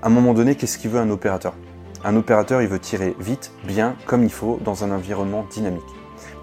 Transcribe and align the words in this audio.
À 0.00 0.06
un 0.06 0.10
moment 0.10 0.32
donné, 0.32 0.54
qu'est-ce 0.54 0.78
qu'il 0.78 0.90
veut 0.90 1.00
un 1.00 1.10
opérateur? 1.10 1.54
Un 2.04 2.14
opérateur, 2.14 2.62
il 2.62 2.68
veut 2.68 2.78
tirer 2.78 3.16
vite, 3.18 3.50
bien, 3.64 3.96
comme 4.06 4.22
il 4.22 4.30
faut, 4.30 4.60
dans 4.64 4.84
un 4.84 4.92
environnement 4.92 5.44
dynamique. 5.50 5.82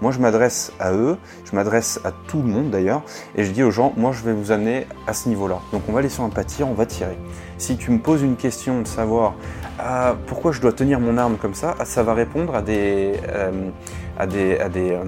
Moi, 0.02 0.12
je 0.12 0.18
m'adresse 0.18 0.72
à 0.78 0.92
eux, 0.92 1.16
je 1.50 1.56
m'adresse 1.56 1.98
à 2.04 2.12
tout 2.12 2.36
le 2.42 2.48
monde 2.48 2.68
d'ailleurs, 2.68 3.02
et 3.34 3.44
je 3.44 3.52
dis 3.52 3.62
aux 3.62 3.70
gens, 3.70 3.94
moi, 3.96 4.12
je 4.12 4.22
vais 4.24 4.34
vous 4.34 4.52
amener 4.52 4.86
à 5.06 5.14
ce 5.14 5.30
niveau-là. 5.30 5.60
Donc, 5.72 5.84
on 5.88 5.92
va 5.92 6.00
aller 6.00 6.10
sur 6.10 6.22
un 6.22 6.28
pas 6.28 6.42
on 6.60 6.74
va 6.74 6.84
tirer. 6.84 7.16
Si 7.56 7.78
tu 7.78 7.90
me 7.90 7.98
poses 7.98 8.20
une 8.20 8.36
question 8.36 8.82
de 8.82 8.86
savoir 8.86 9.32
ah, 9.78 10.16
pourquoi 10.26 10.52
je 10.52 10.60
dois 10.60 10.72
tenir 10.74 11.00
mon 11.00 11.16
arme 11.16 11.38
comme 11.38 11.54
ça, 11.54 11.76
ça 11.84 12.02
va 12.02 12.12
répondre 12.12 12.54
à 12.54 12.60
des, 12.60 13.14
euh, 13.28 13.70
à 14.18 14.26
des, 14.26 14.58
euh, 14.60 15.04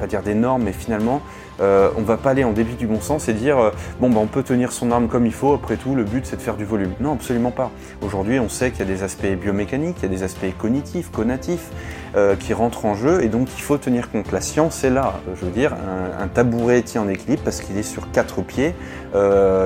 pas 0.00 0.06
dire 0.08 0.22
des 0.22 0.34
normes, 0.34 0.64
mais 0.64 0.72
finalement, 0.72 1.22
euh, 1.60 1.90
on 1.96 2.02
va 2.02 2.16
pas 2.16 2.30
aller 2.30 2.44
en 2.44 2.52
débit 2.52 2.74
du 2.74 2.86
bon 2.86 3.00
sens 3.00 3.28
et 3.28 3.32
dire 3.32 3.58
euh, 3.58 3.70
bon 4.00 4.10
bah, 4.10 4.18
on 4.20 4.26
peut 4.26 4.42
tenir 4.42 4.72
son 4.72 4.90
arme 4.90 5.08
comme 5.08 5.26
il 5.26 5.32
faut, 5.32 5.52
après 5.54 5.76
tout 5.76 5.94
le 5.94 6.04
but 6.04 6.26
c'est 6.26 6.36
de 6.36 6.42
faire 6.42 6.56
du 6.56 6.64
volume. 6.64 6.92
Non, 7.00 7.12
absolument 7.12 7.50
pas. 7.50 7.70
Aujourd'hui 8.02 8.38
on 8.40 8.48
sait 8.48 8.70
qu'il 8.70 8.80
y 8.80 8.90
a 8.90 8.92
des 8.92 9.02
aspects 9.02 9.26
biomécaniques, 9.26 9.96
il 10.00 10.02
y 10.04 10.06
a 10.06 10.08
des 10.08 10.22
aspects 10.22 10.46
cognitifs, 10.58 11.10
connatifs 11.10 11.70
euh, 12.16 12.36
qui 12.36 12.52
rentrent 12.52 12.84
en 12.86 12.94
jeu 12.94 13.22
et 13.22 13.28
donc 13.28 13.48
il 13.56 13.62
faut 13.62 13.78
tenir 13.78 14.10
compte. 14.10 14.32
La 14.32 14.40
science 14.40 14.84
est 14.84 14.90
là, 14.90 15.14
je 15.38 15.44
veux 15.44 15.52
dire, 15.52 15.74
un, 16.20 16.28
tabouret 16.28 16.82
tient 16.82 17.02
en 17.02 17.08
équilibre 17.08 17.42
parce 17.44 17.60
qu'il 17.60 17.76
est 17.78 17.82
sur 17.82 18.10
quatre 18.10 18.42
pieds. 18.42 18.74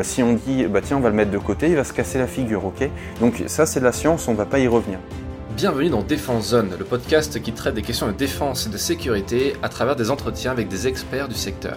si 0.02 0.22
on 0.22 0.34
dit 0.34 0.66
bah 0.66 0.80
tiens 0.82 0.98
on 0.98 1.00
va 1.00 1.08
le 1.08 1.14
mettre 1.14 1.30
de 1.30 1.38
côté, 1.38 1.68
il 1.68 1.76
va 1.76 1.84
se 1.84 1.92
casser 1.92 2.18
la 2.18 2.26
figure, 2.26 2.64
ok? 2.66 2.88
Donc 3.20 3.44
ça 3.46 3.64
c'est 3.64 3.80
de 3.80 3.84
la 3.84 3.92
science, 3.92 4.28
on 4.28 4.34
va 4.34 4.44
pas 4.44 4.58
y 4.58 4.68
revenir. 4.68 4.98
Bienvenue 5.58 5.90
dans 5.90 6.02
Défense 6.02 6.50
Zone, 6.50 6.70
le 6.78 6.84
podcast 6.84 7.42
qui 7.42 7.50
traite 7.50 7.74
des 7.74 7.82
questions 7.82 8.06
de 8.06 8.12
défense 8.12 8.68
et 8.68 8.70
de 8.70 8.76
sécurité 8.76 9.54
à 9.60 9.68
travers 9.68 9.96
des 9.96 10.12
entretiens 10.12 10.52
avec 10.52 10.68
des 10.68 10.86
experts 10.86 11.26
du 11.26 11.34
secteur. 11.34 11.76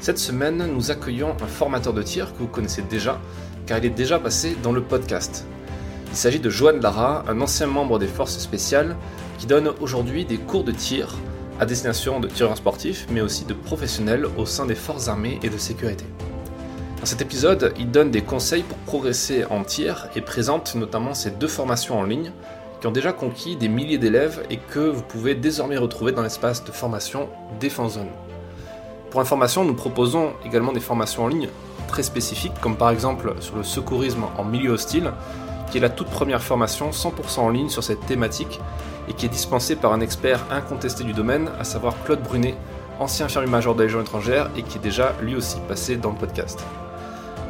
Cette 0.00 0.18
semaine, 0.18 0.68
nous 0.74 0.90
accueillons 0.90 1.36
un 1.40 1.46
formateur 1.46 1.92
de 1.92 2.02
tir 2.02 2.32
que 2.32 2.40
vous 2.40 2.48
connaissez 2.48 2.82
déjà, 2.82 3.20
car 3.64 3.78
il 3.78 3.84
est 3.84 3.90
déjà 3.90 4.18
passé 4.18 4.56
dans 4.60 4.72
le 4.72 4.82
podcast. 4.82 5.46
Il 6.08 6.16
s'agit 6.16 6.40
de 6.40 6.50
Joanne 6.50 6.80
Lara, 6.80 7.24
un 7.28 7.40
ancien 7.40 7.68
membre 7.68 8.00
des 8.00 8.08
forces 8.08 8.36
spéciales, 8.38 8.96
qui 9.38 9.46
donne 9.46 9.70
aujourd'hui 9.80 10.24
des 10.24 10.38
cours 10.38 10.64
de 10.64 10.72
tir 10.72 11.16
à 11.60 11.66
destination 11.66 12.18
de 12.18 12.26
tireurs 12.26 12.56
sportifs, 12.56 13.06
mais 13.12 13.20
aussi 13.20 13.44
de 13.44 13.54
professionnels 13.54 14.26
au 14.36 14.46
sein 14.46 14.66
des 14.66 14.74
forces 14.74 15.06
armées 15.06 15.38
et 15.44 15.48
de 15.48 15.58
sécurité. 15.58 16.06
Dans 16.98 17.06
cet 17.06 17.22
épisode, 17.22 17.72
il 17.78 17.92
donne 17.92 18.10
des 18.10 18.22
conseils 18.22 18.64
pour 18.64 18.78
progresser 18.78 19.44
en 19.44 19.62
tir 19.62 20.08
et 20.16 20.20
présente 20.20 20.74
notamment 20.74 21.14
ses 21.14 21.30
deux 21.30 21.46
formations 21.46 21.96
en 21.96 22.02
ligne, 22.02 22.32
qui 22.80 22.86
ont 22.86 22.92
déjà 22.92 23.12
conquis 23.12 23.56
des 23.56 23.68
milliers 23.68 23.98
d'élèves 23.98 24.42
et 24.50 24.56
que 24.56 24.80
vous 24.80 25.02
pouvez 25.02 25.34
désormais 25.34 25.76
retrouver 25.76 26.12
dans 26.12 26.22
l'espace 26.22 26.64
de 26.64 26.72
formation 26.72 27.28
Défense 27.60 27.94
Zone. 27.94 28.08
Pour 29.10 29.20
information, 29.20 29.64
nous 29.64 29.74
proposons 29.74 30.32
également 30.44 30.72
des 30.72 30.80
formations 30.80 31.24
en 31.24 31.28
ligne 31.28 31.48
très 31.88 32.02
spécifiques, 32.02 32.58
comme 32.60 32.76
par 32.76 32.90
exemple 32.90 33.34
sur 33.40 33.56
le 33.56 33.64
secourisme 33.64 34.24
en 34.38 34.44
milieu 34.44 34.70
hostile, 34.70 35.12
qui 35.70 35.78
est 35.78 35.80
la 35.80 35.88
toute 35.88 36.08
première 36.08 36.42
formation 36.42 36.90
100% 36.90 37.40
en 37.40 37.50
ligne 37.50 37.68
sur 37.68 37.84
cette 37.84 38.04
thématique 38.06 38.60
et 39.08 39.12
qui 39.12 39.26
est 39.26 39.30
dispensée 39.30 39.76
par 39.76 39.92
un 39.92 40.00
expert 40.00 40.40
incontesté 40.50 41.04
du 41.04 41.12
domaine, 41.12 41.50
à 41.58 41.64
savoir 41.64 41.94
Claude 42.04 42.22
Brunet, 42.22 42.54
ancien 42.98 43.26
infirmier-major 43.26 43.74
de 43.74 43.80
la 43.80 43.86
Légion 43.86 44.00
étrangère 44.00 44.50
et 44.56 44.62
qui 44.62 44.78
est 44.78 44.82
déjà 44.82 45.14
lui 45.20 45.34
aussi 45.34 45.58
passé 45.68 45.96
dans 45.96 46.10
le 46.10 46.16
podcast. 46.16 46.64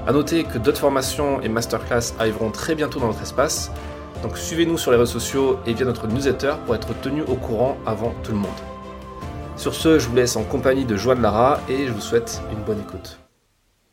A 0.07 0.13
noter 0.13 0.45
que 0.45 0.59
d'autres 0.59 0.81
formations 0.81 1.43
et 1.43 1.49
masterclass 1.49 2.15
arriveront 2.19 2.51
très 2.51 2.75
bientôt 2.75 3.01
dans 3.01 3.09
notre 3.09 3.23
espace, 3.23 3.71
donc 4.23 4.37
suivez-nous 4.37 4.77
sur 4.77 4.91
les 4.91 4.97
réseaux 4.97 5.19
sociaux 5.19 5.59
et 5.67 5.73
via 5.73 5.87
notre 5.87 6.07
newsletter 6.07 6.55
pour 6.67 6.75
être 6.75 6.99
tenu 7.01 7.23
au 7.23 7.37
courant 7.37 7.79
avant 7.87 8.13
tout 8.23 8.33
le 8.33 8.39
monde. 8.39 8.51
Sur 9.57 9.75
ce, 9.75 9.99
je 9.99 10.09
vous 10.09 10.17
laisse 10.17 10.37
en 10.37 10.43
compagnie 10.45 10.85
de 10.85 10.97
Joanne 10.97 11.23
Lara 11.23 11.61
et 11.69 11.87
je 11.87 11.93
vous 11.93 12.01
souhaite 12.01 12.41
une 12.53 12.63
bonne 12.63 12.81
écoute. 12.81 13.19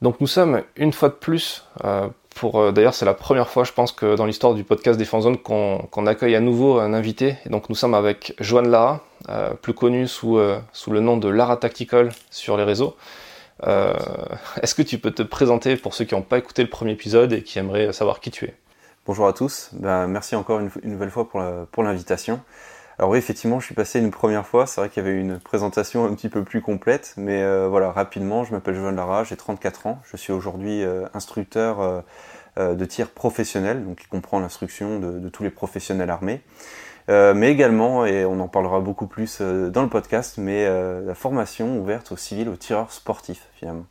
Donc 0.02 0.20
nous 0.22 0.28
sommes 0.28 0.64
une 0.75 0.94
fois 0.94 1.09
de 1.09 1.16
plus, 1.16 1.66
euh, 1.83 2.08
pour 2.36 2.59
euh, 2.59 2.72
d'ailleurs 2.72 2.94
c'est 2.94 3.05
la 3.05 3.14
première 3.14 3.50
fois 3.50 3.64
je 3.64 3.72
pense 3.72 3.92
que 3.92 4.16
dans 4.16 4.25
l'histoire 4.25 4.53
du 4.53 4.64
podcast 4.64 5.00
Défense 5.00 5.23
Zone 5.23 5.38
qu'on 5.38 6.05
accueille 6.05 6.36
à 6.36 6.39
nouveau 6.39 6.80
un 6.80 6.94
invité. 6.94 7.38
Et 7.45 7.50
donc 7.50 7.70
nous 7.70 7.75
sommes 7.75 7.94
avec 7.94 8.36
Joanne 8.39 8.70
Lara, 8.70 9.03
euh, 9.30 9.53
plus 9.53 9.73
connue 9.73 10.08
sous, 10.08 10.39
sous 10.73 10.92
le 10.92 10.99
nom 10.99 11.17
de 11.17 11.30
Lara 11.30 11.58
Tactical 11.58 12.11
sur 12.30 12.58
les 12.58 12.64
réseaux. 12.64 12.95
Est-ce 13.64 14.76
que 14.76 14.83
tu 14.83 14.99
peux 14.99 15.11
te 15.11 15.23
présenter 15.23 15.77
pour 15.77 15.95
ceux 15.95 16.05
qui 16.05 16.14
n'ont 16.14 16.21
pas 16.21 16.37
écouté 16.37 16.61
le 16.61 16.70
premier 16.70 16.92
épisode 16.92 17.33
et 17.33 17.42
qui 17.42 17.58
aimeraient 17.58 17.92
savoir 17.92 18.20
qui 18.20 18.30
tu 18.30 18.45
es? 18.45 18.54
Bonjour 19.07 19.25
à 19.25 19.31
tous, 19.31 19.69
ben, 19.71 20.05
merci 20.07 20.35
encore 20.35 20.59
une, 20.59 20.69
nouvelle 20.83 21.11
fois 21.11 21.29
pour 21.29 21.81
l'invitation. 21.81 22.41
Alors 22.99 23.11
oui, 23.11 23.17
effectivement, 23.17 23.61
je 23.61 23.65
suis 23.65 23.73
passé 23.73 23.99
une 23.99 24.11
première 24.11 24.45
fois, 24.45 24.67
c'est 24.67 24.81
vrai 24.81 24.89
qu'il 24.89 25.01
y 25.01 25.07
avait 25.07 25.17
une 25.17 25.39
présentation 25.39 26.03
un 26.03 26.13
petit 26.13 26.27
peu 26.27 26.43
plus 26.43 26.61
complète, 26.61 27.13
mais 27.15 27.41
euh, 27.41 27.69
voilà, 27.69 27.89
rapidement, 27.93 28.43
je 28.43 28.51
m'appelle 28.51 28.75
Joël 28.75 28.95
Lara, 28.95 29.23
j'ai 29.23 29.37
34 29.37 29.87
ans, 29.87 30.01
je 30.11 30.17
suis 30.17 30.33
aujourd'hui 30.33 30.83
euh, 30.83 31.05
instructeur 31.13 32.03
euh, 32.57 32.75
de 32.75 32.83
tir 32.83 33.07
professionnel, 33.07 33.85
donc 33.85 33.99
qui 33.99 34.07
comprend 34.07 34.41
l'instruction 34.41 34.99
de, 34.99 35.29
tous 35.29 35.43
les 35.43 35.51
professionnels 35.51 36.09
armés. 36.09 36.41
mais 37.07 37.49
également, 37.49 38.05
et 38.05 38.25
on 38.25 38.41
en 38.41 38.49
parlera 38.49 38.81
beaucoup 38.81 39.07
plus 39.07 39.39
dans 39.39 39.83
le 39.83 39.89
podcast, 39.89 40.37
mais 40.37 40.65
la 40.65 41.15
formation 41.15 41.79
ouverte 41.79 42.11
aux 42.11 42.17
civils, 42.17 42.49
aux 42.49 42.57
tireurs 42.57 42.91
sportifs 42.91 43.47
finalement. 43.55 43.85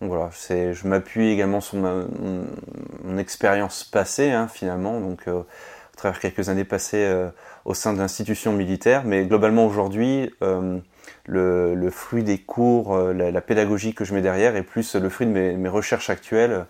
Donc 0.00 0.10
voilà, 0.10 0.28
je 0.30 0.86
m'appuie 0.86 1.30
également 1.30 1.60
sur 1.60 1.78
mon, 1.78 3.18
expérience 3.18 3.82
passée 3.82 4.30
hein, 4.30 4.46
finalement, 4.46 5.00
donc 5.00 5.26
euh, 5.26 5.40
à 5.40 5.96
travers 5.96 6.20
quelques 6.20 6.50
années 6.50 6.66
passées 6.66 7.04
euh, 7.04 7.30
au 7.64 7.72
sein 7.72 7.94
d'institutions 7.94 8.52
militaires, 8.52 9.04
mais 9.04 9.24
globalement 9.24 9.64
aujourd'hui, 9.64 10.30
euh, 10.42 10.78
le, 11.24 11.90
fruit 11.90 12.24
des 12.24 12.38
cours, 12.38 12.96
la, 12.98 13.40
pédagogie 13.40 13.94
que 13.94 14.04
je 14.04 14.12
mets 14.12 14.20
derrière 14.20 14.54
est 14.54 14.62
plus 14.62 14.94
le 14.96 15.08
fruit 15.08 15.26
de 15.26 15.32
mes, 15.32 15.68
recherches 15.68 16.10
actuelles 16.10 16.66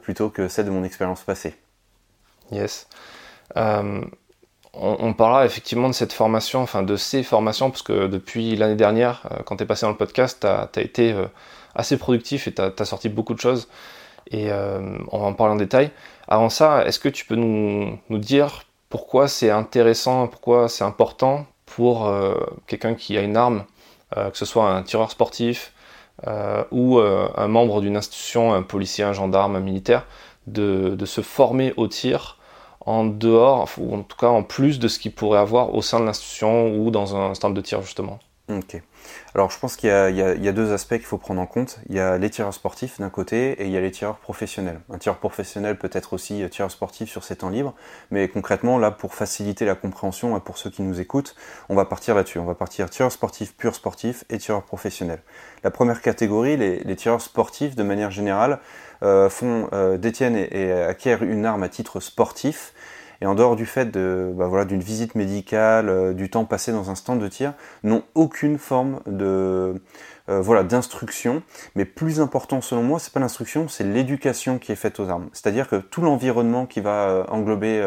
plutôt 0.00 0.30
que 0.30 0.46
celle 0.46 0.66
de 0.66 0.70
mon 0.70 0.84
expérience 0.84 1.22
passée. 1.22 1.54
Yes. 2.52 2.86
On, 3.56 4.06
on, 4.74 5.12
parlera 5.12 5.44
effectivement 5.44 5.88
de 5.88 5.94
cette 5.94 6.12
formation, 6.12 6.62
enfin 6.62 6.82
de 6.82 6.96
ces 6.96 7.22
formations, 7.24 7.70
parce 7.70 7.82
que 7.82 8.06
depuis 8.06 8.56
l'année 8.56 8.76
dernière, 8.76 9.28
quand 9.44 9.56
tu 9.56 9.64
es 9.64 9.66
passé 9.66 9.84
dans 9.84 9.90
le 9.90 9.98
podcast, 9.98 10.46
tu 10.72 10.78
as, 10.80 10.82
été 10.82 11.14
assez 11.74 11.96
productif 11.96 12.48
et 12.48 12.54
tu 12.54 12.62
as, 12.62 12.84
sorti 12.84 13.08
beaucoup 13.08 13.34
de 13.34 13.40
choses. 13.40 13.68
Et 14.30 14.50
euh, 14.50 14.98
on 15.10 15.18
va 15.18 15.26
en 15.26 15.34
parler 15.34 15.54
en 15.54 15.56
détail. 15.56 15.90
Avant 16.28 16.48
ça, 16.48 16.84
est-ce 16.86 16.98
que 16.98 17.08
tu 17.08 17.26
peux 17.26 17.34
nous, 17.34 17.98
dire 18.10 18.64
pourquoi 18.88 19.28
c'est 19.28 19.50
intéressant, 19.50 20.28
pourquoi 20.28 20.68
c'est 20.68 20.84
important 20.84 21.46
pour 21.66 22.06
euh, 22.06 22.34
quelqu'un 22.66 22.94
qui 22.94 23.16
a 23.16 23.22
une 23.22 23.36
arme, 23.36 23.64
euh, 24.16 24.30
que 24.30 24.38
ce 24.38 24.44
soit 24.44 24.70
un 24.70 24.82
tireur 24.82 25.10
sportif 25.10 25.72
ou 26.70 27.00
un 27.00 27.48
membre 27.48 27.80
d'une 27.80 27.96
institution, 27.96 28.54
un 28.54 28.62
policier, 28.62 29.02
un 29.02 29.12
gendarme, 29.12 29.56
un 29.56 29.60
militaire, 29.60 30.06
de, 30.46 30.94
de, 30.96 31.04
se 31.04 31.20
former 31.20 31.72
au 31.76 31.88
tir 31.88 32.38
en 32.86 33.04
dehors, 33.04 33.68
ou 33.78 33.96
en 33.96 34.02
tout 34.02 34.16
cas 34.16 34.28
en 34.28 34.44
plus 34.44 34.78
de 34.78 34.86
ce 34.86 35.00
qu'il 35.00 35.12
pourrait 35.12 35.40
avoir 35.40 35.74
au 35.74 35.82
sein 35.82 35.98
de 35.98 36.04
l'institution 36.04 36.76
ou 36.76 36.92
dans 36.92 37.16
un 37.16 37.34
stand 37.34 37.54
de 37.54 37.60
tir 37.60 37.82
justement? 37.82 38.20
Ok. 38.48 38.80
Alors 39.34 39.50
je 39.50 39.58
pense 39.58 39.76
qu'il 39.76 39.88
y, 39.88 39.92
a 40.48 40.52
deux 40.52 40.72
aspects 40.72 40.96
qu'il 40.96 41.04
faut 41.04 41.18
prendre 41.18 41.40
en 41.40 41.46
compte. 41.46 41.78
Il 41.88 41.94
y 41.94 42.00
a 42.00 42.18
les 42.18 42.28
tireurs 42.28 42.52
sportifs 42.52 43.00
d'un 43.00 43.08
côté 43.08 43.52
et 43.52 43.64
il 43.64 43.70
y 43.70 43.76
a 43.76 43.80
les 43.80 43.90
tireurs 43.90 44.18
professionnels. 44.18 44.80
Un 44.90 44.98
tireur 44.98 45.18
professionnel 45.18 45.78
peut 45.78 45.90
être 45.92 46.12
aussi 46.12 46.44
tireur 46.50 46.70
sportif 46.70 47.10
sur 47.10 47.24
ses 47.24 47.36
temps 47.36 47.48
libres, 47.48 47.74
mais 48.10 48.28
concrètement 48.28 48.78
là 48.78 48.90
pour 48.90 49.14
faciliter 49.14 49.64
la 49.64 49.74
compréhension 49.74 50.36
et 50.36 50.40
pour 50.40 50.58
ceux 50.58 50.70
qui 50.70 50.82
nous 50.82 51.00
écoutent, 51.00 51.34
on 51.68 51.74
va 51.74 51.86
partir 51.86 52.14
là-dessus. 52.14 52.38
On 52.38 52.44
va 52.44 52.54
partir 52.54 52.90
tireur 52.90 53.10
sportif 53.10 53.56
pur 53.56 53.74
sportif 53.74 54.24
et 54.28 54.38
tireur 54.38 54.62
professionnel. 54.64 55.22
La 55.64 55.70
première 55.70 56.02
catégorie, 56.02 56.56
les, 56.56 56.96
tireurs 56.96 57.22
sportifs 57.22 57.74
de 57.74 57.82
manière 57.82 58.10
générale 58.10 58.60
euh, 59.02 59.30
font, 59.30 59.68
euh, 59.72 59.96
détiennent 59.96 60.36
et 60.36 60.72
acquièrent 60.72 61.22
une 61.22 61.46
arme 61.46 61.62
à 61.62 61.68
titre 61.68 62.00
sportif 62.00 62.74
et 63.22 63.26
en 63.26 63.36
dehors 63.36 63.54
du 63.54 63.66
fait 63.66 63.92
de, 63.92 64.32
bah 64.34 64.48
voilà, 64.48 64.64
d'une 64.64 64.80
visite 64.80 65.14
médicale, 65.14 65.88
euh, 65.88 66.12
du 66.12 66.28
temps 66.28 66.44
passé 66.44 66.72
dans 66.72 66.90
un 66.90 66.96
stand 66.96 67.20
de 67.20 67.28
tir, 67.28 67.54
n'ont 67.84 68.02
aucune 68.16 68.58
forme 68.58 68.98
de, 69.06 69.80
euh, 70.28 70.40
voilà, 70.40 70.64
d'instruction. 70.64 71.44
Mais 71.76 71.84
plus 71.84 72.20
important 72.20 72.60
selon 72.60 72.82
moi, 72.82 72.98
c'est 72.98 73.12
pas 73.12 73.20
l'instruction, 73.20 73.68
c'est 73.68 73.84
l'éducation 73.84 74.58
qui 74.58 74.72
est 74.72 74.76
faite 74.76 74.98
aux 74.98 75.08
armes. 75.08 75.28
C'est-à-dire 75.32 75.68
que 75.68 75.76
tout 75.76 76.02
l'environnement 76.02 76.66
qui 76.66 76.80
va 76.80 77.10
euh, 77.10 77.24
englober, 77.28 77.80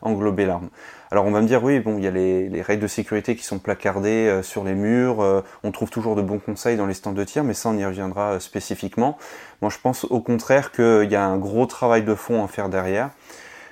englober 0.00 0.46
l'arme. 0.46 0.68
Alors 1.10 1.24
on 1.24 1.32
va 1.32 1.40
me 1.40 1.48
dire 1.48 1.64
oui, 1.64 1.80
bon, 1.80 1.98
il 1.98 2.04
y 2.04 2.06
a 2.06 2.12
les, 2.12 2.48
les 2.48 2.62
règles 2.62 2.82
de 2.82 2.86
sécurité 2.86 3.34
qui 3.34 3.42
sont 3.42 3.58
placardées 3.58 4.42
sur 4.44 4.62
les 4.62 4.74
murs, 4.74 5.42
on 5.64 5.72
trouve 5.72 5.90
toujours 5.90 6.14
de 6.14 6.22
bons 6.22 6.38
conseils 6.38 6.76
dans 6.76 6.86
les 6.86 6.94
stands 6.94 7.12
de 7.12 7.24
tir, 7.24 7.42
mais 7.42 7.54
ça 7.54 7.70
on 7.70 7.78
y 7.78 7.84
reviendra 7.84 8.38
spécifiquement. 8.40 9.16
Moi 9.60 9.70
je 9.70 9.78
pense 9.82 10.04
au 10.04 10.20
contraire 10.20 10.70
qu'il 10.70 11.10
y 11.10 11.16
a 11.16 11.24
un 11.24 11.38
gros 11.38 11.66
travail 11.66 12.02
de 12.02 12.14
fond 12.14 12.44
à 12.44 12.48
faire 12.48 12.68
derrière. 12.68 13.10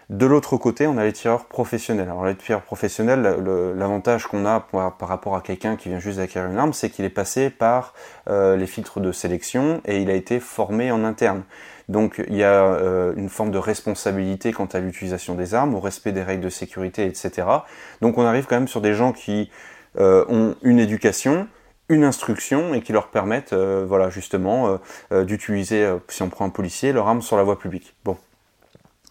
De 0.08 0.25
l'autre 0.25 0.56
côté, 0.56 0.87
on 0.87 0.99
a 0.99 1.05
les 1.05 1.12
tireurs 1.12 1.47
professionnels. 1.47 2.08
Alors 2.08 2.25
les 2.25 2.37
tireurs 2.37 2.62
professionnels, 2.62 3.23
l'avantage 3.76 4.29
qu'on 4.29 4.47
a 4.47 4.61
par 4.61 5.08
rapport 5.08 5.35
à 5.35 5.41
quelqu'un 5.41 5.75
qui 5.75 5.88
vient 5.88 5.99
juste 5.99 6.19
d'acquérir 6.19 6.49
une 6.49 6.58
arme, 6.58 6.73
c'est 6.73 6.91
qu'il 6.91 7.05
est 7.05 7.11
passé 7.11 7.50
par 7.50 7.93
euh, 8.29 8.56
les 8.56 8.69
filtres 8.69 9.00
de 9.00 9.11
sélection 9.11 9.81
et 9.85 10.00
il 10.00 10.08
a 10.08 10.14
été 10.14 10.38
formé 10.38 10.93
en 10.93 11.03
interne. 11.03 11.43
Donc 11.88 12.23
il 12.29 12.37
y 12.37 12.44
a 12.44 12.67
euh, 12.67 13.14
une 13.17 13.29
forme 13.29 13.50
de 13.50 13.58
responsabilité 13.58 14.53
quant 14.53 14.67
à 14.67 14.79
l'utilisation 14.79 15.35
des 15.35 15.55
armes, 15.55 15.75
au 15.75 15.81
respect 15.81 16.12
des 16.12 16.23
règles 16.23 16.44
de 16.44 16.50
sécurité, 16.50 17.05
etc. 17.06 17.49
Donc 18.00 18.17
on 18.17 18.25
arrive 18.25 18.47
quand 18.47 18.56
même 18.56 18.69
sur 18.69 18.81
des 18.81 18.94
gens 18.94 19.12
qui 19.12 19.50
euh, 19.99 20.25
ont 20.29 20.55
une 20.62 20.79
éducation, 20.79 21.49
une 21.88 22.05
instruction 22.05 22.75
et 22.75 22.81
qui 22.81 22.93
leur 22.93 23.09
permettent, 23.09 23.55
voilà, 23.55 24.09
justement, 24.11 24.81
d'utiliser, 25.12 25.88
si 26.09 26.23
on 26.23 26.29
prend 26.29 26.44
un 26.44 26.50
policier, 26.50 26.93
leur 26.93 27.06
arme 27.06 27.23
sur 27.23 27.37
la 27.37 27.44
voie 27.44 27.61
publique. 27.61 27.94
Bon, 28.05 28.17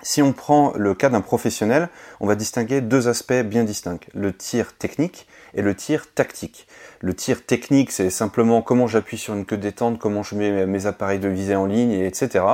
Si 0.07 0.21
on 0.21 0.33
prend 0.33 0.71
le 0.75 0.93
cas 0.93 1.09
d'un 1.09 1.21
professionnel, 1.21 1.89
on 2.19 2.27
va 2.27 2.35
distinguer 2.35 2.79
deux 2.79 3.07
aspects 3.07 3.41
bien 3.43 3.63
distincts, 3.63 4.05
le 4.13 4.33
tir 4.33 4.77
technique 4.77 5.25
et 5.55 5.63
le 5.63 5.73
tir 5.73 6.13
tactique. 6.13 6.67
Le 6.99 7.15
tir 7.15 7.43
technique, 7.43 7.91
c'est 7.91 8.11
simplement 8.11 8.61
comment 8.61 8.85
j'appuie 8.85 9.17
sur 9.17 9.33
une 9.33 9.47
queue 9.47 9.57
détente, 9.57 9.97
comment 9.97 10.21
je 10.21 10.35
mets 10.35 10.67
mes 10.67 10.85
appareils 10.85 11.17
de 11.17 11.27
visée 11.27 11.55
en 11.55 11.65
ligne, 11.65 11.93
etc. 11.93 12.45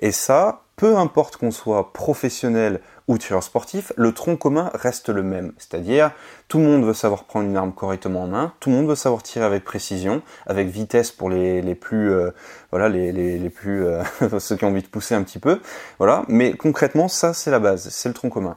Et 0.00 0.10
ça, 0.10 0.64
peu 0.74 0.96
importe 0.96 1.36
qu'on 1.36 1.52
soit 1.52 1.92
professionnel 1.92 2.80
ou 3.08 3.18
tireur 3.18 3.42
sportif, 3.42 3.92
le 3.96 4.12
tronc 4.12 4.36
commun 4.36 4.70
reste 4.74 5.10
le 5.10 5.22
même. 5.22 5.52
C'est-à-dire, 5.58 6.10
tout 6.48 6.58
le 6.58 6.64
monde 6.64 6.84
veut 6.84 6.94
savoir 6.94 7.24
prendre 7.24 7.46
une 7.46 7.56
arme 7.56 7.72
correctement 7.72 8.24
en 8.24 8.26
main, 8.26 8.52
tout 8.60 8.70
le 8.70 8.76
monde 8.76 8.88
veut 8.88 8.96
savoir 8.96 9.22
tirer 9.22 9.44
avec 9.44 9.64
précision, 9.64 10.22
avec 10.46 10.68
vitesse 10.68 11.12
pour 11.12 11.30
les, 11.30 11.74
plus, 11.74 12.10
euh, 12.10 12.30
voilà, 12.70 12.88
les, 12.88 13.12
les, 13.12 13.38
les 13.38 13.50
plus, 13.50 13.84
euh, 13.84 14.02
ceux 14.40 14.56
qui 14.56 14.64
ont 14.64 14.68
envie 14.68 14.82
de 14.82 14.88
pousser 14.88 15.14
un 15.14 15.22
petit 15.22 15.38
peu, 15.38 15.60
voilà. 15.98 16.24
Mais 16.28 16.52
concrètement, 16.54 17.08
ça 17.08 17.32
c'est 17.32 17.50
la 17.50 17.60
base, 17.60 17.88
c'est 17.90 18.08
le 18.08 18.14
tronc 18.14 18.30
commun. 18.30 18.56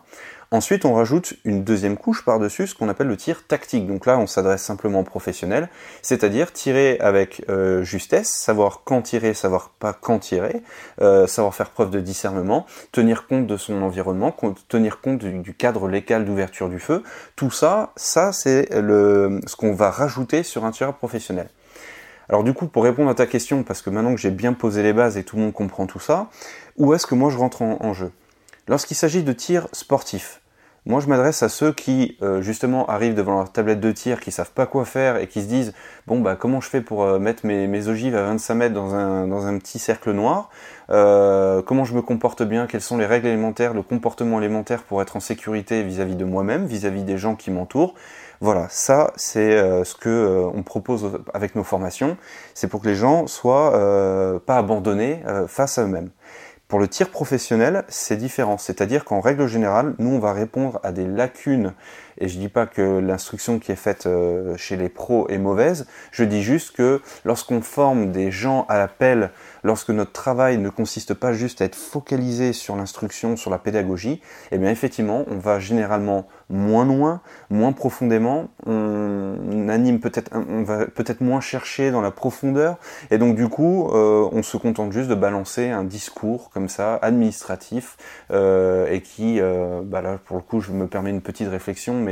Ensuite, 0.51 0.83
on 0.83 0.95
rajoute 0.95 1.35
une 1.45 1.63
deuxième 1.63 1.95
couche 1.95 2.25
par-dessus, 2.25 2.65
ce 2.65 2.73
qu'on 2.73 2.89
appelle 2.89 3.05
le 3.05 3.17
tir 3.17 3.45
tactique. 3.45 3.85
Donc 3.85 4.07
là, 4.07 4.17
on 4.17 4.25
s'adresse 4.25 4.63
simplement 4.63 5.01
aux 5.01 5.03
professionnels, 5.03 5.69
c'est-à-dire 6.01 6.51
tirer 6.51 6.97
avec 7.01 7.45
euh, 7.49 7.83
justesse, 7.83 8.29
savoir 8.29 8.81
quand 8.83 9.03
tirer, 9.03 9.35
savoir 9.35 9.69
pas 9.77 9.93
quand 9.93 10.17
tirer, 10.17 10.63
euh, 11.01 11.27
savoir 11.27 11.53
faire 11.53 11.69
preuve 11.69 11.91
de 11.91 11.99
discernement, 11.99 12.65
tenir 12.91 13.27
compte 13.27 13.45
de 13.45 13.57
son 13.57 13.79
environnement, 13.83 14.35
tenir 14.69 15.01
compte 15.01 15.19
du, 15.19 15.53
cadre 15.53 15.87
légal 15.87 16.25
d'ouverture 16.25 16.67
du 16.67 16.79
feu. 16.79 17.03
Tout 17.35 17.51
ça, 17.51 17.93
ça 17.95 18.31
c'est 18.33 18.69
ce 18.71 19.55
qu'on 19.55 19.73
va 19.73 19.91
rajouter 19.91 20.41
sur 20.41 20.65
un 20.65 20.71
tireur 20.71 20.95
professionnel. 20.95 21.49
Alors 22.27 22.43
du 22.43 22.53
coup, 22.53 22.65
pour 22.65 22.83
répondre 22.83 23.11
à 23.11 23.15
ta 23.15 23.27
question, 23.27 23.61
parce 23.61 23.83
que 23.83 23.91
maintenant 23.91 24.15
que 24.15 24.21
j'ai 24.21 24.31
bien 24.31 24.53
posé 24.53 24.81
les 24.81 24.93
bases 24.93 25.15
et 25.15 25.23
tout 25.23 25.35
le 25.35 25.43
monde 25.43 25.53
comprend 25.53 25.85
tout 25.85 25.99
ça, 25.99 26.27
où 26.75 26.95
est-ce 26.95 27.05
que 27.05 27.13
moi 27.13 27.29
je 27.29 27.37
rentre 27.37 27.61
en 27.61 27.93
jeu? 27.93 28.11
Lorsqu'il 28.69 28.95
s'agit 28.95 29.23
de 29.23 29.33
tir 29.33 29.67
sportif, 29.73 30.38
moi 30.89 31.01
je 31.01 31.07
m'adresse 31.07 31.43
à 31.43 31.49
ceux 31.49 31.71
qui 31.71 32.17
euh, 32.23 32.41
justement 32.41 32.87
arrivent 32.87 33.13
devant 33.13 33.35
leur 33.35 33.51
tablette 33.51 33.79
de 33.79 33.91
tir, 33.91 34.19
qui 34.19 34.31
savent 34.31 34.51
pas 34.51 34.65
quoi 34.65 34.85
faire 34.85 35.17
et 35.17 35.27
qui 35.27 35.43
se 35.43 35.47
disent 35.47 35.73
bon 36.07 36.19
bah 36.19 36.35
comment 36.35 36.61
je 36.61 36.67
fais 36.67 36.81
pour 36.81 37.03
euh, 37.03 37.19
mettre 37.19 37.45
mes, 37.45 37.87
ogives 37.87 38.15
à 38.15 38.23
25 38.23 38.55
mètres 38.55 38.73
dans 38.73 38.95
un, 38.95 39.27
dans 39.27 39.45
un 39.45 39.59
petit 39.59 39.77
cercle 39.77 40.11
noir, 40.11 40.49
euh, 40.89 41.61
comment 41.61 41.85
je 41.85 41.93
me 41.93 42.01
comporte 42.01 42.41
bien, 42.41 42.65
quelles 42.65 42.81
sont 42.81 42.97
les 42.97 43.05
règles 43.05 43.27
élémentaires, 43.27 43.75
le 43.75 43.83
comportement 43.83 44.39
élémentaire 44.39 44.81
pour 44.81 44.99
être 45.03 45.15
en 45.15 45.19
sécurité 45.19 45.83
vis-à-vis 45.83 46.15
de 46.15 46.25
moi-même, 46.25 46.65
vis-à-vis 46.65 47.03
des 47.03 47.19
gens 47.19 47.35
qui 47.35 47.51
m'entourent? 47.51 47.93
Voilà, 48.41 48.65
ça 48.69 49.13
c'est 49.15 49.83
ce 49.83 49.95
que 49.95 50.49
on 50.55 50.63
propose 50.63 51.19
avec 51.33 51.55
nos 51.55 51.63
formations, 51.65 52.15
c'est 52.53 52.67
pour 52.67 52.81
que 52.81 52.87
les 52.87 52.95
gens 52.95 53.27
soient 53.27 54.41
pas 54.45 54.57
abandonnés 54.57 55.21
face 55.47 55.77
à 55.77 55.83
eux-mêmes. 55.83 56.09
Pour 56.69 56.77
le 56.77 56.87
tir 56.87 57.09
professionnel, 57.09 57.83
c'est 57.87 58.15
différent. 58.15 58.59
C'est-à-dire 58.59 59.03
qu'en 59.03 59.21
règle 59.21 59.47
générale, 59.47 59.95
nous, 59.97 60.11
on 60.11 60.19
va 60.19 60.33
répondre 60.33 60.79
à 60.83 60.91
des 60.91 61.07
lacunes. 61.07 61.73
Et 62.19 62.27
je 62.27 62.37
dis 62.37 62.49
pas 62.49 62.65
que 62.65 62.99
l'instruction 62.99 63.59
qui 63.59 63.71
est 63.71 63.77
faite 63.77 64.05
euh, 64.05 64.55
chez 64.57 64.75
les 64.75 64.89
pros 64.89 65.27
est 65.29 65.37
mauvaise. 65.37 65.87
Je 66.11 66.23
dis 66.23 66.43
juste 66.43 66.75
que 66.75 67.01
lorsqu'on 67.23 67.61
forme 67.61 68.11
des 68.11 68.31
gens 68.31 68.65
à 68.67 68.77
l'appel 68.77 69.31
lorsque 69.63 69.89
notre 69.89 70.11
travail 70.11 70.57
ne 70.57 70.69
consiste 70.69 71.13
pas 71.13 71.33
juste 71.33 71.61
à 71.61 71.65
être 71.65 71.75
focalisé 71.75 72.53
sur 72.53 72.75
l'instruction, 72.75 73.35
sur 73.35 73.51
la 73.51 73.57
pédagogie, 73.57 74.21
eh 74.51 74.57
bien 74.57 74.69
effectivement, 74.69 75.25
on 75.27 75.37
va 75.37 75.59
généralement 75.59 76.27
moins 76.49 76.85
loin, 76.85 77.21
moins 77.49 77.71
profondément, 77.71 78.47
on 78.65 79.67
anime 79.69 79.99
peut-être, 79.99 80.31
on 80.33 80.63
va 80.63 80.85
peut-être 80.87 81.21
moins 81.21 81.41
chercher 81.41 81.91
dans 81.91 82.01
la 82.01 82.11
profondeur, 82.11 82.77
et 83.11 83.17
donc 83.17 83.35
du 83.35 83.47
coup, 83.49 83.89
euh, 83.91 84.27
on 84.31 84.43
se 84.43 84.57
contente 84.57 84.91
juste 84.91 85.09
de 85.09 85.15
balancer 85.15 85.69
un 85.69 85.83
discours 85.83 86.49
comme 86.49 86.69
ça, 86.69 86.95
administratif, 86.95 87.97
euh, 88.31 88.87
et 88.89 89.01
qui, 89.01 89.39
bah 89.85 90.01
là 90.01 90.19
pour 90.23 90.37
le 90.37 90.43
coup, 90.43 90.61
je 90.61 90.71
me 90.71 90.87
permets 90.87 91.11
une 91.11 91.21
petite 91.21 91.49
réflexion, 91.49 91.95
mais 91.95 92.08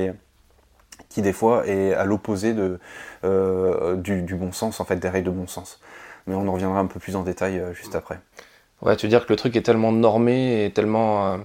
qui 1.10 1.22
des 1.22 1.34
fois 1.34 1.68
est 1.68 1.94
à 1.94 2.06
l'opposé 2.06 2.54
de, 2.54 2.80
du, 3.24 4.22
du, 4.24 4.36
bon 4.36 4.52
sens, 4.52 4.80
en 4.80 4.86
fait, 4.86 4.98
des 4.98 5.10
règles 5.10 5.28
de 5.28 5.36
bon 5.36 5.48
sens 5.48 5.80
mais 6.28 6.36
on 6.36 6.48
en 6.48 6.54
reviendra 6.54 6.80
un 6.80 6.86
peu 6.86 7.00
plus 7.00 7.16
en 7.16 7.24
détail 7.24 7.58
euh, 7.58 7.74
juste 7.74 7.96
après. 7.96 8.20
Ouais, 8.82 8.96
tu 8.96 9.08
veux 9.08 9.10
dire 9.10 9.26
que 9.26 9.34
le 9.34 9.38
truc 9.38 9.56
est 9.56 9.64
tellement 9.64 9.92
normé 9.92 10.66
et 10.66 10.72
tellement 10.72 11.34
euh, 11.34 11.38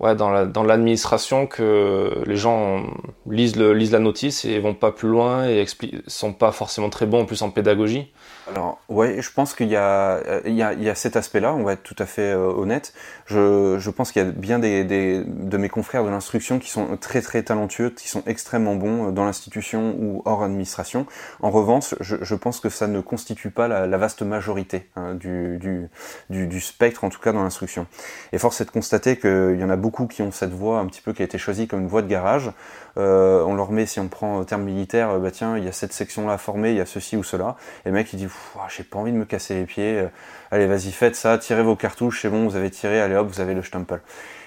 ouais, 0.00 0.14
dans 0.14 0.62
l'administration 0.62 1.46
que 1.46 2.22
les 2.26 2.36
gens 2.36 2.84
lisent, 3.26 3.56
le, 3.56 3.72
lisent 3.72 3.92
la 3.92 3.98
notice 3.98 4.44
et 4.44 4.58
vont 4.58 4.74
pas 4.74 4.92
plus 4.92 5.08
loin 5.08 5.48
et 5.48 5.64
sont 6.06 6.34
pas 6.34 6.52
forcément 6.52 6.90
très 6.90 7.06
bons 7.06 7.22
en 7.22 7.24
plus 7.24 7.40
en 7.40 7.50
pédagogie. 7.50 8.12
Alors, 8.48 8.78
ouais, 8.88 9.20
je 9.20 9.32
pense 9.32 9.54
qu'il 9.54 9.68
y, 9.68 9.76
euh, 9.76 10.40
y, 10.44 10.58
y, 10.58 10.88
a 10.88 10.94
cet 10.94 11.16
aspect-là, 11.16 11.52
on 11.52 11.64
va 11.64 11.72
être 11.72 11.82
tout 11.82 11.96
à 11.98 12.06
fait 12.06 12.32
euh, 12.32 12.46
honnête. 12.46 12.92
Je, 13.26 13.76
je 13.78 13.90
pense 13.90 14.12
qu'il 14.12 14.22
y 14.22 14.24
a 14.24 14.30
bien 14.30 14.60
des, 14.60 14.84
des, 14.84 15.24
de 15.24 15.56
mes 15.56 15.68
confrères 15.68 16.04
de 16.04 16.10
l'instruction 16.10 16.60
qui 16.60 16.70
sont 16.70 16.96
très 16.96 17.22
très 17.22 17.42
talentueux, 17.42 17.90
qui 17.90 18.08
sont 18.08 18.22
extrêmement 18.24 18.76
bons 18.76 19.08
euh, 19.08 19.10
dans 19.10 19.24
l'institution 19.24 19.96
ou 19.98 20.22
hors 20.26 20.44
administration. 20.44 21.06
En 21.42 21.50
revanche, 21.50 21.96
je, 21.98 22.16
je, 22.22 22.34
pense 22.36 22.60
que 22.60 22.68
ça 22.68 22.86
ne 22.86 23.00
constitue 23.00 23.50
pas 23.50 23.66
la, 23.66 23.88
la 23.88 23.96
vaste 23.98 24.22
majorité 24.22 24.88
hein, 24.94 25.14
du, 25.14 25.58
du, 25.58 25.88
du, 26.30 26.46
du, 26.46 26.60
spectre, 26.60 27.02
en 27.02 27.08
tout 27.08 27.20
cas 27.20 27.32
dans 27.32 27.42
l'instruction. 27.42 27.88
Et 28.32 28.38
force 28.38 28.60
est 28.60 28.66
de 28.66 28.70
constater 28.70 29.16
qu'il 29.16 29.58
y 29.58 29.64
en 29.64 29.70
a 29.70 29.76
beaucoup 29.76 30.06
qui 30.06 30.22
ont 30.22 30.30
cette 30.30 30.52
voie 30.52 30.78
un 30.78 30.86
petit 30.86 31.00
peu 31.00 31.12
qui 31.12 31.22
a 31.22 31.24
été 31.24 31.36
choisie 31.36 31.66
comme 31.66 31.80
une 31.80 31.88
voie 31.88 32.02
de 32.02 32.08
garage. 32.08 32.52
Euh, 32.98 33.42
on 33.44 33.54
leur 33.54 33.70
met, 33.72 33.86
si 33.86 34.00
on 34.00 34.08
prend 34.08 34.42
terme 34.44 34.62
militaire, 34.62 35.18
bah 35.18 35.30
tiens, 35.30 35.58
il 35.58 35.64
y 35.64 35.68
a 35.68 35.72
cette 35.72 35.92
section-là 35.92 36.34
à 36.34 36.38
former, 36.38 36.70
il 36.70 36.76
y 36.76 36.80
a 36.80 36.86
ceci 36.86 37.16
ou 37.16 37.22
cela. 37.22 37.56
Et 37.84 37.90
le 37.90 37.94
mec, 37.94 38.12
il 38.12 38.16
dit 38.16 38.28
j'ai 38.74 38.84
pas 38.84 38.98
envie 38.98 39.12
de 39.12 39.16
me 39.16 39.24
casser 39.24 39.54
les 39.54 39.64
pieds, 39.64 39.98
euh, 39.98 40.08
allez 40.50 40.66
vas-y 40.66 40.92
faites 40.92 41.16
ça, 41.16 41.38
tirez 41.38 41.62
vos 41.62 41.76
cartouches, 41.76 42.22
c'est 42.22 42.30
bon, 42.30 42.48
vous 42.48 42.56
avez 42.56 42.70
tiré, 42.70 43.00
allez 43.00 43.16
hop, 43.16 43.28
vous 43.28 43.40
avez 43.40 43.54
le 43.54 43.62
stempel. 43.62 44.00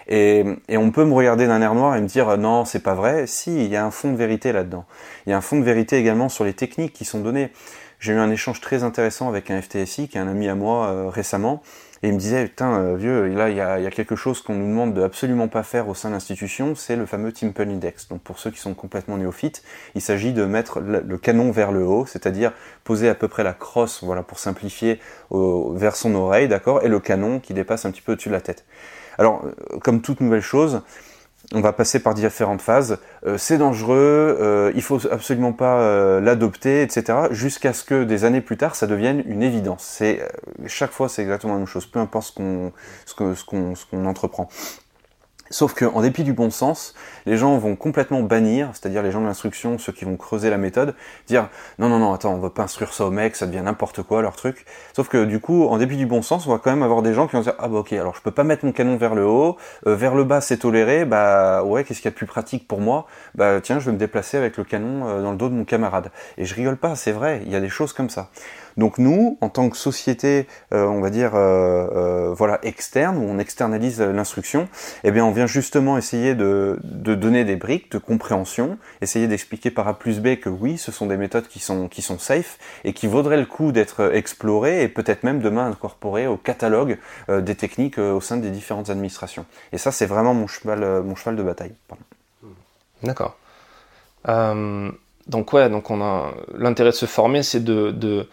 Et, 0.07 0.43
et 0.67 0.77
on 0.77 0.89
peut 0.89 1.05
me 1.05 1.13
regarder 1.13 1.45
d'un 1.45 1.61
air 1.61 1.75
noir 1.75 1.95
et 1.95 2.01
me 2.01 2.07
dire 2.07 2.37
non, 2.37 2.65
c'est 2.65 2.81
pas 2.81 2.95
vrai. 2.95 3.27
Si, 3.27 3.65
il 3.65 3.71
y 3.71 3.75
a 3.75 3.85
un 3.85 3.91
fond 3.91 4.11
de 4.11 4.17
vérité 4.17 4.51
là-dedans. 4.51 4.85
Il 5.27 5.29
y 5.29 5.33
a 5.33 5.37
un 5.37 5.41
fond 5.41 5.59
de 5.59 5.63
vérité 5.63 5.97
également 5.97 6.29
sur 6.29 6.43
les 6.43 6.53
techniques 6.53 6.93
qui 6.93 7.05
sont 7.05 7.19
données. 7.19 7.51
J'ai 7.99 8.13
eu 8.13 8.17
un 8.17 8.31
échange 8.31 8.61
très 8.61 8.83
intéressant 8.83 9.27
avec 9.27 9.51
un 9.51 9.61
FTSI, 9.61 10.07
qui 10.07 10.17
est 10.17 10.21
un 10.21 10.27
ami 10.29 10.47
à 10.47 10.55
moi 10.55 10.87
euh, 10.87 11.09
récemment, 11.09 11.61
et 12.01 12.07
il 12.07 12.13
me 12.13 12.19
disait, 12.19 12.45
putain, 12.45 12.79
euh, 12.79 12.95
vieux, 12.95 13.27
là, 13.27 13.49
il 13.49 13.55
y 13.55 13.61
a, 13.61 13.91
quelque 13.91 14.15
chose 14.15 14.41
qu'on 14.41 14.55
nous 14.55 14.67
demande 14.67 14.93
de 14.93 15.01
absolument 15.01 15.47
pas 15.47 15.63
faire 15.63 15.89
au 15.89 15.93
sein 15.93 16.09
de 16.09 16.13
l'institution, 16.13 16.75
c'est 16.75 16.95
le 16.95 17.05
fameux 17.05 17.31
Timple 17.31 17.63
Index. 17.63 18.07
Donc 18.07 18.21
pour 18.21 18.39
ceux 18.39 18.51
qui 18.51 18.59
sont 18.59 18.73
complètement 18.73 19.17
néophytes, 19.17 19.63
il 19.95 20.01
s'agit 20.01 20.31
de 20.31 20.45
mettre 20.45 20.79
le, 20.79 21.17
canon 21.17 21.51
vers 21.51 21.71
le 21.71 21.83
haut, 21.83 22.05
c'est-à-dire 22.05 22.53
poser 22.83 23.09
à 23.09 23.15
peu 23.15 23.27
près 23.27 23.43
la 23.43 23.53
crosse, 23.53 24.03
voilà, 24.03 24.23
pour 24.23 24.39
simplifier, 24.39 24.99
vers 25.31 25.95
son 25.95 26.15
oreille, 26.15 26.47
d'accord, 26.47 26.83
et 26.83 26.87
le 26.87 26.99
canon 26.99 27.39
qui 27.39 27.53
dépasse 27.53 27.85
un 27.85 27.91
petit 27.91 28.01
peu 28.01 28.13
au-dessus 28.13 28.29
de 28.29 28.33
la 28.33 28.41
tête. 28.41 28.65
Alors, 29.19 29.43
euh, 29.43 29.79
comme 29.79 30.01
toute 30.01 30.21
nouvelle 30.21 30.41
chose, 30.41 30.81
on 31.53 31.61
va 31.61 31.73
passer 31.73 31.99
par 31.99 32.13
différentes 32.13 32.61
phases. 32.61 32.99
Euh, 33.25 33.37
c'est 33.37 33.57
dangereux, 33.57 34.37
euh, 34.39 34.71
il 34.75 34.81
faut 34.81 34.99
absolument 35.11 35.53
pas 35.53 35.81
euh, 35.81 36.21
l'adopter, 36.21 36.81
etc. 36.81 37.27
Jusqu'à 37.31 37.73
ce 37.73 37.83
que 37.83 38.03
des 38.03 38.25
années 38.25 38.41
plus 38.41 38.57
tard, 38.57 38.75
ça 38.75 38.87
devienne 38.87 39.23
une 39.25 39.41
évidence. 39.41 39.83
C'est 39.83 40.21
chaque 40.67 40.91
fois, 40.91 41.09
c'est 41.09 41.21
exactement 41.21 41.53
la 41.53 41.59
même 41.59 41.67
chose, 41.67 41.85
peu 41.85 41.99
importe 41.99 42.27
ce 42.27 42.31
qu'on 42.33 42.71
ce 43.05 43.15
qu'on 43.15 43.75
ce 43.75 43.85
qu'on 43.85 44.05
entreprend. 44.05 44.49
Sauf 45.51 45.73
qu'en 45.73 46.01
dépit 46.01 46.23
du 46.23 46.33
bon 46.33 46.51
sens, 46.51 46.93
les 47.25 47.35
gens 47.35 47.57
vont 47.57 47.75
complètement 47.75 48.21
bannir, 48.21 48.69
c'est-à-dire 48.73 49.01
les 49.01 49.11
gens 49.11 49.19
de 49.19 49.25
l'instruction, 49.25 49.79
ceux 49.79 49.91
qui 49.91 50.05
vont 50.05 50.15
creuser 50.15 50.51
la 50.51 50.57
méthode, 50.57 50.93
dire 51.27 51.49
non 51.79 51.89
non 51.89 51.97
non 51.97 52.13
attends 52.13 52.35
on 52.35 52.37
va 52.37 52.51
pas 52.51 52.63
instruire 52.63 52.93
ça 52.93 53.05
au 53.05 53.09
mec, 53.09 53.35
ça 53.35 53.47
devient 53.47 53.63
n'importe 53.63 54.03
quoi 54.03 54.21
leur 54.21 54.35
truc. 54.35 54.65
Sauf 54.95 55.07
que 55.07 55.25
du 55.25 55.39
coup, 55.39 55.65
en 55.65 55.77
dépit 55.77 55.97
du 55.97 56.05
bon 56.05 56.21
sens, 56.21 56.45
on 56.45 56.51
va 56.51 56.59
quand 56.59 56.69
même 56.69 56.83
avoir 56.83 57.01
des 57.01 57.15
gens 57.15 57.25
qui 57.25 57.35
vont 57.35 57.41
dire 57.41 57.55
ah 57.57 57.67
bah 57.67 57.79
ok 57.79 57.93
alors 57.93 58.15
je 58.15 58.21
peux 58.21 58.31
pas 58.31 58.43
mettre 58.43 58.63
mon 58.63 58.71
canon 58.71 58.95
vers 58.97 59.15
le 59.15 59.25
haut, 59.25 59.57
euh, 59.87 59.95
vers 59.95 60.13
le 60.13 60.23
bas 60.23 60.39
c'est 60.39 60.57
toléré, 60.57 61.05
bah 61.05 61.63
ouais 61.63 61.83
qu'est-ce 61.83 61.99
qu'il 61.99 62.09
y 62.09 62.09
a 62.09 62.11
de 62.11 62.17
plus 62.17 62.27
pratique 62.27 62.67
pour 62.67 62.79
moi? 62.79 63.07
Bah 63.33 63.59
tiens 63.59 63.79
je 63.79 63.87
vais 63.87 63.91
me 63.91 63.97
déplacer 63.97 64.37
avec 64.37 64.55
le 64.55 64.63
canon 64.63 65.07
euh, 65.07 65.23
dans 65.23 65.31
le 65.31 65.37
dos 65.37 65.49
de 65.49 65.55
mon 65.55 65.65
camarade. 65.65 66.11
Et 66.37 66.45
je 66.45 66.53
rigole 66.53 66.77
pas, 66.77 66.95
c'est 66.95 67.11
vrai, 67.11 67.41
il 67.45 67.51
y 67.51 67.55
a 67.55 67.59
des 67.59 67.69
choses 67.69 67.93
comme 67.93 68.11
ça. 68.11 68.29
Donc 68.79 68.97
nous, 68.97 69.37
en 69.41 69.49
tant 69.49 69.69
que 69.69 69.75
société, 69.75 70.47
euh, 70.73 70.85
on 70.85 71.01
va 71.01 71.09
dire 71.09 71.35
euh, 71.35 72.29
euh, 72.29 72.33
voilà 72.33 72.59
externe 72.63 73.17
où 73.17 73.23
on 73.23 73.37
externalise 73.37 73.99
l'instruction, 73.99 74.69
eh 75.03 75.11
bien 75.11 75.25
on 75.25 75.31
vient 75.31 75.47
justement 75.47 75.97
essayer 75.97 76.33
de, 76.33 76.79
donner 76.81 77.43
des 77.43 77.57
briques 77.57 77.91
de 77.91 77.97
compréhension, 77.97 78.77
essayer 79.01 79.27
d'expliquer 79.27 79.69
par 79.69 79.85
A 79.89 79.99
plus 79.99 80.21
B 80.21 80.37
que 80.37 80.47
oui, 80.47 80.77
ce 80.77 80.93
sont 80.93 81.07
des 81.07 81.17
méthodes 81.17 81.49
qui 81.49 81.59
sont 81.59 81.89
qui 81.89 82.01
safe 82.01 82.57
et 82.85 82.93
qui 82.93 83.07
vaudraient 83.07 83.37
le 83.37 83.45
coup 83.45 83.73
d'être 83.73 84.15
explorées 84.15 84.81
et 84.81 84.87
peut-être 84.87 85.23
même 85.23 85.41
demain 85.41 85.69
incorporées 85.69 86.27
au 86.27 86.37
catalogue 86.37 86.97
des 87.27 87.55
techniques 87.55 87.97
au 87.97 88.21
sein 88.21 88.37
des 88.37 88.49
différentes 88.49 88.89
administrations. 88.89 89.45
Et 89.73 89.77
ça, 89.77 89.91
c'est 89.91 90.05
vraiment 90.05 90.33
mon 90.33 90.47
cheval 90.47 91.35
de 91.35 91.43
bataille. 91.43 91.73
D'accord. 93.03 93.37
donc 94.25 95.53
ouais, 95.53 95.69
donc 95.69 95.91
on 95.91 96.01
a 96.01 96.31
l'intérêt 96.55 96.91
de 96.91 96.95
se 96.95 97.05
former, 97.05 97.43
c'est 97.43 97.63
de 97.63 98.25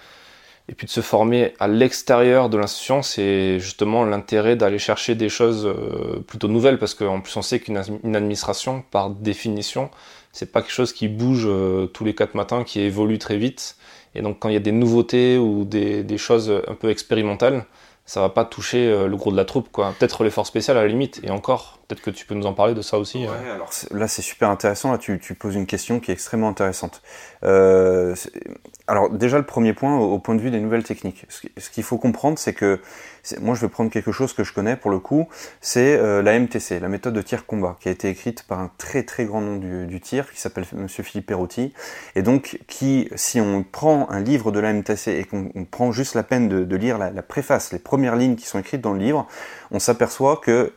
et 0.69 0.75
puis 0.75 0.87
de 0.87 0.91
se 0.91 1.01
former 1.01 1.55
à 1.61 1.69
l'extérieur 1.69 2.49
de 2.49 2.59
l'institution, 2.59 3.03
c'est 3.03 3.61
justement 3.61 4.05
l'intérêt 4.05 4.57
d'aller 4.57 4.79
chercher 4.79 5.15
des 5.15 5.29
choses 5.29 5.65
euh, 5.67 6.21
plutôt 6.27 6.49
nouvelles, 6.49 6.79
parce 6.79 6.95
qu'en 6.95 7.21
plus 7.21 7.37
on 7.37 7.43
sait 7.43 7.61
qu'une 7.61 7.77
administration, 8.17 8.83
par 8.91 9.11
définition, 9.11 9.91
c'est 10.33 10.51
pas 10.51 10.63
quelque 10.63 10.73
chose 10.73 10.93
qui 10.93 11.07
bouge 11.09 11.45
euh, 11.47 11.87
tous 11.87 12.05
les 12.05 12.15
quatre 12.15 12.35
matins, 12.35 12.65
qui 12.65 12.81
évolue 12.81 13.19
très 13.19 13.37
vite. 13.37 13.77
Et 14.17 14.23
donc 14.23 14.41
quand 14.41 14.49
il 14.49 14.55
y 14.55 14.59
a 14.59 14.61
des 14.61 14.73
nouveautés 14.73 15.39
ou 15.39 15.65
des, 15.65 16.19
choses 16.19 16.51
un 16.67 16.75
peu 16.75 16.91
expérimentales, 16.91 17.65
ça 18.05 18.21
va 18.21 18.29
pas 18.29 18.45
toucher 18.45 18.89
euh, 18.89 19.07
le 19.07 19.17
gros 19.17 19.31
de 19.31 19.37
la 19.37 19.45
troupe, 19.45 19.71
quoi. 19.71 19.95
Peut-être 19.99 20.25
l'effort 20.25 20.47
spécial 20.47 20.77
à 20.77 20.83
la 20.83 20.89
limite, 20.89 21.21
et 21.23 21.31
encore, 21.31 21.79
peut-être 21.87 22.03
que 22.03 22.11
tu 22.11 22.27
peux 22.27 22.35
nous 22.35 22.47
en 22.47 22.55
parler 22.55 22.75
de 22.75 22.83
ça 22.83 22.99
aussi. 22.99 23.19
Ouais, 23.19 23.51
alors 23.53 23.71
là 23.93 24.09
c'est 24.09 24.23
super 24.23 24.51
intéressant, 24.51 24.91
là 24.91 24.99
tu, 24.99 25.19
poses 25.39 25.55
une 25.55 25.67
question 25.67 26.01
qui 26.01 26.11
est 26.11 26.15
extrêmement 26.15 26.49
intéressante. 26.49 27.03
Alors 28.87 29.11
déjà 29.11 29.39
le 29.39 29.47
premier 29.47 29.73
point 29.73 29.97
au, 29.99 30.19
point 30.19 30.35
de 30.35 30.41
vue 30.41 30.51
des 30.51 30.61
nouvelles 30.61 30.85
techniques, 30.85 31.27
ce 31.29 31.71
qu'il 31.71 31.83
faut 31.83 31.99
comprendre 31.99 32.39
c'est 32.39 32.55
que 32.55 32.81
moi 33.41 33.55
je 33.55 33.61
vais 33.61 33.69
prendre 33.69 33.91
quelque 33.91 34.13
chose 34.13 34.33
que 34.33 34.45
je 34.45 34.53
connais 34.53 34.77
pour 34.77 34.91
le 34.91 34.99
coup, 34.99 35.29
c'est 35.61 35.97
euh, 35.99 36.23
la 36.23 36.39
MTC, 36.39 36.79
la 36.81 36.89
méthode 36.89 37.15
de 37.15 37.23
tir 37.23 37.47
combat, 37.47 37.77
qui 37.81 37.89
a 37.89 37.93
été 37.93 38.09
écrite 38.09 38.45
par 38.45 38.61
un 38.61 38.71
très 38.79 39.03
très 39.03 39.25
grand 39.25 39.41
nom 39.41 39.57
du, 39.57 40.01
tir, 40.01 40.31
qui 40.31 40.41
s'appelle 40.41 40.65
Monsieur 40.75 41.03
Philippe 41.03 41.27
Perotti, 41.27 41.73
et 42.15 42.23
donc 42.23 42.61
qui, 42.67 43.09
si 43.17 43.41
on 43.41 43.65
prend 43.65 44.09
un 44.11 44.21
livre 44.21 44.53
de 44.53 44.61
la 44.61 44.73
MTC 44.73 45.09
et 45.09 45.25
qu'on 45.25 45.51
prend 45.71 45.93
juste 45.93 46.15
la 46.15 46.23
peine 46.23 46.49
de, 46.49 46.77
lire 46.77 46.99
la, 46.99 47.11
préface, 47.23 47.73
les 47.73 47.79
premières 47.79 48.17
lignes 48.17 48.37
qui 48.37 48.47
sont 48.47 48.59
écrites 48.59 48.81
dans 48.81 48.93
le 48.93 49.01
livre, 49.01 49.27
on 49.71 49.79
s'aperçoit 49.79 50.37
que 50.37 50.73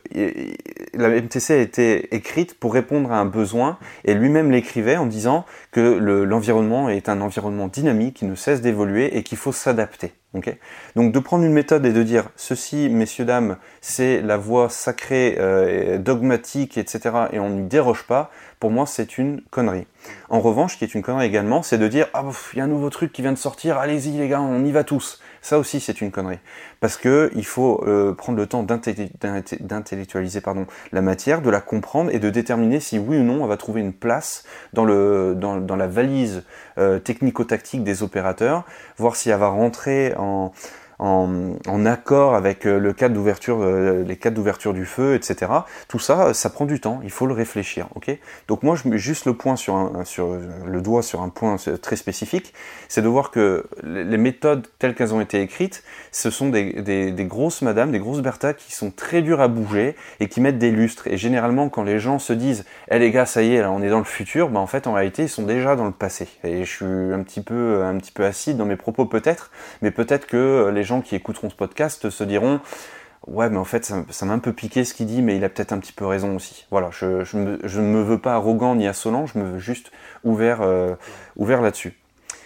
la 0.94 1.08
MTC 1.08 1.54
a 1.54 1.56
été 1.58 2.14
écrite 2.14 2.58
pour 2.58 2.74
répondre 2.74 3.12
à 3.12 3.18
un 3.18 3.24
besoin, 3.24 3.78
et 4.04 4.14
lui-même 4.14 4.50
l'écrivait 4.50 4.96
en 4.96 5.06
disant 5.06 5.44
que 5.72 5.80
l'environnement 6.24 6.88
est 6.88 7.08
un 7.08 7.20
environnement 7.20 7.68
dynamique 7.68 8.16
qui 8.16 8.24
ne 8.24 8.34
cesse 8.34 8.60
d'évoluer 8.60 9.16
et 9.16 9.22
qu'il 9.22 9.38
faut 9.38 9.52
s'adapter. 9.52 10.12
Donc 10.94 11.12
de 11.12 11.18
prendre 11.18 11.44
une 11.44 11.52
méthode 11.52 11.84
et 11.84 11.92
de 11.92 12.02
dire 12.04 12.30
ceci, 12.36 12.88
messieurs, 12.88 13.24
dames, 13.24 13.56
c'est 13.80 14.20
la 14.20 14.36
voie 14.36 14.68
sacrée, 14.68 15.36
euh, 15.40 15.98
dogmatique, 15.98 16.78
etc., 16.78 17.00
et 17.32 17.40
on 17.40 17.50
n'y 17.50 17.66
déroge 17.66 18.04
pas, 18.04 18.30
pour 18.60 18.70
moi 18.70 18.86
c'est 18.86 19.18
une 19.18 19.40
connerie. 19.50 19.86
En 20.28 20.38
revanche, 20.38 20.74
ce 20.74 20.78
qui 20.78 20.84
est 20.84 20.94
une 20.94 21.02
connerie 21.02 21.26
également, 21.26 21.62
c'est 21.62 21.78
de 21.78 21.88
dire 21.88 22.06
ah 22.14 22.24
il 22.52 22.58
y 22.58 22.60
a 22.60 22.64
un 22.64 22.68
nouveau 22.68 22.90
truc 22.90 23.12
qui 23.12 23.22
vient 23.22 23.32
de 23.32 23.38
sortir, 23.38 23.78
allez-y 23.78 24.12
les 24.12 24.28
gars, 24.28 24.40
on 24.40 24.64
y 24.64 24.70
va 24.70 24.84
tous. 24.84 25.20
Ça 25.42 25.58
aussi, 25.58 25.80
c'est 25.80 26.00
une 26.00 26.10
connerie. 26.10 26.38
Parce 26.80 26.96
que 26.96 27.30
il 27.34 27.46
faut 27.46 27.82
euh, 27.86 28.12
prendre 28.14 28.38
le 28.38 28.46
temps 28.46 28.62
d'intellectualiser 28.62 30.40
pardon, 30.40 30.66
la 30.92 31.00
matière, 31.00 31.40
de 31.40 31.50
la 31.50 31.60
comprendre 31.60 32.10
et 32.12 32.18
de 32.18 32.30
déterminer 32.30 32.80
si 32.80 32.98
oui 32.98 33.18
ou 33.18 33.22
non 33.22 33.42
elle 33.42 33.48
va 33.48 33.56
trouver 33.56 33.80
une 33.80 33.92
place 33.92 34.44
dans, 34.72 34.84
le, 34.84 35.34
dans, 35.34 35.76
la 35.76 35.86
valise 35.86 36.42
euh, 36.78 36.98
technico-tactique 36.98 37.84
des 37.84 38.02
opérateurs, 38.02 38.64
voir 38.98 39.16
si 39.16 39.30
elle 39.30 39.38
va 39.38 39.48
rentrer 39.48 40.14
en, 40.16 40.52
en, 41.00 41.86
accord 41.86 42.34
avec 42.34 42.66
euh, 42.66 42.78
le 42.78 42.92
cadre 42.92 43.14
d'ouverture, 43.14 43.62
euh, 43.62 44.04
les 44.04 44.16
cadres 44.16 44.36
d'ouverture 44.36 44.74
du 44.74 44.84
feu, 44.84 45.14
etc. 45.14 45.50
Tout 45.88 45.98
ça, 45.98 46.34
ça 46.34 46.50
prend 46.50 46.66
du 46.66 46.78
temps. 46.78 47.00
Il 47.02 47.10
faut 47.10 47.26
le 47.26 47.32
réfléchir. 47.32 47.88
Ok? 47.94 48.10
Donc 48.48 48.62
moi, 48.62 48.76
je 48.76 48.86
mets 48.88 48.98
juste 48.98 49.24
le 49.24 49.34
point 49.34 49.56
sur, 49.56 49.76
un, 49.76 50.04
sur 50.04 50.36
le 50.66 50.80
doigt 50.80 51.02
sur 51.02 51.22
un 51.22 51.30
point 51.30 51.56
très 51.80 51.96
spécifique, 51.96 52.52
c'est 52.88 53.02
de 53.02 53.08
voir 53.08 53.30
que 53.30 53.64
les 53.82 54.18
méthodes 54.18 54.66
telles 54.78 54.94
qu'elles 54.94 55.14
ont 55.14 55.20
été 55.20 55.40
écrites, 55.40 55.82
ce 56.12 56.30
sont 56.30 56.50
des 56.50 57.26
grosses 57.26 57.62
madames, 57.62 57.92
des 57.92 57.98
grosses 57.98 58.20
Bertha 58.20 58.52
qui 58.52 58.72
sont 58.72 58.90
très 58.90 59.22
dures 59.22 59.40
à 59.40 59.48
bouger 59.48 59.96
et 60.20 60.28
qui 60.28 60.40
mettent 60.40 60.58
des 60.58 60.70
lustres. 60.70 61.06
Et 61.06 61.16
généralement, 61.16 61.68
quand 61.68 61.82
les 61.82 61.98
gens 61.98 62.18
se 62.18 62.32
disent, 62.32 62.64
eh 62.90 62.98
les 62.98 63.10
gars, 63.10 63.26
ça 63.26 63.42
y 63.42 63.54
est, 63.54 63.60
là, 63.60 63.70
on 63.70 63.82
est 63.82 63.88
dans 63.88 63.98
le 63.98 64.04
futur, 64.04 64.50
bah 64.50 64.60
en 64.60 64.66
fait, 64.66 64.86
en 64.86 64.92
réalité, 64.92 65.22
ils 65.22 65.28
sont 65.28 65.44
déjà 65.44 65.76
dans 65.76 65.86
le 65.86 65.92
passé. 65.92 66.28
Et 66.44 66.64
je 66.64 66.70
suis 66.70 66.84
un 66.84 67.22
petit 67.22 67.40
peu, 67.40 67.82
un 67.84 67.96
petit 67.96 68.12
peu 68.12 68.24
acide 68.24 68.56
dans 68.56 68.66
mes 68.66 68.76
propos 68.76 69.06
peut-être, 69.06 69.50
mais 69.82 69.90
peut-être 69.90 70.26
que 70.26 70.70
les 70.74 70.82
gens 70.82 70.89
qui 71.00 71.14
écouteront 71.14 71.48
ce 71.50 71.54
podcast 71.54 72.10
se 72.10 72.24
diront 72.24 72.60
ouais 73.28 73.48
mais 73.48 73.58
en 73.58 73.64
fait 73.64 73.84
ça 73.84 74.26
m'a 74.26 74.32
un 74.32 74.38
peu 74.40 74.52
piqué 74.52 74.84
ce 74.84 74.94
qu'il 74.94 75.06
dit 75.06 75.22
mais 75.22 75.36
il 75.36 75.44
a 75.44 75.48
peut-être 75.48 75.72
un 75.72 75.78
petit 75.78 75.92
peu 75.92 76.06
raison 76.06 76.34
aussi. 76.34 76.66
Voilà 76.72 76.90
je, 76.90 77.36
ne 77.36 77.82
me 77.82 78.02
veux 78.02 78.18
pas 78.18 78.34
arrogant 78.34 78.74
ni 78.74 78.88
insolent 78.88 79.26
je 79.26 79.38
me 79.38 79.44
veux 79.44 79.58
juste 79.58 79.92
ouvert 80.24 80.62
euh, 80.62 80.96
ouvert 81.36 81.62
là-dessus 81.62 81.99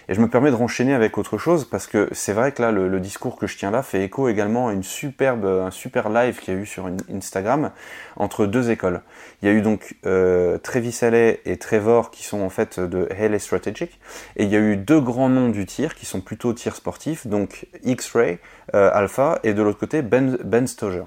et 0.09 0.15
je 0.15 0.21
me 0.21 0.29
permets 0.29 0.51
de 0.51 0.57
renchaîner 0.57 0.95
avec 0.95 1.19
autre 1.19 1.39
chose 1.39 1.65
parce 1.65 1.87
que 1.87 2.09
c'est 2.13 2.33
vrai 2.33 2.53
que 2.53 2.63
là, 2.63 2.73
le, 2.73 3.01
discours 3.01 3.37
que 3.37 3.47
je 3.47 3.57
tiens 3.57 3.71
là 3.71 3.83
fait 3.83 4.05
écho 4.05 4.29
également 4.29 4.69
à 4.69 4.73
une 4.73 4.83
superbe, 4.83 5.45
un 5.45 5.71
super 5.71 6.09
live 6.09 6.39
qu'il 6.39 6.55
y 6.55 6.57
a 6.57 6.61
eu 6.61 6.67
sur 6.67 6.89
Instagram 7.13 7.71
entre 8.17 8.47
deux 8.47 8.71
écoles. 8.71 9.03
Il 9.43 9.49
y 9.49 9.51
a 9.51 9.55
eu 9.55 9.63
donc 9.63 9.97
euh, 10.07 10.59
Travis 10.59 10.99
Alley 11.03 11.41
et 11.45 11.57
Trevor 11.57 12.11
qui 12.11 12.23
sont 12.23 12.41
en 12.41 12.51
fait 12.51 12.81
de 12.81 13.09
Haley 13.11 13.39
Strategic. 13.39 13.99
Et 14.37 14.45
il 14.45 14.51
y 14.51 14.57
a 14.57 14.61
eu 14.61 14.77
deux 14.77 15.01
grands 15.01 15.29
noms 15.29 15.49
du 15.49 15.67
tir 15.67 15.95
qui 15.95 16.07
sont 16.07 16.21
plutôt 16.21 16.53
tir 16.53 16.77
sportif, 16.77 17.27
donc 17.27 17.67
X-Ray 17.85 18.39
euh, 18.75 18.91
Alpha 18.93 19.41
et 19.43 19.55
de 19.55 19.63
l'autre 19.63 19.79
côté 19.79 20.03
Ben, 20.03 20.39
ben 20.45 20.67
Stoger. 20.67 21.05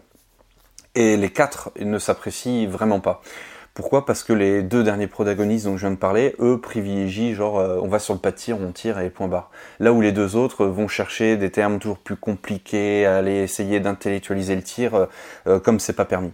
Et 0.96 1.16
les 1.18 1.30
quatre 1.30 1.72
ne 1.80 2.00
s'apprécient 2.00 2.68
vraiment 2.68 3.00
pas. 3.00 3.22
Pourquoi? 3.78 4.08
Parce 4.08 4.24
que 4.24 4.34
les 4.34 4.64
deux 4.64 4.84
derniers 4.84 5.06
protagonistes 5.06 5.66
dont 5.66 5.78
je 5.78 5.82
viens 5.82 5.92
de 5.92 6.00
parler, 6.00 6.36
eux 6.40 6.60
privilégient 6.60 7.36
genre 7.36 7.60
euh, 7.60 7.78
on 7.80 7.88
va 7.88 8.00
sur 8.00 8.16
le 8.16 8.20
pas 8.20 8.32
de 8.32 8.36
tir, 8.36 8.58
on 8.60 8.72
tire 8.72 8.98
et 9.00 9.12
point 9.12 9.28
barre. 9.28 9.52
Là 9.80 9.94
où 9.94 10.02
les 10.02 10.12
deux 10.12 10.36
autres 10.36 10.66
vont 10.66 10.88
chercher 10.88 11.38
des 11.38 11.52
termes 11.52 11.78
toujours 11.78 12.00
plus 12.00 12.16
compliqués, 12.16 13.06
aller 13.06 13.36
essayer 13.36 13.80
d'intellectualiser 13.80 14.56
le 14.56 14.64
tir 14.64 14.96
euh, 14.96 15.06
euh, 15.46 15.60
comme 15.60 15.80
c'est 15.80 15.94
pas 15.94 16.06
permis. 16.06 16.34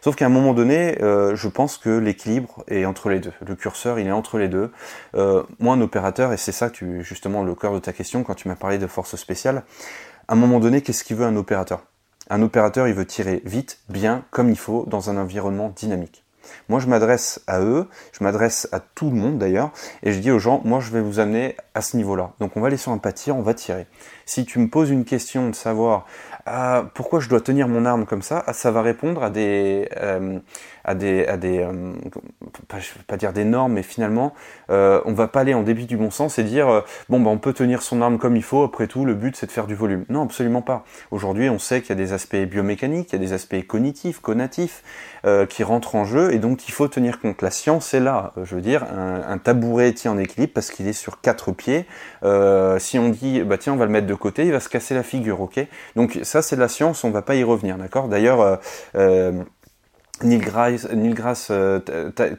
Sauf 0.00 0.16
qu'à 0.16 0.26
un 0.26 0.30
moment 0.30 0.52
donné, 0.52 0.96
je 1.00 1.46
pense 1.46 1.78
que 1.78 1.90
l'équilibre 1.90 2.64
est 2.66 2.84
entre 2.86 3.08
les 3.08 3.20
deux. 3.20 3.32
Le 3.46 3.54
curseur, 3.54 4.00
il 4.00 4.08
est 4.08 4.12
entre 4.12 4.38
les 4.38 4.48
deux. 4.48 4.72
moi, 5.14 5.74
un 5.74 5.80
opérateur, 5.82 6.32
et 6.32 6.38
c'est 6.38 6.50
ça 6.50 6.70
tu, 6.70 7.04
justement 7.04 7.44
le 7.44 7.54
cœur 7.54 7.72
de 7.72 7.78
ta 7.78 7.92
question 7.92 8.24
quand 8.24 8.34
tu 8.34 8.48
m'as 8.48 8.56
parlé 8.56 8.78
de 8.78 8.88
force 8.88 9.14
spéciale, 9.14 9.62
à 10.26 10.32
un 10.32 10.36
moment 10.36 10.58
donné, 10.58 10.80
qu'est-ce 10.80 11.04
qu'il 11.04 11.16
veut 11.16 11.26
un 11.26 11.36
opérateur? 11.36 11.84
Un 12.30 12.42
opérateur, 12.42 12.88
il 12.88 12.94
veut 12.94 13.06
tirer 13.06 13.42
vite, 13.44 13.78
bien, 13.88 14.24
comme 14.30 14.48
il 14.48 14.58
faut, 14.58 14.86
dans 14.88 15.10
un 15.10 15.18
environnement 15.18 15.72
dynamique. 15.76 16.24
Moi, 16.68 16.80
je 16.80 16.86
m'adresse 16.86 17.40
à 17.46 17.60
eux, 17.60 17.88
je 18.12 18.24
m'adresse 18.24 18.68
à 18.72 18.80
tout 18.80 19.10
le 19.10 19.16
monde 19.16 19.38
d'ailleurs, 19.38 19.70
et 20.02 20.12
je 20.12 20.20
dis 20.20 20.30
aux 20.30 20.38
gens, 20.38 20.60
moi, 20.64 20.80
je 20.80 20.90
vais 20.90 21.00
vous 21.00 21.20
amener 21.20 21.56
à 21.74 21.82
ce 21.82 21.96
niveau-là. 21.96 22.32
Donc, 22.40 22.56
on 22.56 22.60
va 22.60 22.68
aller 22.68 22.76
sur 22.76 22.92
un 22.92 22.98
pas 22.98 23.12
on 23.28 23.42
va 23.42 23.54
tirer. 23.54 23.86
Si 24.24 24.44
tu 24.44 24.58
me 24.58 24.68
poses 24.68 24.90
une 24.90 25.04
question 25.04 25.48
de 25.48 25.54
savoir 25.54 26.06
pourquoi 26.94 27.20
je 27.20 27.28
dois 27.28 27.40
tenir 27.40 27.68
mon 27.68 27.84
arme 27.84 28.06
comme 28.06 28.22
ça, 28.22 28.44
ça 28.52 28.70
va 28.70 28.82
répondre 28.82 29.22
à 29.22 29.30
des, 29.30 29.88
euh, 29.96 30.38
euh, 30.88 31.92
pas, 33.06 33.16
dire 33.16 33.32
des 33.32 33.44
normes, 33.44 33.74
mais 33.74 33.82
finalement, 33.82 34.34
euh, 34.70 35.00
on 35.04 35.12
va 35.12 35.28
pas 35.28 35.40
aller 35.40 35.54
en 35.54 35.62
débit 35.62 35.86
du 35.86 35.96
bon 35.96 36.10
sens 36.10 36.38
et 36.38 36.44
dire 36.44 36.84
bon 37.08 37.20
bah 37.20 37.30
on 37.30 37.38
peut 37.38 37.52
tenir 37.52 37.82
son 37.82 38.02
arme 38.02 38.18
comme 38.18 38.36
il 38.36 38.42
faut. 38.42 38.62
Après 38.62 38.86
tout, 38.86 39.04
le 39.04 39.14
but 39.14 39.36
c'est 39.36 39.46
de 39.46 39.52
faire 39.52 39.66
du 39.66 39.74
volume. 39.74 40.04
Non, 40.08 40.22
absolument 40.22 40.62
pas. 40.62 40.84
Aujourd'hui, 41.10 41.48
on 41.50 41.58
sait 41.58 41.80
qu'il 41.80 41.90
y 41.90 41.92
a 41.92 42.02
des 42.02 42.12
aspects 42.12 42.36
biomécaniques, 42.36 43.10
il 43.10 43.12
y 43.12 43.16
a 43.16 43.24
des 43.24 43.32
aspects 43.32 43.66
cognitifs, 43.66 44.20
conatifs 44.20 44.82
qui 45.50 45.62
rentrent 45.64 45.96
en 45.96 46.04
jeu 46.04 46.32
et 46.32 46.38
donc 46.38 46.66
il 46.68 46.72
faut 46.72 46.88
tenir 46.88 47.20
compte. 47.20 47.42
La 47.42 47.50
science 47.50 47.92
est 47.92 48.00
là. 48.00 48.32
Je 48.42 48.54
veux 48.54 48.62
dire, 48.62 48.84
un, 48.84 49.22
un 49.28 49.38
tabouret 49.38 49.92
tient 49.92 50.12
en 50.12 50.18
équilibre 50.18 50.52
parce 50.54 50.70
qu'il 50.70 50.88
est 50.88 50.94
sur 50.94 51.20
quatre 51.20 51.52
pieds. 51.52 51.86
si 52.78 52.98
on 52.98 53.08
dit 53.10 53.42
bah 53.42 53.58
tiens 53.58 53.74
on 53.74 53.76
va 53.76 53.84
le 53.84 53.92
mettre 53.92 54.06
de 54.06 54.14
côté, 54.14 54.44
il 54.46 54.52
va 54.52 54.60
se 54.60 54.68
casser 54.68 54.94
la 54.94 55.02
figure, 55.02 55.40
ok? 55.40 55.60
Donc 55.96 56.18
ça 56.22 56.39
c'est 56.42 56.56
de 56.56 56.60
la 56.60 56.68
science, 56.68 57.04
on 57.04 57.10
va 57.10 57.22
pas 57.22 57.34
y 57.34 57.44
revenir, 57.44 57.76
d'accord? 57.76 58.08
D'ailleurs 58.08 58.60
Neil 60.22 60.38
Grass, 60.38 60.88
Neil 60.90 61.14
Grass 61.14 61.48
euh, 61.50 61.80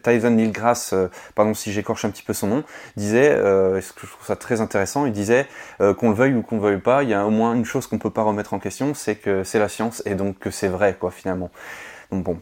Tyson 0.04 0.32
Neil 0.32 0.52
Grass, 0.52 0.94
euh, 0.94 1.08
pardon 1.36 1.54
si 1.54 1.72
j'écorche 1.72 2.06
un 2.06 2.10
petit 2.10 2.24
peu 2.24 2.34
son 2.34 2.48
nom, 2.48 2.64
disait, 2.96 3.32
euh, 3.32 3.82
je 3.82 3.94
trouve 3.94 4.26
ça 4.26 4.36
très 4.36 4.62
intéressant, 4.62 5.06
il 5.06 5.12
disait 5.12 5.48
euh, 5.82 5.94
qu'on 5.94 6.10
le 6.10 6.16
veuille 6.16 6.36
ou 6.36 6.44
qu'on 6.44 6.58
le 6.58 6.62
veuille 6.62 6.80
pas, 6.80 7.04
il 7.04 7.10
y 7.10 7.14
a 7.14 7.26
au 7.26 7.32
moins 7.32 7.56
une 7.56 7.66
chose 7.66 7.88
qu'on 7.88 7.98
peut 7.98 8.12
pas 8.12 8.24
remettre 8.24 8.54
en 8.54 8.60
question, 8.60 8.94
c'est 8.94 9.16
que 9.16 9.44
c'est 9.44 9.60
la 9.60 9.70
science 9.70 10.04
et 10.06 10.16
donc 10.16 10.38
que 10.40 10.52
c'est 10.52 10.68
vrai 10.68 10.96
quoi 11.00 11.12
finalement. 11.12 11.50
Bon, 12.12 12.38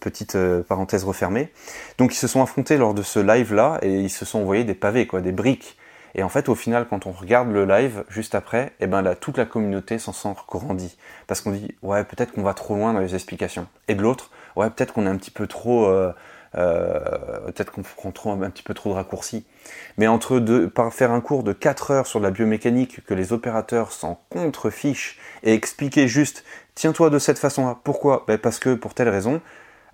petite 0.00 0.36
parenthèse 0.66 1.04
refermée. 1.04 1.52
Donc 1.98 2.12
ils 2.12 2.18
se 2.18 2.26
sont 2.26 2.42
affrontés 2.42 2.76
lors 2.76 2.94
de 2.94 3.02
ce 3.02 3.20
live 3.20 3.54
là 3.54 3.78
et 3.80 3.94
ils 3.94 4.10
se 4.10 4.24
sont 4.24 4.40
envoyés 4.40 4.64
des 4.64 4.74
pavés 4.74 5.06
quoi, 5.06 5.20
des 5.20 5.30
briques. 5.30 5.78
Et 6.18 6.24
en 6.24 6.28
fait, 6.28 6.48
au 6.48 6.56
final, 6.56 6.88
quand 6.90 7.06
on 7.06 7.12
regarde 7.12 7.48
le 7.52 7.64
live 7.64 8.02
juste 8.08 8.34
après, 8.34 8.72
eh 8.80 8.88
ben 8.88 9.14
toute 9.14 9.38
la 9.38 9.44
communauté 9.44 10.00
s'en 10.00 10.12
sent 10.12 10.34
grandie. 10.48 10.98
Parce 11.28 11.40
qu'on 11.40 11.52
dit, 11.52 11.76
ouais, 11.82 12.02
peut-être 12.02 12.32
qu'on 12.32 12.42
va 12.42 12.54
trop 12.54 12.74
loin 12.74 12.92
dans 12.92 12.98
les 12.98 13.14
explications. 13.14 13.68
Et 13.86 13.94
de 13.94 14.02
l'autre, 14.02 14.32
ouais, 14.56 14.68
peut-être 14.68 14.92
qu'on 14.92 15.06
est 15.06 15.08
un 15.08 15.16
petit 15.16 15.30
peu 15.30 15.46
trop, 15.46 15.86
euh, 15.86 16.12
euh, 16.56 16.98
peut-être 17.46 17.70
qu'on 17.70 18.10
prend 18.10 18.42
un 18.42 18.50
petit 18.50 18.64
peu 18.64 18.74
trop 18.74 18.90
de 18.90 18.94
raccourcis. 18.96 19.46
Mais 19.96 20.08
entre 20.08 20.40
deux, 20.40 20.68
par 20.68 20.92
faire 20.92 21.12
un 21.12 21.20
cours 21.20 21.44
de 21.44 21.52
4 21.52 21.92
heures 21.92 22.06
sur 22.08 22.18
la 22.18 22.32
biomécanique 22.32 23.04
que 23.06 23.14
les 23.14 23.32
opérateurs 23.32 23.92
s'en 23.92 24.20
contrefichent 24.28 25.20
et 25.44 25.54
expliquer 25.54 26.08
juste, 26.08 26.42
tiens-toi 26.74 27.10
de 27.10 27.20
cette 27.20 27.38
façon-là. 27.38 27.78
Pourquoi? 27.84 28.24
Ben 28.26 28.38
Parce 28.38 28.58
que 28.58 28.74
pour 28.74 28.92
telle 28.92 29.08
raison. 29.08 29.40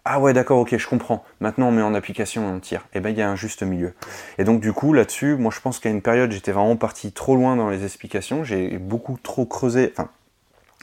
Ah 0.07 0.21
ouais, 0.21 0.35
d'accord, 0.35 0.59
ok, 0.59 0.77
je 0.77 0.87
comprends. 0.87 1.25
Maintenant, 1.41 1.69
on 1.69 1.73
met 1.73 1.81
en 1.81 1.95
application 1.95 2.43
et 2.43 2.53
on 2.53 2.61
tire. 2.61 2.83
Et 2.93 2.99
eh 2.99 3.01
ben, 3.01 3.09
il 3.09 3.17
y 3.17 3.23
a 3.23 3.31
un 3.31 3.37
juste 3.37 3.63
milieu. 3.63 3.95
Et 4.37 4.45
donc, 4.45 4.61
du 4.61 4.75
coup, 4.75 4.93
là-dessus, 4.93 5.37
moi, 5.37 5.51
je 5.55 5.61
pense 5.61 5.79
qu'à 5.79 5.89
une 5.89 6.03
période, 6.03 6.31
j'étais 6.31 6.53
vraiment 6.53 6.77
parti 6.77 7.11
trop 7.13 7.37
loin 7.37 7.57
dans 7.57 7.71
les 7.71 7.85
explications. 7.85 8.45
J'ai 8.45 8.77
beaucoup 8.77 9.17
trop 9.23 9.47
creusé. 9.47 9.95
Enfin, 9.97 10.11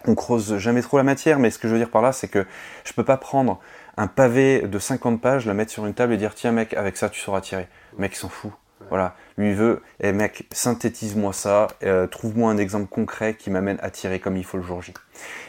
on 0.07 0.15
creuse 0.15 0.57
jamais 0.57 0.81
trop 0.81 0.97
la 0.97 1.03
matière, 1.03 1.37
mais 1.37 1.51
ce 1.51 1.59
que 1.59 1.67
je 1.67 1.73
veux 1.73 1.79
dire 1.79 1.91
par 1.91 2.01
là, 2.01 2.11
c'est 2.11 2.27
que 2.27 2.45
je 2.83 2.93
peux 2.93 3.03
pas 3.03 3.17
prendre 3.17 3.59
un 3.97 4.07
pavé 4.07 4.61
de 4.61 4.79
50 4.79 5.21
pages, 5.21 5.45
le 5.45 5.53
mettre 5.53 5.71
sur 5.71 5.85
une 5.85 5.93
table 5.93 6.13
et 6.13 6.17
dire 6.17 6.33
tiens 6.33 6.51
mec, 6.51 6.73
avec 6.73 6.97
ça 6.97 7.09
tu 7.09 7.19
sauras 7.19 7.41
tirer. 7.41 7.67
Mec 7.99 8.15
s'en 8.15 8.29
fout. 8.29 8.51
Voilà, 8.89 9.15
lui 9.37 9.53
veut, 9.53 9.81
eh 10.01 10.11
mec, 10.11 10.47
synthétise-moi 10.51 11.33
ça, 11.33 11.67
euh, 11.83 12.07
trouve-moi 12.07 12.51
un 12.51 12.57
exemple 12.57 12.87
concret 12.87 13.35
qui 13.35 13.49
m'amène 13.49 13.77
à 13.81 13.89
tirer 13.89 14.19
comme 14.19 14.37
il 14.37 14.43
faut 14.43 14.57
le 14.57 14.63
jour 14.63 14.81
J. 14.81 14.93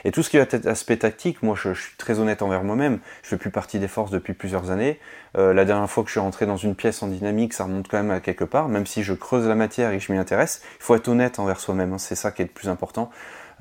Et 0.04 0.12
tout 0.12 0.22
ce 0.22 0.30
qui 0.30 0.36
va 0.36 0.44
être 0.44 0.66
aspect 0.66 0.96
tactique, 0.96 1.42
moi 1.42 1.56
je, 1.60 1.72
suis 1.74 1.96
très 1.96 2.20
honnête 2.20 2.42
envers 2.42 2.62
moi-même, 2.62 3.00
je 3.22 3.28
fais 3.28 3.36
plus 3.36 3.50
partie 3.50 3.78
des 3.78 3.88
forces 3.88 4.10
depuis 4.10 4.34
plusieurs 4.34 4.70
années. 4.70 5.00
Euh, 5.36 5.52
la 5.52 5.64
dernière 5.64 5.90
fois 5.90 6.04
que 6.04 6.08
je 6.08 6.12
suis 6.12 6.20
rentré 6.20 6.46
dans 6.46 6.56
une 6.56 6.74
pièce 6.74 7.02
en 7.02 7.08
dynamique, 7.08 7.54
ça 7.54 7.64
remonte 7.64 7.88
quand 7.88 7.96
même 7.96 8.10
à 8.10 8.20
quelque 8.20 8.44
part, 8.44 8.68
même 8.68 8.86
si 8.86 9.02
je 9.02 9.14
creuse 9.14 9.46
la 9.46 9.54
matière 9.54 9.90
et 9.92 9.98
que 9.98 10.04
je 10.04 10.12
m'y 10.12 10.18
intéresse, 10.18 10.62
il 10.78 10.82
faut 10.82 10.94
être 10.94 11.08
honnête 11.08 11.38
envers 11.38 11.58
soi-même, 11.58 11.92
hein, 11.92 11.98
c'est 11.98 12.14
ça 12.14 12.30
qui 12.30 12.42
est 12.42 12.46
le 12.46 12.50
plus 12.50 12.68
important. 12.68 13.10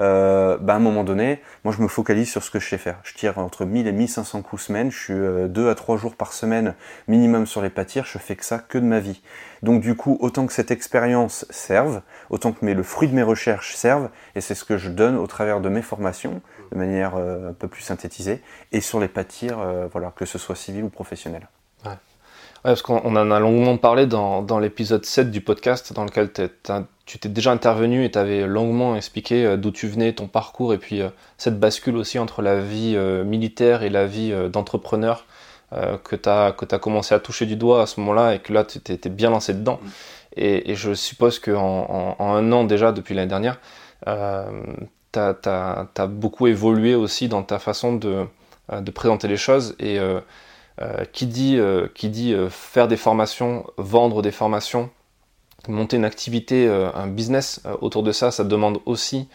Euh, 0.01 0.57
bah, 0.57 0.73
à 0.73 0.75
un 0.77 0.79
moment 0.79 1.03
donné, 1.03 1.41
moi 1.63 1.73
je 1.73 1.81
me 1.81 1.87
focalise 1.87 2.29
sur 2.29 2.43
ce 2.43 2.51
que 2.51 2.59
je 2.59 2.67
sais 2.67 2.77
faire. 2.77 2.99
Je 3.03 3.13
tire 3.13 3.37
entre 3.37 3.65
1000 3.65 3.87
et 3.87 3.91
1500 3.91 4.41
coups 4.41 4.63
semaine, 4.63 4.91
je 4.91 4.97
suis 4.97 5.13
euh, 5.13 5.47
2 5.47 5.69
à 5.69 5.75
3 5.75 5.97
jours 5.97 6.15
par 6.15 6.33
semaine 6.33 6.73
minimum 7.07 7.45
sur 7.45 7.61
les 7.61 7.69
pâtires, 7.69 8.05
je 8.05 8.17
fais 8.17 8.35
que 8.35 8.43
ça 8.43 8.59
que 8.59 8.77
de 8.77 8.85
ma 8.85 8.99
vie. 8.99 9.21
Donc 9.63 9.81
du 9.81 9.95
coup, 9.95 10.17
autant 10.19 10.47
que 10.47 10.53
cette 10.53 10.71
expérience 10.71 11.45
serve, 11.49 12.01
autant 12.29 12.51
que 12.51 12.65
le 12.65 12.83
fruit 12.83 13.07
de 13.07 13.13
mes 13.13 13.23
recherches 13.23 13.75
servent, 13.75 14.09
et 14.35 14.41
c'est 14.41 14.55
ce 14.55 14.65
que 14.65 14.77
je 14.77 14.89
donne 14.89 15.17
au 15.17 15.27
travers 15.27 15.61
de 15.61 15.69
mes 15.69 15.81
formations, 15.81 16.41
de 16.71 16.77
manière 16.77 17.15
euh, 17.15 17.49
un 17.49 17.53
peu 17.53 17.67
plus 17.67 17.81
synthétisée, 17.81 18.41
et 18.71 18.81
sur 18.81 18.99
les 18.99 19.07
pâtires, 19.07 19.59
euh, 19.59 19.87
voilà, 19.91 20.11
que 20.15 20.25
ce 20.25 20.37
soit 20.37 20.55
civil 20.55 20.83
ou 20.83 20.89
professionnel. 20.89 21.47
Parce 22.63 22.81
qu'on 22.81 23.15
en 23.15 23.31
a 23.31 23.39
longuement 23.39 23.77
parlé 23.77 24.05
dans, 24.05 24.41
dans 24.41 24.59
l'épisode 24.59 25.05
7 25.05 25.31
du 25.31 25.41
podcast, 25.41 25.93
dans 25.93 26.05
lequel 26.05 26.31
tu 27.05 27.19
t'es 27.19 27.29
déjà 27.29 27.51
intervenu 27.51 28.05
et 28.05 28.11
tu 28.11 28.17
avais 28.17 28.45
longuement 28.45 28.95
expliqué 28.95 29.45
euh, 29.45 29.57
d'où 29.57 29.71
tu 29.71 29.87
venais, 29.87 30.13
ton 30.13 30.27
parcours, 30.27 30.73
et 30.73 30.77
puis 30.77 31.01
cette 31.37 31.59
bascule 31.59 31.97
aussi 31.97 32.19
entre 32.19 32.41
la 32.41 32.59
vie 32.59 32.97
militaire 33.25 33.83
et 33.83 33.89
la 33.89 34.05
vie 34.05 34.33
d'entrepreneur 34.51 35.25
euh, 35.73 35.97
que 35.97 36.17
tu 36.17 36.27
as, 36.27 36.79
commencé 36.79 37.15
à 37.15 37.19
toucher 37.19 37.45
du 37.45 37.55
doigt 37.55 37.81
à 37.83 37.85
ce 37.85 38.01
moment-là 38.01 38.35
et 38.35 38.39
que 38.39 38.51
là 38.51 38.65
tu 38.65 38.77
étais 38.77 39.09
bien 39.09 39.29
lancé 39.29 39.53
dedans. 39.53 39.79
Et, 40.35 40.75
je 40.75 40.93
suppose 40.93 41.39
qu'en 41.39 42.15
en, 42.19 42.35
un 42.35 42.51
an 42.51 42.65
déjà, 42.65 42.91
depuis 42.91 43.15
l'année 43.15 43.29
dernière, 43.29 43.57
euh, 44.07 44.63
tu 45.13 45.19
as, 45.19 46.07
beaucoup 46.07 46.47
évolué 46.47 46.95
aussi 46.95 47.29
dans 47.29 47.43
ta 47.43 47.57
façon 47.59 47.95
de, 47.95 48.25
euh, 48.71 48.81
de 48.81 48.91
présenter 48.91 49.29
les 49.29 49.37
choses. 49.37 49.75
Et 49.79 49.97
euh, 50.79 51.01
euh 51.01 51.05
qui 51.11 51.25
dit, 51.25 51.59
qui 51.95 52.09
dit 52.09 52.35
faire 52.49 52.87
des 52.87 52.97
formations, 52.97 53.65
vendre 53.77 54.21
des 54.21 54.31
formations, 54.31 54.89
monter 55.67 55.97
une 55.97 56.05
activité, 56.05 56.67
un 56.67 57.07
business 57.07 57.61
autour 57.81 58.03
de 58.03 58.11
ça, 58.11 58.31
ça 58.31 58.43
demande 58.43 58.79
aussi 58.85 59.27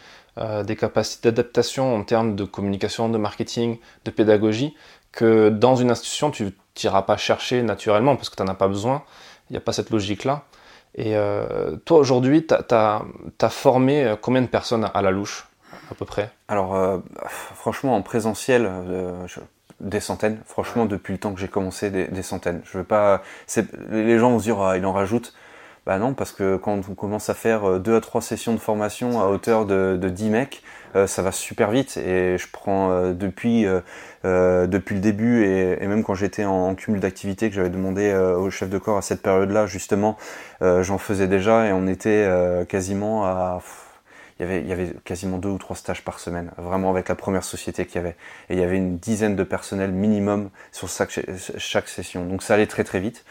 des 0.65 0.75
capacités 0.75 1.31
d'adaptation 1.31 1.95
en 1.95 2.03
termes 2.03 2.35
de 2.35 2.43
communication, 2.43 3.09
de 3.09 3.17
marketing, 3.17 3.77
de 4.05 4.11
pédagogie 4.11 4.75
que 5.11 5.49
dans 5.49 5.75
une 5.75 5.89
institution, 5.89 6.29
tu 6.29 6.53
n'iras 6.83 7.01
pas 7.01 7.17
chercher 7.17 7.63
naturellement 7.63 8.15
parce 8.15 8.29
que 8.29 8.35
tu 8.35 8.43
n'en 8.43 8.51
as 8.51 8.55
pas 8.55 8.67
besoin. 8.67 9.03
Il 9.49 9.53
n'y 9.53 9.57
a 9.57 9.61
pas 9.61 9.73
cette 9.73 9.89
logique-là. 9.89 10.43
Et 10.95 11.15
euh, 11.15 11.75
toi, 11.85 11.97
aujourd'hui, 11.99 12.45
tu 12.45 12.53
as, 12.53 13.49
formé 13.49 14.03
euh, 14.03 14.15
combien 14.15 14.41
de 14.41 14.47
personnes 14.47 14.89
à 14.93 15.01
la 15.01 15.11
louche, 15.11 15.47
à 15.91 15.95
peu 15.95 16.05
près? 16.05 16.31
Alors, 16.47 16.75
euh, 16.75 16.99
franchement, 17.25 17.95
en 17.95 18.01
présentiel, 18.01 18.69
des 19.79 19.99
centaines. 19.99 20.39
Franchement, 20.45 20.85
depuis 20.85 21.13
le 21.13 21.19
temps 21.19 21.33
que 21.33 21.39
j'ai 21.39 21.47
commencé, 21.47 21.89
des, 21.89 22.21
centaines. 22.21 22.61
Je 22.65 22.79
veux 22.79 22.83
pas. 22.83 23.21
Les 23.91 24.19
gens 24.19 24.31
vont 24.31 24.39
se 24.39 24.43
dire, 24.43 24.59
ah, 24.59 24.77
il 24.77 24.85
en 24.85 24.93
rajoute. 24.93 25.33
Bah 25.85 25.99
non, 25.99 26.13
parce 26.13 26.33
que 26.33 26.57
quand 26.57 26.81
on 26.89 26.95
commence 26.95 27.29
à 27.29 27.33
faire 27.33 27.79
deux 27.79 27.95
à 27.95 28.01
trois 28.01 28.21
sessions 28.21 28.53
de 28.53 28.59
formation 28.59 29.21
à 29.21 29.27
hauteur 29.27 29.65
de, 29.65 29.97
de 29.99 30.09
10 30.09 30.29
mecs, 30.29 30.63
ça 31.05 31.21
va 31.21 31.31
super 31.31 31.71
vite. 31.71 31.95
Et 31.95 32.37
je 32.37 32.47
prends 32.51 33.13
depuis 33.13 33.65
euh, 34.27 34.67
depuis 34.67 34.95
le 34.95 35.01
début 35.01 35.45
et, 35.45 35.81
et 35.81 35.87
même 35.87 36.03
quand 36.03 36.15
j'étais 36.15 36.43
en, 36.43 36.69
en, 36.69 36.75
cumul 36.75 36.99
d'activités 36.99 37.49
que 37.49 37.55
j'avais 37.55 37.69
demandé 37.69 38.09
euh, 38.09 38.35
au 38.35 38.49
chef 38.49 38.69
de 38.69 38.77
corps 38.77 38.97
à 38.97 39.01
cette 39.01 39.21
période-là 39.21 39.67
justement, 39.67 40.17
euh, 40.61 40.83
j'en 40.83 40.97
faisais 40.97 41.27
déjà 41.27 41.67
et 41.67 41.71
on 41.71 41.87
était 41.87 42.27
quasiment 42.67 43.25
à 43.25 43.61
il 44.39 44.43
y, 44.43 44.49
avait, 44.49 44.61
il 44.61 44.67
y 44.67 44.71
avait 44.71 44.93
quasiment 45.03 45.37
deux 45.37 45.49
ou 45.49 45.57
trois 45.57 45.75
stages 45.75 46.03
par 46.03 46.19
semaine, 46.19 46.51
vraiment 46.57 46.89
avec 46.89 47.09
la 47.09 47.15
première 47.15 47.43
société 47.43 47.85
qu'il 47.85 47.95
y 47.95 47.99
avait. 47.99 48.15
Et 48.49 48.53
il 48.53 48.59
y 48.59 48.63
avait 48.63 48.77
une 48.77 48.97
dizaine 48.97 49.35
de 49.35 49.43
personnels 49.43 49.91
minimum 49.91 50.49
sur 50.71 50.89
chaque, 50.89 51.19
chaque 51.57 51.87
session. 51.89 52.25
Donc 52.25 52.43
ça 52.43 52.53
allait 52.53 52.67
très 52.67 52.83
très 52.83 52.99
vite 52.99 53.25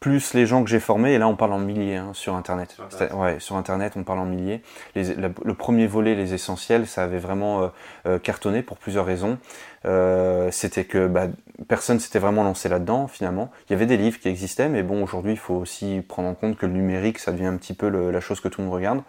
plus 0.00 0.34
les 0.34 0.46
gens 0.46 0.62
que 0.62 0.68
j'ai 0.68 0.78
formés, 0.78 1.14
et 1.14 1.18
là 1.18 1.26
on 1.26 1.36
parle 1.36 1.52
en 1.54 1.58
milliers 1.58 1.96
hein, 1.96 2.10
sur 2.12 2.34
Internet. 2.34 2.72
Sur 2.72 2.84
Internet. 2.84 3.14
Ouais, 3.14 3.40
sur 3.40 3.56
Internet 3.56 3.94
on 3.96 4.04
parle 4.04 4.18
en 4.18 4.26
milliers. 4.26 4.62
Les, 4.94 5.14
le 5.14 5.54
premier 5.54 5.86
volet, 5.86 6.14
les 6.14 6.34
essentiels, 6.34 6.86
ça 6.86 7.02
avait 7.02 7.18
vraiment 7.18 7.62
euh, 7.62 7.68
euh, 8.06 8.18
cartonné 8.18 8.62
pour 8.62 8.76
plusieurs 8.76 9.06
raisons. 9.06 9.38
Euh, 9.86 10.50
c'était 10.50 10.84
que 10.84 11.06
bah, 11.06 11.28
personne 11.68 11.98
s'était 11.98 12.18
vraiment 12.18 12.44
lancé 12.44 12.68
là-dedans 12.68 13.08
finalement. 13.08 13.50
Il 13.68 13.72
y 13.72 13.74
avait 13.74 13.86
des 13.86 13.96
livres 13.96 14.18
qui 14.20 14.28
existaient, 14.28 14.68
mais 14.68 14.82
bon 14.82 15.02
aujourd'hui 15.02 15.32
il 15.32 15.38
faut 15.38 15.54
aussi 15.54 16.02
prendre 16.06 16.28
en 16.28 16.34
compte 16.34 16.56
que 16.56 16.66
le 16.66 16.72
numérique 16.72 17.18
ça 17.18 17.32
devient 17.32 17.46
un 17.46 17.56
petit 17.56 17.74
peu 17.74 17.88
le, 17.88 18.10
la 18.10 18.20
chose 18.20 18.40
que 18.40 18.48
tout 18.48 18.60
le 18.60 18.66
monde 18.66 18.74
regarde. 18.76 19.02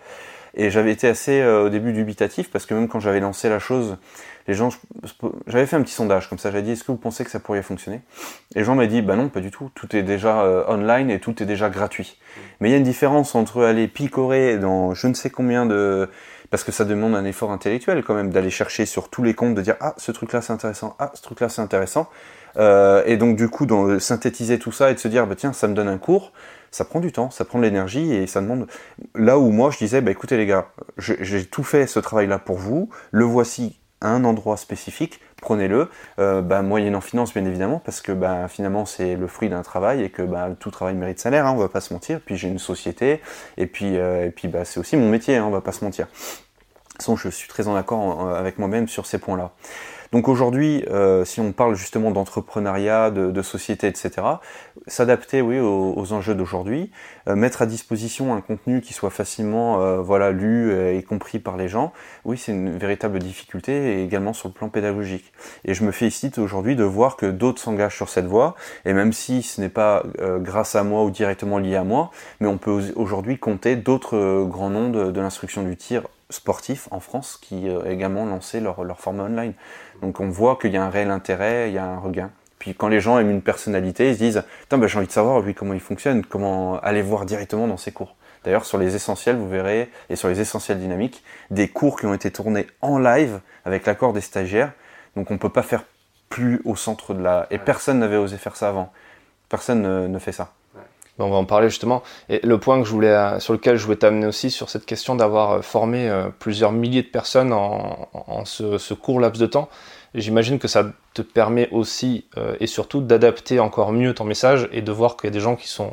Et 0.60 0.72
j'avais 0.72 0.92
été 0.92 1.08
assez 1.08 1.40
euh, 1.40 1.66
au 1.66 1.70
début 1.70 1.94
dubitatif 1.94 2.50
parce 2.50 2.66
que 2.66 2.74
même 2.74 2.88
quand 2.88 3.00
j'avais 3.00 3.20
lancé 3.20 3.48
la 3.48 3.60
chose, 3.60 3.98
les 4.48 4.56
gens, 4.56 4.70
j'avais 5.46 5.68
fait 5.68 5.76
un 5.76 5.84
petit 5.84 5.94
sondage 5.94 6.28
comme 6.30 6.40
ça, 6.40 6.50
j'avais 6.50 6.64
dit 6.64 6.72
est-ce 6.72 6.84
que 6.84 6.92
vous 6.92 6.98
pensez 6.98 7.24
que 7.24 7.30
ça 7.30 7.40
pourrait 7.40 7.62
fonctionner? 7.62 8.02
Et 8.56 8.60
les 8.60 8.64
gens 8.66 8.74
m'ont 8.74 8.86
dit 8.86 9.04
bah 9.04 9.16
non, 9.16 9.30
pas 9.30 9.40
du 9.40 9.52
tout, 9.52 9.70
tout 9.76 9.96
est 9.96 10.02
déjà 10.02 10.42
euh, 10.42 10.64
online 10.68 11.12
et 11.12 11.20
tout 11.20 11.44
est 11.44 11.46
déjà 11.46 11.70
gratuit. 11.70 12.18
Mais 12.60 12.70
il 12.70 12.72
y 12.72 12.76
a 12.76 12.78
une 12.78 12.84
différence 12.84 13.36
entre 13.36 13.64
aller 13.64 13.88
picorer 13.88 14.58
dans 14.58 14.96
je 14.96 15.06
ne 15.08 15.14
sais 15.14 15.30
combien 15.30 15.68
de 15.68 16.10
parce 16.50 16.64
que 16.64 16.72
ça 16.72 16.86
demande 16.86 17.14
un 17.14 17.26
effort 17.26 17.52
intellectuel 17.52 18.04
quand 18.04 18.16
même 18.16 18.32
d'aller 18.32 18.50
chercher 18.50 18.86
sur 18.86 19.10
tous 19.10 19.22
les 19.22 19.36
comptes, 19.36 19.54
de 19.54 19.62
dire 19.62 19.76
ah 19.80 19.94
ce 19.98 20.12
truc 20.12 20.34
là 20.34 20.42
c'est 20.42 20.54
intéressant, 20.54 20.96
ah 20.98 21.12
ce 21.14 21.22
truc 21.22 21.40
là 21.40 21.50
c'est 21.50 21.62
intéressant, 21.62 22.10
euh, 22.58 23.04
et 23.06 23.18
donc 23.18 23.36
du 23.36 23.50
coup 23.50 23.66
dans, 23.66 24.00
synthétiser 24.00 24.58
tout 24.58 24.72
ça 24.72 24.90
et 24.90 24.94
de 24.94 25.00
se 25.00 25.08
dire 25.08 25.28
bah 25.28 25.36
tiens 25.36 25.54
ça 25.54 25.68
me 25.68 25.74
donne 25.74 25.90
un 25.90 25.98
cours, 25.98 26.32
ça 26.72 26.86
prend 26.86 27.00
du 27.00 27.12
temps, 27.12 27.30
ça 27.30 27.46
prend 27.46 27.60
de 27.60 27.64
l'énergie 27.64 28.14
et 28.14 28.28
ça 28.28 28.42
demande. 28.42 28.68
Là 29.16 29.38
où 29.38 29.52
moi 29.52 29.72
je 29.72 29.78
disais 29.78 30.02
bah 30.02 30.12
écoutez 30.12 30.38
les 30.38 30.46
gars, 30.46 30.70
j'ai 30.98 31.46
tout 31.46 31.64
fait 31.64 31.88
ce 31.88 32.00
travail 32.00 32.28
là 32.28 32.40
pour 32.40 32.58
vous, 32.58 32.90
le 33.12 33.26
voici 33.26 33.80
à 34.02 34.10
un 34.10 34.24
endroit 34.24 34.58
spécifique, 34.58 35.20
prenez-le, 35.42 35.90
euh, 36.20 36.42
bah, 36.42 36.62
moyennant 36.62 37.02
finance 37.02 37.34
bien 37.34 37.46
évidemment, 37.46 37.80
parce 37.84 38.02
que 38.02 38.12
bah, 38.12 38.48
finalement 38.48 38.86
c'est 38.86 39.16
le 39.16 39.28
fruit 39.28 39.50
d'un 39.50 39.64
travail 39.64 40.04
et 40.04 40.10
que 40.10 40.22
bah, 40.22 40.50
tout 40.60 40.70
travail 40.72 40.96
mérite 40.96 41.20
salaire, 41.20 41.48
hein, 41.48 41.54
on 41.56 41.58
va 41.58 41.70
pas 41.70 41.82
se 41.82 41.94
mentir. 41.94 42.20
Puis 42.24 42.38
j'ai 42.38 42.48
une 42.48 42.60
société 42.60 43.22
et 43.58 43.66
puis 43.66 43.98
euh, 43.98 44.30
puis 44.36 44.48
bah, 44.48 44.66
c'est 44.66 44.80
aussi 44.80 44.98
mon 44.98 45.10
métier, 45.10 45.38
hein, 45.38 45.46
on 45.46 45.52
va 45.52 45.62
pas 45.62 45.72
se 45.72 45.84
mentir. 45.84 46.08
Façon, 46.98 47.16
je 47.16 47.30
suis 47.30 47.48
très 47.48 47.68
en 47.68 47.76
accord 47.76 48.28
avec 48.36 48.58
moi-même 48.58 48.88
sur 48.88 49.06
ces 49.06 49.20
points-là. 49.20 49.52
Donc 50.12 50.28
aujourd'hui, 50.28 50.84
euh, 50.90 51.26
si 51.26 51.40
on 51.42 51.52
parle 51.52 51.76
justement 51.76 52.12
d'entrepreneuriat, 52.12 53.12
de, 53.12 53.42
société, 53.42 53.88
etc., 53.88 54.12
s'adapter 54.88 55.42
aux, 55.42 56.14
enjeux 56.14 56.36
d'aujourd'hui, 56.36 56.92
mettre 57.36 57.62
à 57.62 57.66
disposition 57.66 58.34
un 58.34 58.42
contenu 58.42 58.82
qui 58.82 58.94
soit 58.94 59.10
facilement 59.10 59.82
euh, 59.82 59.98
voilà, 60.02 60.32
lu 60.32 60.72
et 60.74 61.04
compris 61.04 61.40
par 61.40 61.58
les 61.58 61.68
gens, 61.68 61.94
oui, 62.26 62.38
c'est 62.38 62.52
une 62.52 62.78
véritable 62.78 63.20
difficulté 63.20 64.00
et 64.00 64.04
également 64.04 64.34
sur 64.34 64.50
le 64.50 64.54
plan 64.54 64.70
pédagogique. 64.70 65.32
Et 65.66 65.74
je 65.74 65.84
me 65.84 65.92
félicite 65.92 66.38
aujourd'hui 66.38 66.76
de 66.76 66.84
voir 66.84 67.18
que 67.18 67.26
d'autres 67.26 67.62
s'engagent 67.62 67.96
sur 67.96 68.10
cette 68.10 68.28
voie, 68.28 68.56
et 68.86 68.94
même 68.94 69.14
si 69.14 69.44
ce 69.44 69.62
n'est 69.62 69.70
pas 69.70 70.04
grâce 70.40 70.76
à 70.76 70.84
moi 70.84 71.04
ou 71.04 71.12
directement 71.12 71.58
lié 71.58 71.76
à 71.76 71.84
moi, 71.84 72.12
mais 72.40 72.48
on 72.48 72.58
peut 72.58 72.92
aujourd'hui 72.96 73.38
compter 73.38 73.76
d'autres 73.76 74.46
grands 74.46 74.70
noms 74.70 74.90
de, 74.90 75.12
de 75.12 75.22
l'instruction 75.22 75.64
du 75.64 75.76
tir 75.76 76.04
sportif 76.30 76.88
en 76.92 77.00
France 77.00 77.40
qui 77.42 77.70
ont 77.70 77.86
également 77.86 78.26
lancé 78.26 78.60
leur, 78.60 78.84
leur 78.84 79.00
format 79.00 79.24
online. 79.24 79.54
Donc 80.02 80.20
on 80.20 80.30
voit 80.30 80.58
qu'il 80.58 80.72
y 80.72 80.78
a 80.78 80.84
un 80.84 80.90
réel 80.90 81.12
intérêt, 81.12 81.70
il 81.70 81.76
y 81.76 81.78
a 81.78 81.86
un 81.86 82.00
regain. 82.00 82.32
Puis 82.60 82.74
quand 82.76 82.88
les 82.88 83.00
gens 83.00 83.20
aiment 83.20 83.30
une 83.30 83.42
personnalité, 83.42 84.10
ils 84.10 84.14
se 84.16 84.20
disent 84.20 84.44
Putain, 84.62 84.78
ben, 84.78 84.88
j'ai 84.88 84.98
envie 84.98 85.08
de 85.08 85.12
savoir 85.12 85.42
lui 85.42 85.54
comment 85.54 85.74
il 85.74 85.80
fonctionne, 85.80 86.26
comment 86.26 86.80
aller 86.80 87.02
voir 87.02 87.26
directement 87.26 87.68
dans 87.68 87.78
ses 87.78 87.92
cours. 87.92 88.16
D'ailleurs, 88.44 88.66
sur 88.66 88.78
les 88.78 88.96
essentiels, 88.96 89.36
vous 89.36 89.50
verrez, 89.50 89.90
et 90.10 90.16
sur 90.16 90.30
les 90.30 90.40
essentiels 90.40 90.80
dynamiques, 90.80 91.24
des 91.52 91.68
cours 91.68 92.00
qui 92.00 92.06
ont 92.06 92.14
été 92.14 92.32
tournés 92.32 92.68
en 92.82 92.98
live 92.98 93.40
avec 93.66 93.86
l'accord 93.86 94.14
des 94.14 94.22
stagiaires. 94.22 94.72
Donc 95.16 95.32
on 95.32 95.36
ne 95.36 95.40
peut 95.40 95.50
pas 95.50 95.64
faire 95.64 95.84
plus 96.30 96.62
au 96.66 96.76
centre 96.76 97.14
de 97.14 97.22
la. 97.22 97.48
Et 97.52 97.58
personne 97.58 98.00
n'avait 98.00 98.18
osé 98.18 98.38
faire 98.38 98.56
ça 98.56 98.70
avant. 98.70 98.92
Personne 99.50 99.82
ne, 99.82 100.08
ne 100.08 100.20
fait 100.20 100.32
ça. 100.32 100.54
On 101.20 101.30
va 101.30 101.38
en 101.38 101.46
parler 101.46 101.70
justement. 101.70 102.04
Et 102.30 102.40
le 102.44 102.60
point 102.60 102.80
que 102.80 102.86
je 102.86 102.92
voulais, 102.92 103.40
sur 103.40 103.54
lequel 103.54 103.78
je 103.78 103.84
voulais 103.84 103.98
t'amener 103.98 104.28
aussi, 104.28 104.52
sur 104.52 104.70
cette 104.70 104.86
question 104.86 105.16
d'avoir 105.16 105.52
euh, 105.52 105.62
formé 105.62 106.10
euh, 106.10 106.30
plusieurs 106.38 106.72
milliers 106.72 107.02
de 107.02 107.08
personnes 107.08 107.54
en, 107.54 108.10
en 108.14 108.46
ce, 108.46 108.78
ce, 108.78 108.94
court 108.94 109.20
laps 109.20 109.40
de 109.42 109.48
temps, 109.48 109.70
j'imagine 110.14 110.60
que 110.60 110.68
ça 110.68 110.86
te 111.14 111.22
permet 111.22 111.70
aussi 111.72 112.26
euh, 112.38 112.56
et 112.60 112.68
surtout 112.68 113.02
d'adapter 113.02 113.60
encore 113.60 113.92
mieux 113.92 114.14
ton 114.14 114.26
message 114.26 114.70
et 114.72 114.82
de 114.82 114.92
voir 114.92 115.18
qu'il 115.18 115.28
y 115.28 115.32
a 115.32 115.34
des 115.34 115.40
gens 115.40 115.56
qui 115.56 115.68
sont 115.68 115.92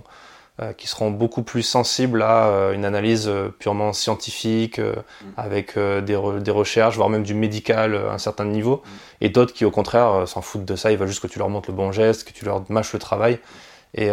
qui 0.77 0.87
seront 0.87 1.11
beaucoup 1.11 1.43
plus 1.43 1.65
sensibles 1.65 2.23
à 2.23 2.71
une 2.75 2.85
analyse 2.85 3.29
purement 3.59 3.93
scientifique, 3.93 4.79
mm. 4.79 4.93
avec 5.37 5.77
des, 5.77 6.17
des, 6.41 6.51
recherches, 6.53 6.95
voire 6.95 7.09
même 7.09 7.25
du 7.25 7.35
médical 7.35 7.97
à 7.97 8.13
un 8.13 8.19
certain 8.19 8.45
niveau, 8.45 8.77
mm. 8.77 8.91
et 9.23 9.29
d'autres 9.31 9.53
qui 9.53 9.65
au 9.65 9.73
contraire 9.73 10.29
s'en 10.29 10.43
foutent 10.43 10.65
de 10.65 10.77
ça, 10.77 10.93
ils 10.93 10.97
veulent 10.97 11.09
juste 11.09 11.23
que 11.23 11.27
tu 11.27 11.41
leur 11.41 11.49
montres 11.49 11.71
le 11.73 11.77
bon 11.77 11.91
geste, 11.91 12.23
que 12.23 12.33
tu 12.33 12.45
leur 12.45 12.63
mâches 12.71 12.93
le 12.93 13.01
travail. 13.01 13.41
Et 13.95 14.11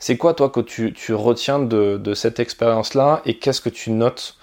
c'est 0.00 0.16
quoi, 0.16 0.32
toi, 0.32 0.48
que 0.48 0.60
tu, 0.60 1.14
retiens 1.14 1.58
de, 1.58 2.14
cette 2.14 2.40
expérience-là 2.40 3.20
et 3.26 3.38
qu'est-ce 3.38 3.60
que 3.60 3.68
tu 3.68 3.90
notes 3.90 4.38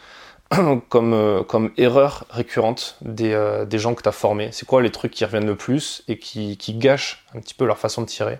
comme, 0.89 1.13
euh, 1.13 1.43
comme 1.43 1.71
erreur 1.77 2.25
récurrente 2.29 2.97
des, 3.01 3.33
euh, 3.33 3.65
gens 3.77 3.95
que 3.95 4.03
tu 4.03 4.07
as 4.07 4.13
formés? 4.13 4.49
C'est 4.51 4.67
quoi 4.67 4.83
les 4.83 4.91
trucs 4.91 5.11
qui 5.11 5.25
reviennent 5.25 5.47
le 5.47 5.55
plus 5.55 6.03
et 6.07 6.19
qui, 6.19 6.55
gâchent 6.77 7.25
un 7.35 7.39
petit 7.39 7.55
peu 7.55 7.65
leur 7.65 7.79
façon 7.79 8.03
de 8.03 8.07
tirer? 8.07 8.37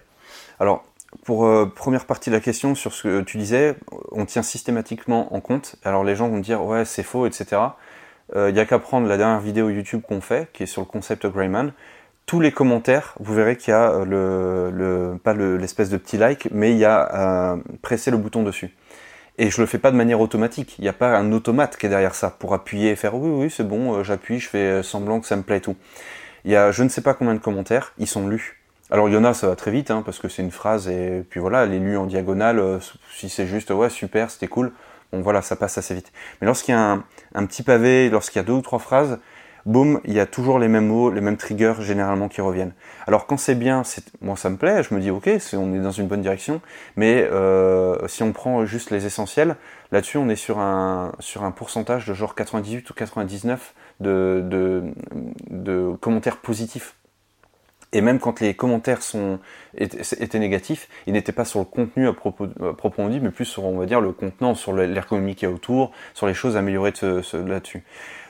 Alors, 0.60 0.86
pour 1.26 1.48
euh, 1.48 1.66
première 1.66 2.06
partie 2.06 2.30
de 2.30 2.36
la 2.36 2.42
question, 2.42 2.76
sur 2.76 2.94
ce 2.94 3.04
que 3.04 3.22
tu 3.22 3.40
disais, 3.40 3.76
on 4.12 4.26
tient 4.26 4.44
systématiquement 4.44 5.34
en 5.34 5.42
compte. 5.42 5.76
Alors 5.84 6.04
les 6.04 6.16
gens 6.16 6.30
vont 6.30 6.40
dire 6.40 6.64
ouais 6.64 6.86
c'est 6.86 7.04
faux, 7.04 7.26
etc. 7.26 7.62
Il 8.36 8.54
n'y 8.54 8.60
a 8.60 8.66
qu'à 8.66 8.78
prendre 8.78 9.08
la 9.08 9.16
dernière 9.16 9.40
vidéo 9.40 9.70
YouTube 9.70 10.02
qu'on 10.06 10.20
fait, 10.20 10.52
qui 10.52 10.64
est 10.64 10.68
sur 10.68 10.82
le 10.82 10.86
concept 10.86 11.26
Greyman 11.26 11.72
tous 12.28 12.42
les 12.42 12.52
commentaires, 12.52 13.16
vous 13.20 13.34
verrez 13.34 13.56
qu'il 13.56 13.72
y 13.72 13.74
a 13.74 13.90
euh, 13.90 14.06
le, 14.06 14.70
le 14.70 15.18
pas 15.18 15.34
l'espèce 15.34 15.90
de 15.90 15.98
petit 15.98 16.18
like, 16.18 16.50
mais 16.52 16.72
il 16.74 16.78
y 16.78 16.86
a 16.86 17.54
euh, 17.54 17.58
pressé 17.82 18.12
le 18.12 18.18
bouton 18.18 18.44
dessus. 18.44 18.76
Et 19.40 19.50
je 19.50 19.62
le 19.62 19.66
fais 19.66 19.78
pas 19.78 19.92
de 19.92 19.96
manière 19.96 20.20
automatique. 20.20 20.76
Il 20.78 20.82
n'y 20.82 20.90
a 20.90 20.94
pas 20.94 21.16
un 21.18 21.32
automate 21.32 21.78
qui 21.78 21.86
est 21.86 21.90
derrière 21.90 22.16
ça 22.16 22.30
pour 22.30 22.54
appuyer 22.54 22.92
et 22.92 22.96
faire 22.96 23.16
oui, 23.16 23.30
oui, 23.46 23.50
c'est 23.50 23.64
bon, 23.68 23.96
euh, 23.96 24.04
j'appuie, 24.04 24.40
je 24.40 24.50
fais 24.50 24.84
semblant 24.84 25.22
que 25.22 25.26
ça 25.26 25.38
me 25.38 25.42
plaît 25.42 25.58
et 25.58 25.62
tout. 25.62 25.78
Il 26.44 26.52
y 26.52 26.56
a 26.56 26.72
je 26.72 26.84
ne 26.84 26.90
sais 26.90 27.02
pas 27.02 27.14
combien 27.14 27.34
de 27.34 27.40
commentaires, 27.40 27.94
ils 27.98 28.08
sont 28.08 28.28
lus. 28.28 28.62
Alors 28.92 29.08
il 29.08 29.16
y 29.16 29.18
en 29.18 29.24
a, 29.24 29.34
ça 29.34 29.48
va 29.48 29.56
très 29.56 29.72
vite, 29.72 29.90
hein, 29.90 30.02
parce 30.06 30.20
que 30.20 30.28
c'est 30.28 30.42
une 30.42 30.52
phrase 30.52 30.90
et 30.90 31.26
puis 31.30 31.40
voilà, 31.40 31.64
elle 31.64 31.74
est 31.74 31.80
lue 31.80 31.98
en 31.98 32.08
diagonale. 32.08 32.60
Euh, 32.60 32.80
si 33.16 33.30
c'est 33.30 33.48
juste 33.48 33.70
ouais, 33.70 33.90
super, 33.90 34.32
c'était 34.32 34.48
cool, 34.48 34.74
bon 35.14 35.22
voilà, 35.22 35.42
ça 35.42 35.56
passe 35.56 35.78
assez 35.78 35.94
vite. 35.94 36.12
Mais 36.42 36.46
lorsqu'il 36.46 36.74
y 36.74 36.78
a 36.78 36.92
un, 36.92 37.04
un 37.36 37.46
petit 37.46 37.64
pavé, 37.64 38.10
lorsqu'il 38.10 38.40
y 38.40 38.44
a 38.44 38.46
deux 38.46 38.54
ou 38.54 38.62
trois 38.62 38.80
phrases, 38.80 39.18
boum, 39.68 40.00
il 40.06 40.14
y 40.14 40.20
a 40.20 40.26
toujours 40.26 40.60
les 40.60 40.70
mêmes 40.70 40.88
mots, 40.88 41.12
les 41.12 41.22
mêmes 41.22 41.38
triggers 41.38 41.76
généralement 41.82 42.30
qui 42.30 42.42
reviennent. 42.42 42.74
Alors 43.06 43.28
quand 43.28 43.38
c'est 43.38 43.54
bien, 43.54 43.84
moi 44.22 44.36
ça 44.38 44.50
me 44.50 44.58
plaît, 44.58 44.82
je 44.82 44.96
me 44.96 45.00
dis 45.00 45.12
ok, 45.12 45.30
on 45.54 45.76
est 45.76 45.80
dans 45.80 45.92
une 45.92 46.08
bonne 46.08 46.22
direction, 46.22 46.62
mais 46.96 47.28
euh, 47.32 48.08
si 48.08 48.24
on 48.24 48.32
prend 48.32 48.66
juste 48.66 48.92
les 48.92 49.06
essentiels, 49.06 49.58
là-dessus 49.92 50.18
on 50.18 50.30
est 50.30 50.38
sur 50.38 50.60
un, 50.60 51.12
sur 51.20 51.44
un 51.44 51.52
pourcentage 51.52 52.08
de 52.08 52.14
genre 52.14 52.34
98 52.34 52.90
ou 52.90 52.94
99 52.94 53.76
de, 54.00 54.42
de, 54.46 54.84
de 55.50 55.92
commentaires 56.00 56.38
positifs. 56.38 56.96
Et 57.94 58.02
même 58.02 58.20
quand 58.20 58.42
les 58.42 58.54
commentaires 58.54 59.02
sont, 59.02 59.40
étaient, 59.78 60.40
négatifs, 60.40 60.90
ils 61.08 61.14
n'étaient 61.14 61.32
pas 61.32 61.46
sur 61.46 61.60
le 61.60 61.66
contenu 61.66 62.08
à, 62.08 62.14
propos, 62.14 62.48
proprement 62.78 63.08
dit, 63.08 63.22
mais 63.22 63.32
plus 63.32 63.46
sur, 63.46 63.64
on 63.64 63.78
va 63.78 63.86
dire, 63.86 64.02
le 64.02 64.12
contenant, 64.12 64.56
sur 64.56 64.74
l'ergonomie 64.74 65.36
qu'il 65.36 65.48
y 65.48 65.52
a 65.52 65.56
autour, 65.56 65.92
sur 66.14 66.28
les 66.28 66.34
choses 66.34 66.58
améliorées 66.58 66.92
là-dessus. 67.34 67.86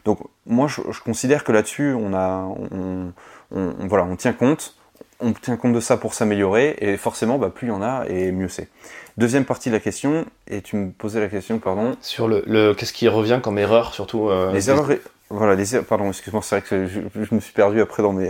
Donc 0.08 0.20
moi, 0.46 0.70
je, 0.70 0.82
considère 1.04 1.44
que 1.44 1.52
là-dessus, 1.52 1.94
on 1.94 2.14
a, 2.14 2.48
on, 2.72 3.12
voilà, 3.52 4.06
on 4.06 4.16
tient 4.16 4.32
compte, 4.32 4.74
on 5.20 5.34
tient 5.34 5.58
compte 5.58 5.74
de 5.74 5.82
ça 5.82 5.98
pour 5.98 6.14
s'améliorer, 6.14 6.78
et 6.80 6.96
forcément, 6.96 7.38
bah, 7.38 7.52
plus 7.54 7.68
il 7.68 7.72
y 7.72 7.74
en 7.74 7.82
a, 7.82 8.06
et 8.08 8.32
mieux 8.32 8.48
c'est. 8.48 8.70
Deuxième 9.18 9.44
partie 9.44 9.68
de 9.68 9.74
la 9.74 9.82
question, 9.82 10.26
et 10.48 10.62
tu 10.62 10.78
me 10.78 10.92
posais 10.92 11.20
la 11.20 11.28
question, 11.28 11.60
pardon. 11.60 11.98
Sur 12.00 12.30
le, 12.30 12.42
le 12.48 12.74
qu'est-ce 12.74 12.94
qui 12.94 13.10
revient 13.10 13.42
comme 13.44 13.58
erreur, 13.58 13.94
surtout 13.94 14.30
euh, 14.30 14.54
Les 14.54 14.70
erreurs, 14.70 14.88
voilà, 15.30 15.56
les 15.56 15.76
er-, 15.76 15.84
pardon, 15.84 16.08
excuse-moi, 16.08 16.42
c'est 16.42 16.56
vrai 16.56 16.66
que 16.66 16.88
je, 16.88 17.36
me 17.36 17.42
suis 17.42 17.52
perdu 17.52 17.82
après 17.82 18.02
dans 18.02 18.14
mes 18.14 18.30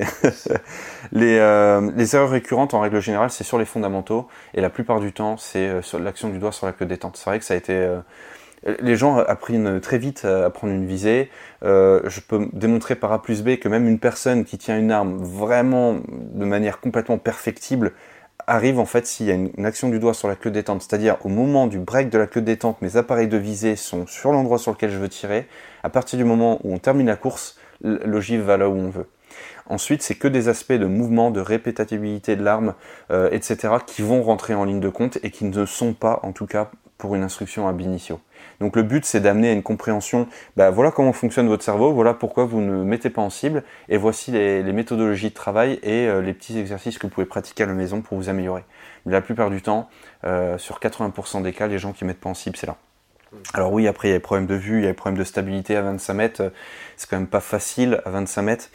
les, 1.11 1.37
euh, 1.37 1.91
les 1.95 2.15
erreurs 2.15 2.31
récurrentes 2.31 2.73
en 2.73 2.79
règle 2.79 3.01
générale, 3.01 3.29
c'est 3.29 3.43
sur 3.43 3.59
les 3.59 3.65
fondamentaux 3.65 4.27
et 4.55 4.61
la 4.61 4.71
plupart 4.71 4.99
du 4.99 5.13
temps, 5.13 5.37
c'est 5.37 5.67
euh, 5.67 5.81
sur 5.83 5.99
l'action 5.99 6.29
du 6.29 6.39
doigt 6.39 6.51
sur 6.51 6.65
la 6.65 6.73
queue 6.73 6.87
détente. 6.87 7.17
C'est 7.17 7.29
vrai 7.29 7.37
que 7.37 7.45
ça 7.45 7.53
a 7.53 7.57
été 7.57 7.87
les 8.65 8.95
gens 8.95 9.17
apprennent 9.17 9.79
très 9.79 9.97
vite 9.97 10.25
à 10.25 10.49
prendre 10.49 10.73
une 10.73 10.85
visée. 10.85 11.29
Euh, 11.63 12.01
je 12.05 12.19
peux 12.21 12.47
démontrer 12.53 12.95
par 12.95 13.11
A 13.11 13.21
plus 13.21 13.43
B 13.43 13.57
que 13.57 13.69
même 13.69 13.87
une 13.87 13.99
personne 13.99 14.45
qui 14.45 14.57
tient 14.57 14.77
une 14.77 14.91
arme 14.91 15.17
vraiment 15.17 15.97
de 16.07 16.45
manière 16.45 16.79
complètement 16.79 17.17
perfectible 17.17 17.93
arrive 18.45 18.79
en 18.79 18.85
fait 18.85 19.05
s'il 19.05 19.25
y 19.25 19.31
a 19.31 19.33
une, 19.33 19.65
action 19.65 19.89
du 19.89 19.99
doigt 19.99 20.13
sur 20.13 20.27
la 20.27 20.35
queue 20.35 20.51
détente, 20.51 20.81
c'est-à-dire 20.81 21.17
au 21.25 21.29
moment 21.29 21.67
du 21.67 21.79
break 21.79 22.09
de 22.09 22.17
la 22.17 22.27
queue 22.27 22.41
détente, 22.41 22.81
mes 22.81 22.95
appareils 22.95 23.27
de 23.27 23.37
visée 23.37 23.75
sont 23.75 24.07
sur 24.07 24.31
l'endroit 24.31 24.57
sur 24.57 24.71
lequel 24.71 24.89
je 24.89 24.97
veux 24.97 25.09
tirer. 25.09 25.47
À 25.83 25.89
partir 25.89 26.17
du 26.17 26.23
moment 26.23 26.59
où 26.63 26.73
on 26.73 26.79
termine 26.79 27.07
la 27.07 27.17
course, 27.17 27.59
l'ogive 27.81 28.41
va 28.41 28.57
là 28.57 28.69
où 28.69 28.73
on 28.73 28.89
veut. 28.89 29.07
Ensuite, 29.69 30.01
c'est 30.01 30.15
que 30.15 30.29
des 30.29 30.47
aspects 30.47 30.73
de 30.73 30.85
mouvement, 30.85 31.29
de 31.29 31.41
répétabilité 31.41 32.37
de 32.37 32.43
l'arme, 32.43 32.73
euh, 33.11 33.29
etc., 33.31 33.75
qui 33.85 34.01
vont 34.01 34.23
rentrer 34.23 34.53
en 34.53 34.63
ligne 34.63 34.79
de 34.79 34.89
compte 34.89 35.19
et 35.23 35.31
qui 35.31 35.43
ne 35.43 35.65
sont 35.65 35.93
pas, 35.93 36.21
en 36.23 36.31
tout 36.31 36.45
cas, 36.45 36.71
pour 36.97 37.15
une 37.15 37.23
instruction 37.23 37.67
à 37.67 37.73
initio. 37.73 38.19
Donc 38.59 38.75
le 38.75 38.83
but, 38.83 39.05
c'est 39.05 39.19
d'amener 39.19 39.49
à 39.49 39.53
une 39.53 39.63
compréhension, 39.63 40.27
bah, 40.55 40.71
voilà 40.71 40.91
comment 40.91 41.13
fonctionne 41.13 41.47
votre 41.47 41.63
cerveau, 41.63 41.93
voilà 41.93 42.13
pourquoi 42.13 42.45
vous 42.45 42.61
ne 42.61 42.83
mettez 42.83 43.09
pas 43.09 43.21
en 43.21 43.29
cible, 43.29 43.63
et 43.89 43.97
voici 43.97 44.31
les, 44.31 44.63
méthodologies 44.73 45.29
de 45.29 45.33
travail 45.33 45.79
et 45.83 46.07
euh, 46.07 46.21
les 46.21 46.33
petits 46.33 46.57
exercices 46.57 46.97
que 46.97 47.07
vous 47.07 47.13
pouvez 47.13 47.25
pratiquer 47.25 47.63
à 47.63 47.65
la 47.67 47.73
maison 47.73 48.01
pour 48.01 48.17
vous 48.17 48.29
améliorer. 48.29 48.63
Mais 49.05 49.11
la 49.11 49.21
plupart 49.21 49.49
du 49.49 49.61
temps, 49.61 49.89
euh, 50.23 50.57
sur 50.57 50.79
80% 50.79 51.41
des 51.41 51.53
cas, 51.53 51.67
les 51.67 51.79
gens 51.79 51.93
qui 51.93 52.05
mettent 52.05 52.19
pas 52.19 52.29
en 52.29 52.33
cible, 52.33 52.57
c'est 52.57 52.67
là. 52.67 52.77
Alors 53.53 53.73
oui, 53.73 53.87
après 53.87 54.07
il 54.07 54.11
y 54.11 54.13
a 54.13 54.17
des 54.17 54.21
problèmes 54.21 54.47
de 54.47 54.55
vue, 54.55 54.79
il 54.79 54.83
y 54.83 54.87
a 54.87 54.91
des 54.91 54.93
problèmes 54.93 55.19
de 55.19 55.25
stabilité 55.25 55.75
à 55.75 55.81
25 55.81 56.13
mètres, 56.13 56.51
c'est 56.95 57.09
quand 57.09 57.17
même 57.17 57.27
pas 57.27 57.41
facile 57.41 58.01
à 58.05 58.09
25 58.09 58.41
mètres. 58.41 58.69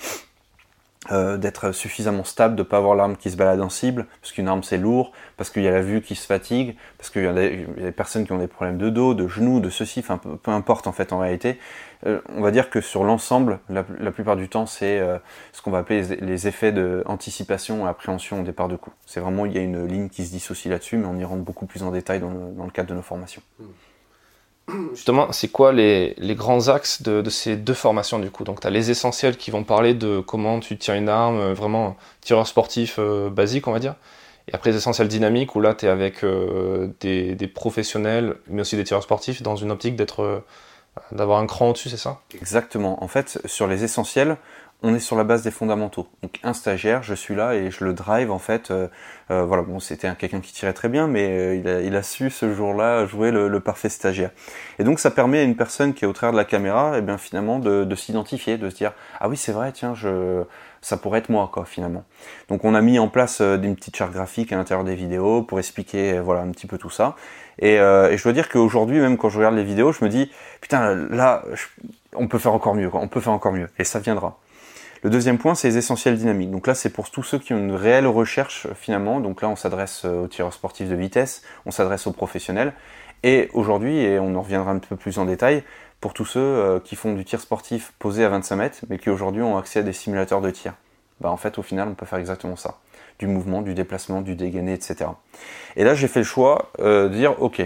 Euh, 1.10 1.36
d'être 1.36 1.72
suffisamment 1.72 2.22
stable, 2.22 2.54
de 2.54 2.62
pas 2.62 2.76
avoir 2.76 2.94
l'arme 2.94 3.16
qui 3.16 3.28
se 3.28 3.36
balade 3.36 3.60
en 3.60 3.68
cible, 3.68 4.06
parce 4.20 4.30
qu'une 4.30 4.46
arme 4.46 4.62
c'est 4.62 4.78
lourd, 4.78 5.10
parce 5.36 5.50
qu'il 5.50 5.64
y 5.64 5.66
a 5.66 5.72
la 5.72 5.82
vue 5.82 6.00
qui 6.00 6.14
se 6.14 6.24
fatigue, 6.24 6.76
parce 6.96 7.10
qu'il 7.10 7.24
y, 7.24 7.26
a 7.26 7.32
des 7.32 7.90
personnes 7.90 8.24
qui 8.24 8.30
ont 8.30 8.38
des 8.38 8.46
problèmes 8.46 8.78
de 8.78 8.88
dos, 8.88 9.12
de 9.12 9.26
genoux, 9.26 9.58
de 9.58 9.68
ceci, 9.68 9.98
enfin 9.98 10.18
peu, 10.18 10.50
importe 10.52 10.86
en 10.86 10.92
fait 10.92 11.12
en 11.12 11.18
réalité. 11.18 11.58
Euh, 12.06 12.20
on 12.36 12.40
va 12.40 12.52
dire 12.52 12.70
que 12.70 12.80
sur 12.80 13.02
l'ensemble, 13.02 13.58
la, 13.68 13.82
plupart 13.82 14.36
du 14.36 14.48
temps, 14.48 14.66
c'est 14.66 15.00
euh, 15.00 15.18
ce 15.52 15.60
qu'on 15.60 15.72
va 15.72 15.78
appeler 15.78 16.04
les, 16.20 16.46
effets 16.46 16.70
d'anticipation 16.70 17.84
et 17.84 17.88
appréhension 17.88 18.38
au 18.38 18.44
départ 18.44 18.68
de 18.68 18.76
coup. 18.76 18.92
C'est 19.04 19.18
vraiment, 19.18 19.44
il 19.44 19.52
y 19.52 19.58
a 19.58 19.62
une 19.62 19.84
ligne 19.84 20.08
qui 20.08 20.24
se 20.24 20.30
dissocie 20.30 20.70
là-dessus, 20.70 20.98
mais 20.98 21.06
on 21.06 21.18
y 21.18 21.24
rentre 21.24 21.42
beaucoup 21.42 21.66
plus 21.66 21.82
en 21.82 21.90
détail 21.90 22.20
dans 22.20 22.30
le, 22.30 22.70
cadre 22.70 22.90
de 22.90 22.94
nos 22.94 23.02
formations. 23.02 23.42
Mmh. 23.58 23.64
Justement, 24.92 25.32
c'est 25.32 25.48
quoi 25.48 25.72
les, 25.72 26.14
grands 26.36 26.68
axes 26.68 27.02
de, 27.02 27.28
ces 27.30 27.56
deux 27.56 27.74
formations 27.74 28.18
du 28.18 28.30
coup 28.30 28.44
Donc, 28.44 28.60
tu 28.60 28.66
as 28.66 28.70
les 28.70 28.90
essentiels 28.90 29.36
qui 29.36 29.50
vont 29.50 29.64
parler 29.64 29.94
de 29.94 30.20
comment 30.20 30.60
tu 30.60 30.76
tiens 30.78 30.96
une 30.96 31.08
arme, 31.08 31.38
euh, 31.38 31.54
vraiment 31.54 31.96
tireur 32.20 32.46
sportif 32.46 32.96
euh, 32.98 33.30
basique, 33.30 33.66
on 33.68 33.72
va 33.72 33.78
dire. 33.78 33.94
Et 34.48 34.54
après, 34.54 34.70
les 34.70 34.76
essentiels 34.76 35.08
dynamiques 35.08 35.54
où 35.54 35.60
là, 35.60 35.74
tu 35.74 35.86
es 35.86 35.88
avec 35.88 36.24
euh, 36.24 36.88
des, 37.00 37.50
professionnels, 37.54 38.36
mais 38.48 38.62
aussi 38.62 38.76
des 38.76 38.84
tireurs 38.84 39.02
sportifs, 39.02 39.42
dans 39.42 39.56
une 39.56 39.70
optique 39.70 39.96
d'être 39.96 40.42
d'avoir 41.10 41.38
un 41.38 41.46
cran 41.46 41.70
au-dessus, 41.70 41.88
c'est 41.88 41.96
ça? 41.96 42.20
Exactement. 42.34 43.02
En 43.02 43.08
fait, 43.08 43.40
sur 43.46 43.66
les 43.66 43.82
essentiels, 43.82 44.36
on 44.82 44.94
est 44.94 45.00
sur 45.00 45.16
la 45.16 45.24
base 45.24 45.42
des 45.42 45.50
fondamentaux. 45.50 46.08
Donc 46.22 46.40
un 46.42 46.52
stagiaire, 46.52 47.02
je 47.02 47.14
suis 47.14 47.34
là 47.34 47.54
et 47.54 47.70
je 47.70 47.84
le 47.84 47.92
drive 47.92 48.30
en 48.30 48.38
fait. 48.38 48.70
Euh, 48.70 48.88
euh, 49.30 49.44
voilà, 49.44 49.62
bon, 49.62 49.78
c'était 49.78 50.12
quelqu'un 50.16 50.40
qui 50.40 50.52
tirait 50.52 50.72
très 50.72 50.88
bien, 50.88 51.06
mais 51.06 51.28
euh, 51.30 51.82
il, 51.84 51.96
a, 51.96 52.02
su 52.02 52.30
ce 52.30 52.52
jour-là 52.52 53.06
jouer 53.06 53.30
le, 53.30 53.60
parfait 53.60 53.88
stagiaire. 53.88 54.30
Et 54.78 54.84
donc 54.84 54.98
ça 54.98 55.10
permet 55.10 55.38
à 55.38 55.42
une 55.42 55.56
personne 55.56 55.94
qui 55.94 56.04
est 56.04 56.08
au 56.08 56.12
travers 56.12 56.32
de 56.32 56.36
la 56.36 56.44
caméra, 56.44 56.94
et 56.94 56.98
eh 56.98 57.00
bien 57.00 57.16
finalement 57.16 57.60
de, 57.60 57.94
s'identifier, 57.94 58.58
de 58.58 58.68
se 58.70 58.74
dire 58.74 58.92
ah 59.20 59.28
oui 59.28 59.36
c'est 59.36 59.52
vrai, 59.52 59.70
tiens, 59.72 59.94
je, 59.94 60.42
ça 60.80 60.96
pourrait 60.96 61.20
être 61.20 61.28
moi 61.28 61.48
quoi 61.52 61.64
finalement. 61.64 62.04
Donc 62.48 62.64
on 62.64 62.74
a 62.74 62.80
mis 62.80 62.98
en 62.98 63.08
place 63.08 63.40
une 63.40 63.76
petite 63.76 63.96
charte 63.96 64.12
graphique 64.12 64.52
à 64.52 64.56
l'intérieur 64.56 64.84
des 64.84 64.96
vidéos 64.96 65.42
pour 65.42 65.60
expliquer 65.60 66.18
voilà 66.18 66.40
un 66.40 66.50
petit 66.50 66.66
peu 66.66 66.78
tout 66.78 66.90
ça. 66.90 67.14
Et, 67.60 67.76
je 67.76 68.22
dois 68.22 68.32
dire 68.32 68.48
qu'aujourd'hui 68.48 68.98
même 68.98 69.16
quand 69.16 69.28
je 69.28 69.38
regarde 69.38 69.54
les 69.54 69.64
vidéos, 69.64 69.92
je 69.92 70.04
me 70.04 70.10
dis 70.10 70.30
putain 70.60 70.96
là 71.10 71.44
on 72.14 72.26
peut 72.26 72.38
faire 72.38 72.52
encore 72.52 72.74
mieux, 72.74 72.90
quoi. 72.90 73.00
on 73.00 73.08
peut 73.08 73.20
faire 73.20 73.32
encore 73.32 73.52
mieux, 73.52 73.68
et 73.78 73.84
ça 73.84 74.00
viendra. 74.00 74.38
Le 75.04 75.10
deuxième 75.10 75.36
point, 75.36 75.56
c'est 75.56 75.66
les 75.68 75.78
essentiels 75.78 76.16
dynamiques. 76.16 76.52
Donc 76.52 76.68
là, 76.68 76.76
c'est 76.76 76.90
pour 76.90 77.10
tous 77.10 77.24
ceux 77.24 77.40
qui 77.40 77.52
ont 77.52 77.58
une 77.58 77.74
réelle 77.74 78.06
recherche 78.06 78.68
finalement. 78.74 79.18
Donc 79.18 79.42
là, 79.42 79.48
on 79.48 79.56
s'adresse 79.56 80.02
euh, 80.04 80.22
aux 80.22 80.28
tireurs 80.28 80.52
sportifs 80.52 80.88
de 80.88 80.94
vitesse, 80.94 81.42
on 81.66 81.72
s'adresse 81.72 82.06
aux 82.06 82.12
professionnels. 82.12 82.72
Et 83.24 83.48
aujourd'hui, 83.52 83.98
et 83.98 84.20
on 84.20 84.36
en 84.36 84.42
reviendra 84.42 84.70
un 84.70 84.78
peu 84.78 84.94
plus 84.94 85.18
en 85.18 85.24
détail, 85.24 85.64
pour 86.00 86.14
tous 86.14 86.24
ceux 86.24 86.40
euh, 86.40 86.78
qui 86.78 86.94
font 86.94 87.14
du 87.14 87.24
tir 87.24 87.40
sportif 87.40 87.92
posé 87.98 88.24
à 88.24 88.28
25 88.28 88.56
mètres, 88.56 88.78
mais 88.88 88.98
qui 88.98 89.10
aujourd'hui 89.10 89.42
ont 89.42 89.58
accès 89.58 89.80
à 89.80 89.82
des 89.82 89.92
simulateurs 89.92 90.40
de 90.40 90.50
tir. 90.50 90.74
Bah 91.20 91.30
en 91.30 91.36
fait, 91.36 91.58
au 91.58 91.62
final, 91.62 91.88
on 91.88 91.94
peut 91.94 92.06
faire 92.06 92.20
exactement 92.20 92.56
ça. 92.56 92.78
Du 93.18 93.26
mouvement, 93.26 93.60
du 93.62 93.74
déplacement, 93.74 94.20
du 94.20 94.36
dégainé, 94.36 94.72
etc. 94.72 95.10
Et 95.74 95.82
là, 95.82 95.94
j'ai 95.94 96.06
fait 96.06 96.20
le 96.20 96.24
choix 96.24 96.70
euh, 96.78 97.08
de 97.08 97.14
dire, 97.14 97.42
ok, 97.42 97.60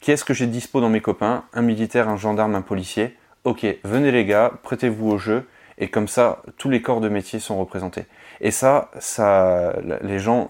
qui 0.00 0.10
est-ce 0.10 0.24
que 0.24 0.34
j'ai 0.34 0.46
dispo 0.46 0.82
dans 0.82 0.90
mes 0.90 1.00
copains? 1.00 1.44
Un 1.54 1.62
militaire, 1.62 2.10
un 2.10 2.16
gendarme, 2.16 2.54
un 2.54 2.62
policier. 2.62 3.16
Ok, 3.44 3.66
venez 3.84 4.12
les 4.12 4.26
gars, 4.26 4.52
prêtez-vous 4.62 5.08
au 5.08 5.16
jeu 5.16 5.46
et 5.78 5.88
comme 5.88 6.08
ça, 6.08 6.42
tous 6.56 6.68
les 6.68 6.82
corps 6.82 7.00
de 7.00 7.08
métier 7.08 7.38
sont 7.38 7.58
représentés. 7.58 8.06
Et 8.40 8.50
ça, 8.50 8.90
ça, 8.98 9.76
les 10.02 10.18
gens, 10.18 10.48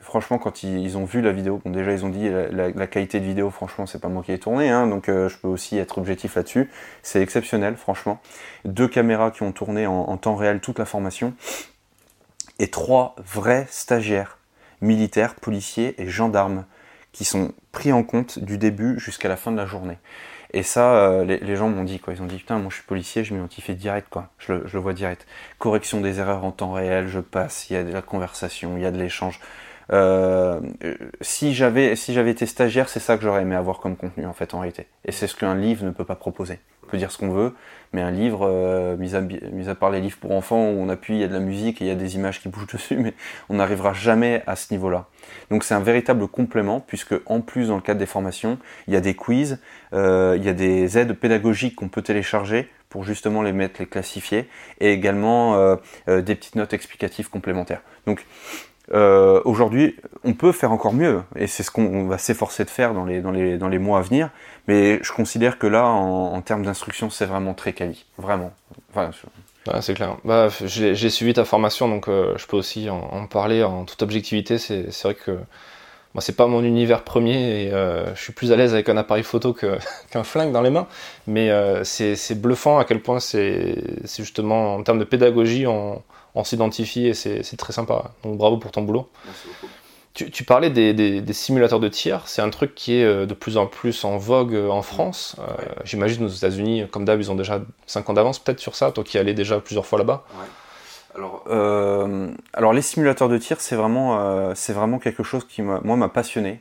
franchement, 0.00 0.38
quand 0.38 0.62
ils, 0.62 0.96
ont 0.96 1.04
vu 1.04 1.20
la 1.20 1.32
vidéo, 1.32 1.60
déjà 1.64 1.92
ils 1.92 2.04
ont 2.04 2.08
dit 2.08 2.28
la, 2.30 2.86
qualité 2.86 3.20
de 3.20 3.24
vidéo, 3.26 3.50
franchement, 3.50 3.86
c'est 3.86 4.00
pas 4.00 4.08
moi 4.08 4.22
qui 4.22 4.32
ai 4.32 4.38
tourné, 4.38 4.70
hein, 4.70 4.86
donc 4.86 5.08
euh, 5.08 5.28
je 5.28 5.36
peux 5.36 5.48
aussi 5.48 5.78
être 5.78 5.98
objectif 5.98 6.36
là-dessus. 6.36 6.70
C'est 7.02 7.20
exceptionnel, 7.20 7.76
franchement. 7.76 8.20
Deux 8.64 8.88
caméras 8.88 9.30
qui 9.30 9.42
ont 9.42 9.52
tourné 9.52 9.86
en, 9.86 9.92
en 9.92 10.16
temps 10.16 10.36
réel 10.36 10.60
toute 10.60 10.78
la 10.78 10.86
formation 10.86 11.34
et 12.58 12.68
trois 12.68 13.14
vrais 13.18 13.66
stagiaires, 13.70 14.38
militaires, 14.80 15.34
policiers 15.34 16.00
et 16.00 16.08
gendarmes 16.08 16.64
qui 17.12 17.24
sont 17.24 17.52
pris 17.72 17.92
en 17.92 18.02
compte 18.02 18.38
du 18.38 18.56
début 18.56 18.98
jusqu'à 18.98 19.28
la 19.28 19.36
fin 19.36 19.52
de 19.52 19.56
la 19.56 19.66
journée. 19.66 19.98
Et 20.54 20.62
ça, 20.62 20.94
euh, 20.96 21.24
les, 21.24 21.56
gens 21.56 21.68
m'ont 21.68 21.84
dit 21.84 21.98
quoi. 21.98 22.12
Ils 22.12 22.22
ont 22.22 22.26
dit 22.26 22.36
putain, 22.36 22.58
moi 22.58 22.68
je 22.70 22.76
suis 22.76 22.84
policier, 22.84 23.24
je 23.24 23.32
m'identifie 23.32 23.74
direct 23.74 24.08
quoi. 24.10 24.28
Je 24.38 24.66
je 24.66 24.76
le, 24.76 24.82
vois 24.82 24.92
direct. 24.92 25.26
Correction 25.58 26.00
des 26.00 26.18
erreurs 26.20 26.44
en 26.44 26.52
temps 26.52 26.72
réel, 26.72 27.08
je 27.08 27.20
passe. 27.20 27.70
Il 27.70 27.74
y 27.74 27.76
a 27.76 27.84
de 27.84 27.92
la 27.92 28.02
conversation, 28.02 28.76
il 28.76 28.82
y 28.82 28.86
a 28.86 28.90
de 28.90 28.98
l'échange. 28.98 29.40
Euh, 29.90 30.60
si 31.20 31.54
j'avais 31.54 31.96
si 31.96 32.18
été 32.18 32.46
stagiaire, 32.46 32.88
c'est 32.88 33.00
ça 33.00 33.16
que 33.16 33.24
j'aurais 33.24 33.42
aimé 33.42 33.56
avoir 33.56 33.78
comme 33.78 33.96
contenu 33.96 34.26
en 34.26 34.32
fait 34.32 34.54
en 34.54 34.60
réalité. 34.60 34.86
Et 35.04 35.12
c'est 35.12 35.26
ce 35.26 35.34
qu'un 35.34 35.54
livre 35.54 35.84
ne 35.84 35.90
peut 35.90 36.04
pas 36.04 36.14
proposer. 36.14 36.60
On 36.84 36.86
peut 36.88 36.98
dire 36.98 37.10
ce 37.10 37.18
qu'on 37.18 37.30
veut, 37.30 37.54
mais 37.92 38.02
un 38.02 38.10
livre, 38.10 38.46
euh, 38.46 38.96
mis, 38.96 39.14
à, 39.14 39.20
mis, 39.20 39.68
à, 39.68 39.74
part 39.74 39.90
les 39.90 40.00
livres 40.00 40.18
pour 40.20 40.32
enfants 40.32 40.70
où 40.70 40.80
on 40.80 40.88
appuie, 40.88 41.14
il 41.14 41.20
y 41.20 41.24
a 41.24 41.28
de 41.28 41.32
la 41.32 41.40
musique 41.40 41.80
et 41.80 41.86
il 41.86 41.88
y 41.88 41.90
a 41.90 41.94
des 41.94 42.16
images 42.16 42.40
qui 42.40 42.48
bougent 42.48 42.66
dessus, 42.72 42.96
mais 42.96 43.14
on 43.48 43.54
n'arrivera 43.54 43.92
jamais 43.92 44.42
à 44.46 44.56
ce 44.56 44.72
niveau-là. 44.72 45.06
Donc 45.50 45.64
c'est 45.64 45.74
un 45.74 45.80
véritable 45.80 46.26
complément 46.28 46.80
puisque 46.80 47.14
en 47.26 47.40
plus 47.40 47.68
dans 47.68 47.76
le 47.76 47.82
cadre 47.82 47.98
des 47.98 48.06
formations, 48.06 48.58
il 48.88 48.94
y 48.94 48.96
a 48.96 49.00
des 49.00 49.14
quiz, 49.14 49.58
euh, 49.92 50.34
il 50.38 50.44
y 50.44 50.48
a 50.48 50.54
des 50.54 50.98
aides 50.98 51.14
pédagogiques 51.14 51.76
qu'on 51.76 51.88
peut 51.88 52.02
télécharger 52.02 52.68
pour 52.88 53.04
justement 53.04 53.40
les 53.40 53.52
mettre, 53.52 53.80
les 53.80 53.86
classifier, 53.86 54.50
et 54.78 54.92
également 54.92 55.78
des 56.06 56.34
petites 56.34 56.56
notes 56.56 56.74
explicatives 56.74 57.30
complémentaires. 57.30 57.80
Donc 58.06 58.26
Aujourd'hui, 58.90 59.96
on 60.24 60.34
peut 60.34 60.52
faire 60.52 60.72
encore 60.72 60.92
mieux, 60.92 61.22
et 61.36 61.46
c'est 61.46 61.62
ce 61.62 61.70
qu'on 61.70 62.06
va 62.06 62.18
s'efforcer 62.18 62.64
de 62.64 62.70
faire 62.70 62.94
dans 62.94 63.04
les, 63.04 63.20
dans, 63.20 63.30
les, 63.30 63.56
dans 63.56 63.68
les 63.68 63.78
mois 63.78 64.00
à 64.00 64.02
venir, 64.02 64.30
mais 64.68 65.02
je 65.02 65.12
considère 65.12 65.58
que 65.58 65.66
là, 65.66 65.86
en, 65.86 66.40
termes 66.42 66.64
d'instruction, 66.64 67.08
c'est 67.08 67.26
vraiment 67.26 67.54
très 67.54 67.72
quali, 67.72 68.04
vraiment. 68.18 68.52
Enfin, 68.90 69.10
c'est 69.80 69.94
clair. 69.94 70.16
Bah, 70.24 70.48
j'ai 70.64 71.10
suivi 71.10 71.32
ta 71.32 71.44
formation, 71.44 71.88
donc 71.88 72.06
je 72.06 72.46
peux 72.46 72.56
aussi 72.56 72.90
en, 72.90 73.26
parler 73.26 73.62
en 73.62 73.84
toute 73.84 74.02
objectivité. 74.02 74.58
C'est 74.58 75.02
vrai 75.02 75.14
que 75.14 75.38
moi, 76.14 76.20
c'est 76.20 76.36
pas 76.36 76.46
mon 76.46 76.62
univers 76.62 77.04
premier 77.04 77.64
et 77.64 77.72
euh, 77.72 78.14
je 78.14 78.20
suis 78.20 78.32
plus 78.32 78.52
à 78.52 78.56
l'aise 78.56 78.74
avec 78.74 78.88
un 78.88 78.96
appareil 78.96 79.22
photo 79.22 79.54
qu'un 80.10 80.24
flingue 80.24 80.52
dans 80.52 80.60
les 80.60 80.70
mains. 80.70 80.86
Mais 81.26 81.50
euh, 81.50 81.84
c'est 81.84 82.40
bluffant 82.40 82.78
à 82.78 82.84
quel 82.84 83.00
point 83.00 83.20
c'est 83.20 83.76
justement 84.04 84.74
en 84.74 84.82
termes 84.82 84.98
de 84.98 85.04
pédagogie, 85.04 85.66
on, 85.66 86.02
on 86.34 86.44
s'identifie 86.44 87.06
et 87.06 87.14
c'est 87.14 87.56
très 87.56 87.72
sympa. 87.72 88.12
Donc 88.24 88.36
bravo 88.36 88.58
pour 88.58 88.72
ton 88.72 88.82
boulot. 88.82 89.08
Merci 89.24 89.46
beaucoup. 89.48 89.72
Tu, 90.14 90.30
tu 90.30 90.44
parlais 90.44 90.68
des, 90.68 90.92
des, 90.92 91.22
des, 91.22 91.32
simulateurs 91.32 91.80
de 91.80 91.88
tir, 91.88 92.24
c'est 92.26 92.42
un 92.42 92.50
truc 92.50 92.74
qui 92.74 92.96
est 92.96 93.04
euh, 93.04 93.24
de 93.24 93.32
plus 93.32 93.56
en 93.56 93.66
plus 93.66 94.04
en 94.04 94.18
vogue 94.18 94.54
en 94.54 94.82
France. 94.82 95.36
J'imagine 95.84 96.26
aux 96.26 96.28
États-Unis, 96.28 96.84
comme 96.90 97.06
d'hab, 97.06 97.18
ils 97.18 97.30
ont 97.30 97.34
déjà 97.34 97.62
5 97.86 98.10
ans 98.10 98.12
d'avance 98.12 98.38
peut-être 98.38 98.60
sur 98.60 98.74
ça, 98.74 98.92
toi 98.92 99.04
qui 99.04 99.16
allais 99.16 99.32
déjà 99.32 99.58
plusieurs 99.60 99.86
fois 99.86 99.98
là-bas. 99.98 100.24
Ouais. 100.34 100.44
Alors, 101.14 101.44
euh, 101.48 102.30
alors 102.54 102.72
les 102.72 102.80
simulateurs 102.82 103.28
de 103.28 103.36
tir, 103.36 103.60
c'est 103.60 103.76
vraiment, 103.76 104.18
euh, 104.20 104.52
c'est 104.54 104.72
vraiment 104.72 104.98
quelque 104.98 105.22
chose 105.22 105.46
qui 105.46 105.60
m'a 105.60 106.08
passionné 106.08 106.60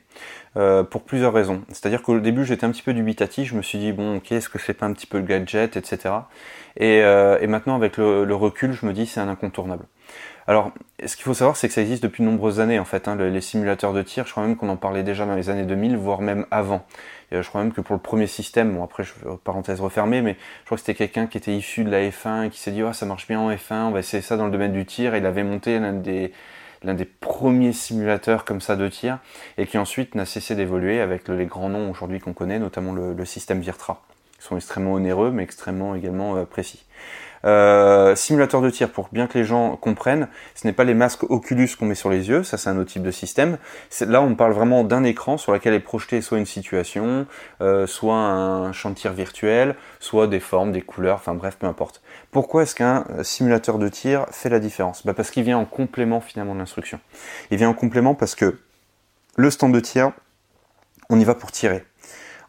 euh, 0.57 0.83
pour 0.83 1.03
plusieurs 1.03 1.33
raisons. 1.33 1.63
C'est-à-dire 1.69 2.01
qu'au 2.01 2.19
début 2.19 2.43
j'étais 2.43 2.65
un 2.65 2.71
petit 2.71 2.81
peu 2.81 2.93
dubitatif, 2.93 3.49
je 3.49 3.55
me 3.55 3.61
suis 3.61 3.77
dit 3.77 3.93
bon 3.93 4.17
ok 4.17 4.31
est-ce 4.33 4.49
que 4.49 4.59
c'est 4.59 4.73
pas 4.73 4.85
un 4.85 4.93
petit 4.93 5.07
peu 5.07 5.19
le 5.19 5.23
gadget, 5.23 5.77
etc. 5.77 6.15
Et, 6.77 7.01
maintenant 7.47 7.75
avec 7.75 7.97
le, 7.97 8.25
le, 8.25 8.35
recul, 8.35 8.73
je 8.73 8.85
me 8.85 8.91
dis 8.93 9.05
c'est 9.05 9.21
un 9.21 9.29
incontournable. 9.29 9.85
Alors, 10.47 10.71
ce 11.05 11.15
qu'il 11.15 11.23
faut 11.23 11.33
savoir, 11.33 11.55
c'est 11.55 11.67
que 11.67 11.73
ça 11.73 11.81
existe 11.81 12.03
depuis 12.03 12.23
de 12.23 12.29
nombreuses 12.29 12.59
années 12.59 12.79
en 12.79 12.85
fait, 12.85 13.07
hein, 13.07 13.15
les 13.15 13.41
simulateurs 13.41 13.93
de 13.93 14.01
tir. 14.01 14.25
Je 14.25 14.31
crois 14.31 14.43
même 14.43 14.57
qu'on 14.57 14.69
en 14.69 14.75
parlait 14.75 15.03
déjà 15.03 15.25
dans 15.25 15.35
les 15.35 15.49
années 15.49 15.65
2000, 15.65 15.95
voire 15.95 16.19
même 16.21 16.45
avant. 16.51 16.85
Je 17.31 17.47
crois 17.47 17.63
même 17.63 17.71
que 17.71 17.81
pour 17.81 17.95
le 17.95 18.01
premier 18.01 18.27
système, 18.27 18.75
bon 18.75 18.83
après, 18.83 19.03
je, 19.03 19.13
parenthèse 19.43 19.79
refermée, 19.79 20.21
mais 20.21 20.35
je 20.61 20.65
crois 20.65 20.77
que 20.77 20.83
c'était 20.83 20.95
quelqu'un 20.95 21.27
qui 21.27 21.37
était 21.37 21.55
issu 21.55 21.83
de 21.83 21.89
la 21.89 22.01
F1 22.09 22.47
et 22.47 22.49
qui 22.49 22.59
s'est 22.59 22.71
dit, 22.71 22.83
oh, 22.83 22.93
ça 22.93 23.05
marche 23.05 23.27
bien 23.27 23.39
en 23.39 23.51
F1, 23.51 23.85
on 23.85 23.91
va 23.91 23.99
essayer 23.99 24.21
ça 24.21 24.35
dans 24.37 24.45
le 24.45 24.51
domaine 24.51 24.73
du 24.73 24.85
tir. 24.85 25.15
Il 25.15 25.25
avait 25.25 25.43
monté 25.43 25.79
l'un 25.79 25.93
des, 25.93 26.33
l'un 26.83 26.93
des 26.93 27.05
premiers 27.05 27.73
simulateurs 27.73 28.43
comme 28.45 28.61
ça 28.61 28.75
de 28.75 28.87
tir, 28.87 29.19
et 29.57 29.67
qui 29.67 29.77
ensuite 29.77 30.15
n'a 30.15 30.25
cessé 30.25 30.55
d'évoluer 30.55 30.99
avec 30.99 31.27
les 31.27 31.45
grands 31.45 31.69
noms 31.69 31.89
aujourd'hui 31.89 32.19
qu'on 32.19 32.33
connaît, 32.33 32.59
notamment 32.59 32.93
le, 32.93 33.25
système 33.25 33.61
Virtra. 33.61 34.03
Ils 34.39 34.43
sont 34.43 34.57
extrêmement 34.57 34.93
onéreux, 34.93 35.31
mais 35.31 35.43
extrêmement 35.43 35.95
également 35.95 36.35
euh, 36.35 36.45
précis. 36.45 36.83
Euh, 37.45 38.15
simulateur 38.15 38.61
de 38.61 38.69
tir, 38.69 38.89
pour 38.89 39.09
bien 39.11 39.27
que 39.27 39.37
les 39.37 39.45
gens 39.45 39.75
comprennent, 39.75 40.27
ce 40.55 40.67
n'est 40.67 40.73
pas 40.73 40.83
les 40.83 40.93
masques 40.93 41.23
Oculus 41.29 41.69
qu'on 41.77 41.85
met 41.85 41.95
sur 41.95 42.09
les 42.09 42.29
yeux, 42.29 42.43
ça 42.43 42.57
c'est 42.57 42.69
un 42.69 42.77
autre 42.77 42.91
type 42.91 43.03
de 43.03 43.11
système. 43.11 43.57
Là 44.01 44.21
on 44.21 44.35
parle 44.35 44.53
vraiment 44.53 44.83
d'un 44.83 45.03
écran 45.03 45.37
sur 45.37 45.51
lequel 45.51 45.73
est 45.73 45.79
projeté 45.79 46.21
soit 46.21 46.37
une 46.37 46.45
situation, 46.45 47.25
euh, 47.61 47.87
soit 47.87 48.15
un 48.15 48.71
champ 48.73 48.89
de 48.89 48.95
tir 48.95 49.13
virtuel, 49.13 49.75
soit 49.99 50.27
des 50.27 50.39
formes, 50.39 50.71
des 50.71 50.81
couleurs, 50.81 51.15
enfin 51.15 51.33
bref, 51.33 51.57
peu 51.59 51.67
importe. 51.67 52.01
Pourquoi 52.31 52.63
est-ce 52.63 52.75
qu'un 52.75 53.05
simulateur 53.23 53.77
de 53.77 53.87
tir 53.87 54.25
fait 54.31 54.49
la 54.49 54.59
différence? 54.59 55.05
Bah 55.05 55.13
Parce 55.13 55.31
qu'il 55.31 55.43
vient 55.43 55.57
en 55.57 55.65
complément 55.65 56.21
finalement 56.21 56.53
de 56.53 56.59
l'instruction. 56.59 56.99
Il 57.49 57.57
vient 57.57 57.69
en 57.69 57.73
complément 57.73 58.15
parce 58.15 58.35
que 58.35 58.59
le 59.35 59.49
stand 59.49 59.73
de 59.73 59.79
tir, 59.79 60.11
on 61.09 61.19
y 61.19 61.23
va 61.23 61.35
pour 61.35 61.51
tirer. 61.51 61.83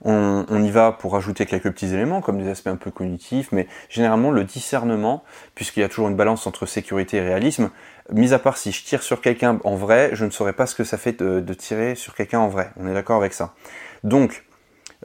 On, 0.05 0.63
y 0.63 0.71
va 0.71 0.91
pour 0.91 1.15
ajouter 1.15 1.47
quelques 1.47 1.71
petits 1.71 1.95
éléments, 1.95 2.21
comme 2.21 2.39
des 2.39 2.49
aspects 2.49 2.69
un 2.69 2.77
peu 2.77 2.91
cognitifs, 2.91 3.53
mais 3.53 3.69
généralement 3.89 4.33
le 4.33 4.43
discernement, 4.43 5.23
puisqu'il 5.55 5.81
y 5.81 5.85
a 5.85 5.89
toujours 5.89 6.09
une 6.09 6.17
balance 6.17 6.47
entre 6.47 6.67
sécurité 6.67 7.19
et 7.19 7.21
réalisme, 7.21 7.71
mis 8.11 8.33
à 8.33 8.41
part 8.41 8.57
si 8.57 8.73
je 8.73 8.85
tire 8.85 9.03
sur 9.03 9.21
quelqu'un 9.21 9.61
en 9.63 9.77
vrai, 9.77 10.11
je 10.15 10.25
ne 10.25 10.31
saurais 10.31 10.55
pas 10.55 10.67
ce 10.67 10.75
que 10.75 10.83
ça 10.83 10.99
fait 10.99 11.23
de, 11.23 11.55
tirer 11.55 11.95
sur 11.95 12.15
quelqu'un 12.15 12.41
en 12.41 12.49
vrai. 12.49 12.73
On 12.77 12.89
est 12.89 12.95
d'accord 12.95 13.19
avec 13.19 13.33
ça. 13.33 13.55
Donc, 14.03 14.45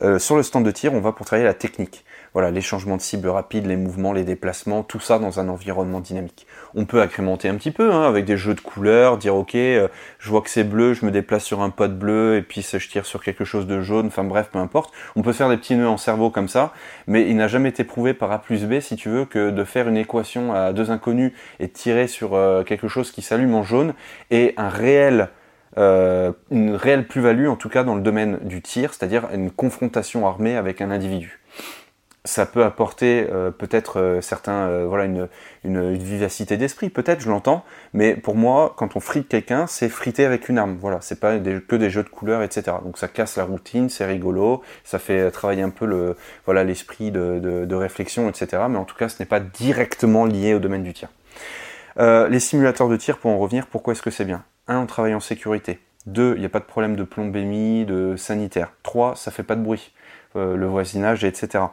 euh, 0.01 0.17
sur 0.17 0.35
le 0.35 0.41
stand 0.41 0.65
de 0.65 0.71
tir, 0.71 0.93
on 0.93 0.99
va 0.99 1.11
pour 1.11 1.25
travailler 1.25 1.45
la 1.45 1.53
technique 1.53 2.03
voilà, 2.37 2.51
les 2.51 2.61
changements 2.61 2.97
de 2.97 3.01
cible 3.01 3.29
rapides, 3.29 3.65
les 3.65 3.77
mouvements, 3.77 4.13
les 4.13 4.23
déplacements, 4.23 4.83
tout 4.83 4.99
ça 4.99 5.17
dans 5.17 5.39
un 5.39 5.49
environnement 5.49 6.01
dynamique. 6.01 6.45
On 6.75 6.85
peut 6.85 7.01
agrémenter 7.01 7.49
un 7.49 7.55
petit 7.55 7.71
peu 7.71 7.91
hein, 7.91 8.03
avec 8.03 8.25
des 8.25 8.37
jeux 8.37 8.53
de 8.53 8.61
couleurs, 8.61 9.17
dire 9.17 9.35
ok, 9.35 9.55
euh, 9.55 9.87
je 10.19 10.29
vois 10.29 10.43
que 10.43 10.51
c'est 10.51 10.63
bleu, 10.63 10.93
je 10.93 11.03
me 11.03 11.09
déplace 11.09 11.43
sur 11.43 11.61
un 11.61 11.71
pot 11.71 11.91
bleu 11.91 12.35
et 12.35 12.43
puis 12.43 12.61
je 12.61 12.89
tire 12.89 13.07
sur 13.07 13.23
quelque 13.23 13.43
chose 13.43 13.65
de 13.65 13.81
jaune, 13.81 14.05
enfin 14.05 14.23
bref, 14.23 14.49
peu 14.51 14.59
importe. 14.59 14.93
On 15.15 15.23
peut 15.23 15.33
faire 15.33 15.49
des 15.49 15.57
petits 15.57 15.75
nœuds 15.75 15.89
en 15.89 15.97
cerveau 15.97 16.29
comme 16.29 16.47
ça, 16.47 16.73
mais 17.07 17.27
il 17.27 17.35
n'a 17.37 17.47
jamais 17.47 17.69
été 17.69 17.83
prouvé 17.83 18.13
par 18.13 18.31
A 18.31 18.37
plus 18.37 18.65
B, 18.65 18.81
si 18.81 18.97
tu 18.97 19.09
veux, 19.09 19.25
que 19.25 19.49
de 19.49 19.63
faire 19.63 19.87
une 19.87 19.97
équation 19.97 20.53
à 20.53 20.73
deux 20.73 20.91
inconnus 20.91 21.33
et 21.59 21.69
tirer 21.69 22.05
sur 22.05 22.35
euh, 22.35 22.61
quelque 22.61 22.87
chose 22.87 23.09
qui 23.09 23.23
s'allume 23.23 23.55
en 23.55 23.63
jaune 23.63 23.95
et 24.29 24.53
un 24.57 24.69
réel 24.69 25.29
euh, 25.79 26.33
une 26.49 26.75
réelle 26.75 27.07
plus-value 27.07 27.47
en 27.47 27.55
tout 27.55 27.69
cas 27.69 27.83
dans 27.83 27.95
le 27.95 28.01
domaine 28.01 28.37
du 28.43 28.61
tir, 28.61 28.93
c'est-à-dire 28.93 29.27
une 29.33 29.49
confrontation 29.49 30.27
armée 30.27 30.55
avec 30.55 30.81
un 30.81 30.91
individu 30.91 31.39
ça 32.27 32.45
peut 32.45 32.63
apporter 32.63 33.25
euh, 33.31 33.51
peut-être 33.51 33.99
euh, 33.99 34.21
certains 34.21 34.67
euh, 34.67 34.85
voilà 34.85 35.05
une, 35.05 35.27
vivacité 35.63 36.55
d'esprit 36.55 36.89
peut-être 36.89 37.19
je 37.21 37.29
l'entends 37.29 37.65
mais 37.93 38.15
pour 38.15 38.35
moi 38.35 38.73
quand 38.77 38.95
on 38.95 38.99
frite 38.99 39.27
quelqu'un 39.27 39.67
c'est 39.67 39.89
friter 39.89 40.23
avec 40.23 40.47
une 40.47 40.57
arme 40.57 40.77
voilà 40.79 40.99
c'est 41.01 41.19
pas 41.19 41.37
que 41.37 41.75
des 41.75 41.89
jeux 41.89 42.03
de 42.03 42.09
couleurs 42.09 42.41
etc 42.41 42.77
donc 42.83 42.97
ça 42.97 43.07
casse 43.07 43.35
la 43.35 43.43
routine 43.43 43.89
c'est 43.89 44.05
rigolo 44.05 44.61
ça 44.85 44.97
fait 44.97 45.29
travailler 45.31 45.63
un 45.63 45.69
peu 45.69 45.85
le 45.85 46.15
voilà 46.45 46.63
l'esprit 46.63 47.11
de, 47.11 47.75
réflexion 47.75 48.29
etc 48.29 48.63
mais 48.69 48.77
en 48.77 48.85
tout 48.85 48.95
cas 48.95 49.09
ce 49.09 49.21
n'est 49.21 49.27
pas 49.27 49.39
directement 49.39 50.25
lié 50.25 50.53
au 50.53 50.59
domaine 50.59 50.83
du 50.83 50.93
tir. 50.93 51.09
Les 51.97 52.39
simulateurs 52.39 52.89
de 52.89 52.95
tir 52.95 53.17
pour 53.17 53.31
en 53.31 53.37
revenir 53.37 53.67
pourquoi 53.67 53.93
est-ce 53.93 54.01
que 54.01 54.11
c'est 54.11 54.25
bien? 54.25 54.43
Un 54.67 54.79
on 54.79 54.85
travaille 54.85 55.15
en 55.15 55.19
sécurité. 55.19 55.79
Deux 56.05 56.33
il 56.35 56.39
n'y 56.39 56.45
a 56.45 56.49
pas 56.49 56.59
de 56.59 56.65
problème 56.65 56.95
de 56.95 57.03
plombémie 57.03 57.85
de 57.85 58.15
sanitaire. 58.15 58.71
Trois 58.83 59.15
ça 59.15 59.31
fait 59.31 59.43
pas 59.43 59.55
de 59.55 59.61
bruit 59.61 59.91
le 60.35 60.65
voisinage 60.65 61.23
etc 61.23 61.65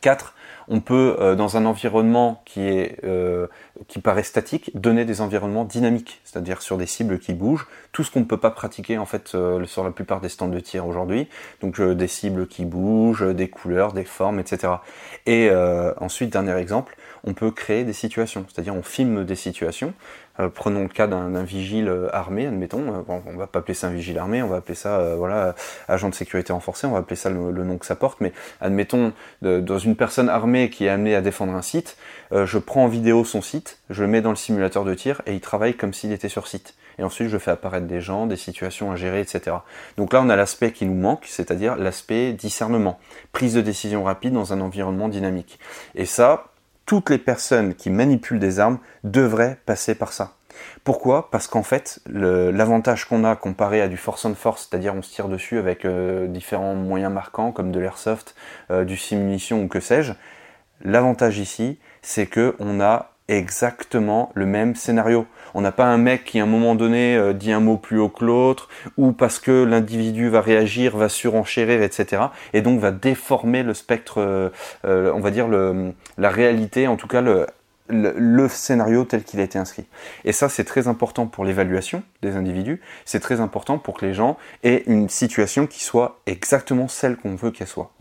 4, 0.00 0.34
on 0.68 0.80
peut, 0.80 1.16
euh, 1.20 1.34
dans 1.34 1.56
un 1.56 1.66
environnement 1.66 2.42
qui, 2.44 2.62
est, 2.62 2.98
euh, 3.04 3.46
qui 3.88 4.00
paraît 4.00 4.22
statique, 4.22 4.70
donner 4.74 5.04
des 5.04 5.20
environnements 5.20 5.64
dynamiques, 5.64 6.20
c'est-à-dire 6.24 6.62
sur 6.62 6.78
des 6.78 6.86
cibles 6.86 7.18
qui 7.18 7.34
bougent, 7.34 7.66
tout 7.92 8.04
ce 8.04 8.10
qu'on 8.10 8.20
ne 8.20 8.24
peut 8.24 8.38
pas 8.38 8.50
pratiquer 8.50 8.98
en 8.98 9.06
fait 9.06 9.34
euh, 9.34 9.64
sur 9.66 9.84
la 9.84 9.90
plupart 9.90 10.20
des 10.20 10.28
stands 10.28 10.48
de 10.48 10.60
tir 10.60 10.86
aujourd'hui, 10.86 11.28
donc 11.60 11.80
des 11.80 12.08
cibles 12.08 12.46
qui 12.46 12.64
bougent, 12.64 13.34
des 13.34 13.48
couleurs, 13.48 13.92
des 13.92 14.04
formes, 14.04 14.40
etc. 14.40 14.74
Et 15.26 15.50
ensuite, 16.00 16.30
dernier 16.30 16.56
exemple, 16.56 16.96
on 17.24 17.32
peut 17.32 17.50
créer 17.50 17.84
des 17.84 17.92
situations, 17.92 18.44
c'est-à-dire 18.52 18.74
on 18.74 18.82
filme 18.82 19.24
des 19.24 19.36
situations. 19.36 19.94
Euh, 20.40 20.48
prenons 20.48 20.82
le 20.82 20.88
cas 20.88 21.06
d'un 21.06 21.44
vigile 21.44 21.88
euh, 21.88 22.14
armé, 22.14 22.46
admettons. 22.46 22.92
Euh, 22.92 23.02
bon, 23.06 23.22
on 23.26 23.36
va 23.36 23.46
pas 23.46 23.60
appeler 23.60 23.74
ça 23.74 23.86
un 23.86 23.90
vigile 23.90 24.18
armé, 24.18 24.42
on 24.42 24.48
va 24.48 24.56
appeler 24.56 24.74
ça 24.74 25.14
voilà 25.16 25.54
agent 25.88 26.08
de 26.08 26.14
sécurité 26.14 26.52
renforcé, 26.52 26.86
on 26.86 26.92
va 26.92 26.98
appeler 26.98 27.16
ça 27.16 27.30
le, 27.30 27.64
nom 27.64 27.78
que 27.78 27.86
ça 27.86 27.96
porte. 27.96 28.20
Mais 28.20 28.32
admettons 28.60 29.12
dans 29.42 29.78
une 29.78 29.96
personne 29.96 30.28
armée 30.28 30.70
qui 30.70 30.86
est 30.86 30.88
amenée 30.88 31.14
à 31.14 31.20
défendre 31.20 31.54
un 31.54 31.62
site, 31.62 31.96
je 32.32 32.58
prends 32.58 32.84
en 32.84 32.88
vidéo 32.88 33.24
son 33.24 33.42
site, 33.42 33.78
je 33.90 34.02
le 34.02 34.08
mets 34.08 34.20
dans 34.20 34.30
le 34.30 34.36
simulateur 34.36 34.84
de 34.84 34.94
tir 34.94 35.22
et 35.26 35.34
il 35.34 35.40
travaille 35.40 35.74
comme 35.74 35.92
s'il 35.92 36.12
était 36.12 36.28
sur 36.28 36.46
site. 36.46 36.74
Et 36.98 37.02
ensuite, 37.02 37.28
je 37.28 37.38
fais 37.38 37.50
apparaître 37.50 37.86
des 37.86 38.00
gens, 38.00 38.26
des 38.26 38.36
situations 38.36 38.92
à 38.92 38.96
gérer, 38.96 39.20
etc. 39.20 39.56
Donc 39.96 40.12
là, 40.12 40.22
on 40.22 40.28
a 40.28 40.36
l'aspect 40.36 40.70
qui 40.70 40.86
nous 40.86 40.94
manque, 40.94 41.24
c'est-à-dire 41.26 41.74
l'aspect 41.74 42.32
discernement, 42.32 43.00
prise 43.32 43.54
de 43.54 43.60
décision 43.60 44.04
rapide 44.04 44.32
dans 44.32 44.52
un 44.52 44.60
environnement 44.60 45.08
dynamique. 45.08 45.58
Et 45.96 46.06
ça, 46.06 46.53
toutes 46.86 47.10
les 47.10 47.18
personnes 47.18 47.74
qui 47.74 47.90
manipulent 47.90 48.38
des 48.38 48.60
armes 48.60 48.78
devraient 49.04 49.58
passer 49.66 49.94
par 49.94 50.12
ça. 50.12 50.34
Pourquoi? 50.84 51.30
Parce 51.30 51.46
qu'en 51.46 51.62
fait, 51.62 52.00
l'avantage 52.06 53.06
qu'on 53.06 53.24
a 53.24 53.36
comparé 53.36 53.80
à 53.80 53.88
du 53.88 53.96
force 53.96 54.24
on 54.24 54.34
force, 54.34 54.68
c'est-à-dire 54.68 54.94
on 54.94 55.02
se 55.02 55.12
tire 55.12 55.28
dessus 55.28 55.58
avec 55.58 55.84
euh, 55.84 56.26
différents 56.28 56.74
moyens 56.74 57.12
marquants 57.12 57.52
comme 57.52 57.72
de 57.72 57.80
l'airsoft, 57.80 58.34
euh, 58.70 58.84
du 58.84 58.96
simulation 58.96 59.62
ou 59.62 59.68
que 59.68 59.80
sais-je, 59.80 60.12
l'avantage 60.82 61.38
ici, 61.38 61.78
c'est 62.02 62.26
que 62.26 62.54
on 62.58 62.80
a 62.80 63.13
exactement 63.28 64.30
le 64.34 64.46
même 64.46 64.74
scénario. 64.74 65.26
On 65.54 65.60
n'a 65.60 65.72
pas 65.72 65.86
un 65.86 65.98
mec 65.98 66.24
qui 66.24 66.40
à 66.40 66.42
un 66.42 66.46
moment 66.46 66.74
donné 66.74 67.16
euh, 67.16 67.32
dit 67.32 67.52
un 67.52 67.60
mot 67.60 67.76
plus 67.76 67.98
haut 67.98 68.08
que 68.08 68.24
l'autre, 68.24 68.68
ou 68.96 69.12
parce 69.12 69.38
que 69.38 69.64
l'individu 69.64 70.28
va 70.28 70.40
réagir, 70.40 70.96
va 70.96 71.08
surenchérir, 71.08 71.82
etc. 71.82 72.24
Et 72.52 72.60
donc 72.60 72.80
va 72.80 72.90
déformer 72.90 73.62
le 73.62 73.72
spectre, 73.74 74.20
euh, 74.20 74.50
euh, 74.84 75.12
on 75.14 75.20
va 75.20 75.30
dire 75.30 75.48
le, 75.48 75.92
la 76.18 76.28
réalité, 76.28 76.86
en 76.86 76.96
tout 76.96 77.08
cas 77.08 77.20
le, 77.20 77.46
le, 77.88 78.48
scénario 78.48 79.04
tel 79.04 79.24
qu'il 79.24 79.40
a 79.40 79.42
été 79.42 79.58
inscrit. 79.58 79.84
Et 80.24 80.32
ça, 80.32 80.48
c'est 80.48 80.64
très 80.64 80.88
important 80.88 81.26
pour 81.26 81.44
l'évaluation 81.44 82.02
des 82.22 82.36
individus, 82.36 82.80
c'est 83.04 83.20
très 83.20 83.40
important 83.40 83.78
pour 83.78 83.98
que 83.98 84.06
les 84.06 84.14
gens 84.14 84.38
aient 84.62 84.84
une 84.86 85.08
situation 85.08 85.66
qui 85.66 85.82
soit 85.82 86.20
exactement 86.26 86.88
celle 86.88 87.16
qu'on 87.16 87.34
veut 87.34 87.50
qu'elle 87.50 87.66
soit. 87.66 87.92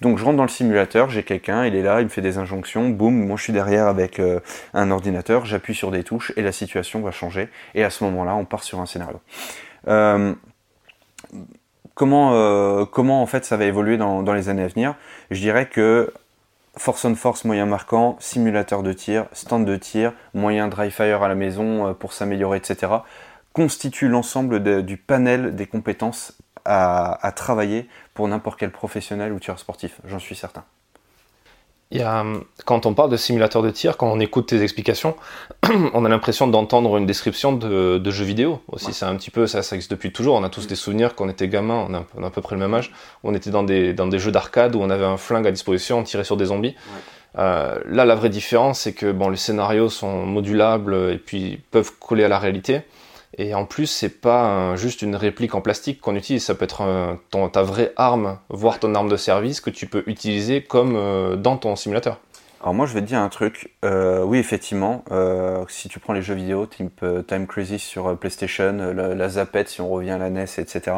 Donc 0.00 0.18
je 0.18 0.24
rentre 0.24 0.36
dans 0.36 0.42
le 0.42 0.48
simulateur, 0.48 1.08
j'ai 1.08 1.22
quelqu'un, 1.22 1.64
il 1.64 1.74
est 1.74 1.82
là, 1.82 2.00
il 2.00 2.04
me 2.04 2.08
fait 2.10 2.20
des 2.20 2.38
injonctions, 2.38 2.90
boum, 2.90 3.26
moi 3.26 3.36
je 3.36 3.42
suis 3.42 3.52
derrière 3.52 3.86
avec 3.86 4.18
euh, 4.18 4.40
un 4.74 4.90
ordinateur, 4.90 5.46
j'appuie 5.46 5.74
sur 5.74 5.90
des 5.90 6.04
touches 6.04 6.32
et 6.36 6.42
la 6.42 6.52
situation 6.52 7.00
va 7.00 7.10
changer. 7.10 7.48
Et 7.74 7.84
à 7.84 7.90
ce 7.90 8.04
moment-là, 8.04 8.34
on 8.34 8.44
part 8.44 8.62
sur 8.62 8.80
un 8.80 8.86
scénario. 8.86 9.20
Euh, 9.88 10.34
comment, 11.94 12.34
euh, 12.34 12.84
comment 12.84 13.22
en 13.22 13.26
fait 13.26 13.44
ça 13.44 13.56
va 13.56 13.64
évoluer 13.64 13.96
dans 13.96 14.34
les 14.34 14.48
années 14.48 14.64
à 14.64 14.68
venir? 14.68 14.96
Je 15.30 15.40
dirais 15.40 15.66
que 15.66 16.12
Force 16.76 17.04
on 17.04 17.14
force, 17.14 17.44
moyen 17.44 17.66
marquant, 17.66 18.16
simulateur 18.18 18.82
de 18.82 18.92
tir, 18.92 19.26
stand 19.32 19.64
de 19.64 19.76
tir, 19.76 20.12
moyen 20.34 20.68
dry 20.68 20.90
fire 20.90 21.22
à 21.22 21.28
la 21.28 21.36
maison 21.36 21.88
euh, 21.88 21.92
pour 21.92 22.12
s'améliorer, 22.12 22.58
etc. 22.58 22.92
constitue 23.52 24.08
l'ensemble 24.08 24.84
du 24.84 24.96
panel 24.96 25.54
des 25.54 25.66
compétences 25.66 26.36
à, 26.64 27.32
travailler 27.36 27.88
pour 28.14 28.26
n'importe 28.28 28.58
quel 28.58 28.72
professionnel 28.72 29.32
ou 29.32 29.38
tireur 29.38 29.58
sportif, 29.58 30.00
j'en 30.04 30.18
suis 30.18 30.34
certain. 30.34 30.64
Il 31.94 32.00
y 32.00 32.02
a, 32.02 32.24
quand 32.64 32.86
on 32.86 32.92
parle 32.92 33.08
de 33.08 33.16
simulateur 33.16 33.62
de 33.62 33.70
tir, 33.70 33.96
quand 33.96 34.10
on 34.10 34.18
écoute 34.18 34.46
tes 34.46 34.62
explications, 34.62 35.14
on 35.94 36.04
a 36.04 36.08
l'impression 36.08 36.48
d'entendre 36.48 36.96
une 36.96 37.06
description 37.06 37.52
de, 37.52 37.98
de 37.98 38.10
jeux 38.10 38.24
vidéo 38.24 38.60
aussi. 38.66 38.92
C'est 38.92 39.04
un 39.04 39.14
petit 39.14 39.30
peu 39.30 39.46
ça, 39.46 39.62
ça 39.62 39.76
existe 39.76 39.92
depuis 39.92 40.12
toujours. 40.12 40.34
On 40.34 40.42
a 40.42 40.48
tous 40.48 40.66
des 40.66 40.74
souvenirs 40.74 41.14
quand 41.14 41.26
on 41.26 41.28
était 41.28 41.46
gamin, 41.46 41.86
on 41.88 41.94
a, 41.94 42.26
à 42.26 42.30
peu 42.30 42.42
près 42.42 42.56
le 42.56 42.60
même 42.60 42.74
âge, 42.74 42.90
où 43.22 43.30
on 43.30 43.34
était 43.34 43.50
dans 43.50 43.62
des, 43.62 43.92
dans 43.92 44.08
des 44.08 44.18
jeux 44.18 44.32
d'arcade 44.32 44.74
où 44.74 44.80
on 44.80 44.90
avait 44.90 45.04
un 45.04 45.16
flingue 45.16 45.46
à 45.46 45.52
disposition, 45.52 46.00
on 46.00 46.02
tirait 46.02 46.24
sur 46.24 46.36
des 46.36 46.46
zombies. 46.46 46.74
Euh, 47.38 47.78
là, 47.86 48.04
la 48.04 48.16
vraie 48.16 48.28
différence, 48.28 48.80
c'est 48.80 48.92
que 48.92 49.12
bon, 49.12 49.28
les 49.28 49.36
scénarios 49.36 49.88
sont 49.88 50.26
modulables 50.26 50.94
et 51.12 51.18
puis 51.18 51.60
peuvent 51.70 51.92
coller 52.00 52.24
à 52.24 52.28
la 52.28 52.40
réalité. 52.40 52.80
Et 53.36 53.54
en 53.54 53.64
plus, 53.64 53.86
c'est 53.86 54.20
pas 54.20 54.76
juste 54.76 55.02
une 55.02 55.16
réplique 55.16 55.54
en 55.54 55.60
plastique 55.60 56.00
qu'on 56.00 56.14
utilise, 56.14 56.44
ça 56.44 56.54
peut 56.54 56.64
être 56.64 57.18
ta 57.52 57.62
vraie 57.62 57.92
arme, 57.96 58.38
voire 58.48 58.78
ton 58.78 58.94
arme 58.94 59.08
de 59.08 59.16
service 59.16 59.60
que 59.60 59.70
tu 59.70 59.86
peux 59.86 60.04
utiliser 60.06 60.62
comme 60.62 60.94
euh, 60.96 61.36
dans 61.36 61.56
ton 61.56 61.74
simulateur. 61.74 62.20
Alors 62.60 62.74
moi, 62.74 62.86
je 62.86 62.94
vais 62.94 63.02
te 63.02 63.06
dire 63.06 63.18
un 63.18 63.28
truc. 63.28 63.74
Euh, 63.84 64.22
oui, 64.22 64.38
effectivement, 64.38 65.04
euh, 65.10 65.64
si 65.68 65.88
tu 65.88 65.98
prends 65.98 66.12
les 66.12 66.22
jeux 66.22 66.34
vidéo, 66.34 66.64
type 66.64 67.04
Time 67.26 67.46
Crisis 67.46 67.82
sur 67.82 68.16
PlayStation, 68.16 68.72
la, 68.94 69.14
la, 69.14 69.28
Zapette, 69.28 69.68
si 69.68 69.80
on 69.80 69.90
revient 69.90 70.12
à 70.12 70.18
la 70.18 70.30
NES, 70.30 70.46
etc. 70.58 70.96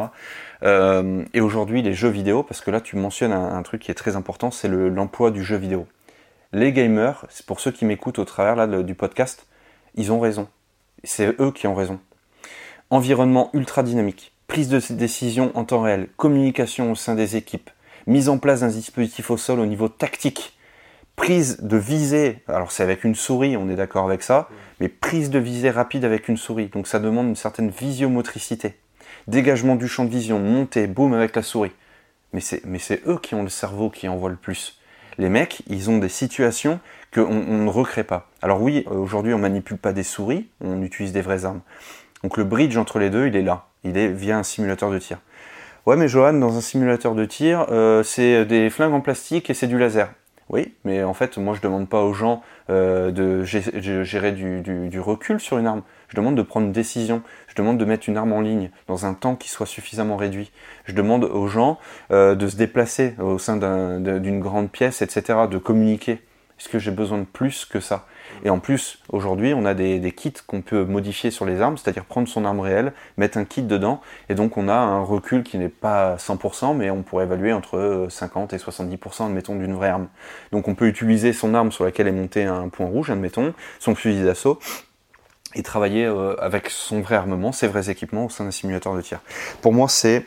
et 0.63 1.41
aujourd'hui, 1.41 1.81
les 1.81 1.93
jeux 1.93 2.09
vidéo, 2.09 2.43
parce 2.43 2.61
que 2.61 2.71
là, 2.71 2.79
tu 2.79 2.95
mentionnes 2.95 3.33
un, 3.33 3.61
truc 3.63 3.81
qui 3.81 3.91
est 3.91 3.95
très 3.95 4.15
important, 4.15 4.49
c'est 4.49 4.69
l'emploi 4.69 5.29
du 5.31 5.43
jeu 5.43 5.57
vidéo. 5.57 5.87
Les 6.53 6.71
gamers, 6.71 7.25
pour 7.47 7.59
ceux 7.59 7.71
qui 7.71 7.83
m'écoutent 7.83 8.19
au 8.19 8.25
travers 8.25 8.55
là, 8.55 8.81
du 8.81 8.95
podcast, 8.95 9.45
ils 9.95 10.11
ont 10.13 10.21
raison. 10.21 10.47
C'est 11.03 11.35
eux 11.41 11.51
qui 11.51 11.67
ont 11.67 11.75
raison 11.75 11.99
environnement 12.89 13.49
ultra 13.53 13.83
dynamique, 13.83 14.33
prise 14.47 14.69
de 14.69 14.79
décision 14.93 15.51
en 15.55 15.65
temps 15.65 15.81
réel, 15.81 16.09
communication 16.17 16.91
au 16.91 16.95
sein 16.95 17.15
des 17.15 17.35
équipes, 17.35 17.69
mise 18.05 18.29
en 18.29 18.37
place 18.37 18.61
d'un 18.61 18.69
dispositif 18.69 19.29
au 19.29 19.37
sol 19.37 19.59
au 19.59 19.65
niveau 19.65 19.89
tactique, 19.89 20.57
prise 21.17 21.59
de 21.61 21.77
visée, 21.77 22.39
alors 22.47 22.71
c'est 22.71 22.83
avec 22.83 23.03
une 23.03 23.15
souris, 23.15 23.57
on 23.57 23.69
est 23.69 23.75
d'accord 23.75 24.05
avec 24.05 24.23
ça, 24.23 24.47
mais 24.79 24.87
prise 24.87 25.29
de 25.29 25.39
visée 25.39 25.71
rapide 25.71 26.05
avec 26.05 26.29
une 26.29 26.37
souris, 26.37 26.67
donc 26.67 26.87
ça 26.87 26.99
demande 26.99 27.27
une 27.27 27.35
certaine 27.35 27.69
visiomotricité. 27.69 28.75
Dégagement 29.27 29.75
du 29.75 29.87
champ 29.89 30.05
de 30.05 30.09
vision, 30.09 30.39
montée, 30.39 30.87
boum 30.87 31.13
avec 31.13 31.35
la 31.35 31.41
souris. 31.41 31.73
Mais 32.33 32.39
c'est, 32.39 33.07
eux 33.07 33.19
qui 33.21 33.35
ont 33.35 33.43
le 33.43 33.49
cerveau 33.49 33.89
qui 33.89 34.07
envoie 34.07 34.29
le 34.29 34.35
plus. 34.35 34.79
Les 35.17 35.29
mecs, 35.29 35.63
ils 35.67 35.89
ont 35.89 35.97
des 35.97 36.09
situations 36.09 36.79
qu'on 37.13 37.25
on 37.25 37.63
ne 37.63 37.69
recrée 37.69 38.03
pas. 38.03 38.29
Alors 38.41 38.61
oui, 38.61 38.85
aujourd'hui 38.85 39.33
on 39.33 39.39
manipule 39.39 39.77
pas 39.77 39.91
des 39.91 40.03
souris, 40.03 40.47
on 40.61 40.81
utilise 40.83 41.13
des 41.13 41.21
vraies 41.21 41.45
armes. 41.45 41.61
Donc 42.23 42.37
le 42.37 42.43
bridge 42.43 42.77
entre 42.77 42.99
les 42.99 43.09
deux, 43.09 43.27
il 43.27 43.35
est 43.35 43.41
là. 43.41 43.67
Il 43.83 43.97
est 43.97 44.07
via 44.07 44.37
un 44.37 44.43
simulateur 44.43 44.91
de 44.91 44.99
tir. 44.99 45.19
Ouais, 45.85 45.95
mais 45.95 46.07
Johan, 46.07 46.33
dans 46.33 46.57
un 46.57 46.61
simulateur 46.61 47.15
de 47.15 47.25
tir, 47.25 47.65
euh, 47.69 48.03
c'est 48.03 48.45
des 48.45 48.69
flingues 48.69 48.93
en 48.93 49.01
plastique 49.01 49.49
et 49.49 49.53
c'est 49.53 49.67
du 49.67 49.77
laser. 49.77 50.09
Oui, 50.49 50.73
mais 50.85 51.03
en 51.03 51.13
fait, 51.13 51.37
moi, 51.37 51.53
je 51.53 51.61
demande 51.61 51.89
pas 51.89 52.03
aux 52.03 52.13
gens 52.13 52.41
euh, 52.69 53.11
de 53.11 53.43
gérer 53.43 54.31
du, 54.31 54.99
recul 54.99 55.39
sur 55.39 55.57
une 55.57 55.67
arme. 55.67 55.83
Je 56.07 56.15
demande 56.15 56.35
de 56.35 56.41
prendre 56.41 56.67
une 56.67 56.71
décision. 56.71 57.21
Je 57.47 57.55
demande 57.55 57.77
de 57.77 57.83
mettre 57.83 58.07
une 58.07 58.15
arme 58.15 58.31
en 58.31 58.39
ligne 58.39 58.69
dans 58.87 59.05
un 59.05 59.13
temps 59.13 59.35
qui 59.35 59.49
soit 59.49 59.65
suffisamment 59.65 60.15
réduit. 60.15 60.51
Je 60.85 60.93
demande 60.93 61.25
aux 61.25 61.47
gens 61.47 61.79
euh, 62.11 62.35
de 62.35 62.47
se 62.47 62.55
déplacer 62.55 63.15
au 63.19 63.37
sein 63.39 63.57
d'une 63.57 64.39
grande 64.39 64.71
pièce, 64.71 65.01
etc., 65.01 65.39
de 65.51 65.57
communiquer. 65.57 66.21
Est-ce 66.59 66.69
que 66.69 66.79
j'ai 66.79 66.91
besoin 66.91 67.19
de 67.19 67.25
plus 67.25 67.65
que 67.65 67.81
ça? 67.81 68.05
Et 68.43 68.49
en 68.49 68.59
plus, 68.59 68.99
aujourd'hui, 69.09 69.53
on 69.53 69.65
a 69.65 69.73
des, 69.73 70.11
kits 70.11 70.33
qu'on 70.45 70.61
peut 70.61 70.85
modifier 70.85 71.31
sur 71.31 71.45
les 71.45 71.61
armes, 71.61 71.77
c'est-à-dire 71.77 72.05
prendre 72.05 72.27
son 72.27 72.45
arme 72.45 72.59
réelle, 72.59 72.93
mettre 73.17 73.37
un 73.37 73.45
kit 73.45 73.61
dedans, 73.61 74.01
et 74.29 74.35
donc 74.35 74.57
on 74.57 74.67
a 74.67 74.75
un 74.75 75.01
recul 75.01 75.43
qui 75.43 75.57
n'est 75.57 75.69
pas 75.69 76.15
100%, 76.17 76.75
mais 76.75 76.89
on 76.89 77.03
pourrait 77.03 77.25
évaluer 77.25 77.53
entre 77.53 78.07
50 78.09 78.53
et 78.53 78.57
70%, 78.57 79.25
admettons, 79.25 79.55
d'une 79.55 79.73
vraie 79.73 79.89
arme. 79.89 80.07
Donc 80.51 80.67
on 80.67 80.75
peut 80.75 80.87
utiliser 80.87 81.33
son 81.33 81.53
arme 81.53 81.71
sur 81.71 81.83
laquelle 81.83 82.07
est 82.07 82.11
monté 82.11 82.43
un 82.45 82.69
point 82.69 82.85
rouge, 82.85 83.09
admettons, 83.09 83.53
son 83.79 83.95
fusil 83.95 84.23
d'assaut, 84.23 84.59
et 85.55 85.63
travailler 85.63 86.05
euh, 86.05 86.35
avec 86.39 86.69
son 86.69 87.01
vrai 87.01 87.15
armement, 87.15 87.51
ses 87.51 87.67
vrais 87.67 87.89
équipements 87.89 88.25
au 88.25 88.29
sein 88.29 88.43
d'un 88.43 88.51
simulateur 88.51 88.95
de 88.95 89.01
tir. 89.01 89.19
Pour 89.61 89.73
moi, 89.73 89.87
c'est 89.89 90.25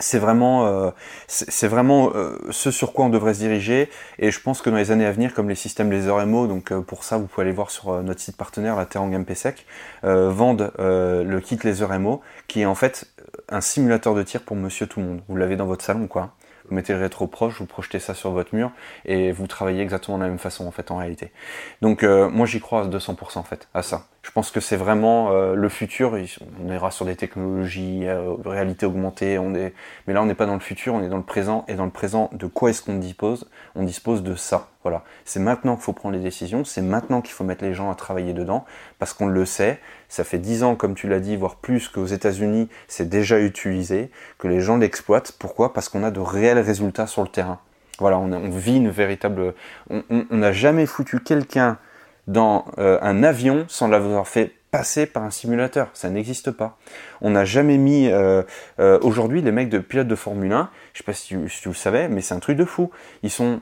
c'est 0.00 0.18
vraiment, 0.18 0.66
euh, 0.66 0.90
c'est 1.28 1.68
vraiment 1.68 2.10
euh, 2.14 2.36
ce 2.50 2.70
sur 2.70 2.92
quoi 2.92 3.04
on 3.04 3.08
devrait 3.10 3.34
se 3.34 3.38
diriger. 3.40 3.88
Et 4.18 4.30
je 4.30 4.40
pense 4.40 4.60
que 4.60 4.70
dans 4.70 4.76
les 4.76 4.90
années 4.90 5.06
à 5.06 5.12
venir, 5.12 5.34
comme 5.34 5.48
les 5.48 5.54
systèmes 5.54 5.90
laser 5.90 6.26
MO, 6.26 6.46
donc 6.46 6.72
euh, 6.72 6.80
pour 6.80 7.04
ça, 7.04 7.16
vous 7.16 7.26
pouvez 7.26 7.46
aller 7.46 7.54
voir 7.54 7.70
sur 7.70 8.02
notre 8.02 8.20
site 8.20 8.36
partenaire, 8.36 8.76
la 8.76 8.86
Terang 8.86 9.10
MPSec, 9.16 9.66
vendent 10.02 10.72
le 10.78 11.38
kit 11.40 11.58
laser 11.62 11.98
MO, 11.98 12.20
qui 12.48 12.62
est 12.62 12.66
en 12.66 12.74
fait 12.74 13.06
un 13.48 13.60
simulateur 13.60 14.14
de 14.14 14.22
tir 14.22 14.42
pour 14.42 14.56
Monsieur 14.56 14.86
tout 14.86 15.00
le 15.00 15.06
monde. 15.06 15.20
Vous 15.28 15.36
l'avez 15.36 15.56
dans 15.56 15.66
votre 15.66 15.84
salon, 15.84 16.06
quoi? 16.08 16.32
Vous 16.68 16.74
mettez 16.74 16.94
le 16.94 16.98
rétro 16.98 17.26
proche, 17.26 17.58
vous 17.58 17.66
projetez 17.66 17.98
ça 17.98 18.14
sur 18.14 18.30
votre 18.30 18.54
mur 18.54 18.70
et 19.04 19.32
vous 19.32 19.46
travaillez 19.46 19.82
exactement 19.82 20.16
de 20.16 20.22
la 20.22 20.30
même 20.30 20.38
façon 20.38 20.66
en 20.66 20.70
fait 20.70 20.90
en 20.90 20.96
réalité. 20.96 21.30
Donc 21.82 22.02
moi 22.02 22.46
j'y 22.46 22.58
crois 22.58 22.82
à 22.82 22.86
200% 22.86 23.38
en 23.38 23.42
fait 23.42 23.68
à 23.74 23.82
ça. 23.82 24.06
Je 24.24 24.30
pense 24.30 24.50
que 24.50 24.58
c'est 24.58 24.76
vraiment 24.76 25.32
euh, 25.32 25.54
le 25.54 25.68
futur. 25.68 26.16
On 26.64 26.72
ira 26.72 26.90
sur 26.90 27.04
des 27.04 27.14
technologies, 27.14 28.06
euh, 28.06 28.34
réalité 28.46 28.86
augmentée. 28.86 29.38
On 29.38 29.54
est, 29.54 29.74
mais 30.06 30.14
là 30.14 30.22
on 30.22 30.24
n'est 30.24 30.34
pas 30.34 30.46
dans 30.46 30.54
le 30.54 30.60
futur, 30.60 30.94
on 30.94 31.02
est 31.02 31.10
dans 31.10 31.18
le 31.18 31.22
présent 31.22 31.66
et 31.68 31.74
dans 31.74 31.84
le 31.84 31.90
présent 31.90 32.30
de 32.32 32.46
quoi 32.46 32.70
est-ce 32.70 32.80
qu'on 32.80 32.96
dispose? 32.96 33.50
On 33.74 33.82
dispose 33.82 34.22
de 34.22 34.34
ça. 34.34 34.70
Voilà, 34.82 35.04
c'est 35.26 35.40
maintenant 35.40 35.74
qu'il 35.74 35.84
faut 35.84 35.92
prendre 35.92 36.16
les 36.16 36.22
décisions, 36.22 36.64
c'est 36.64 36.80
maintenant 36.80 37.20
qu'il 37.20 37.34
faut 37.34 37.44
mettre 37.44 37.64
les 37.64 37.74
gens 37.74 37.90
à 37.90 37.94
travailler 37.94 38.32
dedans, 38.32 38.64
parce 38.98 39.12
qu'on 39.12 39.26
le 39.26 39.44
sait, 39.44 39.78
ça 40.08 40.24
fait 40.24 40.38
10 40.38 40.62
ans, 40.62 40.74
comme 40.74 40.94
tu 40.94 41.06
l'as 41.06 41.20
dit, 41.20 41.36
voire 41.36 41.56
plus, 41.56 41.88
qu'aux 41.88 42.06
États-Unis, 42.06 42.68
c'est 42.88 43.08
déjà 43.08 43.38
utilisé, 43.38 44.10
que 44.38 44.48
les 44.48 44.60
gens 44.60 44.78
l'exploitent. 44.78 45.32
Pourquoi? 45.38 45.74
Parce 45.74 45.90
qu'on 45.90 46.02
a 46.02 46.10
de 46.10 46.20
réels 46.20 46.58
résultats 46.58 47.06
sur 47.06 47.22
le 47.22 47.28
terrain. 47.28 47.60
Voilà, 47.98 48.18
on, 48.18 48.50
vit 48.50 48.76
une 48.76 48.90
véritable... 48.90 49.54
On 49.88 50.02
n'a 50.30 50.52
jamais 50.52 50.86
foutu 50.86 51.20
quelqu'un 51.20 51.78
dans 52.26 52.66
euh, 52.78 52.98
un 53.02 53.22
avion 53.22 53.64
sans 53.68 53.88
l'avoir 53.88 54.26
fait 54.28 54.52
passer 54.70 55.06
par 55.06 55.22
un 55.22 55.30
simulateur. 55.30 55.88
Ça 55.94 56.10
n'existe 56.10 56.50
pas. 56.50 56.78
On 57.20 57.30
n'a 57.30 57.44
jamais 57.44 57.78
mis... 57.78 58.08
Euh, 58.08 58.42
euh, 58.80 58.98
aujourd'hui, 59.02 59.40
les 59.40 59.52
mecs 59.52 59.68
de 59.68 59.78
pilotes 59.78 60.08
de 60.08 60.16
Formule 60.16 60.52
1, 60.52 60.68
je 60.92 60.98
sais 60.98 61.04
pas 61.04 61.12
si 61.12 61.28
tu, 61.28 61.48
si 61.48 61.68
le 61.68 61.74
savais, 61.74 62.08
mais 62.08 62.20
c'est 62.20 62.34
un 62.34 62.40
truc 62.40 62.56
de 62.56 62.64
fou. 62.64 62.90
Ils 63.22 63.30
sont 63.30 63.60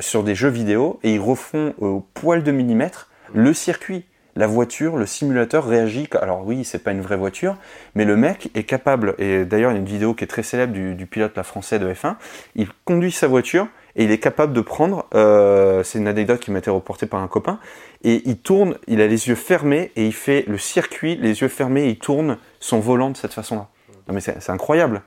sur 0.00 0.24
des 0.24 0.34
jeux 0.34 0.48
vidéo 0.48 0.98
et 1.02 1.14
ils 1.14 1.20
refont 1.20 1.74
au 1.78 2.00
poil 2.14 2.42
de 2.42 2.50
millimètre 2.50 3.08
le 3.34 3.52
circuit. 3.54 4.04
La 4.38 4.46
voiture, 4.46 4.96
le 4.96 5.04
simulateur 5.04 5.66
réagit. 5.66 6.08
Alors 6.12 6.46
oui, 6.46 6.64
c'est 6.64 6.78
pas 6.78 6.92
une 6.92 7.00
vraie 7.00 7.16
voiture, 7.16 7.56
mais 7.96 8.04
le 8.04 8.14
mec 8.14 8.50
est 8.54 8.62
capable. 8.62 9.16
Et 9.18 9.44
d'ailleurs, 9.44 9.72
il 9.72 9.74
y 9.74 9.76
a 9.78 9.80
une 9.80 9.84
vidéo 9.84 10.14
qui 10.14 10.22
est 10.22 10.28
très 10.28 10.44
célèbre 10.44 10.72
du, 10.72 11.06
pilote 11.06 11.36
la 11.36 11.42
français 11.42 11.80
de 11.80 11.92
F1. 11.92 12.14
Il 12.54 12.68
conduit 12.84 13.10
sa 13.10 13.26
voiture 13.26 13.66
et 13.96 14.04
il 14.04 14.12
est 14.12 14.18
capable 14.18 14.52
de 14.52 14.60
prendre. 14.60 15.06
Euh, 15.12 15.82
c'est 15.82 15.98
une 15.98 16.06
anecdote 16.06 16.38
qui 16.38 16.52
m'a 16.52 16.60
été 16.60 16.70
reportée 16.70 17.06
par 17.06 17.20
un 17.20 17.26
copain. 17.26 17.58
Et 18.04 18.22
il 18.26 18.38
tourne. 18.38 18.76
Il 18.86 19.00
a 19.00 19.08
les 19.08 19.26
yeux 19.26 19.34
fermés 19.34 19.90
et 19.96 20.06
il 20.06 20.14
fait 20.14 20.44
le 20.46 20.56
circuit 20.56 21.16
les 21.16 21.40
yeux 21.40 21.48
fermés. 21.48 21.86
Et 21.86 21.88
il 21.88 21.98
tourne 21.98 22.38
son 22.60 22.78
volant 22.78 23.10
de 23.10 23.16
cette 23.16 23.34
façon-là. 23.34 23.66
Non 24.06 24.14
mais 24.14 24.20
c'est 24.20 24.50
incroyable. 24.50 25.02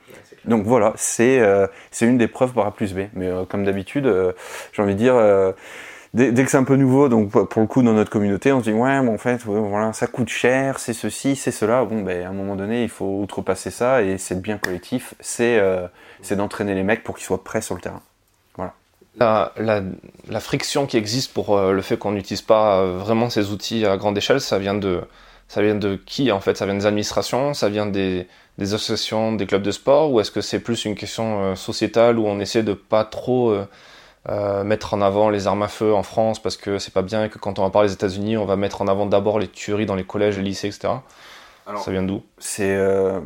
Donc 0.46 0.66
voilà, 0.66 0.94
c'est 0.96 1.40
euh, 1.40 1.68
c'est 1.92 2.06
une 2.06 2.18
des 2.18 2.28
preuves 2.28 2.54
par 2.54 2.66
A 2.66 2.72
plus 2.72 2.94
B. 2.94 3.02
Mais 3.14 3.28
euh, 3.28 3.46
comme 3.46 3.64
d'habitude, 3.64 4.08
euh, 4.08 4.32
j'ai 4.74 4.82
envie 4.82 4.94
de 4.94 5.00
dire, 5.00 5.16
dès, 6.14 6.34
que 6.34 6.50
c'est 6.50 6.58
un 6.58 6.64
peu 6.64 6.76
nouveau, 6.76 7.10
donc 7.10 7.32
pour 7.32 7.62
le 7.62 7.68
coup 7.68 7.82
dans 7.84 7.94
notre 7.94 8.10
communauté, 8.10 8.52
on 8.52 8.60
se 8.60 8.70
dit 8.70 8.76
ouais, 8.76 8.98
en 8.98 9.18
fait, 9.18 9.44
voilà, 9.44 9.94
ça 9.94 10.08
coûte 10.08 10.30
cher, 10.30 10.80
c'est 10.80 10.94
ceci, 10.94 11.36
c'est 11.36 11.52
cela. 11.52 11.86
Bon, 11.86 12.02
ben 12.02 12.26
à 12.26 12.30
un 12.30 12.34
moment 12.34 12.56
donné, 12.56 12.84
il 12.84 12.90
faut 12.90 13.20
outrepasser 13.22 13.72
ça 13.72 14.02
et 14.02 14.18
c'est 14.18 14.42
bien 14.42 14.58
collectif, 14.58 15.14
c'est 15.20 15.62
c'est 16.22 16.36
d'entraîner 16.36 16.76
les 16.76 16.84
mecs 16.84 17.04
pour 17.04 17.16
qu'ils 17.16 17.26
soient 17.26 17.44
prêts 17.44 17.62
sur 17.62 17.76
le 17.76 17.82
terrain. 17.82 18.02
Voilà. 18.56 18.74
La, 19.20 19.52
la, 19.58 19.82
la 20.30 20.40
friction 20.40 20.86
qui 20.86 20.98
existe 20.98 21.34
pour 21.34 21.60
le 21.60 21.82
fait 21.82 21.98
qu'on 21.98 22.12
n'utilise 22.12 22.42
pas 22.42 22.86
vraiment 22.86 23.30
ces 23.30 23.52
outils 23.52 23.86
à 23.86 23.98
grande 23.98 24.18
échelle, 24.18 24.42
ça 24.42 24.60
vient 24.60 24.76
de 24.76 25.02
ça 25.48 25.62
vient 25.62 25.76
de 25.76 25.98
qui 26.06 26.32
en 26.32 26.40
fait? 26.40 26.56
Ça 26.56 26.66
vient 26.66 26.76
des 26.76 26.86
administrations 26.86 27.54
Ça 27.54 27.68
vient 27.68 27.86
des, 27.86 28.26
des 28.58 28.74
associations, 28.74 29.34
des 29.34 29.46
clubs 29.46 29.62
de 29.62 29.72
sport, 29.72 30.12
ou 30.12 30.22
est-ce 30.22 30.32
que 30.32 30.40
c'est 30.40 30.60
plus 30.60 30.86
une 30.86 30.96
question 30.96 31.44
euh, 31.44 31.56
sociétale 31.56 32.20
où 32.20 32.26
on 32.26 32.40
essaie 32.40 32.64
de 32.64 32.74
pas 32.74 33.04
trop 33.04 33.50
euh, 33.52 33.68
euh, 34.30 34.64
mettre 34.64 34.94
en 34.94 35.02
avant 35.02 35.30
les 35.30 35.48
armes 35.48 35.64
à 35.64 35.68
feu 35.68 35.94
en 35.94 36.04
France 36.04 36.42
parce 36.42 36.58
que 36.58 36.78
c'est 36.78 36.94
pas 36.94 37.02
bien 37.02 37.26
et 37.26 37.30
que 37.30 37.40
quand 37.40 37.60
on 37.60 37.64
va 37.64 37.70
parler 37.70 37.88
des 37.88 37.94
États-Unis, 37.94 38.38
on 38.38 38.46
va 38.46 38.56
mettre 38.56 38.82
en 38.82 38.88
avant 38.88 39.06
d'abord 39.06 39.40
les 39.40 39.48
tueries 39.48 39.86
dans 39.86 39.96
les 39.96 40.04
collèges, 40.04 40.38
les 40.38 40.44
lycées, 40.44 40.68
etc. 40.68 40.94
Alors, 41.68 41.84
ça 41.84 41.92
vient 41.92 42.04
d'où? 42.04 42.24
C'est 42.40 42.76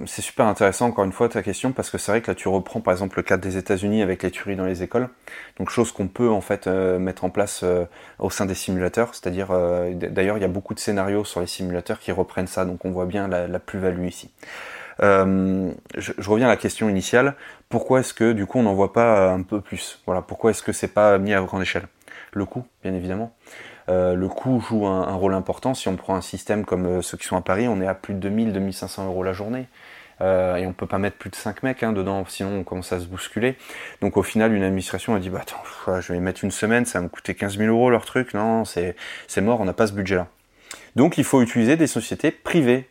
c'est 0.06 0.22
super 0.22 0.46
intéressant 0.46 0.88
encore 0.88 1.06
une 1.06 1.14
fois 1.14 1.30
ta 1.30 1.42
question 1.42 1.72
parce 1.72 1.90
que 1.90 1.98
c'est 1.98 2.12
vrai 2.12 2.22
que 2.22 2.30
là 2.30 2.36
tu 2.36 2.50
reprends 2.50 2.82
par 2.82 2.92
exemple 2.94 3.18
le 3.18 3.24
cadre 3.24 3.42
des 3.42 3.58
États-Unis 3.58 4.02
avec 4.02 4.22
les 4.24 4.30
tueries 4.30 4.58
dans 4.58 4.66
les 4.66 4.84
écoles, 4.84 5.10
donc 5.58 5.70
chose 5.70 5.94
qu'on 5.94 6.10
peut 6.10 6.30
en 6.30 6.42
fait 6.42 6.68
mettre 6.68 7.24
en 7.24 7.30
place 7.30 7.64
au 8.20 8.30
sein 8.30 8.46
des 8.46 8.54
simulateurs, 8.54 9.16
c'est-à-dire 9.16 9.48
d'ailleurs 9.94 10.38
il 10.38 10.42
y 10.42 10.46
a 10.46 10.50
beaucoup 10.50 10.74
de 10.74 10.80
scénarios 10.80 11.24
sur 11.24 11.40
les 11.40 11.48
simulateurs 11.48 12.00
qui 12.00 12.12
reprennent 12.12 12.48
ça, 12.48 12.66
donc 12.66 12.84
on 12.84 12.92
voit 12.92 13.06
bien 13.06 13.30
la, 13.30 13.48
la 13.48 13.60
plus-value 13.60 14.06
ici. 14.06 14.30
Euh, 15.02 15.72
je, 15.98 16.30
reviens 16.30 16.48
à 16.48 16.50
la 16.50 16.58
question 16.58 16.90
initiale. 16.90 17.36
Pourquoi 17.70 18.00
est-ce 18.02 18.14
que 18.14 18.32
du 18.32 18.46
coup 18.46 18.60
on 18.60 18.64
n'en 18.64 18.74
voit 18.74 18.94
pas 18.94 19.32
un 19.32 19.42
peu 19.42 19.62
plus? 19.62 20.02
Pourquoi 20.28 20.52
est-ce 20.52 20.64
que 20.64 20.72
c'est 20.72 20.94
pas 20.94 21.18
mis 21.18 21.34
à 21.34 21.42
grande 21.42 21.62
échelle? 21.62 21.88
Le 22.32 22.46
coût, 22.46 22.66
bien 22.84 22.94
évidemment. 22.94 23.34
le 23.88 24.28
coût 24.28 24.62
joue 24.62 24.86
un, 24.88 25.14
rôle 25.16 25.34
important. 25.34 25.74
Si 25.74 25.88
on 25.88 25.96
prend 25.96 26.16
un 26.16 26.22
système 26.22 26.66
comme 26.66 27.02
ceux 27.02 27.18
qui 27.18 27.26
sont 27.26 27.38
à 27.38 27.42
Paris, 27.42 27.68
on 27.68 27.82
est 27.82 27.88
à 27.88 27.96
plus 27.96 28.14
de 28.14 28.30
2000-2500 28.30 29.06
euros 29.06 29.24
la 29.24 29.34
journée. 29.34 29.68
Euh, 30.22 30.56
et 30.56 30.66
on 30.66 30.74
peut 30.74 30.88
pas 30.88 30.98
mettre 30.98 31.18
plus 31.18 31.30
de 31.30 31.36
5 31.36 31.64
mecs 31.64 31.84
hein, 31.84 31.92
dedans, 31.92 32.24
sinon 32.28 32.60
on 32.60 32.64
commence 32.64 32.92
à 32.94 33.00
se 33.00 33.06
bousculer. 33.06 33.58
Donc 34.02 34.18
au 34.18 34.24
final, 34.24 34.54
une 34.54 34.64
administration 34.64 35.16
a 35.16 35.20
dit 35.20 35.30
bah 35.30 35.42
attends, 35.42 36.00
je 36.00 36.14
vais 36.14 36.20
mettre 36.20 36.44
une 36.44 36.52
semaine, 36.52 36.86
ça 36.86 37.00
va 37.00 37.04
me 37.04 37.10
coûter 37.10 37.36
15 37.36 37.58
000 37.58 37.70
euros 37.70 37.90
leur 37.90 38.06
truc. 38.06 38.34
Non, 38.34 38.64
c'est 38.66 38.96
mort, 39.38 39.60
on 39.60 39.66
n'a 39.66 39.74
pas 39.74 39.88
ce 39.88 39.94
budget-là. 39.94 40.28
Donc 40.96 41.18
il 41.18 41.24
faut 41.24 41.42
utiliser 41.42 41.76
des 41.76 41.88
sociétés 41.88 42.32
privées. 42.32 42.90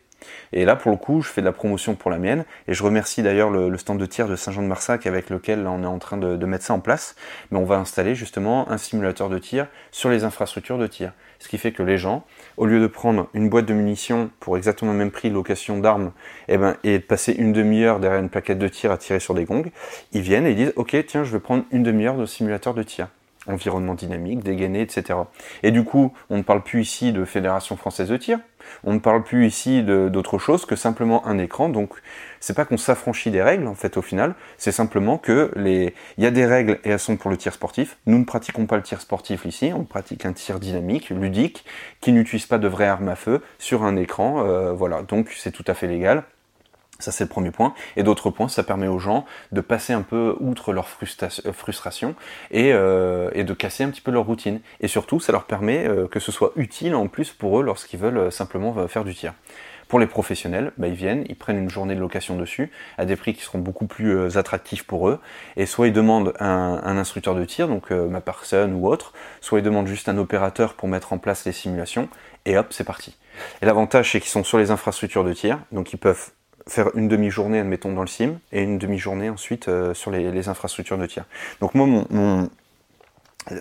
Et 0.53 0.65
là, 0.65 0.75
pour 0.75 0.91
le 0.91 0.97
coup, 0.97 1.21
je 1.21 1.29
fais 1.29 1.41
de 1.41 1.45
la 1.45 1.51
promotion 1.51 1.95
pour 1.95 2.11
la 2.11 2.17
mienne. 2.17 2.45
Et 2.67 2.73
je 2.73 2.83
remercie 2.83 3.23
d'ailleurs 3.23 3.49
le, 3.49 3.77
stand 3.77 3.99
de 3.99 4.05
tir 4.05 4.27
de 4.27 4.35
Saint-Jean-de-Marsac 4.35 5.05
avec 5.05 5.29
lequel 5.29 5.67
on 5.67 5.83
est 5.83 5.87
en 5.87 5.99
train 5.99 6.17
de, 6.17 6.45
mettre 6.45 6.65
ça 6.65 6.73
en 6.73 6.79
place. 6.79 7.15
Mais 7.51 7.57
on 7.57 7.65
va 7.65 7.77
installer 7.77 8.15
justement 8.15 8.69
un 8.69 8.77
simulateur 8.77 9.29
de 9.29 9.39
tir 9.39 9.67
sur 9.91 10.09
les 10.09 10.23
infrastructures 10.23 10.77
de 10.77 10.87
tir. 10.87 11.11
Ce 11.39 11.47
qui 11.47 11.57
fait 11.57 11.71
que 11.71 11.83
les 11.83 11.97
gens, 11.97 12.25
au 12.57 12.65
lieu 12.65 12.79
de 12.79 12.87
prendre 12.87 13.27
une 13.33 13.49
boîte 13.49 13.65
de 13.65 13.73
munitions 13.73 14.29
pour 14.39 14.57
exactement 14.57 14.93
le 14.93 14.97
même 14.97 15.11
prix, 15.11 15.29
location 15.29 15.79
d'armes, 15.79 16.11
et, 16.47 16.53
eh 16.53 16.57
ben, 16.57 16.77
et 16.83 16.99
de 16.99 17.03
passer 17.03 17.33
une 17.33 17.51
demi-heure 17.51 17.99
derrière 17.99 18.21
une 18.21 18.29
plaquette 18.29 18.59
de 18.59 18.67
tir 18.67 18.91
à 18.91 18.97
tirer 18.97 19.19
sur 19.19 19.33
des 19.33 19.43
gongs, 19.43 19.69
ils 20.13 20.21
viennent 20.21 20.47
et 20.47 20.51
ils 20.51 20.55
disent 20.55 20.73
Ok, 20.75 20.95
tiens, 21.05 21.23
je 21.23 21.31
vais 21.31 21.39
prendre 21.39 21.65
une 21.71 21.83
demi-heure 21.83 22.15
de 22.15 22.25
simulateur 22.25 22.73
de 22.73 22.83
tir 22.83 23.09
environnement 23.47 23.93
dynamique, 23.93 24.43
dégainé, 24.43 24.81
etc. 24.81 25.19
Et 25.63 25.71
du 25.71 25.83
coup, 25.83 26.13
on 26.29 26.37
ne 26.37 26.43
parle 26.43 26.63
plus 26.63 26.81
ici 26.81 27.13
de 27.13 27.25
Fédération 27.25 27.77
française 27.77 28.09
de 28.09 28.17
tir, 28.17 28.39
on 28.83 28.93
ne 28.93 28.99
parle 28.99 29.23
plus 29.23 29.45
ici 29.47 29.83
d'autre 29.83 30.37
chose 30.37 30.65
que 30.65 30.75
simplement 30.75 31.25
un 31.27 31.37
écran. 31.37 31.69
Donc, 31.69 31.93
c'est 32.39 32.55
pas 32.55 32.65
qu'on 32.65 32.77
s'affranchit 32.77 33.31
des 33.31 33.41
règles, 33.41 33.67
en 33.67 33.75
fait, 33.75 33.97
au 33.97 34.01
final, 34.01 34.35
c'est 34.57 34.71
simplement 34.71 35.17
que 35.17 35.51
les, 35.55 35.93
il 36.17 36.23
y 36.23 36.27
a 36.27 36.31
des 36.31 36.45
règles 36.45 36.79
et 36.83 36.89
elles 36.89 36.99
sont 36.99 37.17
pour 37.17 37.31
le 37.31 37.37
tir 37.37 37.53
sportif. 37.53 37.97
Nous 38.05 38.17
ne 38.17 38.25
pratiquons 38.25 38.65
pas 38.65 38.77
le 38.77 38.83
tir 38.83 39.01
sportif 39.01 39.45
ici, 39.45 39.71
on 39.75 39.83
pratique 39.83 40.25
un 40.25 40.33
tir 40.33 40.59
dynamique, 40.59 41.09
ludique, 41.09 41.65
qui 42.01 42.11
n'utilise 42.11 42.45
pas 42.45 42.57
de 42.57 42.67
vraies 42.67 42.87
armes 42.87 43.09
à 43.09 43.15
feu 43.15 43.41
sur 43.57 43.83
un 43.83 43.95
écran. 43.95 44.45
Euh, 44.45 44.73
voilà, 44.73 45.01
donc 45.03 45.31
c'est 45.35 45.51
tout 45.51 45.65
à 45.67 45.73
fait 45.73 45.87
légal. 45.87 46.23
Ça, 46.99 47.11
c'est 47.11 47.25
le 47.25 47.29
premier 47.29 47.51
point. 47.51 47.73
Et 47.97 48.03
d'autre 48.03 48.29
point, 48.29 48.47
ça 48.47 48.63
permet 48.63 48.87
aux 48.87 48.99
gens 48.99 49.25
de 49.51 49.59
passer 49.59 49.91
un 49.91 50.01
peu 50.01 50.35
outre 50.39 50.71
leur 50.71 50.87
euh, 51.03 51.51
frustration 51.51 52.15
et, 52.51 52.71
euh, 52.73 53.29
et, 53.33 53.43
de 53.43 53.53
casser 53.53 53.83
un 53.83 53.89
petit 53.89 54.01
peu 54.01 54.11
leur 54.11 54.25
routine. 54.25 54.61
Et 54.79 54.87
surtout, 54.87 55.19
ça 55.19 55.33
leur 55.33 55.43
permet 55.43 55.87
euh, 55.87 56.07
que 56.07 56.21
ce 56.21 56.31
soit 56.31 56.53
utile 56.55 56.95
en 56.95 57.07
plus 57.07 57.31
pour 57.31 57.59
eux 57.59 57.63
lorsqu'ils 57.63 57.99
veulent 57.99 58.31
simplement 58.31 58.87
faire 58.87 59.03
du 59.03 59.13
tir. 59.13 59.33
Pour 59.89 59.99
les 59.99 60.07
professionnels, 60.07 60.71
bah, 60.77 60.87
ils 60.87 60.95
viennent, 60.95 61.25
ils 61.29 61.35
prennent 61.35 61.59
une 61.59 61.69
journée 61.69 61.95
de 61.95 61.99
location 61.99 62.37
dessus, 62.37 62.71
à 62.97 63.05
des 63.05 63.15
prix 63.15 63.33
qui 63.33 63.43
seront 63.43 63.59
beaucoup 63.59 63.85
plus 63.85 64.35
attractifs 64.35 64.83
pour 64.83 65.09
eux. 65.09 65.19
Et 65.57 65.67
soit 65.67 65.87
ils 65.87 65.93
demandent 65.93 66.33
un, 66.39 66.81
un 66.83 66.97
instructeur 66.97 67.35
de 67.35 67.45
tir, 67.45 67.67
donc 67.67 67.91
ma 67.91 68.19
personne 68.19 68.73
ou 68.73 68.87
autre, 68.87 69.13
soit 69.41 69.59
ils 69.59 69.63
demandent 69.63 69.85
juste 69.85 70.09
un 70.09 70.17
opérateur 70.17 70.73
pour 70.73 70.87
mettre 70.87 71.13
en 71.13 71.19
place 71.19 71.45
les 71.45 71.51
simulations, 71.51 72.09
et 72.45 72.57
hop, 72.57 72.67
c'est 72.71 72.83
parti. 72.83 73.15
Et 73.61 73.67
l'avantage, 73.67 74.11
c'est 74.11 74.19
qu'ils 74.19 74.31
sont 74.31 74.43
sur 74.43 74.57
les 74.57 74.71
infrastructures 74.71 75.23
de 75.23 75.33
tir, 75.33 75.59
donc 75.71 75.93
ils 75.93 75.97
peuvent 75.97 76.31
faire 76.67 76.89
une 76.95 77.07
demi-journée, 77.07 77.59
admettons, 77.59 77.93
dans 77.93 78.01
le 78.01 78.07
sim, 78.07 78.39
et 78.51 78.63
une 78.63 78.77
demi-journée 78.77 79.29
ensuite 79.29 79.67
euh, 79.67 79.93
sur 79.93 80.11
les, 80.11 80.47
infrastructures 80.47 80.97
de 80.97 81.05
tir. 81.05 81.25
Donc 81.61 81.75
moi, 81.75 81.85
mon, 81.85 82.49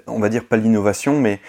on 0.06 0.18
va 0.18 0.28
dire 0.28 0.44
pas 0.44 0.56
l'innovation, 0.56 1.20
mais 1.20 1.40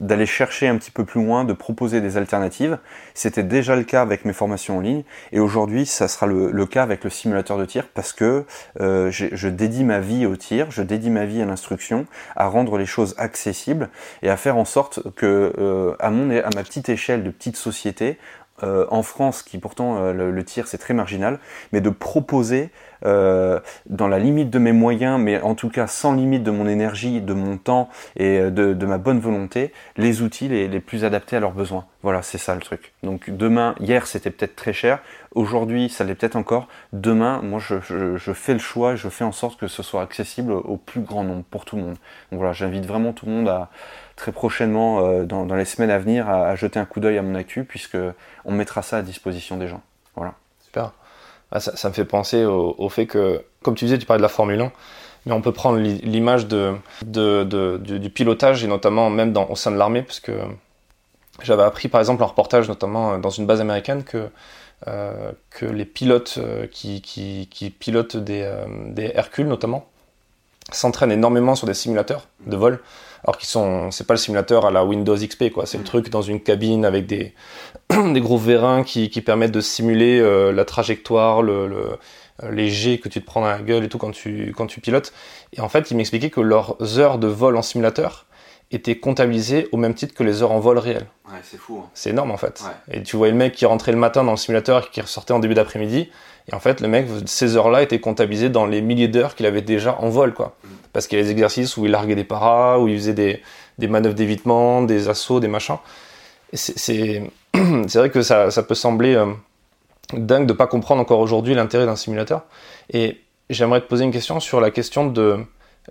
d'aller 0.00 0.26
chercher 0.26 0.66
un 0.66 0.76
petit 0.76 0.90
peu 0.90 1.04
plus 1.04 1.24
loin, 1.24 1.44
de 1.44 1.52
proposer 1.52 2.00
des 2.00 2.16
alternatives. 2.16 2.78
C'était 3.14 3.44
déjà 3.44 3.76
le 3.76 3.84
cas 3.84 4.02
avec 4.02 4.24
mes 4.24 4.32
formations 4.32 4.78
en 4.78 4.80
ligne, 4.80 5.04
et 5.30 5.38
aujourd'hui, 5.38 5.86
ça 5.86 6.08
sera 6.08 6.26
le, 6.26 6.66
cas 6.66 6.82
avec 6.82 7.04
le 7.04 7.10
simulateur 7.10 7.58
de 7.58 7.64
tir, 7.64 7.86
parce 7.94 8.12
que 8.12 8.44
euh, 8.80 9.10
je 9.10 9.48
dédie 9.48 9.84
ma 9.84 10.00
vie 10.00 10.26
au 10.26 10.36
tir, 10.36 10.70
je 10.70 10.82
dédie 10.82 11.10
ma 11.10 11.26
vie 11.26 11.40
à 11.42 11.44
l'instruction, 11.44 12.06
à 12.34 12.46
rendre 12.46 12.76
les 12.76 12.86
choses 12.86 13.14
accessibles, 13.18 13.88
et 14.22 14.30
à 14.30 14.36
faire 14.36 14.56
en 14.56 14.64
sorte 14.64 15.00
que, 15.14 15.52
euh, 15.58 15.94
à, 16.00 16.10
mon, 16.10 16.30
à 16.30 16.50
ma 16.54 16.62
petite 16.64 16.88
échelle 16.88 17.22
de 17.22 17.30
petite 17.30 17.56
société, 17.56 18.18
euh, 18.62 18.86
en 18.90 19.02
France, 19.02 19.42
qui 19.42 19.58
pourtant 19.58 19.96
euh, 19.96 20.30
le, 20.30 20.44
tir 20.44 20.68
c'est 20.68 20.78
très 20.78 20.94
marginal, 20.94 21.40
mais 21.72 21.80
de 21.80 21.90
proposer 21.90 22.70
euh, 23.04 23.58
dans 23.86 24.06
la 24.06 24.20
limite 24.20 24.48
de 24.48 24.60
mes 24.60 24.70
moyens, 24.70 25.20
mais 25.20 25.40
en 25.40 25.56
tout 25.56 25.68
cas 25.68 25.88
sans 25.88 26.12
limite 26.12 26.44
de 26.44 26.52
mon 26.52 26.68
énergie, 26.68 27.20
de 27.20 27.34
mon 27.34 27.58
temps 27.58 27.88
et 28.16 28.38
de, 28.38 28.86
ma 28.86 28.98
bonne 28.98 29.18
volonté, 29.18 29.72
les 29.96 30.22
outils 30.22 30.46
les, 30.46 30.80
plus 30.80 31.04
adaptés 31.04 31.34
à 31.34 31.40
leurs 31.40 31.50
besoins. 31.50 31.86
Voilà, 32.04 32.22
c'est 32.22 32.38
ça 32.38 32.54
le 32.54 32.60
truc. 32.60 32.92
Donc 33.02 33.28
demain, 33.28 33.74
hier 33.80 34.06
c'était 34.06 34.30
peut-être 34.30 34.54
très 34.54 34.72
cher, 34.72 35.00
aujourd'hui 35.34 35.88
ça 35.88 36.04
l'est 36.04 36.14
peut-être 36.14 36.36
encore. 36.36 36.68
Demain, 36.92 37.40
moi 37.42 37.58
je, 37.58 37.80
je, 37.80 38.32
fais 38.32 38.52
le 38.52 38.60
choix, 38.60 38.94
je 38.94 39.08
fais 39.08 39.24
en 39.24 39.32
sorte 39.32 39.58
que 39.58 39.66
ce 39.66 39.82
soit 39.82 40.02
accessible 40.02 40.52
au 40.52 40.76
plus 40.76 41.00
grand 41.00 41.24
nombre, 41.24 41.42
pour 41.50 41.64
tout 41.64 41.74
le 41.74 41.82
monde. 41.82 41.96
Donc 42.30 42.38
voilà, 42.38 42.52
j'invite 42.52 42.86
vraiment 42.86 43.12
tout 43.12 43.26
le 43.26 43.32
monde 43.32 43.48
à 43.48 43.70
très 44.16 44.32
prochainement, 44.32 45.00
euh, 45.00 45.24
dans, 45.24 45.44
les 45.54 45.64
semaines 45.64 45.90
à 45.90 45.98
venir, 45.98 46.28
à, 46.28 46.54
jeter 46.56 46.78
un 46.78 46.84
coup 46.84 47.00
d'œil 47.00 47.18
à 47.18 47.22
mon 47.22 47.34
actu, 47.34 47.64
puisque 47.64 47.98
on 48.44 48.52
mettra 48.52 48.82
ça 48.82 48.98
à 48.98 49.02
disposition 49.02 49.56
des 49.56 49.68
gens. 49.68 49.82
Voilà. 50.16 50.34
Super. 50.64 50.92
Ah, 51.50 51.60
ça, 51.60 51.88
me 51.88 51.94
fait 51.94 52.04
penser 52.04 52.44
au, 52.44 52.88
fait 52.88 53.06
que, 53.06 53.44
comme 53.62 53.74
tu 53.74 53.84
disais, 53.84 53.98
tu 53.98 54.06
parlais 54.06 54.18
de 54.18 54.22
la 54.22 54.28
Formule 54.28 54.60
1, 54.60 54.72
mais 55.26 55.32
on 55.32 55.40
peut 55.40 55.52
prendre 55.52 55.78
l'image 55.78 56.46
de, 56.46 56.74
du, 57.04 58.10
pilotage, 58.10 58.64
et 58.64 58.66
notamment 58.66 59.08
même 59.08 59.34
au 59.48 59.54
sein 59.54 59.70
de 59.70 59.76
l'armée, 59.76 60.02
parce 60.02 60.20
que 60.20 60.32
j'avais 61.42 61.62
appris 61.62 61.88
par 61.88 62.00
exemple 62.00 62.22
en 62.24 62.26
reportage, 62.26 62.68
notamment 62.68 63.18
dans 63.18 63.30
une 63.30 63.46
base 63.46 63.60
américaine, 63.60 64.02
que, 64.02 64.28
euh, 64.88 65.30
que 65.50 65.66
les 65.66 65.84
pilotes 65.84 66.38
euh, 66.38 66.66
qui, 66.66 67.00
qui, 67.00 67.70
pilotent 67.70 68.16
des, 68.16 68.52
des 68.88 69.12
Hercules 69.14 69.46
notamment 69.46 69.86
s'entraînent 70.72 71.12
énormément 71.12 71.54
sur 71.54 71.66
des 71.66 71.74
simulateurs 71.74 72.26
de 72.46 72.56
vol 72.56 72.80
alors 73.24 73.38
qu'ils 73.38 73.48
sont, 73.48 73.90
c'est 73.90 74.06
pas 74.06 74.14
le 74.14 74.18
simulateur 74.18 74.66
à 74.66 74.70
la 74.70 74.84
Windows 74.84 75.16
XP, 75.16 75.50
quoi. 75.50 75.64
C'est 75.64 75.78
le 75.78 75.82
mm. 75.82 75.86
truc 75.86 76.08
dans 76.10 76.22
une 76.22 76.40
cabine 76.40 76.84
avec 76.84 77.06
des, 77.06 77.32
des 77.90 78.20
gros 78.20 78.36
vérins 78.36 78.84
qui, 78.84 79.08
qui 79.08 79.22
permettent 79.22 79.52
de 79.52 79.62
simuler 79.62 80.20
euh, 80.20 80.52
la 80.52 80.64
trajectoire, 80.66 81.42
le, 81.42 81.66
le, 81.66 81.98
euh, 82.42 82.50
les 82.50 82.68
jets 82.68 82.98
que 82.98 83.08
tu 83.08 83.20
te 83.20 83.26
prends 83.26 83.40
dans 83.40 83.48
la 83.48 83.60
gueule 83.60 83.84
et 83.84 83.88
tout 83.88 83.98
quand 83.98 84.10
tu, 84.10 84.52
quand 84.56 84.66
tu 84.66 84.80
pilotes. 84.80 85.12
Et 85.54 85.60
en 85.60 85.70
fait, 85.70 85.90
ils 85.90 85.96
m'expliquaient 85.96 86.30
que 86.30 86.42
leurs 86.42 86.98
heures 86.98 87.18
de 87.18 87.26
vol 87.26 87.56
en 87.56 87.62
simulateur 87.62 88.26
étaient 88.70 88.98
comptabilisées 88.98 89.68
au 89.72 89.76
même 89.76 89.94
titre 89.94 90.14
que 90.14 90.22
les 90.22 90.42
heures 90.42 90.52
en 90.52 90.58
vol 90.58 90.78
réel. 90.78 91.06
Ouais, 91.26 91.38
c'est 91.42 91.58
fou. 91.58 91.80
Hein. 91.82 91.88
C'est 91.94 92.10
énorme 92.10 92.30
en 92.30 92.36
fait. 92.36 92.62
Et 92.90 93.02
tu 93.02 93.16
voyais 93.16 93.32
le 93.32 93.38
mec 93.38 93.54
qui 93.54 93.66
rentrait 93.66 93.92
le 93.92 93.98
matin 93.98 94.24
dans 94.24 94.32
le 94.32 94.36
simulateur 94.36 94.84
et 94.84 94.90
qui 94.90 95.00
ressortait 95.00 95.32
en 95.32 95.38
début 95.38 95.54
d'après-midi. 95.54 96.10
Et 96.50 96.54
en 96.54 96.60
fait, 96.60 96.80
le 96.80 96.88
mec, 96.88 97.06
ces 97.26 97.56
heures-là 97.56 97.82
étaient 97.82 98.00
comptabilisées 98.00 98.50
dans 98.50 98.66
les 98.66 98.82
milliers 98.82 99.08
d'heures 99.08 99.34
qu'il 99.34 99.46
avait 99.46 99.62
déjà 99.62 99.96
en 99.98 100.10
vol, 100.10 100.34
quoi. 100.34 100.54
Parce 100.92 101.06
qu'il 101.06 101.18
y 101.18 101.20
a 101.20 101.24
des 101.24 101.30
exercices 101.30 101.76
où 101.76 101.86
il 101.86 101.90
larguait 101.90 102.14
des 102.14 102.24
paras, 102.24 102.78
où 102.78 102.88
il 102.88 102.96
faisait 102.98 103.14
des, 103.78 103.88
manœuvres 103.88 104.14
d'évitement, 104.14 104.82
des 104.82 105.08
assauts, 105.08 105.40
des 105.40 105.48
machins. 105.48 105.78
C'est 106.54 107.30
vrai 107.94 108.10
que 108.10 108.22
ça, 108.22 108.50
ça 108.50 108.62
peut 108.62 108.74
sembler 108.74 109.14
euh, 109.14 109.26
dingue 110.12 110.46
de 110.46 110.52
ne 110.52 110.56
pas 110.56 110.66
comprendre 110.66 111.00
encore 111.00 111.20
aujourd'hui 111.20 111.54
l'intérêt 111.54 111.86
d'un 111.86 111.96
simulateur. 111.96 112.42
Et 112.92 113.20
j'aimerais 113.48 113.80
te 113.80 113.86
poser 113.86 114.04
une 114.04 114.12
question 114.12 114.38
sur 114.38 114.60
la 114.60 114.70
question 114.70 115.06
de 115.06 115.38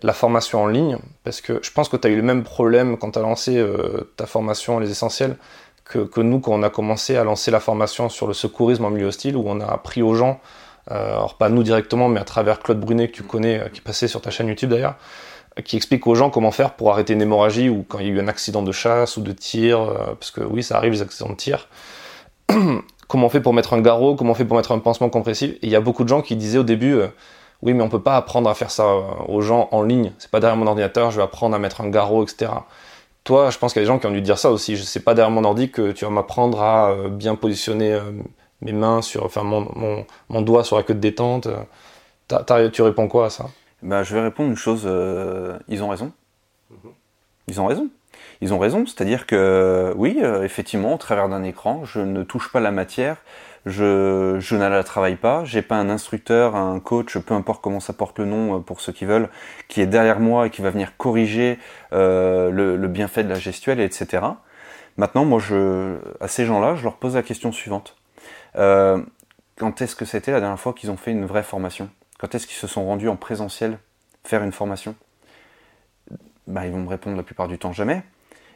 la 0.02 0.14
formation 0.14 0.64
en 0.64 0.68
ligne, 0.68 0.98
parce 1.24 1.42
que 1.42 1.60
je 1.62 1.72
pense 1.72 1.88
que 1.88 1.98
tu 1.98 2.08
as 2.08 2.12
eu 2.12 2.16
le 2.16 2.24
même 2.24 2.44
problème 2.44 2.98
quand 2.98 3.12
tu 3.12 3.20
as 3.20 3.22
lancé 3.22 3.58
euh, 3.58 4.12
ta 4.18 4.26
formation 4.26 4.80
Les 4.80 4.90
Essentiels 4.90 5.38
que, 5.86 6.22
nous 6.22 6.40
quand 6.40 6.54
on 6.54 6.64
a 6.64 6.70
commencé 6.70 7.16
à 7.16 7.24
lancer 7.24 7.52
la 7.52 7.60
formation 7.60 8.10
sur 8.10 8.28
le 8.28 8.34
secourisme 8.34 8.86
en 8.86 8.90
milieu 8.90 9.08
hostile, 9.08 9.36
où 9.36 9.44
on 9.46 9.60
a 9.60 9.66
appris 9.66 10.02
aux 10.02 10.16
gens 10.16 10.40
euh, 10.92 11.14
alors 11.14 11.36
pas 11.36 11.50
nous 11.50 11.64
directement, 11.64 12.10
mais 12.10 12.20
à 12.20 12.26
travers 12.26 12.60
Claude 12.60 12.80
Brunet 12.80 13.08
que 13.08 13.14
tu 13.14 13.24
connais, 13.24 13.60
euh, 13.60 13.70
qui 13.70 13.82
passait 13.82 14.08
sur 14.08 14.22
ta 14.22 14.32
chaîne 14.32 14.48
YouTube 14.48 14.70
d'ailleurs, 14.70 14.96
euh, 15.58 15.62
qui 15.62 15.78
explique 15.78 16.06
aux 16.08 16.16
gens 16.16 16.30
comment 16.30 16.52
faire 16.52 16.74
pour 16.74 16.92
arrêter 16.92 17.14
une 17.14 17.22
hémorragie 17.22 17.70
ou 17.70 17.86
quand 17.88 18.00
il 18.00 18.08
y 18.08 18.10
a 18.10 18.14
eu 18.14 18.20
un 18.20 18.28
accident 18.28 18.64
de 18.64 18.72
chasse 18.72 19.18
ou 19.18 19.22
de 19.22 19.32
tir, 19.32 19.94
parce 20.20 20.32
que 20.32 20.42
oui, 20.42 20.64
ça 20.64 20.78
arrive 20.78 20.94
les 20.94 21.02
accidents 21.02 21.30
de 21.30 21.36
tir. 21.36 21.68
comment 23.08 23.28
on 23.28 23.30
fait 23.30 23.42
pour 23.42 23.54
mettre 23.54 23.74
un 23.74 23.82
garrot, 23.82 24.16
comment 24.16 24.32
on 24.32 24.36
fait 24.36 24.46
pour 24.46 24.58
mettre 24.58 24.72
un 24.72 24.80
pansement 24.80 25.10
compressif? 25.10 25.52
Et 25.52 25.60
il 25.64 25.70
y 25.70 25.76
a 25.76 25.82
beaucoup 25.82 26.04
de 26.04 26.10
gens 26.10 26.22
qui 26.22 26.36
disaient 26.36 26.58
au 26.58 26.64
début, 26.64 27.00
oui, 27.62 27.74
mais 27.74 27.84
on 27.84 27.90
peut 27.90 28.02
pas 28.02 28.18
apprendre 28.18 28.50
à 28.50 28.56
faire 28.56 28.72
ça 28.72 28.86
aux 29.28 29.42
gens 29.42 29.70
en 29.72 29.84
ligne. 29.84 30.12
C'est 30.18 30.32
pas 30.32 30.40
derrière 30.40 30.58
mon 30.58 30.68
ordinateur, 30.68 31.12
je 31.12 31.18
vais 31.18 31.24
apprendre 31.24 31.56
à 31.56 31.60
mettre 31.60 31.82
un 31.82 31.90
garrot, 31.90 32.24
etc. 32.24 32.52
Toi, 33.24 33.50
je 33.50 33.58
pense 33.58 33.74
qu'il 33.74 33.82
y 33.82 33.84
a 33.84 33.86
des 33.86 33.94
gens 33.94 34.00
qui 34.00 34.08
ont 34.08 34.12
dû 34.12 34.22
dire 34.22 34.38
ça 34.38 34.52
aussi. 34.52 34.76
Je 34.76 34.84
sais 34.84 35.00
pas 35.00 35.14
derrière 35.14 35.32
mon 35.32 35.44
ordi 35.44 35.72
que 35.72 35.92
tu 35.92 36.06
vas 36.06 36.12
m'apprendre 36.12 36.62
à 36.62 37.08
bien 37.10 37.36
positionner 37.36 37.98
mes 38.62 38.74
mains 38.74 39.02
sur, 39.02 39.24
enfin 39.24 39.44
mon, 39.44 40.06
mon, 40.30 40.42
doigt 40.42 40.64
sur 40.64 40.78
la 40.78 40.84
queue 40.84 40.94
de 40.94 41.00
détente. 41.00 41.48
tu 42.74 42.82
réponds 42.82 43.08
quoi 43.08 43.28
à 43.28 43.30
ça? 43.30 43.46
Bah, 43.84 44.04
Je 44.04 44.16
vais 44.16 44.22
répondre 44.22 44.50
une 44.50 44.56
chose, 44.56 44.84
euh, 44.86 45.60
ils 45.68 45.84
ont 45.84 45.90
raison. 45.90 46.12
Mhm. 46.72 46.92
Ils 47.48 47.62
ont 47.62 47.66
raison. 47.66 47.90
Ils 48.42 48.54
ont 48.54 48.60
raison, 48.60 48.86
c'est-à-dire 48.86 49.26
que 49.26 49.94
oui, 49.96 50.20
euh, 50.22 50.44
effectivement, 50.44 50.96
au 50.96 50.98
travers 50.98 51.30
d'un 51.30 51.44
écran, 51.44 51.86
je 51.86 52.00
ne 52.00 52.24
touche 52.24 52.52
pas 52.52 52.60
la 52.60 52.72
matière, 52.72 53.18
je, 53.66 54.38
je 54.40 54.56
ne 54.56 54.68
la 54.68 54.84
travaille 54.84 55.16
pas, 55.16 55.46
j'ai 55.46 55.62
pas 55.62 55.76
un 55.76 55.90
instructeur, 55.90 56.56
un 56.56 56.80
coach, 56.80 57.18
peu 57.18 57.34
importe 57.34 57.62
comment 57.62 57.80
ça 57.80 57.94
porte 57.94 58.20
le 58.20 58.26
nom 58.26 58.58
euh, 58.58 58.60
pour 58.60 58.82
ceux 58.82 58.92
qui 58.92 59.06
veulent, 59.06 59.30
qui 59.68 59.82
est 59.82 59.88
derrière 59.88 60.20
moi 60.20 60.48
et 60.48 60.50
qui 60.50 60.62
va 60.62 60.70
venir 60.70 60.98
corriger 60.98 61.58
le, 61.94 62.76
le, 62.76 62.88
bienfait 62.88 63.24
de 63.24 63.30
la 63.30 63.40
gestuelle, 63.40 63.80
etc. 63.80 64.24
Maintenant, 64.98 65.26
moi, 65.26 65.42
à 66.20 66.28
ces 66.28 66.46
gens-là, 66.46 66.76
je 66.76 66.84
leur 66.84 66.98
pose 66.98 67.16
la 67.16 67.24
question 67.24 67.52
suivante. 67.52 67.96
Euh, 68.56 69.02
quand 69.58 69.82
est-ce 69.82 69.96
que 69.96 70.06
c'était 70.06 70.32
la 70.32 70.40
dernière 70.40 70.60
fois 70.60 70.74
qu'ils 70.74 70.92
ont 70.92 70.98
fait 70.98 71.12
une 71.12 71.26
vraie 71.26 71.44
formation? 71.44 71.90
Quand 72.20 72.36
est-ce 72.36 72.48
qu'ils 72.48 72.58
se 72.58 72.68
sont 72.68 72.86
rendus 72.86 73.10
en 73.10 73.16
présentiel 73.16 73.78
faire 74.24 74.44
une 74.44 74.52
formation? 74.52 74.96
Bah, 76.48 76.66
Ils 76.66 76.72
vont 76.72 76.80
me 76.80 76.90
répondre 76.90 77.18
la 77.18 77.24
plupart 77.24 77.48
du 77.48 77.58
temps 77.58 77.74
jamais. 77.74 78.04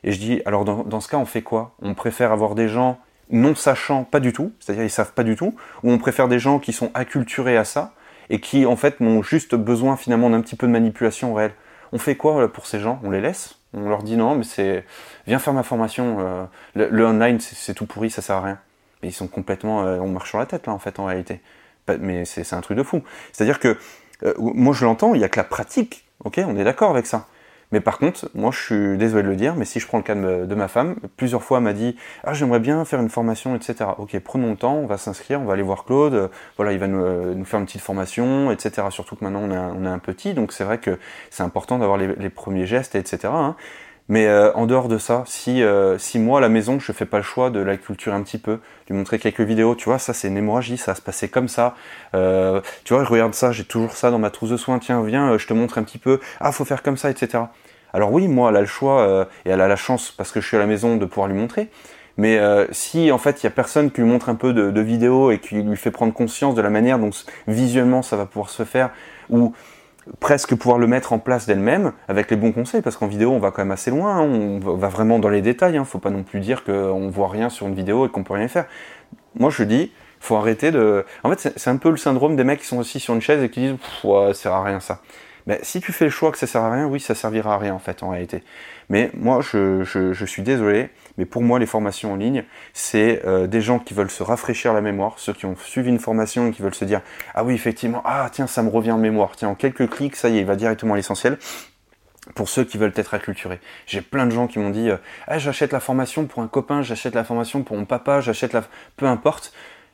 Et 0.04 0.12
je 0.12 0.20
dis, 0.20 0.42
alors 0.46 0.66
dans, 0.66 0.84
dans 0.84 1.02
ce 1.02 1.08
cas, 1.08 1.18
on 1.18 1.26
fait 1.26 1.42
quoi? 1.42 1.76
On 1.82 1.94
préfère 1.94 2.32
avoir 2.32 2.56
des 2.56 2.68
gens 2.68 3.00
non 3.30 3.56
sachant 3.56 4.04
pas 4.04 4.20
du 4.20 4.32
tout, 4.32 4.54
c'est-à-dire 4.60 4.84
ils 4.84 4.90
savent 4.90 5.14
pas 5.14 5.24
du 5.24 5.36
tout, 5.36 5.56
ou 5.84 5.92
on 5.92 5.98
préfère 5.98 6.28
des 6.28 6.40
gens 6.40 6.60
qui 6.60 6.72
sont 6.72 6.92
acculturés 6.94 7.58
à 7.58 7.66
ça 7.66 7.94
et 8.30 8.40
qui 8.40 8.66
en 8.66 8.76
fait 8.76 9.00
n'ont 9.00 9.22
juste 9.22 9.56
besoin 9.56 9.98
finalement 9.98 10.30
d'un 10.30 10.42
petit 10.42 10.56
peu 10.56 10.68
de 10.68 10.72
manipulation 10.72 11.34
réelle. 11.34 11.54
On 11.92 11.98
fait 11.98 12.16
quoi 12.16 12.52
pour 12.52 12.66
ces 12.66 12.80
gens? 12.80 13.00
On 13.04 13.12
les 13.12 13.22
laisse? 13.22 13.56
On 13.74 13.90
leur 13.90 14.04
dit 14.04 14.18
non, 14.18 14.36
mais 14.36 14.44
c'est 14.44 14.86
viens 15.28 15.40
faire 15.40 15.54
ma 15.54 15.64
formation. 15.64 16.18
Euh, 16.20 16.46
le, 16.76 17.06
online 17.06 17.40
c'est 17.40 17.74
tout 17.74 17.86
pourri, 17.86 18.10
ça 18.10 18.22
sert 18.22 18.38
à 18.38 18.42
rien. 18.42 18.60
Mais 19.02 19.10
ils 19.10 19.14
sont 19.14 19.28
complètement, 19.28 19.84
euh, 19.84 20.00
on 20.00 20.08
marche 20.08 20.30
sur 20.30 20.40
la 20.40 20.46
tête 20.46 20.68
là 20.68 20.74
en 20.74 20.80
fait 20.80 21.00
en 21.00 21.06
réalité. 21.06 21.42
Mais 22.00 22.26
c'est 22.26 22.54
un 22.54 22.62
truc 22.62 22.78
de 22.78 22.84
fou. 22.84 23.02
C'est-à-dire 23.32 23.60
que 23.60 23.78
euh, 24.24 24.34
moi 24.38 24.74
je 24.74 24.86
l'entends, 24.86 25.14
il 25.14 25.22
y 25.22 25.24
a 25.24 25.30
que 25.30 25.40
la 25.40 25.44
pratique. 25.44 26.06
Ok, 26.24 26.40
on 26.46 26.58
est 26.58 26.64
d'accord 26.64 26.90
avec 26.90 27.06
ça. 27.06 27.28
Mais 27.72 27.82
par 27.82 27.98
contre, 28.00 28.30
moi 28.34 28.52
je 28.52 28.60
suis 28.60 28.98
désolé 28.98 29.24
de 29.24 29.28
le 29.28 29.36
dire, 29.36 29.56
mais 29.56 29.66
si 29.66 29.80
je 29.80 29.88
prends 29.88 29.98
le 29.98 30.04
cas 30.04 30.16
de, 30.16 30.56
ma 30.56 30.68
femme, 30.70 30.96
plusieurs 31.18 31.44
fois 31.44 31.58
elle 31.58 31.66
m'a 31.66 31.74
dit 31.74 31.98
Ah, 32.24 32.34
j'aimerais 32.34 32.60
bien 32.60 32.86
faire 32.86 33.02
une 33.02 33.10
formation, 33.10 33.56
etc. 33.56 33.90
Ok, 33.98 34.18
prenons 34.20 34.52
le 34.52 34.58
temps, 34.58 34.76
on 34.76 34.86
va 34.86 34.98
s'inscrire, 34.98 35.42
on 35.42 35.46
va 35.46 35.54
aller 35.54 35.64
voir 35.64 35.84
Claude, 35.84 36.14
euh, 36.14 36.28
voilà, 36.56 36.72
il 36.72 36.80
va 36.80 36.88
nous, 36.88 37.04
euh, 37.04 37.36
nous, 37.36 37.44
faire 37.44 37.60
une 37.60 37.66
petite 37.66 37.82
formation, 37.82 38.52
etc. 38.52 38.88
Surtout 38.90 39.18
que 39.18 39.26
maintenant 39.26 39.42
on 39.42 39.84
est 39.86 39.90
un, 39.90 40.00
petit, 40.00 40.34
donc 40.34 40.54
c'est 40.54 40.64
vrai 40.64 40.78
que 40.78 40.98
c'est 41.30 41.44
important 41.44 41.78
d'avoir 41.80 41.98
les, 41.98 42.30
premiers 42.30 42.68
gestes, 42.68 42.96
etc. 42.96 43.34
Mais 44.10 44.28
euh, 44.28 44.54
en 44.54 44.66
dehors 44.66 44.88
de 44.88 44.98
ça, 44.98 45.24
si, 45.26 45.62
si 45.98 46.20
moi 46.20 46.40
à 46.40 46.42
la 46.42 46.50
maison 46.50 46.80
je 46.80 46.92
fais 46.92 47.06
pas 47.06 47.18
le 47.18 47.24
choix 47.24 47.50
de 47.50 47.60
la 47.60 47.78
culture 47.78 48.14
un 48.14 48.24
petit 48.24 48.38
peu, 48.38 48.60
lui 48.90 48.96
montrer 48.96 49.20
quelques 49.20 49.42
vidéos, 49.42 49.76
tu 49.76 49.86
vois, 49.86 50.00
ça 50.00 50.14
c'est 50.14 50.28
une 50.28 50.38
hémorragie, 50.38 50.78
ça 50.78 50.92
va 50.92 50.96
se 50.96 51.02
passer 51.02 51.28
comme 51.28 51.48
ça. 51.48 51.76
Euh, 52.16 52.62
tu 52.84 52.94
vois, 52.94 53.04
je 53.04 53.10
regarde 53.10 53.34
ça, 53.34 53.52
j'ai 53.52 53.64
toujours 53.66 53.94
ça 53.94 54.12
dans 54.12 54.20
ma 54.20 54.30
trousse 54.30 54.50
de 54.50 54.58
soins, 54.58 54.80
tiens, 54.80 55.02
viens, 55.04 55.38
je 55.38 55.48
te 55.48 55.54
montre 55.54 55.78
un 55.78 55.84
petit 55.84 55.98
peu, 55.98 56.20
ah, 56.40 56.52
faut 56.52 56.66
faire 56.66 56.84
comme 56.84 56.98
ça, 56.98 57.10
etc. 57.10 57.44
Alors 57.94 58.12
oui, 58.12 58.28
moi, 58.28 58.50
elle 58.50 58.58
a 58.58 58.62
le 58.62 58.68
choix 58.68 59.02
euh, 59.02 59.26
et 59.46 59.50
elle 59.50 59.62
a 59.62 59.68
la 59.68 59.76
chance 59.76 60.12
parce 60.12 60.32
que 60.32 60.42
je 60.42 60.48
suis 60.48 60.58
à 60.58 60.60
la 60.60 60.68
maison 60.68 60.98
de 60.98 61.06
pouvoir 61.06 61.28
lui 61.28 61.38
montrer. 61.38 61.70
Mais 62.18 62.38
euh, 62.40 62.66
si 62.72 63.12
en 63.12 63.20
fait 63.20 63.44
il 63.44 63.46
y 63.46 63.48
a 63.48 63.52
personne 63.52 63.92
qui 63.92 64.02
lui 64.02 64.10
montre 64.10 64.30
un 64.30 64.36
peu 64.36 64.52
de, 64.52 64.72
de 64.72 64.82
vidéos 64.82 65.30
et 65.30 65.38
qui 65.38 65.56
lui 65.56 65.78
fait 65.78 65.92
prendre 65.92 66.14
conscience 66.14 66.56
de 66.56 66.62
la 66.62 66.72
manière 66.72 66.98
dont 66.98 67.12
visuellement 67.48 68.02
ça 68.02 68.16
va 68.16 68.26
pouvoir 68.26 68.50
se 68.50 68.64
faire, 68.64 68.90
ou 69.30 69.54
presque 70.20 70.56
pouvoir 70.56 70.78
le 70.78 70.88
mettre 70.88 71.14
en 71.14 71.20
place 71.20 71.46
d'elle-même 71.46 71.94
avec 72.08 72.30
les 72.32 72.38
bons 72.38 72.52
conseils, 72.52 72.82
parce 72.82 72.98
qu'en 72.98 73.08
vidéo 73.08 73.32
on 73.32 73.40
va 73.40 73.52
quand 73.52 73.62
même 73.62 73.72
assez 73.72 73.92
loin, 73.92 74.18
hein. 74.18 74.22
on 74.22 74.60
va 74.60 74.88
vraiment 74.90 75.20
dans 75.20 75.30
les 75.30 75.42
détails, 75.42 75.78
hein, 75.78 75.86
faut 75.86 76.00
pas 76.00 76.10
non 76.10 76.24
plus 76.24 76.40
dire 76.40 76.64
qu'on 76.64 77.10
voit 77.10 77.30
rien 77.30 77.50
sur 77.50 77.68
une 77.68 77.76
vidéo 77.76 78.06
et 78.06 78.10
qu'on 78.10 78.24
peut 78.24 78.34
rien 78.34 78.48
faire. 78.48 78.66
Moi 79.36 79.50
je 79.50 79.64
dis, 79.64 79.92
faut 80.20 80.36
arrêter 80.36 80.72
de... 80.72 81.06
En 81.24 81.30
fait 81.30 81.54
c'est 81.56 81.70
un 81.70 81.78
peu 81.78 81.90
le 81.90 81.98
syndrome 81.98 82.36
des 82.36 82.44
mecs 82.44 82.60
qui 82.60 82.68
sont 82.68 82.78
aussi 82.78 83.00
sur 83.00 83.14
une 83.14 83.22
chaise 83.22 83.44
et 83.44 83.50
qui 83.50 83.60
disent, 83.62 83.76
ça 84.04 84.34
sert 84.34 84.54
à 84.54 84.64
rien 84.64 84.80
ça. 84.80 85.02
Mais 85.48 85.60
si 85.64 85.80
tu 85.80 85.94
fais 85.94 86.06
le 86.06 86.12
choix 86.12 86.32
que 86.32 86.38
ça 86.38 86.46
sert 86.46 86.62
à 86.62 86.72
rien, 86.72 86.86
oui, 86.86 87.00
ça 87.00 87.16
servira 87.16 87.56
à 87.56 87.58
rien 87.58 87.74
en 87.74 87.80
fait 87.80 88.04
en 88.04 88.10
réalité. 88.10 88.44
Mais 88.90 89.10
moi, 89.14 89.40
je, 89.42 89.84
je, 89.84 90.26
suis 90.26 90.44
désolé, 90.44 90.90
mais 91.18 91.26
pour 91.26 91.42
moi, 91.42 91.60
les 91.60 91.66
formations 91.66 92.14
en 92.14 92.16
ligne, 92.16 92.44
c'est 92.74 93.22
euh, 93.26 93.48
des 93.48 93.62
gens 93.62 93.80
qui 93.80 93.94
veulent 93.94 94.12
se 94.12 94.24
rafraîchir 94.24 94.74
la 94.74 94.82
mémoire, 94.82 95.16
ceux 95.18 95.34
qui 95.34 95.46
ont 95.46 95.56
suivi 95.56 95.90
une 95.90 96.00
formation 96.00 96.48
et 96.48 96.52
qui 96.52 96.62
veulent 96.62 96.76
se 96.76 96.86
dire 96.86 97.02
ah 97.34 97.44
oui, 97.44 97.54
effectivement, 97.54 98.02
ah 98.06 98.30
tiens, 98.32 98.48
ça 98.48 98.64
me 98.64 98.70
revient 98.70 98.92
en 98.92 98.98
mémoire, 98.98 99.36
tiens, 99.36 99.50
en 99.50 99.56
quelques 99.56 99.90
clics, 99.90 100.16
ça 100.16 100.30
y 100.30 100.38
est, 100.38 100.42
il 100.42 100.46
va 100.46 100.56
directement 100.56 100.94
à 100.94 100.98
l'essentiel 100.98 101.38
pour 102.36 102.50
ceux 102.50 102.66
qui 102.66 102.78
veulent 102.78 102.94
être 102.96 103.14
acculturés. 103.14 103.60
J'ai 103.86 104.02
plein 104.02 104.26
de 104.26 104.32
gens 104.32 104.48
qui 104.48 104.60
m'ont 104.60 104.70
dit 104.70 104.90
ah, 105.28 105.38
j'achète 105.40 105.72
la 105.72 105.80
formation 105.80 106.26
pour 106.26 106.44
un 106.44 106.48
copain, 106.48 106.82
j'achète 106.82 107.16
la 107.16 107.24
formation 107.24 107.64
pour 107.64 107.78
mon 107.78 107.86
papa, 107.86 108.22
j'achète 108.22 108.54
la 108.54 108.64
peu 108.96 109.06
importe. 109.06 109.54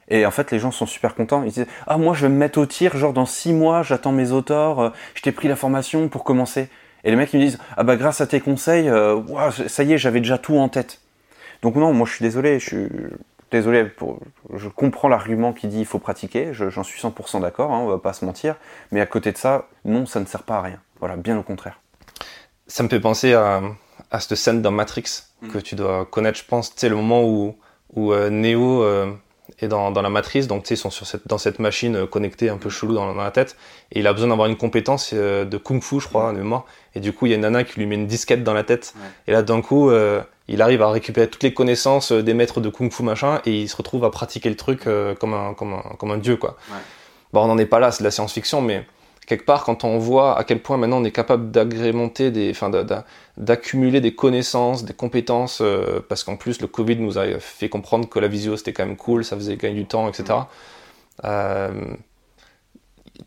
Et 0.09 0.25
en 0.25 0.31
fait, 0.31 0.51
les 0.51 0.59
gens 0.59 0.71
sont 0.71 0.85
super 0.85 1.15
contents. 1.15 1.43
Ils 1.43 1.51
disent 1.51 1.67
Ah, 1.87 1.97
moi, 1.97 2.13
je 2.13 2.23
vais 2.23 2.29
me 2.29 2.37
mettre 2.37 2.59
au 2.59 2.65
tir, 2.65 2.97
genre 2.97 3.13
dans 3.13 3.25
six 3.25 3.53
mois, 3.53 3.83
j'attends 3.83 4.11
mes 4.11 4.31
auteurs, 4.31 4.79
euh, 4.79 4.89
je 5.15 5.21
t'ai 5.21 5.31
pris 5.31 5.47
la 5.47 5.55
formation 5.55 6.09
pour 6.09 6.25
commencer. 6.25 6.69
Et 7.05 7.09
les 7.09 7.15
mecs, 7.15 7.31
ils 7.33 7.39
me 7.39 7.45
disent 7.45 7.59
Ah, 7.77 7.83
bah, 7.83 7.95
grâce 7.95 8.19
à 8.19 8.27
tes 8.27 8.41
conseils, 8.41 8.91
ça 9.67 9.83
y 9.83 9.93
est, 9.93 9.97
j'avais 9.97 10.19
déjà 10.19 10.37
tout 10.37 10.57
en 10.57 10.67
tête. 10.69 10.99
Donc, 11.63 11.75
non, 11.75 11.93
moi, 11.93 12.05
je 12.05 12.13
suis 12.13 12.23
désolé, 12.23 12.59
je 12.59 12.65
suis 12.67 12.89
désolé, 13.51 13.85
pour, 13.85 14.19
je 14.53 14.67
comprends 14.67 15.07
l'argument 15.07 15.53
qui 15.53 15.67
dit 15.67 15.79
il 15.79 15.85
faut 15.85 15.99
pratiquer, 15.99 16.53
j'en 16.53 16.83
suis 16.83 17.01
100% 17.01 17.41
d'accord, 17.41 17.71
hein, 17.71 17.79
on 17.79 17.87
va 17.87 17.97
pas 17.97 18.13
se 18.13 18.25
mentir, 18.25 18.55
mais 18.91 19.01
à 19.01 19.05
côté 19.05 19.31
de 19.31 19.37
ça, 19.37 19.67
non, 19.85 20.05
ça 20.05 20.19
ne 20.19 20.25
sert 20.25 20.43
pas 20.43 20.57
à 20.57 20.61
rien. 20.61 20.79
Voilà, 20.99 21.15
bien 21.15 21.37
au 21.37 21.43
contraire. 21.43 21.79
Ça 22.67 22.83
me 22.83 22.89
fait 22.89 22.99
penser 22.99 23.33
à, 23.33 23.61
à 24.11 24.19
cette 24.19 24.35
scène 24.35 24.61
dans 24.61 24.71
Matrix 24.71 25.23
mm. 25.41 25.47
que 25.49 25.57
tu 25.57 25.75
dois 25.75 26.05
connaître, 26.05 26.37
je 26.37 26.45
pense, 26.45 26.75
tu 26.75 26.87
le 26.87 26.95
moment 26.95 27.23
où, 27.23 27.55
où 27.93 28.11
euh, 28.11 28.29
Neo 28.29 28.83
et 29.59 29.67
dans, 29.67 29.91
dans 29.91 30.01
la 30.01 30.09
matrice, 30.09 30.47
donc 30.47 30.69
ils 30.69 30.77
sont 30.77 30.89
sur 30.89 31.05
cette, 31.05 31.27
dans 31.27 31.37
cette 31.37 31.59
machine 31.59 31.95
euh, 31.95 32.05
connectée 32.05 32.49
un 32.49 32.57
peu 32.57 32.69
chelou 32.69 32.93
dans, 32.93 33.13
dans 33.13 33.21
la 33.21 33.31
tête, 33.31 33.55
et 33.91 33.99
il 33.99 34.07
a 34.07 34.13
besoin 34.13 34.29
d'avoir 34.29 34.47
une 34.47 34.55
compétence 34.55 35.11
euh, 35.13 35.45
de 35.45 35.57
kung 35.57 35.81
fu, 35.81 35.99
je 35.99 36.07
crois, 36.07 36.31
de 36.31 36.37
mémoire, 36.37 36.65
et 36.95 36.99
du 36.99 37.11
coup 37.13 37.25
il 37.25 37.29
y 37.29 37.33
a 37.33 37.35
une 37.35 37.41
nana 37.41 37.63
qui 37.63 37.79
lui 37.79 37.85
met 37.85 37.95
une 37.95 38.07
disquette 38.07 38.43
dans 38.43 38.53
la 38.53 38.63
tête, 38.63 38.93
et 39.27 39.31
là 39.31 39.41
d'un 39.41 39.61
coup 39.61 39.89
euh, 39.89 40.21
il 40.47 40.61
arrive 40.61 40.81
à 40.81 40.89
récupérer 40.89 41.29
toutes 41.29 41.43
les 41.43 41.53
connaissances 41.53 42.11
des 42.11 42.33
maîtres 42.33 42.61
de 42.61 42.69
kung 42.69 42.91
fu 42.91 43.03
machin, 43.03 43.41
et 43.45 43.61
il 43.61 43.69
se 43.69 43.75
retrouve 43.75 44.05
à 44.05 44.09
pratiquer 44.11 44.49
le 44.49 44.55
truc 44.55 44.83
comme, 45.19 45.33
un, 45.33 45.53
comme, 45.53 45.73
un, 45.73 45.95
comme 45.97 46.11
un 46.11 46.17
dieu 46.17 46.37
quoi. 46.37 46.57
Bon 47.31 47.43
on 47.43 47.47
n'en 47.47 47.57
est 47.57 47.65
pas 47.65 47.79
là, 47.79 47.91
c'est 47.91 48.03
de 48.03 48.07
la 48.07 48.11
science-fiction, 48.11 48.61
mais 48.61 48.85
quelque 49.25 49.45
part, 49.45 49.63
quand 49.63 49.83
on 49.83 49.97
voit 49.97 50.37
à 50.37 50.43
quel 50.43 50.61
point 50.61 50.77
maintenant 50.77 51.01
on 51.01 51.03
est 51.03 51.11
capable 51.11 51.51
d'agrémenter 51.51 52.31
des, 52.31 52.51
enfin, 52.51 52.71
d'accumuler 53.37 54.01
des 54.01 54.15
connaissances, 54.15 54.85
des 54.85 54.93
compétences, 54.93 55.61
euh, 55.61 55.99
parce 56.07 56.23
qu'en 56.23 56.35
plus 56.35 56.61
le 56.61 56.67
Covid 56.67 56.97
nous 56.97 57.17
a 57.17 57.39
fait 57.39 57.69
comprendre 57.69 58.09
que 58.09 58.19
la 58.19 58.27
visio 58.27 58.57
c'était 58.57 58.73
quand 58.73 58.85
même 58.85 58.97
cool, 58.97 59.23
ça 59.23 59.35
faisait 59.35 59.55
gagner 59.57 59.75
du 59.75 59.85
temps, 59.85 60.09
etc. 60.09 60.39
Euh, 61.23 61.71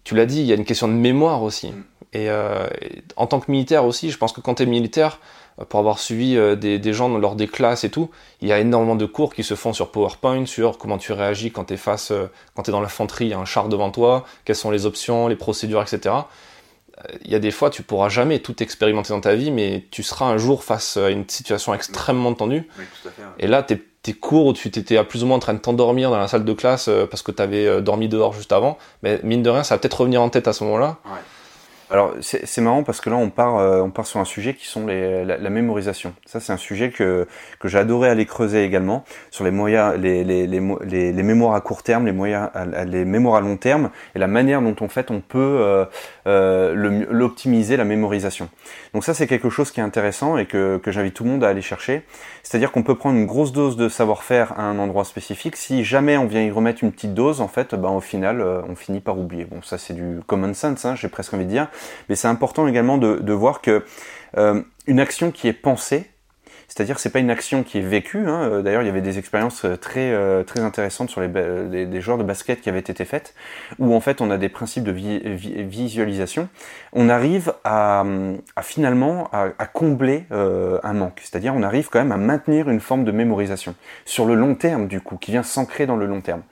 tu 0.04 0.14
l'as 0.14 0.26
dit, 0.26 0.40
il 0.40 0.46
y 0.46 0.52
a 0.52 0.56
une 0.56 0.64
question 0.64 0.88
de 0.88 0.92
mémoire 0.92 1.42
aussi. 1.42 1.68
Mm. 1.68 1.84
Et, 2.12 2.30
euh, 2.30 2.66
et, 2.80 3.02
en 3.16 3.26
tant 3.26 3.40
que 3.40 3.50
militaire 3.50 3.84
aussi, 3.84 4.10
je 4.10 4.18
pense 4.18 4.32
que 4.32 4.40
quand 4.40 4.56
tu 4.56 4.62
es 4.62 4.66
militaire, 4.66 5.20
pour 5.64 5.80
avoir 5.80 5.98
suivi 5.98 6.36
euh, 6.36 6.54
des, 6.54 6.78
des, 6.78 6.92
gens 6.92 7.08
lors 7.16 7.34
des 7.34 7.48
classes 7.48 7.84
et 7.84 7.90
tout, 7.90 8.10
il 8.42 8.48
y 8.48 8.52
a 8.52 8.58
énormément 8.58 8.94
de 8.94 9.06
cours 9.06 9.34
qui 9.34 9.42
se 9.42 9.54
font 9.54 9.72
sur 9.72 9.90
PowerPoint, 9.90 10.44
sur 10.44 10.76
comment 10.76 10.98
tu 10.98 11.12
réagis 11.12 11.50
quand 11.50 11.64
tu 11.64 11.74
es 11.74 11.78
face, 11.78 12.10
euh, 12.10 12.26
quand 12.54 12.62
tu 12.62 12.70
es 12.70 12.72
dans 12.72 12.82
l'infanterie, 12.82 13.26
il 13.26 13.30
y 13.30 13.34
a 13.34 13.38
un 13.38 13.46
char 13.46 13.68
devant 13.68 13.90
toi, 13.90 14.26
quelles 14.44 14.56
sont 14.56 14.70
les 14.70 14.84
options, 14.84 15.28
les 15.28 15.36
procédures, 15.36 15.80
etc. 15.80 16.14
Euh, 16.14 17.02
il 17.24 17.30
y 17.30 17.34
a 17.34 17.38
des 17.38 17.50
fois, 17.50 17.70
tu 17.70 17.82
pourras 17.82 18.10
jamais 18.10 18.40
tout 18.40 18.62
expérimenter 18.62 19.14
dans 19.14 19.20
ta 19.20 19.34
vie, 19.34 19.50
mais 19.50 19.86
tu 19.90 20.02
seras 20.02 20.26
un 20.26 20.36
jour 20.36 20.62
face 20.62 20.98
à 20.98 21.08
une 21.08 21.26
situation 21.26 21.72
extrêmement 21.72 22.34
tendue. 22.34 22.68
Oui, 22.78 22.84
tout 23.02 23.08
à 23.08 23.10
fait, 23.10 23.22
Et 23.38 23.46
là, 23.46 23.62
tes, 23.62 23.82
tes 24.02 24.12
cours 24.12 24.46
où 24.46 24.52
tu 24.52 24.68
étais 24.68 25.02
plus 25.04 25.24
ou 25.24 25.26
moins 25.26 25.38
en 25.38 25.40
train 25.40 25.54
de 25.54 25.58
t'endormir 25.58 26.10
dans 26.10 26.18
la 26.18 26.28
salle 26.28 26.44
de 26.44 26.52
classe 26.52 26.90
parce 27.10 27.22
que 27.22 27.32
tu 27.32 27.42
avais 27.42 27.80
dormi 27.80 28.08
dehors 28.08 28.34
juste 28.34 28.52
avant, 28.52 28.76
mais 29.02 29.20
mine 29.22 29.42
de 29.42 29.48
rien, 29.48 29.64
ça 29.64 29.74
va 29.74 29.78
peut-être 29.78 30.00
revenir 30.00 30.20
en 30.20 30.28
tête 30.28 30.48
à 30.48 30.52
ce 30.52 30.64
moment-là. 30.64 30.98
Ouais. 31.06 31.20
Alors 31.88 32.14
c'est 32.20 32.60
marrant 32.60 32.82
parce 32.82 33.00
que 33.00 33.08
là 33.10 33.16
on 33.16 33.30
part, 33.30 33.58
euh, 33.58 33.80
on 33.80 33.90
part 33.90 34.06
sur 34.06 34.18
un 34.18 34.24
sujet 34.24 34.54
qui 34.54 34.66
sont 34.66 34.86
les, 34.86 35.24
la, 35.24 35.36
la, 35.36 35.50
mémorisation. 35.50 36.14
Ça 36.24 36.40
c'est 36.40 36.52
un 36.52 36.56
sujet 36.56 36.90
que, 36.90 37.28
que 37.60 37.68
j'ai 37.68 37.78
adoré 37.78 38.08
aller 38.08 38.26
creuser 38.26 38.64
également 38.64 39.04
sur 39.30 39.44
les 39.44 39.52
moyens, 39.52 39.94
les, 39.96 40.24
les, 40.24 40.48
les, 40.48 41.12
les, 41.12 41.22
mémoires 41.22 41.54
à 41.54 41.60
court 41.60 41.84
terme, 41.84 42.04
les 42.04 42.12
moyens, 42.12 42.50
les 42.86 43.04
mémoires 43.04 43.36
à 43.36 43.40
long 43.40 43.56
terme 43.56 43.90
et 44.16 44.18
la 44.18 44.26
manière 44.26 44.62
dont 44.62 44.74
en 44.80 44.88
fait 44.88 45.12
on 45.12 45.20
peut 45.20 45.38
euh, 45.38 45.84
euh, 46.26 47.06
l'optimiser 47.08 47.76
la 47.76 47.84
mémorisation. 47.84 48.48
Donc 48.92 49.04
ça 49.04 49.14
c'est 49.14 49.28
quelque 49.28 49.50
chose 49.50 49.70
qui 49.70 49.78
est 49.78 49.84
intéressant 49.84 50.38
et 50.38 50.46
que, 50.46 50.78
que 50.78 50.90
j'invite 50.90 51.14
tout 51.14 51.22
le 51.22 51.30
monde 51.30 51.44
à 51.44 51.48
aller 51.48 51.62
chercher. 51.62 52.02
C'est-à-dire 52.46 52.70
qu'on 52.70 52.84
peut 52.84 52.94
prendre 52.94 53.18
une 53.18 53.26
grosse 53.26 53.50
dose 53.50 53.76
de 53.76 53.88
savoir-faire 53.88 54.56
à 54.56 54.62
un 54.62 54.78
endroit 54.78 55.04
spécifique. 55.04 55.56
Si 55.56 55.82
jamais 55.82 56.16
on 56.16 56.26
vient 56.26 56.44
y 56.44 56.50
remettre 56.52 56.84
une 56.84 56.92
petite 56.92 57.12
dose, 57.12 57.40
en 57.40 57.48
fait, 57.48 57.74
ben, 57.74 57.88
au 57.88 58.00
final, 58.00 58.40
euh, 58.40 58.62
on 58.68 58.76
finit 58.76 59.00
par 59.00 59.18
oublier. 59.18 59.46
Bon, 59.46 59.62
ça 59.62 59.78
c'est 59.78 59.94
du 59.94 60.20
common 60.28 60.54
sense, 60.54 60.84
hein, 60.84 60.94
j'ai 60.94 61.08
presque 61.08 61.34
envie 61.34 61.44
de 61.44 61.50
dire. 61.50 61.66
Mais 62.08 62.14
c'est 62.14 62.28
important 62.28 62.68
également 62.68 62.98
de, 62.98 63.32
voir 63.32 63.60
que 63.62 63.84
euh, 64.36 64.62
une 64.86 65.00
action 65.00 65.32
qui 65.32 65.48
est 65.48 65.52
pensée, 65.52 66.08
c'est-à-dire 66.68 66.98
c'est 66.98 67.10
pas 67.10 67.20
une 67.20 67.30
action 67.30 67.62
qui 67.62 67.78
est 67.78 67.82
vécue. 67.82 68.26
Hein. 68.28 68.42
Euh, 68.42 68.62
d'ailleurs, 68.62 68.82
il 68.82 68.86
y 68.86 68.88
avait 68.88 69.00
des 69.00 69.18
expériences 69.18 69.64
euh, 69.64 69.76
très 69.76 70.10
euh, 70.12 70.42
très 70.42 70.60
intéressantes 70.60 71.10
sur 71.10 71.20
les, 71.20 71.86
des 71.86 72.00
joueurs 72.00 72.18
de 72.18 72.24
basket 72.24 72.60
qui 72.60 72.68
avaient 72.68 72.80
été 72.80 73.04
faites, 73.04 73.34
où 73.78 73.94
en 73.94 74.00
fait 74.00 74.20
on 74.20 74.30
a 74.30 74.38
des 74.38 74.48
principes 74.48 74.84
de 74.84 74.92
visualisation. 74.92 76.48
On 76.92 77.08
arrive 77.08 77.52
à, 77.64 78.04
à 78.56 78.62
finalement 78.62 79.28
à, 79.32 79.48
à 79.58 79.66
combler 79.66 80.24
un 80.30 80.92
manque, 80.92 81.20
c'est-à-dire 81.22 81.54
on 81.54 81.62
arrive 81.62 81.88
quand 81.88 81.98
même 81.98 82.12
à 82.12 82.16
maintenir 82.16 82.68
une 82.68 82.80
forme 82.80 83.04
de 83.04 83.12
mémorisation 83.12 83.74
sur 84.04 84.24
le 84.24 84.34
long 84.34 84.54
terme 84.54 84.88
du 84.88 85.00
coup, 85.00 85.16
qui 85.16 85.30
vient 85.30 85.42
s'ancrer 85.42 85.86
dans 85.86 85.96
le 85.96 86.06
long 86.06 86.20
terme. 86.20 86.42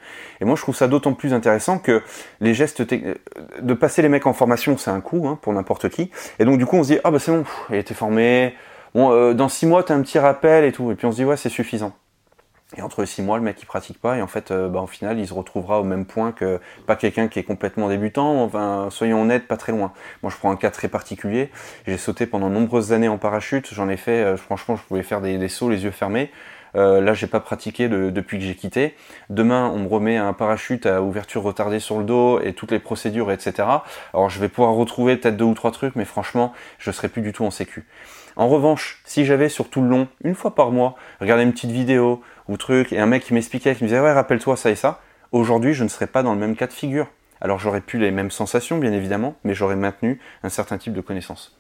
Et 0.40 0.44
moi 0.44 0.56
je 0.56 0.62
trouve 0.62 0.76
ça 0.76 0.88
d'autant 0.88 1.14
plus 1.14 1.32
intéressant 1.32 1.78
que 1.78 2.02
les 2.40 2.54
gestes 2.54 2.82
de 2.82 3.74
passer 3.74 4.02
les 4.02 4.08
mecs 4.08 4.26
en 4.26 4.32
formation, 4.32 4.76
c'est 4.76 4.90
un 4.90 5.00
coup 5.00 5.26
hein, 5.26 5.38
pour 5.40 5.52
n'importe 5.52 5.88
qui. 5.88 6.10
Et 6.38 6.44
donc 6.44 6.58
du 6.58 6.66
coup 6.66 6.76
on 6.76 6.82
se 6.82 6.92
dit 6.92 6.98
ah 7.04 7.10
bah 7.10 7.18
c'est 7.18 7.32
bon, 7.32 7.44
il 7.70 7.76
a 7.76 7.78
été 7.78 7.94
formé 7.94 8.54
bon, 8.95 9.12
euh, 9.12 9.34
dans 9.34 9.49
six 9.49 9.66
mois, 9.66 9.82
tu 9.82 9.92
un 9.92 10.03
petit 10.03 10.18
rappel 10.18 10.64
et 10.64 10.72
tout. 10.72 10.90
Et 10.90 10.95
puis 10.95 11.07
on 11.07 11.12
se 11.12 11.16
dit, 11.16 11.24
ouais, 11.24 11.36
c'est 11.36 11.49
suffisant. 11.49 11.95
Et 12.76 12.82
entre 12.82 13.05
six 13.05 13.22
mois, 13.22 13.36
le 13.36 13.45
mec 13.45 13.57
il 13.62 13.66
pratique 13.66 14.01
pas 14.01 14.16
et 14.16 14.22
en 14.22 14.26
fait, 14.26 14.51
euh, 14.51 14.68
bah, 14.68 14.80
au 14.80 14.86
final, 14.86 15.18
il 15.18 15.28
se 15.28 15.34
retrouvera 15.34 15.80
au 15.80 15.84
même 15.84 16.07
point 16.07 16.32
que 16.32 16.61
pas 16.86 16.97
quelqu'un 16.97 17.28
qui 17.28 17.38
est 17.38 17.45
complètement 17.45 17.88
débutant. 17.88 18.42
Enfin, 18.42 18.88
soyons 18.90 19.22
honnêtes, 19.22 19.47
pas 19.47 19.57
très 19.57 19.72
loin. 19.72 19.92
Moi, 20.22 20.32
je 20.32 20.36
prends 20.36 20.51
un 20.51 20.57
cas 20.57 20.70
très 20.70 20.88
particulier. 20.88 21.51
J'ai 21.86 21.99
sauté 21.99 22.26
pendant 22.26 22.51
nombreuses 22.51 22.92
années 22.92 23.09
en 23.09 23.18
parachute. 23.18 23.72
J'en 23.72 23.88
ai 23.88 23.97
fait, 23.97 24.24
euh, 24.24 24.36
franchement, 24.36 24.76
je 24.76 24.82
pouvais 24.82 25.03
faire 25.03 25.20
des, 25.20 25.38
des, 25.38 25.49
sauts 25.49 25.68
les 25.68 25.84
yeux 25.84 25.92
fermés. 25.92 26.30
Euh, 26.74 27.01
là, 27.01 27.14
j'ai 27.14 27.28
pas 27.28 27.38
pratiqué 27.38 27.88
depuis 27.88 28.38
que 28.38 28.45
j'ai 28.45 28.57
quitté. 28.57 28.97
Demain, 29.30 29.70
on 29.72 29.78
me 29.78 29.86
remet 29.86 30.16
un 30.16 30.32
parachute 30.32 30.86
à 30.86 31.03
ouverture 31.03 31.42
retardée 31.42 31.78
sur 31.78 31.99
le 31.99 32.05
dos 32.05 32.40
et 32.40 32.53
toutes 32.53 32.72
les 32.72 32.80
procédures, 32.80 33.30
etc. 33.30 33.68
Alors, 34.12 34.30
je 34.30 34.40
vais 34.40 34.49
pouvoir 34.49 34.74
retrouver 34.74 35.16
peut-être 35.16 35.36
deux 35.36 35.45
ou 35.45 35.55
trois 35.55 35.70
trucs, 35.70 35.95
mais 35.95 36.05
franchement, 36.05 36.53
je 36.78 36.90
serai 36.90 37.09
plus 37.09 37.22
du 37.22 37.32
tout 37.32 37.45
en 37.45 37.53
sécu. 37.53 37.86
En 38.37 38.49
revanche, 38.49 39.01
si 39.05 39.24
j'avais 39.24 39.49
sur 39.49 39.68
tout 39.68 39.82
le 39.82 39.89
long, 39.89 40.09
une 40.22 40.35
fois 40.35 40.55
par 40.55 40.70
mois, 40.70 40.97
regardé 41.20 41.45
une 41.45 41.53
petite 41.53 41.70
vidéo 41.70 42.22
ou 42.49 42.57
truc, 42.57 42.93
et 42.93 42.99
un 42.99 43.07
mec 43.07 43.24
qui 43.24 43.35
m'expliquait, 43.35 43.74
qui 43.74 43.85
me 43.85 43.89
disait 43.89 44.01
ouais, 44.01 44.12
rappelle-toi 44.12 44.57
ça 44.57 44.70
et 44.70 44.74
ça, 44.74 45.01
aujourd'hui, 45.32 45.74
je 45.74 45.85
ne 45.85 45.89
serais 45.89 46.07
pas 46.07 46.22
dans 46.22 46.35
le 46.35 46.41
même 46.41 46.57
cas 46.57 46.66
de 46.66 46.72
figure. 46.72 47.07
Alors 47.41 47.59
j'aurais 47.59 47.80
pu 47.80 47.99
les 47.99 48.11
mêmes 48.11 48.30
sensations, 48.30 48.78
bien 48.78 48.93
évidemment, 48.93 49.35
mais 49.45 49.55
j'aurais 49.55 49.76
maintenu 49.76 50.20
un 50.43 50.49
certain 50.49 50.78
type 50.78 50.95
de 50.95 51.01
connaissances. 51.01 51.57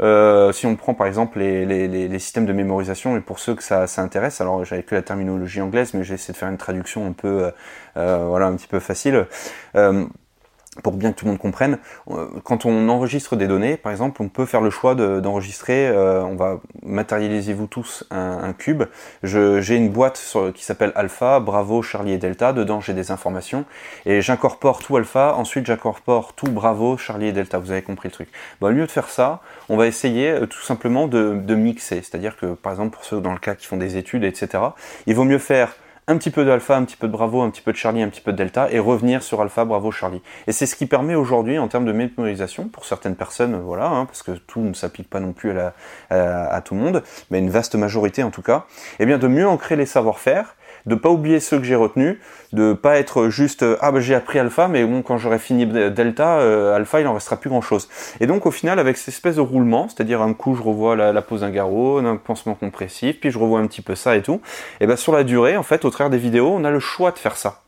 Euh, 0.00 0.52
si 0.52 0.64
on 0.66 0.76
prend 0.76 0.94
par 0.94 1.08
exemple 1.08 1.40
les, 1.40 2.18
systèmes 2.18 2.46
de 2.46 2.52
mémorisation, 2.52 3.16
et 3.16 3.20
pour 3.20 3.38
ceux 3.38 3.54
que 3.54 3.62
ça, 3.62 3.86
intéresse, 3.98 4.40
alors 4.40 4.64
j'avais 4.64 4.84
que 4.84 4.94
la 4.94 5.02
terminologie 5.02 5.60
anglaise, 5.60 5.92
mais 5.94 6.04
j'ai 6.04 6.14
essayé 6.14 6.32
de 6.32 6.38
faire 6.38 6.48
une 6.48 6.56
traduction 6.56 7.06
un 7.06 7.12
peu, 7.12 7.44
euh, 7.44 7.50
euh 7.96 8.26
voilà, 8.28 8.46
un 8.46 8.56
petit 8.56 8.68
peu 8.68 8.80
facile. 8.80 9.26
Pour 10.82 10.92
bien 10.92 11.12
que 11.12 11.18
tout 11.18 11.24
le 11.24 11.32
monde 11.32 11.40
comprenne, 11.40 11.78
euh, 12.10 12.28
quand 12.44 12.66
on 12.66 12.88
enregistre 12.88 13.36
des 13.36 13.46
données, 13.46 13.76
par 13.76 13.92
exemple, 13.92 14.22
on 14.22 14.28
peut 14.28 14.46
faire 14.46 14.60
le 14.60 14.70
choix 14.70 14.94
d'enregistrer, 14.94 15.88
euh, 15.88 16.22
on 16.22 16.36
va 16.36 16.60
matérialiser 16.82 17.52
vous 17.52 17.66
tous 17.66 18.04
un, 18.10 18.38
un 18.42 18.52
cube. 18.52 18.84
J'ai 19.22 19.76
une 19.76 19.90
boîte 19.90 20.20
qui 20.54 20.64
s'appelle 20.64 20.92
Alpha, 20.94 21.40
Bravo, 21.40 21.82
Charlie 21.82 22.12
et 22.12 22.18
Delta. 22.18 22.52
Dedans, 22.52 22.80
j'ai 22.80 22.94
des 22.94 23.10
informations 23.10 23.64
et 24.06 24.20
j'incorpore 24.20 24.80
tout 24.80 24.96
Alpha. 24.96 25.34
Ensuite, 25.34 25.66
j'incorpore 25.66 26.32
tout 26.34 26.50
Bravo, 26.50 26.96
Charlie 26.96 27.28
et 27.28 27.32
Delta. 27.32 27.58
Vous 27.58 27.70
avez 27.70 27.82
compris 27.82 28.08
le 28.08 28.12
truc. 28.12 28.28
Bon, 28.60 28.68
au 28.68 28.70
lieu 28.70 28.86
de 28.86 28.90
faire 28.90 29.08
ça, 29.08 29.40
on 29.68 29.76
va 29.76 29.86
essayer 29.86 30.30
euh, 30.30 30.46
tout 30.46 30.62
simplement 30.62 31.08
de, 31.08 31.40
de 31.42 31.54
mixer. 31.54 31.96
C'est-à-dire 31.96 32.36
que, 32.36 32.54
par 32.54 32.72
exemple, 32.72 32.94
pour 32.94 33.04
ceux 33.04 33.20
dans 33.20 33.32
le 33.32 33.38
cas 33.38 33.54
qui 33.54 33.66
font 33.66 33.76
des 33.76 33.96
études, 33.96 34.24
etc., 34.24 34.62
il 35.06 35.14
vaut 35.14 35.24
mieux 35.24 35.38
faire 35.38 35.74
un 36.08 36.16
petit 36.16 36.30
peu 36.30 36.44
d'alpha, 36.44 36.76
un 36.76 36.84
petit 36.84 36.96
peu 36.96 37.06
de 37.06 37.12
bravo, 37.12 37.42
un 37.42 37.50
petit 37.50 37.60
peu 37.60 37.70
de 37.70 37.76
Charlie, 37.76 38.02
un 38.02 38.08
petit 38.08 38.22
peu 38.22 38.32
de 38.32 38.36
delta, 38.38 38.68
et 38.72 38.78
revenir 38.78 39.22
sur 39.22 39.40
alpha, 39.42 39.64
bravo, 39.64 39.90
Charlie. 39.92 40.22
Et 40.46 40.52
c'est 40.52 40.66
ce 40.66 40.74
qui 40.74 40.86
permet 40.86 41.14
aujourd'hui, 41.14 41.58
en 41.58 41.68
termes 41.68 41.84
de 41.84 41.92
mémorisation, 41.92 42.68
pour 42.68 42.86
certaines 42.86 43.14
personnes, 43.14 43.60
voilà, 43.60 43.86
hein, 43.86 44.06
parce 44.06 44.22
que 44.22 44.32
tout 44.32 44.60
ne 44.60 44.72
s'applique 44.72 45.10
pas 45.10 45.20
non 45.20 45.32
plus 45.32 45.52
à, 45.58 45.74
à, 46.10 46.60
tout 46.62 46.74
le 46.74 46.80
monde, 46.80 47.02
mais 47.30 47.38
une 47.38 47.50
vaste 47.50 47.74
majorité 47.74 48.22
en 48.22 48.30
tout 48.30 48.42
cas, 48.42 48.64
eh 48.98 49.06
bien 49.06 49.18
de 49.18 49.28
mieux 49.28 49.46
ancrer 49.46 49.76
les 49.76 49.86
savoir-faire, 49.86 50.56
de 50.86 50.94
pas 50.94 51.10
oublier 51.10 51.40
ceux 51.40 51.58
que 51.58 51.64
j'ai 51.64 51.74
retenus, 51.74 52.16
de 52.52 52.72
pas 52.72 52.98
être 52.98 53.28
juste 53.28 53.62
euh, 53.62 53.76
ah 53.80 53.92
bah 53.92 54.00
j'ai 54.00 54.14
appris 54.14 54.38
alpha 54.38 54.68
mais 54.68 54.84
bon 54.84 55.02
quand 55.02 55.18
j'aurai 55.18 55.38
fini 55.38 55.66
delta 55.66 56.38
euh, 56.38 56.74
alpha 56.74 57.00
il 57.00 57.06
en 57.06 57.14
restera 57.14 57.36
plus 57.36 57.50
grand 57.50 57.60
chose. 57.60 57.88
Et 58.20 58.26
donc 58.26 58.46
au 58.46 58.50
final 58.50 58.78
avec 58.78 58.96
cette 58.96 59.14
espèce 59.14 59.36
de 59.36 59.40
roulement, 59.40 59.88
c'est-à-dire 59.88 60.22
un 60.22 60.34
coup 60.34 60.54
je 60.54 60.62
revois 60.62 60.96
la, 60.96 61.22
pose 61.22 61.40
d'un 61.40 61.50
garrot, 61.50 61.98
un 61.98 62.16
pansement 62.16 62.54
compressif, 62.54 63.20
puis 63.20 63.30
je 63.30 63.38
revois 63.38 63.60
un 63.60 63.66
petit 63.66 63.82
peu 63.82 63.94
ça 63.94 64.16
et 64.16 64.22
tout, 64.22 64.40
et 64.80 64.86
ben 64.86 64.96
sur 64.96 65.12
la 65.12 65.24
durée 65.24 65.56
en 65.56 65.62
fait 65.62 65.84
au 65.84 65.90
travers 65.90 66.10
des 66.10 66.18
vidéos 66.18 66.48
on 66.54 66.64
a 66.64 66.70
le 66.70 66.80
choix 66.80 67.10
de 67.10 67.18
faire 67.18 67.36
ça. 67.36 67.62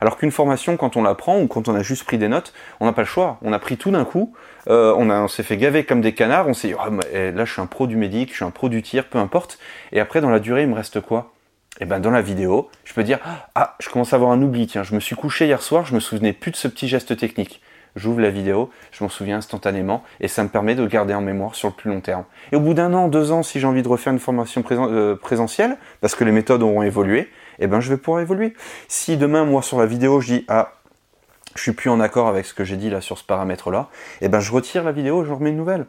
Alors 0.00 0.18
qu'une 0.18 0.32
formation, 0.32 0.76
quand 0.76 0.96
on 0.96 1.02
la 1.02 1.14
prend 1.14 1.40
ou 1.40 1.46
quand 1.46 1.68
on 1.68 1.74
a 1.74 1.82
juste 1.82 2.04
pris 2.04 2.18
des 2.18 2.28
notes, 2.28 2.52
on 2.80 2.84
n'a 2.84 2.92
pas 2.92 3.02
le 3.02 3.06
choix. 3.06 3.38
On 3.42 3.52
a 3.52 3.58
pris 3.58 3.76
tout 3.76 3.90
d'un 3.90 4.04
coup, 4.04 4.34
euh, 4.68 4.92
on, 4.96 5.08
on 5.08 5.28
s'est 5.28 5.42
fait 5.42 5.56
gaver 5.56 5.84
comme 5.84 6.00
des 6.00 6.12
canards, 6.12 6.48
on 6.48 6.52
s'est 6.52 6.68
dit, 6.68 6.74
oh, 6.74 6.90
là 6.90 7.44
je 7.44 7.52
suis 7.52 7.62
un 7.62 7.66
pro 7.66 7.86
du 7.86 7.96
médic, 7.96 8.30
je 8.30 8.36
suis 8.36 8.44
un 8.44 8.50
pro 8.50 8.68
du 8.68 8.82
tir, 8.82 9.08
peu 9.08 9.18
importe. 9.18 9.58
Et 9.92 10.00
après 10.00 10.20
dans 10.20 10.30
la 10.30 10.40
durée, 10.40 10.62
il 10.62 10.68
me 10.68 10.74
reste 10.74 11.00
quoi? 11.00 11.33
Et 11.74 11.82
eh 11.82 11.86
ben 11.86 11.98
dans 11.98 12.12
la 12.12 12.22
vidéo, 12.22 12.70
je 12.84 12.94
peux 12.94 13.02
dire 13.02 13.18
ah, 13.56 13.74
je 13.80 13.88
commence 13.88 14.12
à 14.12 14.16
avoir 14.16 14.30
un 14.30 14.40
oubli, 14.40 14.68
tiens, 14.68 14.84
je 14.84 14.94
me 14.94 15.00
suis 15.00 15.16
couché 15.16 15.46
hier 15.46 15.60
soir, 15.60 15.84
je 15.84 15.94
me 15.94 15.98
souvenais 15.98 16.32
plus 16.32 16.52
de 16.52 16.56
ce 16.56 16.68
petit 16.68 16.86
geste 16.86 17.16
technique. 17.16 17.60
J'ouvre 17.96 18.20
la 18.20 18.30
vidéo, 18.30 18.70
je 18.92 19.02
m'en 19.02 19.10
souviens 19.10 19.38
instantanément 19.38 20.04
et 20.20 20.28
ça 20.28 20.44
me 20.44 20.48
permet 20.48 20.76
de 20.76 20.86
garder 20.86 21.14
en 21.14 21.20
mémoire 21.20 21.56
sur 21.56 21.68
le 21.68 21.74
plus 21.74 21.90
long 21.90 22.00
terme. 22.00 22.24
Et 22.52 22.56
au 22.56 22.60
bout 22.60 22.74
d'un 22.74 22.92
an, 22.94 23.08
deux 23.08 23.32
ans, 23.32 23.42
si 23.42 23.58
j'ai 23.58 23.66
envie 23.66 23.82
de 23.82 23.88
refaire 23.88 24.12
une 24.12 24.20
formation 24.20 24.64
euh, 24.70 25.16
présentielle, 25.16 25.76
parce 26.00 26.14
que 26.14 26.22
les 26.22 26.30
méthodes 26.30 26.62
auront 26.62 26.82
évolué, 26.82 27.28
eh 27.58 27.66
ben 27.66 27.80
je 27.80 27.90
vais 27.90 27.96
pouvoir 27.96 28.20
évoluer. 28.20 28.54
Si 28.86 29.16
demain, 29.16 29.44
moi, 29.44 29.60
sur 29.60 29.78
la 29.80 29.86
vidéo, 29.86 30.20
je 30.20 30.34
dis 30.34 30.44
ah, 30.46 30.74
je 31.56 31.62
suis 31.62 31.72
plus 31.72 31.90
en 31.90 31.98
accord 31.98 32.28
avec 32.28 32.46
ce 32.46 32.54
que 32.54 32.64
j'ai 32.64 32.76
dit 32.76 32.90
là 32.90 33.00
sur 33.00 33.18
ce 33.18 33.24
paramètre-là, 33.24 33.88
eh 34.20 34.28
ben 34.28 34.38
je 34.38 34.52
retire 34.52 34.84
la 34.84 34.92
vidéo 34.92 35.24
et 35.24 35.26
je 35.26 35.32
remets 35.32 35.50
une 35.50 35.56
nouvelle 35.56 35.86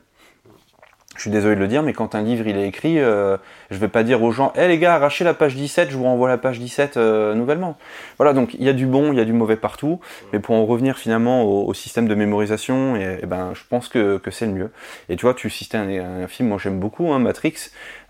je 1.16 1.22
suis 1.22 1.32
désolé 1.32 1.56
de 1.56 1.62
le 1.62 1.68
dire, 1.68 1.82
mais 1.82 1.94
quand 1.94 2.14
un 2.14 2.22
livre 2.22 2.46
il 2.48 2.58
est 2.58 2.68
écrit, 2.68 3.00
euh, 3.00 3.38
je 3.72 3.78
vais 3.78 3.88
pas 3.88 4.04
dire 4.04 4.22
aux 4.22 4.32
gens, 4.32 4.52
hé 4.56 4.62
hey, 4.62 4.68
les 4.68 4.78
gars, 4.78 4.96
arrachez 4.96 5.24
la 5.24 5.34
page 5.34 5.56
17, 5.56 5.90
je 5.90 5.98
vous 5.98 6.04
renvoie 6.04 6.28
la 6.28 6.38
page 6.38 6.60
17 6.60 6.98
euh, 6.98 7.34
nouvellement. 7.36 7.78
Voilà, 8.18 8.34
donc 8.34 8.54
il 8.56 8.64
y 8.64 8.70
a 8.70 8.74
du 8.74 8.86
bon, 8.86 9.14
il 9.14 9.18
y 9.18 9.22
a 9.22 9.26
du 9.26 9.34
mauvais 9.34 9.56
partout, 9.56 10.00
mais 10.34 10.40
pour 10.40 10.56
en 10.56 10.66
revenir 10.66 10.98
finalement 10.98 11.44
au, 11.44 11.74
système 11.74 12.08
de 12.08 12.16
mémorisation, 12.16 12.96
et, 12.96 13.26
ben 13.26 13.52
je 13.54 13.62
pense 13.70 13.88
que, 13.88 14.18
que 14.18 14.32
c'est 14.32 14.46
le 14.46 14.52
mieux. 14.52 14.72
Et 15.10 15.16
tu 15.16 15.26
vois, 15.26 15.34
tu 15.34 15.50
citais 15.50 15.78
un, 15.78 16.24
un 16.24 16.28
film, 16.28 16.50
moi 16.50 16.58
j'aime 16.62 16.80
beaucoup, 16.80 17.12
hein, 17.12 17.20
Matrix. 17.20 17.56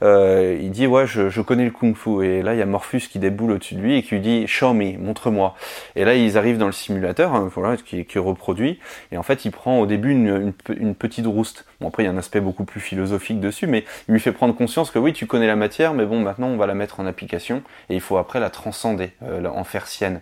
Euh, 0.01 0.57
il 0.61 0.71
dit 0.71 0.87
ouais, 0.87 1.07
je, 1.07 1.29
je, 1.29 1.41
connais 1.41 1.65
le 1.65 1.71
kung-fu, 1.71 2.25
et 2.25 2.41
là 2.41 2.53
il 2.53 2.59
y 2.59 2.61
a 2.61 2.65
Morpheus 2.65 3.07
qui 3.09 3.19
déboule 3.19 3.51
au-dessus 3.51 3.75
de 3.75 3.81
lui 3.81 3.97
et 3.97 4.03
qui 4.03 4.15
lui 4.15 4.21
dit 4.21 4.47
show 4.47 4.73
me, 4.73 4.97
montre-moi. 4.97 5.55
Et 5.95 6.05
là 6.05 6.15
ils 6.15 6.37
arrivent 6.37 6.57
dans 6.57 6.65
le 6.65 6.71
simulateur, 6.71 7.33
hein, 7.33 7.49
voilà, 7.53 7.77
qui, 7.77 8.05
qui 8.05 8.19
reproduit, 8.19 8.79
et 9.11 9.17
en 9.17 9.23
fait 9.23 9.45
il 9.45 9.51
prend 9.51 9.79
au 9.79 9.85
début 9.85 10.11
une, 10.11 10.53
une, 10.69 10.75
une 10.77 10.95
petite 10.95 11.25
rouste. 11.25 11.65
Bon 11.81 11.87
après 11.87 12.03
il 12.03 12.05
y 12.07 12.09
a 12.09 12.11
un 12.11 12.17
aspect 12.17 12.41
beaucoup 12.41 12.65
plus 12.65 12.81
philosophique 12.81 13.39
dessus, 13.39 13.67
mais 13.67 13.85
il 14.07 14.13
lui 14.13 14.19
fait 14.19 14.31
prendre 14.31 14.55
conscience 14.55 14.91
que 14.91 14.99
oui, 14.99 15.13
tu 15.13 15.27
connais 15.27 15.47
la 15.47 15.55
matière, 15.55 15.93
mais 15.93 16.05
bon, 16.05 16.19
maintenant 16.19 16.47
on 16.47 16.57
va 16.57 16.67
la 16.67 16.73
mettre 16.73 16.99
en 16.99 17.05
application 17.05 17.61
et 17.89 17.95
il 17.95 18.01
faut 18.01 18.17
après 18.17 18.39
la 18.39 18.49
transcender, 18.49 19.11
euh, 19.23 19.45
en 19.45 19.63
faire 19.63 19.87
sienne. 19.87 20.21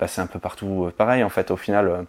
Passer 0.00 0.22
un 0.22 0.26
peu 0.26 0.38
partout. 0.38 0.86
Euh, 0.86 0.90
pareil, 0.90 1.22
en 1.22 1.28
fait, 1.28 1.50
au 1.50 1.58
final, 1.58 1.88
euh, 1.88 2.02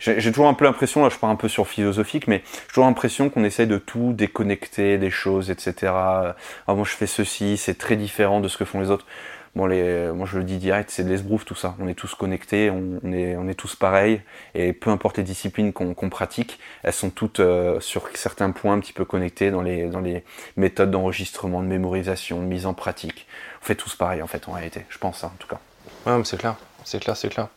j'ai 0.00 0.32
toujours 0.32 0.48
un 0.48 0.54
peu 0.54 0.64
l'impression, 0.64 1.04
là 1.04 1.10
je 1.10 1.16
pars 1.16 1.30
un 1.30 1.36
peu 1.36 1.46
sur 1.46 1.68
philosophique, 1.68 2.26
mais 2.26 2.42
j'ai 2.44 2.66
toujours 2.70 2.86
l'impression 2.86 3.30
qu'on 3.30 3.44
essaye 3.44 3.68
de 3.68 3.78
tout 3.78 4.12
déconnecter 4.12 4.98
des 4.98 5.10
choses, 5.10 5.48
etc. 5.48 5.92
Ah, 5.94 6.34
moi 6.66 6.82
je 6.84 6.90
fais 6.90 7.06
ceci, 7.06 7.56
c'est 7.56 7.78
très 7.78 7.94
différent 7.94 8.40
de 8.40 8.48
ce 8.48 8.58
que 8.58 8.64
font 8.64 8.80
les 8.80 8.90
autres. 8.90 9.06
Bon, 9.54 9.66
les, 9.66 10.10
moi 10.12 10.26
je 10.28 10.38
le 10.38 10.44
dis 10.44 10.58
direct, 10.58 10.90
c'est 10.90 11.04
de 11.04 11.08
l'esbrouf 11.08 11.44
tout 11.44 11.54
ça. 11.54 11.76
On 11.78 11.86
est 11.86 11.94
tous 11.94 12.16
connectés, 12.16 12.68
on, 12.68 13.12
est, 13.12 13.36
on 13.36 13.46
est 13.46 13.54
tous 13.54 13.76
pareils, 13.76 14.22
et 14.56 14.72
peu 14.72 14.90
importe 14.90 15.16
les 15.16 15.22
disciplines 15.22 15.72
qu'on 15.72 16.10
pratique, 16.10 16.58
elles 16.82 16.92
sont 16.92 17.10
toutes 17.10 17.38
euh, 17.38 17.78
sur 17.78 18.08
certains 18.14 18.50
points 18.50 18.74
un 18.74 18.80
petit 18.80 18.92
peu 18.92 19.04
connectées 19.04 19.52
dans 19.52 19.62
les, 19.62 19.86
dans 19.88 20.00
les 20.00 20.24
méthodes 20.56 20.90
d'enregistrement, 20.90 21.62
de 21.62 21.68
mémorisation, 21.68 22.40
de 22.40 22.46
mise 22.46 22.66
en 22.66 22.74
pratique. 22.74 23.28
On 23.62 23.64
fait 23.64 23.76
tous 23.76 23.94
pareil 23.94 24.20
en 24.20 24.26
fait 24.26 24.48
en 24.48 24.52
réalité, 24.52 24.84
je 24.88 24.98
pense 24.98 25.20
ça 25.20 25.28
en 25.28 25.36
tout 25.38 25.48
cas. 25.48 25.60
Ouais, 26.04 26.20
c'est 26.24 26.38
clair, 26.38 26.56
c'est 26.86 27.00
clair, 27.00 27.16
c'est 27.16 27.28
clair. 27.28 27.48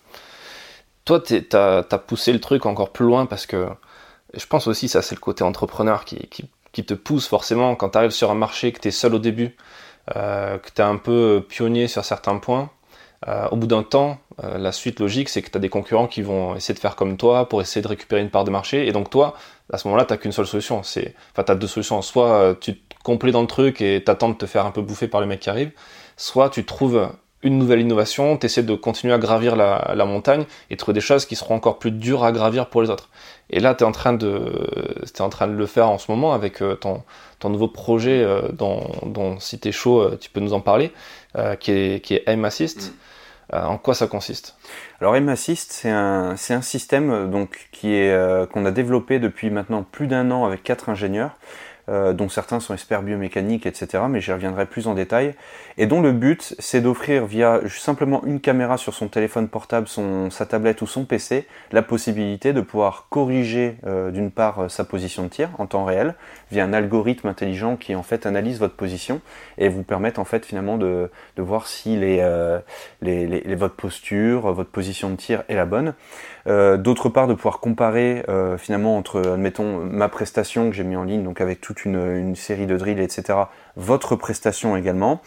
Toi, 1.05 1.21
t'as 1.21 1.79
as 1.79 1.97
poussé 1.97 2.33
le 2.33 2.41
truc 2.41 2.65
encore 2.65 2.91
plus 2.91 3.05
loin 3.05 3.25
parce 3.25 3.45
que 3.45 3.67
je 4.33 4.45
pense 4.45 4.67
aussi 4.67 4.87
ça 4.89 5.01
c'est 5.01 5.15
le 5.15 5.21
côté 5.21 5.43
entrepreneur 5.43 6.05
qui, 6.05 6.17
qui, 6.71 6.85
te 6.85 6.93
pousse 6.93 7.27
forcément 7.27 7.75
quand 7.75 7.89
tu 7.89 7.97
arrives 7.97 8.11
sur 8.11 8.31
un 8.31 8.35
marché 8.35 8.71
que 8.71 8.79
tu 8.79 8.87
es 8.87 8.91
seul 8.91 9.13
au 9.15 9.19
début 9.19 9.57
euh, 10.15 10.57
que 10.57 10.69
tu 10.73 10.81
es 10.81 10.85
un 10.85 10.97
peu 10.97 11.45
pionnier 11.47 11.87
sur 11.87 12.03
certains 12.05 12.37
points, 12.37 12.69
euh, 13.27 13.47
au 13.51 13.57
bout 13.57 13.67
d'un 13.67 13.83
temps, 13.83 14.17
euh, 14.43 14.57
la 14.57 14.71
suite 14.71 14.99
logique, 14.99 15.29
c'est 15.29 15.41
que 15.41 15.51
tu 15.51 15.57
as 15.57 15.61
des 15.61 15.69
concurrents 15.69 16.07
qui 16.07 16.21
vont 16.21 16.55
essayer 16.55 16.73
de 16.73 16.79
faire 16.79 16.95
comme 16.95 17.17
toi 17.17 17.47
pour 17.49 17.61
essayer 17.61 17.81
de 17.81 17.87
récupérer 17.87 18.21
une 18.21 18.29
part 18.29 18.43
de 18.43 18.49
marché. 18.49 18.87
Et 18.87 18.91
donc 18.91 19.09
toi, 19.09 19.35
à 19.71 19.77
ce 19.77 19.87
moment-là, 19.87 20.05
tu 20.05 20.17
qu'une 20.17 20.31
seule 20.31 20.47
solution. 20.47 20.79
Enfin, 20.79 21.43
tu 21.43 21.51
as 21.51 21.55
deux 21.55 21.67
solutions. 21.67 22.01
Soit 22.01 22.55
tu 22.61 22.77
te 22.77 22.95
complais 23.03 23.31
dans 23.31 23.41
le 23.41 23.47
truc 23.47 23.81
et 23.81 24.03
t'attends 24.03 24.29
de 24.29 24.35
te 24.35 24.45
faire 24.45 24.65
un 24.65 24.71
peu 24.71 24.81
bouffer 24.81 25.07
par 25.07 25.21
le 25.21 25.27
mec 25.27 25.41
qui 25.41 25.49
arrive, 25.49 25.71
soit 26.17 26.49
tu 26.49 26.65
trouves 26.65 27.09
une 27.41 27.57
nouvelle 27.57 27.79
innovation, 27.79 28.37
tu 28.37 28.45
essaies 28.47 28.63
de 28.63 28.75
continuer 28.75 29.13
à 29.13 29.17
gravir 29.17 29.55
la, 29.55 29.93
la, 29.95 30.05
montagne 30.05 30.45
et 30.69 30.77
trouver 30.77 30.93
des 30.93 31.01
choses 31.01 31.25
qui 31.25 31.35
seront 31.35 31.55
encore 31.55 31.79
plus 31.79 31.91
dures 31.91 32.23
à 32.23 32.31
gravir 32.31 32.67
pour 32.67 32.81
les 32.81 32.89
autres. 32.89 33.09
Et 33.49 33.59
là, 33.59 33.75
tu 33.75 33.83
es, 33.83 33.87
en 33.87 33.91
train 33.91 34.13
de, 34.13 34.41
es 35.03 35.21
en 35.21 35.29
train 35.29 35.47
de 35.47 35.53
le 35.53 35.65
faire 35.65 35.89
en 35.89 35.97
ce 35.97 36.11
moment 36.11 36.33
avec 36.33 36.61
ton, 36.81 37.03
ton 37.39 37.49
nouveau 37.49 37.67
projet 37.67 38.21
euh, 38.21 38.49
dont, 38.51 38.83
dont, 39.05 39.39
si 39.39 39.59
tu 39.59 39.69
es 39.69 39.71
chaud, 39.71 40.01
euh, 40.01 40.17
tu 40.19 40.29
peux 40.29 40.41
nous 40.41 40.53
en 40.53 40.61
parler, 40.61 40.91
euh, 41.37 41.55
qui, 41.55 41.71
est, 41.71 42.03
qui 42.03 42.15
est 42.15 42.23
Aim 42.27 42.43
Assist. 42.43 42.93
Mm. 43.51 43.55
en 43.55 43.77
quoi 43.77 43.95
ça 43.95 44.07
consiste? 44.07 44.55
Alors 44.99 45.15
Aim 45.15 45.29
Assist, 45.29 45.71
c'est 45.71 45.89
un, 45.89 46.35
un 46.49 46.61
système 46.61 47.31
donc, 47.31 47.69
qui 47.71 47.93
est, 47.93 48.49
qu'on 48.51 48.65
a 48.65 48.71
développé 48.71 49.19
depuis 49.19 49.49
maintenant 49.49 49.83
plus 49.83 50.07
d'un 50.07 50.29
an 50.31 50.45
avec 50.45 50.63
quatre 50.63 50.89
ingénieurs. 50.89 51.31
Euh, 51.89 52.13
dont 52.13 52.29
certains 52.29 52.59
sont 52.59 52.75
experts 52.75 53.01
biomécaniques, 53.01 53.65
etc., 53.65 54.03
mais 54.07 54.21
j'y 54.21 54.31
reviendrai 54.31 54.67
plus 54.67 54.85
en 54.85 54.93
détail, 54.93 55.33
et 55.77 55.87
dont 55.87 56.01
le 56.01 56.11
but, 56.11 56.53
c'est 56.59 56.81
d'offrir 56.81 57.25
via 57.25 57.61
simplement 57.67 58.23
une 58.25 58.39
caméra 58.39 58.77
sur 58.77 58.93
son 58.93 59.07
téléphone 59.07 59.47
portable, 59.47 59.87
sa 60.29 60.45
tablette 60.45 60.83
ou 60.83 60.87
son 60.87 61.05
PC, 61.05 61.47
la 61.71 61.81
possibilité 61.81 62.53
de 62.53 62.61
pouvoir 62.61 63.07
corriger 63.09 63.77
euh, 63.87 64.11
d'une 64.11 64.29
part 64.29 64.59
euh, 64.59 64.69
sa 64.69 64.83
position 64.83 65.23
de 65.23 65.29
tir 65.29 65.49
en 65.57 65.65
temps 65.65 65.83
réel, 65.83 66.13
via 66.51 66.63
un 66.63 66.73
algorithme 66.73 67.27
intelligent 67.27 67.75
qui 67.75 67.95
en 67.95 68.03
fait 68.03 68.27
analyse 68.27 68.59
votre 68.59 68.75
position 68.75 69.19
et 69.57 69.67
vous 69.67 69.83
permettre 69.83 70.19
en 70.19 70.25
fait 70.25 70.45
finalement 70.45 70.77
de, 70.77 71.09
voir 71.37 71.65
si 71.67 71.97
votre 73.01 73.75
posture, 73.75 74.51
votre 74.51 74.69
position 74.69 75.09
de 75.09 75.15
tir 75.15 75.43
est 75.47 75.55
la 75.55 75.65
bonne. 75.65 75.95
Euh, 76.49 76.77
d'autre 76.77 77.09
part, 77.09 77.27
de 77.27 77.33
pouvoir 77.33 77.59
comparer 77.59 78.23
euh, 78.27 78.57
finalement 78.57 78.97
entre, 78.97 79.19
admettons, 79.33 79.79
ma 79.79 80.09
prestation 80.09 80.69
que 80.69 80.75
j'ai 80.75 80.83
mis 80.83 80.95
en 80.95 81.03
ligne, 81.03 81.23
donc 81.23 81.41
avec 81.41 81.61
toute 81.61 81.85
une, 81.85 82.35
série 82.35 82.65
de 82.65 82.75
drills, 82.75 82.99
etc., 82.99 83.37
votre 83.75 84.15
prestation 84.15 84.75
également, 84.75 85.21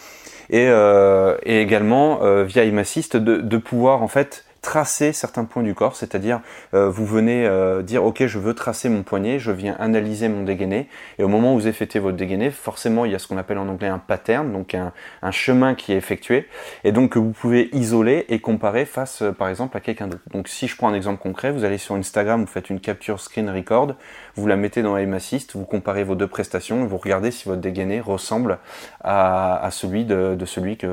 et, 0.51 0.67
euh, 0.69 1.37
également 1.45 2.21
via 2.45 2.65
IMAssist 2.65 3.17
de, 3.17 3.37
de 3.37 3.57
pouvoir 3.57 4.03
en 4.03 4.09
fait 4.09 4.45
tracer 4.63 5.13
certains 5.13 5.45
points 5.45 5.65
du 5.65 5.75
corps, 5.75 5.97
c'est-à-dire 5.97 6.41
euh, 6.73 6.89
vous 6.89 7.05
venez 7.05 7.45
euh, 7.45 7.83
dire 7.83 8.05
ok 8.05 8.27
je 8.27 8.39
veux 8.39 8.55
tracer 8.55 8.89
mon 8.89 9.03
poignet, 9.03 9.41
je 9.41 9.51
viens 9.51 9.77
analyser 9.81 10.29
mon 10.29 10.45
dégainé 10.45 10.89
et 11.19 11.25
au 11.25 11.29
moment 11.29 11.55
où 11.55 11.59
vous 11.59 11.67
effectuez 11.67 11.99
votre 11.99 12.17
dégainé, 12.17 12.51
forcément 12.53 13.05
il 13.05 13.11
y 13.11 13.15
a 13.17 13.19
ce 13.19 13.27
qu'on 13.27 13.39
appelle 13.39 13.59
en 13.59 13.67
anglais 13.69 13.89
un 13.89 13.99
pattern, 13.99 14.53
donc 14.53 14.75
un, 14.75 14.93
chemin 15.33 15.75
qui 15.75 15.93
est 15.93 15.97
effectué 15.97 16.49
et 16.85 16.93
donc 16.93 17.11
que 17.11 17.19
vous 17.19 17.33
pouvez 17.33 17.71
isoler 17.73 18.25
et 18.29 18.39
comparer 18.39 18.85
face 18.85 19.23
euh, 19.23 19.33
par 19.33 19.49
exemple 19.49 19.77
à 19.77 19.81
quelqu'un 19.81 20.07
d'autre. 20.07 20.23
Donc 20.33 20.47
si 20.47 20.69
je 20.69 20.77
prends 20.77 20.89
un 20.89 20.95
exemple 20.95 21.21
concret, 21.21 21.51
vous 21.51 21.65
allez 21.65 21.79
sur 21.79 21.97
Instagram, 21.97 22.43
vous 22.43 22.47
faites 22.47 22.71
une 22.71 22.81
capture 22.81 23.21
screen 23.21 23.51
record, 23.51 23.97
vous 24.37 24.47
la 24.47 24.57
mettez 24.57 24.83
dans 24.83 24.97
Aim 24.97 25.13
Assist, 25.13 25.57
vous 25.57 25.65
comparez 25.65 26.05
vos 26.05 26.15
deux 26.15 26.29
prestations 26.29 26.85
et 26.85 26.87
vous 26.87 26.99
regardez 26.99 27.33
si 27.33 27.49
votre 27.49 27.61
dégainé 27.61 28.01
ressemble 28.01 28.59
à, 29.03 29.69
celui 29.73 30.05
de, 30.05 30.37
de 30.37 30.45
celui 30.45 30.77
que 30.77 30.87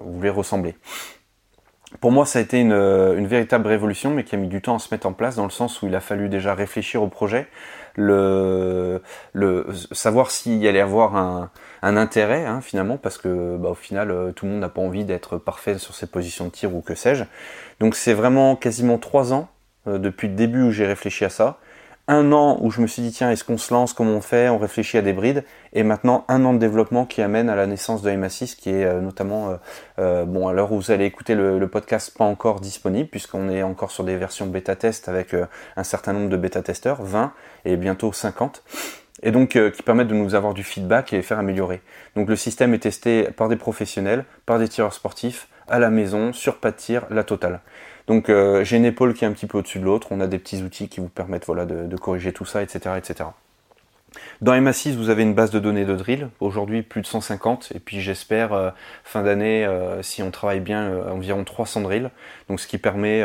vous 0.00 0.14
voulez 0.14 0.30
ressembler 0.30 0.74
pour 2.00 2.12
moi, 2.12 2.26
ça 2.26 2.38
a 2.38 2.42
été 2.42 2.62
euh, 2.70 3.16
une, 3.16 3.26
véritable 3.26 3.66
révolution, 3.66 4.10
mais 4.10 4.24
qui 4.24 4.34
a 4.34 4.38
mis 4.38 4.48
du 4.48 4.60
temps 4.60 4.76
à 4.76 4.78
se 4.78 4.92
mettre 4.92 5.06
en 5.06 5.12
place, 5.12 5.36
dans 5.36 5.44
le 5.44 5.50
sens 5.50 5.82
où 5.82 5.86
il 5.86 5.94
a 5.94 6.00
fallu 6.00 6.28
déjà 6.28 6.54
réfléchir 6.54 7.02
au 7.02 7.08
projet, 7.08 7.46
le, 7.96 9.00
savoir 9.92 10.30
s'il 10.30 10.56
y 10.56 10.68
allait 10.68 10.80
avoir 10.80 11.16
un, 11.16 11.50
un 11.82 11.96
intérêt, 11.96 12.44
hein, 12.44 12.60
finalement, 12.60 12.96
parce 12.96 13.18
que 13.18 13.56
bah, 13.56 13.70
au 13.70 13.74
final, 13.74 14.10
euh, 14.10 14.32
tout 14.32 14.46
le 14.46 14.52
monde 14.52 14.60
n'a 14.60 14.68
pas 14.68 14.80
envie 14.80 15.04
d'être 15.04 15.38
parfait 15.38 15.78
sur 15.78 15.94
ses 15.94 16.06
positions 16.06 16.46
de 16.46 16.50
tir 16.50 16.74
ou 16.74 16.80
que 16.80 16.94
sais-je. 16.94 17.24
Donc 17.80 17.94
c'est 17.94 18.14
vraiment 18.14 18.56
quasiment 18.56 18.98
trois 18.98 19.32
ans 19.32 19.48
euh, 19.86 19.98
depuis 19.98 20.28
le 20.28 20.34
début 20.34 20.62
où 20.62 20.70
j'ai 20.70 20.86
réfléchi 20.86 21.24
à 21.24 21.30
ça 21.30 21.58
un 22.06 22.32
an 22.32 22.58
où 22.60 22.70
je 22.70 22.80
me 22.80 22.86
suis 22.86 23.02
dit 23.02 23.12
tiens 23.12 23.30
est-ce 23.30 23.44
qu'on 23.44 23.58
se 23.58 23.72
lance, 23.72 23.92
comment 23.92 24.12
on 24.12 24.20
fait, 24.20 24.48
on 24.48 24.58
réfléchit 24.58 24.98
à 24.98 25.02
des 25.02 25.12
brides, 25.12 25.44
et 25.72 25.82
maintenant 25.82 26.24
un 26.28 26.44
an 26.44 26.52
de 26.52 26.58
développement 26.58 27.06
qui 27.06 27.22
amène 27.22 27.48
à 27.48 27.56
la 27.56 27.66
naissance 27.66 28.02
de 28.02 28.10
MA6 28.10 28.56
qui 28.56 28.70
est 28.70 28.84
euh, 28.84 29.00
notamment 29.00 29.50
euh, 29.50 29.56
euh, 29.98 30.24
bon 30.24 30.46
à 30.46 30.52
l'heure 30.52 30.72
où 30.72 30.76
vous 30.76 30.90
allez 30.90 31.06
écouter 31.06 31.34
le, 31.34 31.66
podcast 31.66 32.16
pas 32.16 32.24
encore 32.24 32.60
disponible 32.60 33.08
puisqu'on 33.08 33.48
est 33.48 33.62
encore 33.62 33.90
sur 33.90 34.04
des 34.04 34.16
versions 34.16 34.46
bêta 34.46 34.76
test 34.76 35.08
avec 35.08 35.34
un 35.76 35.82
certain 35.82 36.12
nombre 36.12 36.28
de 36.28 36.36
bêta 36.36 36.62
testeurs, 36.62 37.02
20 37.02 37.32
et 37.64 37.76
bientôt 37.76 38.12
50 38.12 38.62
et 39.22 39.30
donc 39.30 39.58
qui 39.72 39.82
permettent 39.82 40.08
de 40.08 40.14
nous 40.14 40.34
avoir 40.34 40.52
du 40.52 40.62
feedback 40.62 41.12
et 41.12 41.16
les 41.16 41.22
faire 41.22 41.38
améliorer. 41.38 41.80
Donc 42.16 42.28
le 42.28 42.36
système 42.36 42.74
est 42.74 42.80
testé 42.80 43.24
par 43.36 43.48
des 43.48 43.56
professionnels, 43.56 44.24
par 44.44 44.58
des 44.58 44.68
tireurs 44.68 44.92
sportifs, 44.92 45.48
à 45.68 45.78
la 45.78 45.90
maison, 45.90 46.32
sur 46.32 46.58
pas 46.58 46.70
de 46.70 46.76
tir, 46.76 47.06
la 47.10 47.24
totale. 47.24 47.60
Donc 48.06 48.28
euh, 48.28 48.64
j'ai 48.64 48.76
une 48.76 48.84
épaule 48.84 49.14
qui 49.14 49.24
est 49.24 49.28
un 49.28 49.32
petit 49.32 49.46
peu 49.46 49.58
au-dessus 49.58 49.78
de 49.78 49.84
l'autre, 49.84 50.08
on 50.10 50.20
a 50.20 50.26
des 50.26 50.38
petits 50.38 50.62
outils 50.62 50.88
qui 50.88 51.00
vous 51.00 51.08
permettent 51.08 51.46
voilà, 51.46 51.64
de, 51.64 51.96
corriger 51.96 52.32
tout 52.32 52.44
ça, 52.44 52.62
etc. 52.62 52.96
etc. 52.98 53.30
Dans 54.40 54.52
MA6, 54.52 54.94
vous 54.94 55.10
avez 55.10 55.22
une 55.22 55.34
base 55.34 55.50
de 55.50 55.58
données 55.58 55.84
de 55.84 55.96
drill, 55.96 56.28
aujourd'hui 56.38 56.82
plus 56.82 57.00
de 57.00 57.06
150, 57.06 57.72
et 57.74 57.80
puis 57.80 58.00
j'espère 58.00 58.52
euh, 58.52 58.70
fin 59.02 59.22
d'année, 59.22 59.64
euh, 59.64 60.02
si 60.02 60.22
on 60.22 60.30
travaille 60.30 60.60
bien, 60.60 61.08
environ 61.10 61.42
300 61.44 61.80
drills, 61.80 62.10
donc 62.48 62.60
ce 62.60 62.66
qui 62.66 62.78
permet 62.78 63.24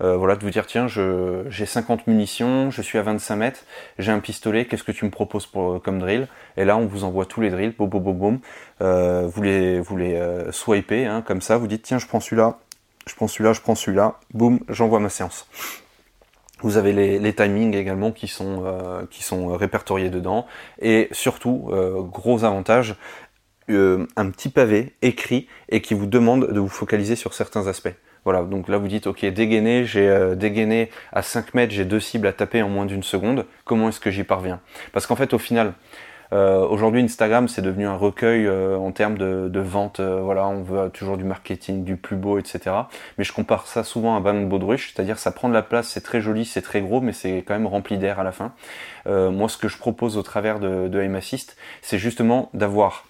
voilà, 0.00 0.36
de 0.36 0.44
vous 0.44 0.50
dire 0.50 0.66
tiens, 0.66 0.86
j'ai 0.86 1.66
50 1.66 2.06
munitions, 2.06 2.70
je 2.70 2.82
suis 2.82 2.98
à 2.98 3.02
25 3.02 3.36
mètres, 3.36 3.60
j'ai 3.98 4.12
un 4.12 4.20
pistolet, 4.20 4.64
qu'est-ce 4.66 4.84
que 4.84 4.92
tu 4.92 5.04
me 5.04 5.10
proposes 5.10 5.46
comme 5.82 5.98
drill? 5.98 6.28
Et 6.56 6.64
là, 6.64 6.76
on 6.76 6.86
vous 6.86 7.04
envoie 7.04 7.26
tous 7.26 7.40
les 7.40 7.50
drills, 7.50 7.74
boum, 7.76 7.88
boum, 7.88 8.02
boum, 8.02 8.16
boum. 8.16 9.28
vous 9.28 9.42
les, 9.42 9.80
vous 9.80 9.96
les 9.96 10.20
swipez, 10.52 11.06
hein, 11.06 11.22
comme 11.22 11.40
ça, 11.40 11.56
vous 11.56 11.66
dites 11.66 11.82
tiens, 11.82 11.98
je 11.98 12.06
prends 12.06 12.20
celui-là, 12.20 12.58
je 13.06 13.14
prends 13.14 13.28
celui-là, 13.28 13.52
je 13.52 13.60
prends 13.60 13.74
celui-là, 13.74 14.18
boum, 14.32 14.60
j'envoie 14.68 15.00
ma 15.00 15.08
séance. 15.08 15.46
Vous 16.64 16.78
avez 16.78 16.92
les, 16.92 17.34
timings 17.34 17.74
également 17.74 18.10
qui 18.10 18.26
sont, 18.26 18.64
euh, 18.64 19.02
sont 19.10 19.48
répertoriés 19.48 20.08
dedans. 20.08 20.46
Et 20.80 21.08
surtout, 21.12 21.68
euh, 21.72 22.00
gros 22.00 22.44
avantage, 22.44 22.96
euh, 23.68 24.06
un 24.16 24.30
petit 24.30 24.48
pavé 24.48 24.94
écrit 25.02 25.46
et 25.68 25.82
qui 25.82 25.92
vous 25.92 26.06
demande 26.06 26.50
de 26.50 26.60
vous 26.60 26.68
focaliser 26.68 27.16
sur 27.16 27.34
certains 27.34 27.66
aspects. 27.66 27.94
Voilà, 28.24 28.42
donc 28.44 28.68
là 28.68 28.78
vous 28.78 28.88
dites, 28.88 29.06
ok, 29.06 29.26
dégainé, 29.26 29.84
j'ai 29.84 30.34
dégainé 30.34 30.88
à 31.12 31.20
5 31.20 31.52
mètres, 31.52 31.74
j'ai 31.74 31.84
deux 31.84 32.00
cibles 32.00 32.26
à 32.26 32.32
taper 32.32 32.62
en 32.62 32.70
moins 32.70 32.86
d'une 32.86 33.02
seconde, 33.02 33.44
comment 33.66 33.90
est-ce 33.90 34.00
que 34.00 34.10
j'y 34.10 34.24
parviens? 34.24 34.60
Parce 34.94 35.06
qu'en 35.06 35.16
fait, 35.16 35.34
au 35.34 35.38
final, 35.38 35.74
euh, 36.32 36.66
aujourd'hui, 36.66 37.02
Instagram, 37.02 37.48
c'est 37.48 37.62
devenu 37.62 37.86
un 37.86 37.96
recueil 37.96 38.46
euh, 38.46 38.76
en 38.76 38.92
termes 38.92 39.18
de, 39.18 39.60
vente. 39.60 40.00
Euh, 40.00 40.20
voilà, 40.20 40.46
on 40.46 40.62
veut 40.62 40.90
toujours 40.90 41.16
du 41.16 41.24
marketing, 41.24 41.84
du 41.84 41.96
plus 41.96 42.16
beau, 42.16 42.38
etc. 42.38 42.74
Mais 43.18 43.24
je 43.24 43.32
compare 43.32 43.66
ça 43.66 43.84
souvent 43.84 44.14
à 44.14 44.18
un 44.18 44.20
ballon 44.20 44.42
de 44.42 44.46
baudruche, 44.46 44.92
c'est-à-dire 44.94 45.18
ça 45.18 45.30
prend 45.30 45.48
de 45.48 45.54
la 45.54 45.62
place, 45.62 45.88
c'est 45.88 46.00
très 46.00 46.20
joli, 46.20 46.44
c'est 46.44 46.62
très 46.62 46.80
gros, 46.80 47.00
mais 47.00 47.12
c'est 47.12 47.44
quand 47.46 47.54
même 47.54 47.66
rempli 47.66 47.98
d'air 47.98 48.20
à 48.20 48.24
la 48.24 48.32
fin. 48.32 48.52
moi, 49.06 49.48
ce 49.48 49.58
que 49.58 49.68
je 49.68 49.78
propose 49.78 50.16
au 50.16 50.22
travers 50.22 50.58
de, 50.60 50.88
de 50.88 51.14
Assist, 51.14 51.56
c'est 51.82 51.98
justement 51.98 52.50
d'avoir 52.54 53.04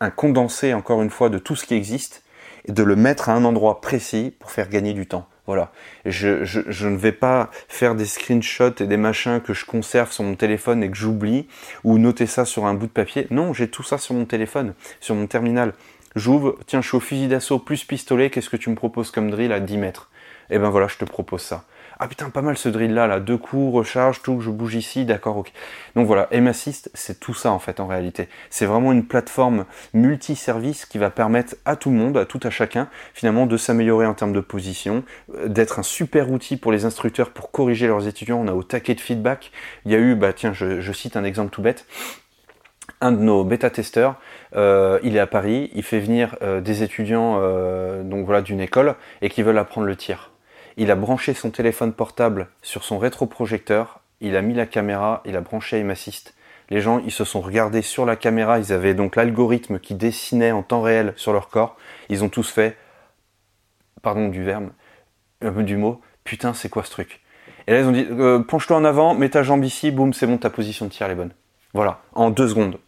un 0.00 0.10
condensé, 0.10 0.74
encore 0.74 1.02
une 1.02 1.10
fois, 1.10 1.30
de 1.30 1.38
tout 1.38 1.56
ce 1.56 1.64
qui 1.64 1.74
existe 1.74 2.22
et 2.66 2.72
de 2.72 2.82
le 2.82 2.96
mettre 2.96 3.28
à 3.28 3.32
un 3.32 3.44
endroit 3.44 3.80
précis 3.80 4.34
pour 4.38 4.50
faire 4.50 4.68
gagner 4.68 4.92
du 4.92 5.06
temps. 5.06 5.26
Voilà. 5.46 5.70
Je, 6.04 6.86
ne 6.88 6.96
vais 6.96 7.12
pas 7.12 7.50
faire 7.68 7.94
des 7.94 8.04
screenshots 8.04 8.80
et 8.80 8.86
des 8.86 8.96
machins 8.96 9.40
que 9.40 9.54
je 9.54 9.64
conserve 9.64 10.10
sur 10.10 10.24
mon 10.24 10.34
téléphone 10.34 10.82
et 10.82 10.90
que 10.90 10.96
j'oublie, 10.96 11.46
ou 11.84 11.98
noter 11.98 12.26
ça 12.26 12.44
sur 12.44 12.66
un 12.66 12.74
bout 12.74 12.86
de 12.86 12.92
papier. 12.92 13.26
Non, 13.30 13.52
j'ai 13.52 13.68
tout 13.68 13.82
ça 13.82 13.98
sur 13.98 14.14
mon 14.14 14.24
téléphone, 14.24 14.74
sur 15.00 15.14
mon 15.14 15.26
terminal. 15.26 15.74
J'ouvre, 16.16 16.58
tiens, 16.66 16.80
je 16.80 16.88
suis 16.88 16.96
au 16.96 17.00
fusil 17.00 17.28
d'assaut 17.28 17.58
plus 17.58 17.84
pistolet, 17.84 18.30
qu'est-ce 18.30 18.50
que 18.50 18.56
tu 18.56 18.70
me 18.70 18.74
proposes 18.74 19.10
comme 19.10 19.30
drill 19.30 19.52
à 19.52 19.60
10 19.60 19.76
mètres? 19.76 20.10
Eh 20.50 20.58
ben 20.58 20.70
voilà, 20.70 20.88
je 20.88 20.96
te 20.96 21.04
propose 21.04 21.42
ça 21.42 21.64
ah 21.98 22.08
putain 22.08 22.28
pas 22.28 22.42
mal 22.42 22.58
ce 22.58 22.68
drill 22.68 22.92
là. 22.92 23.06
Là 23.06 23.20
deux 23.20 23.38
coups 23.38 23.74
recharge 23.74 24.22
tout 24.22 24.40
je 24.40 24.50
bouge 24.50 24.74
ici 24.74 25.04
d'accord 25.04 25.38
ok. 25.38 25.52
Donc 25.94 26.06
voilà 26.06 26.28
M 26.30 26.46
Assist 26.46 26.90
c'est 26.94 27.20
tout 27.20 27.34
ça 27.34 27.50
en 27.50 27.58
fait 27.58 27.80
en 27.80 27.86
réalité. 27.86 28.28
C'est 28.50 28.66
vraiment 28.66 28.92
une 28.92 29.06
plateforme 29.06 29.64
multi-service 29.94 30.84
qui 30.84 30.98
va 30.98 31.10
permettre 31.10 31.56
à 31.64 31.76
tout 31.76 31.90
le 31.90 31.96
monde 31.96 32.18
à 32.18 32.26
tout 32.26 32.40
à 32.42 32.50
chacun 32.50 32.88
finalement 33.14 33.46
de 33.46 33.56
s'améliorer 33.56 34.06
en 34.06 34.14
termes 34.14 34.34
de 34.34 34.40
position 34.40 35.04
euh, 35.34 35.48
d'être 35.48 35.78
un 35.78 35.82
super 35.82 36.30
outil 36.30 36.56
pour 36.56 36.70
les 36.72 36.84
instructeurs 36.84 37.30
pour 37.30 37.50
corriger 37.50 37.86
leurs 37.86 38.06
étudiants. 38.06 38.40
On 38.40 38.48
a 38.48 38.52
au 38.52 38.62
taquet 38.62 38.94
de 38.94 39.00
feedback. 39.00 39.50
Il 39.86 39.92
y 39.92 39.94
a 39.94 39.98
eu 39.98 40.14
bah 40.14 40.32
tiens 40.32 40.52
je, 40.52 40.92
cite 40.92 41.16
un 41.16 41.24
exemple 41.24 41.50
tout 41.50 41.62
bête. 41.62 41.86
Un 43.00 43.12
de 43.12 43.18
nos 43.18 43.44
bêta-testeurs, 43.44 44.14
euh, 44.54 44.98
il 45.02 45.16
est 45.16 45.20
à 45.20 45.26
Paris, 45.26 45.70
il 45.74 45.82
fait 45.82 46.00
venir 46.00 46.36
euh, 46.40 46.60
des 46.60 46.82
étudiants 46.82 47.40
voilà 48.24 48.42
d'une 48.42 48.60
école 48.60 48.94
et 49.22 49.28
qui 49.28 49.42
veulent 49.42 49.58
apprendre 49.58 49.86
le 49.86 49.96
tir. 49.96 50.30
Il 50.76 50.90
a 50.90 50.94
branché 50.94 51.32
son 51.32 51.50
téléphone 51.50 51.92
portable 51.92 52.48
sur 52.62 52.84
son 52.84 52.98
rétroprojecteur, 52.98 54.00
il 54.20 54.36
a 54.36 54.42
mis 54.42 54.54
la 54.54 54.66
caméra, 54.66 55.22
il 55.24 55.36
a 55.36 55.40
branché 55.40 55.78
Aim 55.78 55.90
Assist. 55.90 56.34
Les 56.68 56.80
gens, 56.80 56.98
ils 56.98 57.12
se 57.12 57.24
sont 57.24 57.40
regardés 57.40 57.82
sur 57.82 58.04
la 58.04 58.16
caméra, 58.16 58.58
ils 58.58 58.72
avaient 58.72 58.94
donc 58.94 59.16
l'algorithme 59.16 59.78
qui 59.78 59.94
dessinait 59.94 60.52
en 60.52 60.62
temps 60.62 60.82
réel 60.82 61.12
sur 61.16 61.32
leur 61.32 61.48
corps. 61.48 61.76
Ils 62.08 62.24
ont 62.24 62.28
tous 62.28 62.50
fait, 62.50 62.76
pardon 64.02 64.28
du 64.28 64.42
verbe, 64.42 64.70
du 65.42 65.76
mot, 65.76 66.00
putain, 66.24 66.54
c'est 66.54 66.68
quoi 66.68 66.82
ce 66.82 66.90
truc? 66.90 67.20
Et 67.66 67.72
là, 67.72 67.80
ils 67.80 67.86
ont 67.86 67.92
dit, 67.92 68.06
euh, 68.10 68.40
penche-toi 68.40 68.76
en 68.76 68.84
avant, 68.84 69.14
mets 69.14 69.30
ta 69.30 69.42
jambe 69.42 69.64
ici, 69.64 69.90
boum, 69.90 70.12
c'est 70.12 70.26
bon, 70.26 70.38
ta 70.38 70.50
position 70.50 70.86
de 70.86 70.90
tir 70.90 71.08
est 71.08 71.14
bonne. 71.14 71.32
Voilà, 71.72 72.00
en 72.12 72.30
deux 72.30 72.48
secondes. 72.48 72.78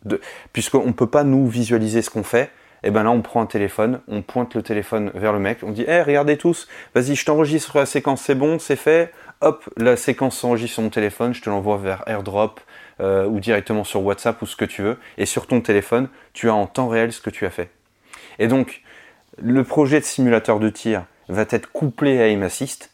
Puisqu'on 0.53 0.87
ne 0.87 0.93
peut 0.93 1.09
pas 1.09 1.25
nous 1.25 1.47
visualiser 1.47 2.03
ce 2.03 2.11
qu'on 2.11 2.23
fait, 2.23 2.51
et 2.83 2.89
eh 2.89 2.91
ben 2.91 3.03
là 3.03 3.11
on 3.11 3.23
prend 3.23 3.43
un 3.43 3.47
téléphone, 3.47 4.01
on 4.07 4.23
pointe 4.23 4.55
le 4.55 4.63
téléphone 4.63 5.11
vers 5.15 5.33
le 5.33 5.41
mec, 5.41 5.59
on 5.63 5.71
dit 5.71 5.85
Eh 5.89 6.03
regardez 6.03 6.37
tous, 6.37 6.69
vas-y 6.95 7.17
je 7.17 7.25
t'enregistre 7.25 7.77
la 7.77 7.87
séquence, 7.87 8.23
c'est 8.23 8.37
bon, 8.37 8.59
c'est 8.59 8.77
fait, 8.77 9.13
hop, 9.41 9.69
la 9.77 9.97
séquence 9.97 10.39
s'enregistre 10.39 10.75
sur 10.75 10.83
mon 10.85 10.91
téléphone, 10.91 11.35
je 11.35 11.43
te 11.43 11.51
l'envoie 11.51 11.77
vers 11.77 12.05
AirDrop 12.07 12.61
euh, 13.01 13.27
ou 13.27 13.41
directement 13.41 13.85
sur 13.85 14.05
WhatsApp 14.05 14.41
ou 14.43 14.47
ce 14.47 14.57
que 14.57 14.65
tu 14.65 14.83
veux, 14.83 14.99
et 15.17 15.27
sur 15.27 15.47
ton 15.47 15.61
téléphone, 15.61 16.09
tu 16.33 16.49
as 16.49 16.55
en 16.55 16.67
temps 16.67 16.89
réel 16.89 17.13
ce 17.13 17.21
que 17.21 17.31
tu 17.31 17.47
as 17.47 17.51
fait. 17.51 17.71
Et 18.39 18.49
donc, 18.49 18.83
le 19.41 19.65
projet 19.65 20.01
de 20.01 20.05
simulateur 20.05 20.61
de 20.61 20.69
tir 20.69 21.05
va 21.29 21.45
être 21.51 21.71
couplé 21.71 22.21
à 22.21 22.29
Aim 22.29 22.43
Assist, 22.43 22.91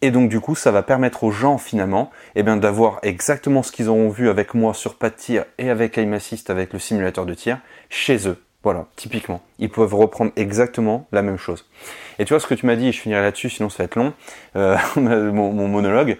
et 0.00 0.10
donc 0.10 0.28
du 0.28 0.40
coup, 0.40 0.54
ça 0.54 0.70
va 0.70 0.82
permettre 0.82 1.24
aux 1.24 1.30
gens 1.30 1.58
finalement 1.58 2.10
eh 2.34 2.42
bien, 2.42 2.56
d'avoir 2.56 3.00
exactement 3.02 3.62
ce 3.62 3.72
qu'ils 3.72 3.88
auront 3.88 4.10
vu 4.10 4.28
avec 4.28 4.54
moi 4.54 4.74
sur 4.74 4.94
pas 4.94 5.10
de 5.10 5.16
tir 5.16 5.44
et 5.58 5.70
avec 5.70 5.98
Aim 5.98 6.12
Assist 6.12 6.50
avec 6.50 6.72
le 6.72 6.78
simulateur 6.78 7.26
de 7.26 7.34
tir 7.34 7.58
chez 7.88 8.28
eux. 8.28 8.36
Voilà, 8.64 8.86
typiquement. 8.96 9.40
Ils 9.58 9.70
peuvent 9.70 9.94
reprendre 9.94 10.32
exactement 10.36 11.06
la 11.12 11.22
même 11.22 11.38
chose. 11.38 11.64
Et 12.18 12.24
tu 12.24 12.32
vois 12.32 12.40
ce 12.40 12.46
que 12.46 12.54
tu 12.54 12.66
m'as 12.66 12.74
dit, 12.74 12.88
et 12.88 12.92
je 12.92 13.00
finirai 13.00 13.22
là-dessus, 13.22 13.50
sinon 13.50 13.68
ça 13.68 13.78
va 13.78 13.84
être 13.84 13.96
long, 13.96 14.12
euh, 14.56 14.76
mon, 14.96 15.68
monologue. 15.68 16.18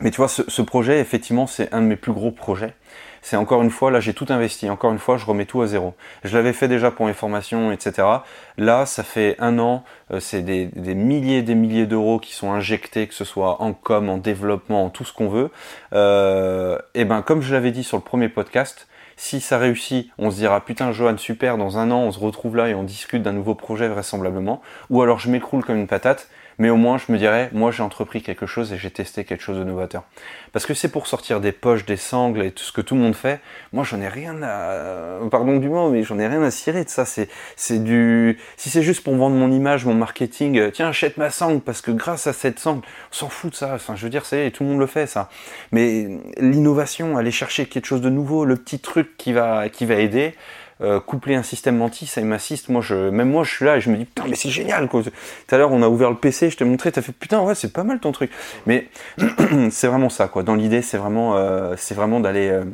Mais 0.00 0.10
tu 0.10 0.16
vois, 0.16 0.28
ce, 0.28 0.62
projet, 0.62 0.98
effectivement, 0.98 1.46
c'est 1.46 1.72
un 1.72 1.82
de 1.82 1.86
mes 1.86 1.96
plus 1.96 2.12
gros 2.12 2.32
projets. 2.32 2.74
C'est 3.22 3.36
encore 3.36 3.62
une 3.62 3.70
fois, 3.70 3.90
là 3.90 4.00
j'ai 4.00 4.14
tout 4.14 4.24
investi, 4.30 4.70
encore 4.70 4.92
une 4.92 4.98
fois 4.98 5.18
je 5.18 5.26
remets 5.26 5.44
tout 5.44 5.60
à 5.60 5.66
zéro. 5.66 5.94
Je 6.24 6.34
l'avais 6.34 6.54
fait 6.54 6.68
déjà 6.68 6.90
pour 6.90 7.04
mes 7.04 7.12
formations, 7.12 7.70
etc. 7.70 8.08
Là, 8.56 8.86
ça 8.86 9.02
fait 9.02 9.36
un 9.38 9.58
an, 9.58 9.84
euh, 10.10 10.20
c'est 10.20 10.40
des, 10.40 10.70
milliers 10.94 11.38
et 11.38 11.42
des 11.42 11.54
milliers 11.54 11.84
d'euros 11.84 12.18
qui 12.18 12.32
sont 12.32 12.50
injectés, 12.50 13.06
que 13.06 13.14
ce 13.14 13.26
soit 13.26 13.60
en 13.60 13.74
com, 13.74 14.08
en 14.08 14.16
développement, 14.16 14.86
en 14.86 14.88
tout 14.88 15.04
ce 15.04 15.12
qu'on 15.12 15.28
veut. 15.28 15.50
Euh, 15.92 16.78
et 16.94 17.04
ben 17.04 17.20
comme 17.20 17.42
je 17.42 17.52
l'avais 17.52 17.72
dit 17.72 17.84
sur 17.84 17.98
le 17.98 18.02
premier 18.02 18.30
podcast, 18.30 18.88
si 19.22 19.42
ça 19.42 19.58
réussit, 19.58 20.10
on 20.16 20.30
se 20.30 20.36
dira 20.36 20.64
putain 20.64 20.92
Johan 20.92 21.18
super, 21.18 21.58
dans 21.58 21.76
un 21.76 21.90
an 21.90 21.98
on 22.04 22.10
se 22.10 22.18
retrouve 22.18 22.56
là 22.56 22.70
et 22.70 22.74
on 22.74 22.82
discute 22.82 23.22
d'un 23.22 23.34
nouveau 23.34 23.54
projet 23.54 23.86
vraisemblablement. 23.86 24.62
Ou 24.88 25.02
alors 25.02 25.18
je 25.18 25.28
m'écroule 25.28 25.62
comme 25.62 25.76
une 25.76 25.86
patate. 25.86 26.28
Mais 26.60 26.68
au 26.68 26.76
moins 26.76 26.98
je 26.98 27.10
me 27.10 27.16
dirais, 27.16 27.48
moi 27.52 27.70
j'ai 27.70 27.82
entrepris 27.82 28.22
quelque 28.22 28.44
chose 28.44 28.70
et 28.72 28.76
j'ai 28.76 28.90
testé 28.90 29.24
quelque 29.24 29.42
chose 29.42 29.56
de 29.56 29.64
novateur. 29.64 30.04
Parce 30.52 30.66
que 30.66 30.74
c'est 30.74 30.90
pour 30.90 31.06
sortir 31.06 31.40
des 31.40 31.52
poches, 31.52 31.86
des 31.86 31.96
sangles 31.96 32.42
et 32.42 32.52
tout 32.52 32.62
ce 32.62 32.70
que 32.70 32.82
tout 32.82 32.94
le 32.94 33.00
monde 33.00 33.14
fait. 33.14 33.40
Moi 33.72 33.82
j'en 33.82 33.98
ai 33.98 34.08
rien 34.08 34.42
à, 34.42 35.18
pardon 35.30 35.56
du 35.56 35.70
mot, 35.70 35.90
mais 35.90 36.02
j'en 36.02 36.18
ai 36.18 36.28
rien 36.28 36.42
à 36.42 36.50
cirer 36.50 36.84
de 36.84 36.90
ça. 36.90 37.06
C'est, 37.06 37.30
c'est 37.56 37.82
du, 37.82 38.38
si 38.58 38.68
c'est 38.68 38.82
juste 38.82 39.02
pour 39.02 39.16
vendre 39.16 39.36
mon 39.36 39.50
image, 39.50 39.86
mon 39.86 39.94
marketing, 39.94 40.58
euh, 40.58 40.70
tiens 40.70 40.88
achète 40.88 41.16
ma 41.16 41.30
sangle 41.30 41.62
parce 41.62 41.80
que 41.80 41.92
grâce 41.92 42.26
à 42.26 42.34
cette 42.34 42.58
sangle, 42.58 42.82
on 43.10 43.14
s'en 43.14 43.30
fout 43.30 43.52
de 43.52 43.56
ça. 43.56 43.72
Enfin 43.74 43.96
je 43.96 44.02
veux 44.04 44.10
dire, 44.10 44.26
c'est 44.26 44.50
tout 44.50 44.62
le 44.62 44.68
monde 44.68 44.80
le 44.80 44.86
fait 44.86 45.06
ça. 45.06 45.30
Mais 45.72 46.08
l'innovation, 46.36 47.16
aller 47.16 47.30
chercher 47.30 47.64
quelque 47.64 47.86
chose 47.86 48.02
de 48.02 48.10
nouveau, 48.10 48.44
le 48.44 48.56
petit 48.56 48.80
truc 48.80 49.16
qui 49.16 49.32
va, 49.32 49.70
qui 49.70 49.86
va 49.86 49.94
aider. 49.94 50.34
Euh, 50.82 50.98
coupler 50.98 51.34
un 51.34 51.42
système 51.42 51.76
menti, 51.76 52.06
ça 52.06 52.22
m'assiste. 52.22 52.70
Moi, 52.70 52.80
je, 52.80 52.94
même 53.10 53.30
moi, 53.30 53.44
je 53.44 53.50
suis 53.54 53.64
là 53.66 53.76
et 53.76 53.80
je 53.80 53.90
me 53.90 53.96
dis 53.96 54.06
putain, 54.06 54.24
mais 54.28 54.34
c'est 54.34 54.48
génial. 54.48 54.88
Quoi. 54.88 55.02
Tout 55.02 55.10
à 55.54 55.58
l'heure, 55.58 55.72
on 55.72 55.82
a 55.82 55.88
ouvert 55.88 56.10
le 56.10 56.16
PC, 56.16 56.48
je 56.48 56.56
t'ai 56.56 56.64
montré, 56.64 56.90
t'as 56.90 57.02
fait 57.02 57.12
putain, 57.12 57.40
ouais, 57.42 57.54
c'est 57.54 57.72
pas 57.72 57.84
mal 57.84 58.00
ton 58.00 58.12
truc. 58.12 58.30
Mais 58.66 58.88
c'est 59.70 59.88
vraiment 59.88 60.08
ça, 60.08 60.28
quoi. 60.28 60.42
Dans 60.42 60.54
l'idée, 60.54 60.80
c'est 60.80 60.96
vraiment, 60.96 61.36
euh, 61.36 61.74
c'est 61.76 61.94
vraiment 61.94 62.18
d'aller, 62.18 62.48
euh, 62.48 62.64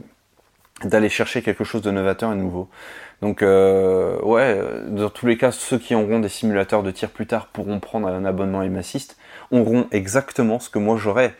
d'aller 0.84 1.09
chercher 1.09 1.42
quelque 1.42 1.64
chose 1.64 1.82
de 1.82 1.90
novateur 1.90 2.32
et 2.32 2.36
nouveau. 2.36 2.68
Donc, 3.22 3.40
ouais, 3.40 4.61
dans 4.88 5.09
tous 5.09 5.26
les 5.26 5.38
cas, 5.38 5.50
ceux 5.50 5.78
qui 5.78 5.94
auront 5.94 6.20
des 6.20 6.28
simulateurs 6.28 6.82
de 6.82 6.90
tir 6.90 7.09
plus 7.09 7.26
tard 7.26 7.46
pourront 7.46 7.80
prendre 7.80 8.09
un 8.09 8.26
abonnement 8.26 8.62
et 8.62 8.68
m'assiste, 8.68 9.16
auront 9.50 9.86
exactement 9.90 10.61
ce 10.61 10.68
que 10.68 10.78
moi 10.78 10.98
j'aurais. 10.98 11.34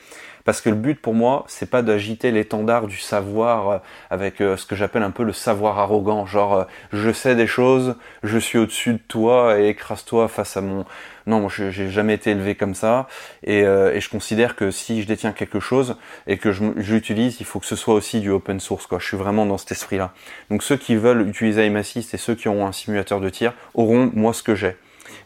Parce 0.47 0.61
que 0.61 0.71
le 0.71 0.77
but 0.77 0.95
pour 0.95 1.13
moi, 1.13 1.45
c'est 1.49 1.69
pas 1.69 1.83
d'agiter 1.83 2.31
l'étendard 2.31 2.87
du 2.87 2.99
savoir 2.99 3.69
euh, 3.69 3.79
avec 4.11 4.41
euh, 4.41 4.57
ce 4.57 4.65
que 4.65 4.77
j'appelle 4.77 5.03
un 5.03 5.11
peu 5.11 5.25
le 5.25 5.33
savoir 5.33 5.81
arrogant, 5.81 6.25
genre 6.25 6.55
euh, 6.55 6.65
je 6.93 7.11
sais 7.11 7.35
des 7.35 7.49
choses, 7.49 7.97
je 8.23 8.39
suis 8.39 8.57
au-dessus 8.57 8.93
de 8.93 9.01
toi 9.09 9.59
et 9.59 9.69
écrase-toi 9.69 10.29
face 10.29 10.57
à 10.57 10.61
mon. 10.61 10.85
Non, 11.27 11.41
moi 11.41 11.51
j'ai 11.53 11.91
jamais 11.91 12.15
été 12.15 12.31
élevé 12.31 12.55
comme 12.55 12.77
ça 12.77 13.09
et, 13.43 13.63
et, 13.63 14.01
je 14.01 14.09
considère 14.09 14.55
que 14.55 14.71
si 14.71 15.03
je 15.03 15.09
détiens 15.09 15.33
quelque 15.33 15.59
chose 15.59 15.97
et 16.29 16.39
que 16.39 16.53
j'utilise, 16.53 17.41
il 17.41 17.47
faut 17.47 17.59
que 17.59 17.67
ce 17.67 17.75
soit 17.75 17.95
aussi 17.95 18.21
du 18.21 18.31
open 18.31 18.61
source. 18.61 18.87
Quoi. 18.87 19.01
Je 19.01 19.07
suis 19.07 19.17
vraiment 19.17 19.45
dans 19.45 19.59
cet 19.59 19.73
esprit-là. 19.73 20.13
Donc 20.51 20.63
ceux 20.63 20.77
qui 20.77 20.95
veulent 20.95 21.29
utiliser 21.29 21.67
Aim 21.67 21.75
Assist 21.75 22.15
et 22.15 22.17
ceux 22.17 22.37
qui 22.37 22.47
auront 22.47 22.65
un 22.65 22.71
simulateur 22.71 23.19
de 23.19 23.29
tir 23.29 23.55
auront 23.75 24.09
moi 24.15 24.33
ce 24.33 24.45
que 24.45 24.55
j'ai. 24.55 24.77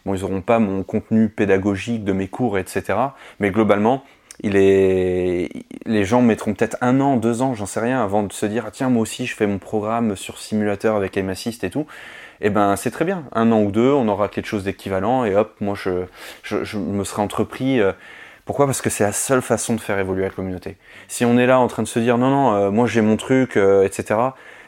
Bon, 0.03 0.15
ils 0.15 0.21
n'auront 0.21 0.41
pas 0.41 0.57
mon 0.57 0.81
contenu 0.81 1.29
pédagogique 1.29 2.03
de 2.03 2.13
mes 2.13 2.27
cours, 2.27 2.57
etc. 2.57 2.97
Mais 3.39 3.51
globalement, 3.51 4.03
les 4.49 6.03
gens 6.03 6.21
mettront 6.21 6.53
peut-être 6.53 6.77
un 6.81 6.99
an, 6.99 7.17
deux 7.17 7.41
ans, 7.41 7.53
j'en 7.53 7.65
sais 7.65 7.79
rien, 7.79 8.03
avant 8.03 8.23
de 8.23 8.33
se 8.33 8.45
dire 8.45 8.65
ah, 8.67 8.71
tiens 8.71 8.89
moi 8.89 9.03
aussi 9.03 9.25
je 9.25 9.35
fais 9.35 9.47
mon 9.47 9.59
programme 9.59 10.15
sur 10.15 10.39
simulateur 10.39 10.95
avec 10.95 11.15
Aim 11.17 11.29
Assist 11.29 11.63
et 11.63 11.69
tout. 11.69 11.85
Et 12.41 12.47
eh 12.47 12.49
ben 12.49 12.75
c'est 12.75 12.89
très 12.89 13.05
bien, 13.05 13.25
un 13.33 13.51
an 13.51 13.61
ou 13.61 13.69
deux, 13.69 13.91
on 13.91 14.07
aura 14.07 14.27
quelque 14.27 14.47
chose 14.47 14.63
d'équivalent 14.63 15.25
et 15.25 15.35
hop, 15.35 15.53
moi 15.61 15.75
je, 15.75 16.05
je, 16.41 16.77
me 16.79 17.03
serai 17.03 17.21
entrepris. 17.21 17.79
Euh, 17.79 17.91
pourquoi? 18.45 18.65
Parce 18.65 18.81
que 18.81 18.89
c'est 18.89 19.03
la 19.03 19.11
seule 19.11 19.43
façon 19.43 19.75
de 19.75 19.79
faire 19.79 19.99
évoluer 19.99 20.23
la 20.23 20.31
communauté. 20.31 20.77
Si 21.07 21.23
on 21.23 21.37
est 21.37 21.45
là 21.45 21.59
en 21.59 21.67
train 21.67 21.83
de 21.83 21.87
se 21.87 21.99
dire 21.99 22.17
non 22.17 22.31
non, 22.31 22.55
euh, 22.55 22.71
moi 22.71 22.87
j'ai 22.87 23.01
mon 23.01 23.15
truc, 23.15 23.57
euh, 23.57 23.85
etc. 23.85 24.19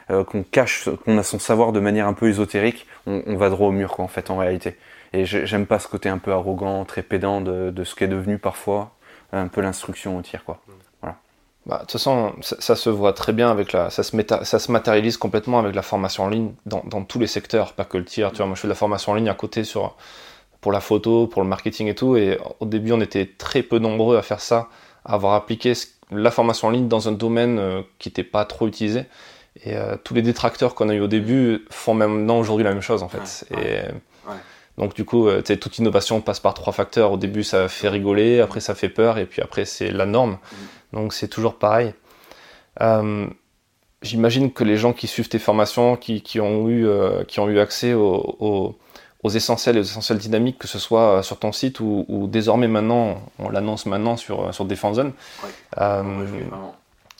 qu'on 0.08 0.44
cache, 0.44 0.88
qu'on 1.04 1.18
a 1.18 1.24
son 1.24 1.40
savoir 1.40 1.72
de 1.72 1.80
manière 1.80 2.06
un 2.06 2.12
peu 2.12 2.28
ésotérique, 2.28 2.86
on, 3.06 3.36
va 3.36 3.50
droit 3.50 3.68
au 3.68 3.72
mur 3.72 3.90
quoi 3.90 4.04
en 4.04 4.08
fait 4.08 4.30
en 4.30 4.36
réalité. 4.36 4.76
Et 5.12 5.24
j'aime 5.24 5.66
pas 5.66 5.80
ce 5.80 5.88
côté 5.88 6.08
un 6.08 6.18
peu 6.18 6.32
arrogant, 6.32 6.84
très 6.84 7.02
pédant 7.02 7.40
de, 7.40 7.70
de 7.70 7.84
ce 7.84 7.96
qu'est 7.96 8.08
devenu 8.08 8.38
parfois 8.38 8.92
un 9.38 9.48
peu 9.48 9.60
l'instruction 9.60 10.16
au 10.16 10.22
tir. 10.22 10.44
Quoi. 10.44 10.60
Voilà. 11.00 11.16
Bah, 11.66 11.76
de 11.76 11.80
toute 11.82 11.92
façon, 11.92 12.32
ça, 12.40 12.76
se 12.76 12.90
voit 12.90 13.12
très 13.12 13.32
bien 13.32 13.50
avec 13.50 13.72
la, 13.72 13.90
ça 13.90 14.02
se, 14.02 14.16
ça 14.42 14.58
se 14.58 14.72
matérialise 14.72 15.16
complètement 15.16 15.58
avec 15.58 15.74
la 15.74 15.82
formation 15.82 16.24
en 16.24 16.28
ligne 16.28 16.52
dans, 16.66 16.82
dans, 16.84 17.02
tous 17.04 17.18
les 17.18 17.26
secteurs, 17.26 17.72
pas 17.72 17.84
que 17.84 17.96
le 17.96 18.04
tir. 18.04 18.30
Tu 18.32 18.38
vois, 18.38 18.46
moi, 18.46 18.54
je 18.54 18.60
fais 18.60 18.68
de 18.68 18.72
la 18.72 18.76
formation 18.76 19.12
en 19.12 19.14
ligne 19.14 19.28
à 19.28 19.34
côté 19.34 19.64
sur, 19.64 19.96
pour 20.60 20.72
la 20.72 20.80
photo, 20.80 21.26
pour 21.26 21.42
le 21.42 21.48
marketing 21.48 21.88
et 21.88 21.94
tout. 21.94 22.16
Et 22.16 22.38
au 22.60 22.66
début, 22.66 22.92
on 22.92 23.00
était 23.00 23.26
très 23.38 23.62
peu 23.62 23.78
nombreux 23.78 24.16
à 24.16 24.22
faire 24.22 24.40
ça, 24.40 24.68
à 25.04 25.14
avoir 25.14 25.34
appliqué 25.34 25.72
la 26.10 26.30
formation 26.30 26.68
en 26.68 26.70
ligne 26.70 26.88
dans 26.88 27.08
un 27.08 27.12
domaine 27.12 27.58
euh, 27.58 27.82
qui 27.98 28.08
n'était 28.08 28.24
pas 28.24 28.44
trop 28.44 28.66
utilisé. 28.66 29.04
Et 29.62 29.76
euh, 29.76 29.96
tous 30.02 30.14
les 30.14 30.22
détracteurs 30.22 30.74
qu'on 30.74 30.88
a 30.88 30.94
eu 30.94 31.00
au 31.00 31.06
début 31.06 31.64
font 31.70 31.94
maintenant 31.94 32.38
aujourd'hui 32.38 32.64
la 32.64 32.72
même 32.72 32.82
chose 32.82 33.02
en 33.02 33.08
fait. 33.08 33.46
et, 33.56 33.82
donc 34.78 34.94
du 34.94 35.04
coup, 35.04 35.28
euh, 35.28 35.42
toute 35.42 35.78
innovation 35.78 36.20
passe 36.20 36.40
par 36.40 36.54
trois 36.54 36.72
facteurs. 36.72 37.12
Au 37.12 37.16
début, 37.16 37.44
ça 37.44 37.68
fait 37.68 37.88
rigoler, 37.88 38.40
après 38.40 38.60
ça 38.60 38.74
fait 38.74 38.88
peur, 38.88 39.18
et 39.18 39.26
puis 39.26 39.40
après 39.40 39.64
c'est 39.64 39.90
la 39.90 40.06
norme. 40.06 40.32
Mm. 40.32 40.96
Donc 40.96 41.12
c'est 41.12 41.28
toujours 41.28 41.56
pareil. 41.56 41.94
Euh, 42.80 43.26
j'imagine 44.02 44.52
que 44.52 44.64
les 44.64 44.76
gens 44.76 44.92
qui 44.92 45.06
suivent 45.06 45.28
tes 45.28 45.38
formations, 45.38 45.96
qui, 45.96 46.40
ont, 46.40 46.68
eu, 46.68 46.86
euh, 46.86 47.22
qui 47.24 47.38
ont 47.38 47.48
eu 47.48 47.60
accès 47.60 47.94
aux, 47.94 48.76
essentiels 49.32 49.76
et 49.76 49.80
aux 49.80 49.84
essentiels 49.84 50.18
dynamiques, 50.18 50.58
que 50.58 50.68
ce 50.68 50.78
soit 50.78 51.22
sur 51.22 51.38
ton 51.38 51.52
site 51.52 51.78
ou, 51.80 52.28
désormais 52.28 52.68
maintenant, 52.68 53.22
on 53.38 53.48
l'annonce 53.48 53.86
maintenant 53.86 54.16
sur, 54.16 54.52
sur 54.52 54.64
Defense 54.64 54.96
Zone, 54.96 55.12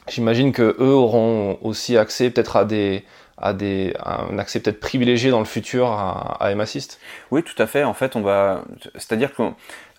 j'imagine 0.08 0.52
que 0.52 0.76
eux 0.78 0.92
auront 0.92 1.58
aussi 1.62 1.96
accès 1.96 2.30
peut-être 2.30 2.56
à 2.56 2.64
des 2.64 3.04
à, 3.38 3.52
des, 3.52 3.94
un 4.04 4.38
accès 4.38 4.60
peut-être 4.60 4.80
privilégié 4.80 5.30
dans 5.30 5.40
le 5.40 5.44
futur 5.44 5.88
à, 5.88 6.36
à 6.40 6.50
M-Assist 6.50 7.00
Oui, 7.30 7.42
tout 7.42 7.60
à 7.60 7.66
fait. 7.66 7.84
En 7.84 7.94
fait, 7.94 8.16
on 8.16 8.22
va, 8.22 8.64
c'est-à-dire 8.94 9.34
que 9.34 9.42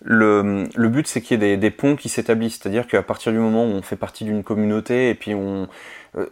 le, 0.02 0.64
le 0.74 0.88
but, 0.88 1.06
c'est 1.06 1.20
qu'il 1.20 1.40
y 1.40 1.44
ait 1.44 1.50
des, 1.50 1.56
des 1.56 1.70
ponts 1.70 1.96
qui 1.96 2.08
s'établissent. 2.08 2.58
C'est-à-dire 2.60 2.86
qu'à 2.86 3.02
partir 3.02 3.32
du 3.32 3.38
moment 3.38 3.64
où 3.64 3.68
on 3.70 3.82
fait 3.82 3.96
partie 3.96 4.24
d'une 4.24 4.42
communauté 4.42 5.10
et 5.10 5.14
puis 5.14 5.34
on, 5.34 5.68
euh, 6.16 6.26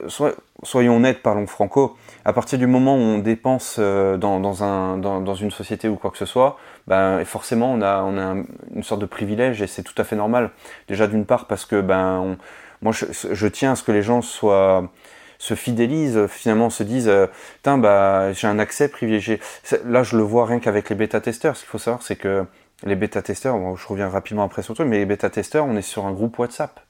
soyons 0.63 0.97
honnêtes, 0.97 1.23
parlons 1.23 1.47
franco, 1.47 1.97
à 2.25 2.33
partir 2.33 2.59
du 2.59 2.67
moment 2.67 2.97
où 2.97 3.01
on 3.01 3.19
dépense 3.19 3.77
euh, 3.79 4.17
dans, 4.17 4.41
dans, 4.41 4.65
un, 4.65 4.97
dans, 4.97 5.21
dans, 5.21 5.35
une 5.35 5.51
société 5.51 5.89
ou 5.89 5.97
quoi 5.97 6.11
que 6.11 6.17
ce 6.17 6.25
soit, 6.25 6.59
ben, 6.87 7.23
forcément 7.27 7.71
on 7.73 7.83
a, 7.83 8.03
on 8.03 8.17
a 8.17 8.35
une 8.75 8.83
sorte 8.83 9.03
de 9.03 9.07
privilège 9.07 9.61
et 9.61 9.67
c'est 9.67 9.83
tout 9.83 9.95
à 9.99 10.05
fait 10.05 10.17
normal. 10.17 10.51
Déjà 10.89 11.07
d'une 11.07 11.27
part 11.27 11.47
parce 11.47 11.67
que 11.67 11.83
ben, 11.83 12.39
moi 12.81 12.93
je, 12.93 13.47
tiens 13.49 13.73
à 13.73 13.77
ce 13.77 13.83
que 13.83 13.93
les 13.93 14.03
gens 14.03 14.23
soient 14.23 14.91
se 15.39 15.55
fidélisent, 15.55 16.27
finalement 16.27 16.71
se 16.71 16.83
disent, 16.83 17.09
euh, 17.09 17.27
bah 17.65 18.33
j'ai 18.33 18.47
un 18.47 18.59
accès 18.59 18.89
privilégié. 18.89 19.41
Là, 19.85 20.03
je 20.03 20.17
le 20.17 20.23
vois 20.23 20.47
rien 20.47 20.61
qu'avec 20.61 20.91
les 20.91 20.97
bêta-testeurs. 20.97 21.57
Ce 21.57 21.63
qu'il 21.63 21.71
faut 21.71 21.79
savoir, 21.79 22.03
c'est 22.03 22.17
que 22.17 22.45
les 22.85 22.97
bêta-testeurs, 22.97 23.59
bon, 23.59 23.77
je 23.77 23.87
reviens 23.87 24.09
rapidement 24.09 24.45
après 24.45 24.63
sur 24.63 24.75
toi, 24.75 24.85
mais 24.85 24.99
les 24.99 25.07
bêta-testeurs, 25.07 25.65
on 25.65 25.77
est 25.77 25.83
sur 25.83 26.07
un 26.07 26.13
groupe 26.13 26.39
WhatsApp. 26.39 26.81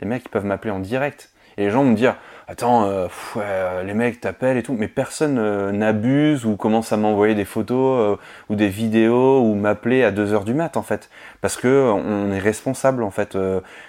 Les 0.00 0.06
mecs, 0.06 0.24
ils 0.26 0.30
peuvent 0.30 0.44
m'appeler 0.44 0.72
en 0.72 0.80
direct. 0.80 1.30
Et 1.56 1.64
les 1.64 1.70
gens 1.70 1.82
vont 1.82 1.90
me 1.90 1.96
dire, 1.96 2.16
attends, 2.46 2.84
euh, 2.84 3.08
euh, 3.36 3.82
les 3.82 3.94
mecs 3.94 4.20
t'appellent 4.20 4.56
et 4.56 4.62
tout, 4.62 4.74
mais 4.74 4.88
personne 4.88 5.38
euh, 5.38 5.72
n'abuse 5.72 6.44
ou 6.44 6.56
commence 6.56 6.92
à 6.92 6.96
m'envoyer 6.96 7.34
des 7.34 7.44
photos 7.44 8.18
ou 8.48 8.54
des 8.54 8.68
vidéos 8.68 9.40
ou 9.40 9.54
m'appeler 9.54 10.04
à 10.04 10.10
2 10.10 10.32
heures 10.32 10.44
du 10.44 10.54
mat 10.54 10.76
en 10.76 10.82
fait, 10.82 11.08
parce 11.40 11.56
que 11.56 11.90
on 11.92 12.32
est 12.32 12.38
responsable 12.38 13.02
en 13.02 13.10
fait. 13.10 13.36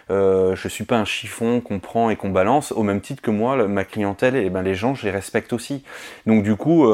je 0.09 0.67
suis 0.67 0.83
pas 0.83 0.97
un 0.97 1.05
chiffon 1.05 1.61
qu'on 1.61 1.79
prend 1.79 2.09
et 2.09 2.15
qu'on 2.15 2.29
balance, 2.29 2.71
au 2.71 2.83
même 2.83 3.01
titre 3.01 3.21
que 3.21 3.31
moi, 3.31 3.67
ma 3.67 3.83
clientèle, 3.83 4.35
et 4.35 4.49
ben 4.49 4.61
les 4.61 4.75
gens, 4.75 4.95
je 4.95 5.05
les 5.05 5.11
respecte 5.11 5.53
aussi. 5.53 5.83
Donc 6.25 6.43
du 6.43 6.55
coup, 6.55 6.87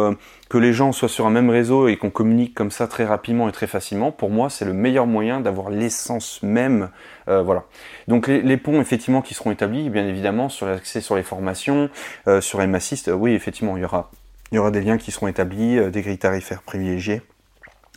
que 0.52 0.58
les 0.58 0.74
gens 0.74 0.92
soient 0.92 1.08
sur 1.08 1.26
un 1.26 1.30
même 1.30 1.50
réseau 1.50 1.88
et 1.88 1.96
qu'on 1.96 2.10
communique 2.10 2.54
comme 2.54 2.72
ça 2.72 2.88
très 2.88 3.06
rapidement 3.06 3.48
et 3.48 3.54
très 3.54 3.68
facilement, 3.68 4.12
pour 4.12 4.30
moi, 4.30 4.50
c'est 4.50 4.66
le 4.66 4.74
meilleur 4.74 5.08
moyen 5.08 5.40
d'avoir 5.40 5.70
l'essence 5.70 6.44
même. 6.44 6.90
voilà. 7.26 7.64
Donc 8.10 8.28
les, 8.28 8.58
ponts 8.58 8.82
effectivement 8.82 9.22
qui 9.22 9.34
seront 9.34 9.52
établis, 9.52 9.90
bien 9.90 10.06
évidemment, 10.06 10.50
sur 10.50 10.66
l'accès 10.66 11.00
sur 11.00 11.16
les 11.16 11.24
formations 11.24 11.90
euh, 12.28 12.42
sur 12.42 12.62
M-Assist, 12.62 13.08
euh, 13.08 13.14
oui, 13.14 13.34
effectivement, 13.34 13.78
il 13.78 13.82
y 13.84 13.86
aura, 13.86 14.12
y 14.52 14.58
aura 14.58 14.72
des 14.72 14.82
liens 14.82 14.98
qui 14.98 15.12
seront 15.12 15.28
établis, 15.28 15.78
euh, 15.78 15.90
des 15.90 16.02
grilles 16.02 16.18
tarifaires 16.18 16.62
privilégiées, 16.62 17.22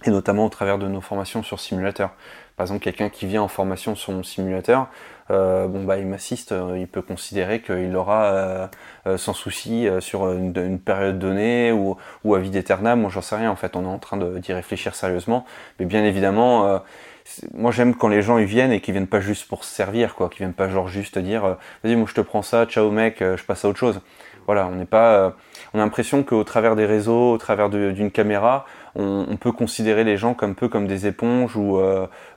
et 0.04 0.10
notamment 0.10 0.46
au 0.46 0.48
travers 0.48 0.78
de 0.78 0.86
nos 0.86 1.00
formations 1.00 1.42
sur 1.42 1.60
simulateur. 1.60 2.10
Par 2.56 2.64
exemple, 2.64 2.80
quelqu'un 2.80 3.08
qui 3.08 3.26
vient 3.26 3.42
en 3.42 3.48
formation 3.48 3.94
sur 3.94 4.12
mon 4.12 4.22
simulateur, 4.22 4.88
bon 5.28 5.84
bah 5.84 5.98
il 5.98 6.06
m'assiste, 6.06 6.54
il 6.76 6.86
peut 6.86 7.02
considérer 7.02 7.60
qu'il 7.62 7.90
l'aura 7.90 8.70
sans 9.16 9.32
souci 9.32 9.88
sur 9.98 10.30
une, 10.30 10.78
période 10.78 11.18
donnée 11.18 11.72
ou, 11.72 11.96
à 12.34 12.38
vie 12.38 12.50
d'éternel. 12.50 12.96
Moi 12.96 13.10
j'en 13.10 13.22
sais 13.22 13.34
rien 13.34 13.50
en 13.50 13.56
fait, 13.56 13.74
on 13.74 13.82
est 13.82 13.88
en 13.88 13.98
train 13.98 14.18
d'y 14.18 14.52
réfléchir 14.52 14.94
sérieusement. 14.94 15.44
Mais 15.80 15.86
bien 15.86 16.04
évidemment, 16.04 16.80
moi 17.54 17.70
j'aime 17.70 17.94
quand 17.94 18.08
les 18.08 18.22
gens 18.22 18.38
ils 18.38 18.46
viennent 18.46 18.72
et 18.72 18.80
qu'ils 18.80 18.92
viennent 18.92 19.06
pas 19.06 19.20
juste 19.20 19.48
pour 19.48 19.64
se 19.64 19.74
servir 19.74 20.14
quoi, 20.14 20.28
qu'ils 20.28 20.38
viennent 20.38 20.52
pas 20.52 20.68
genre 20.68 20.88
juste 20.88 21.18
dire 21.18 21.44
euh, 21.44 21.54
vas-y 21.82 21.96
moi 21.96 22.06
je 22.08 22.14
te 22.14 22.20
prends 22.20 22.42
ça, 22.42 22.66
ciao 22.66 22.90
mec, 22.90 23.22
euh, 23.22 23.36
je 23.36 23.44
passe 23.44 23.64
à 23.64 23.68
autre 23.68 23.78
chose. 23.78 24.00
Voilà, 24.46 24.66
on 24.66 24.74
n'est 24.74 24.84
pas, 24.84 25.14
euh, 25.14 25.30
on 25.72 25.78
a 25.78 25.82
l'impression 25.82 26.22
qu'au 26.22 26.44
travers 26.44 26.76
des 26.76 26.84
réseaux, 26.84 27.32
au 27.32 27.38
travers 27.38 27.70
d'une 27.70 28.10
caméra, 28.10 28.66
on, 28.96 29.36
peut 29.36 29.52
considérer 29.52 30.04
les 30.04 30.16
gens 30.16 30.34
comme 30.34 30.54
peu 30.54 30.68
comme 30.68 30.86
des 30.86 31.06
éponges 31.06 31.56
ou, 31.56 31.80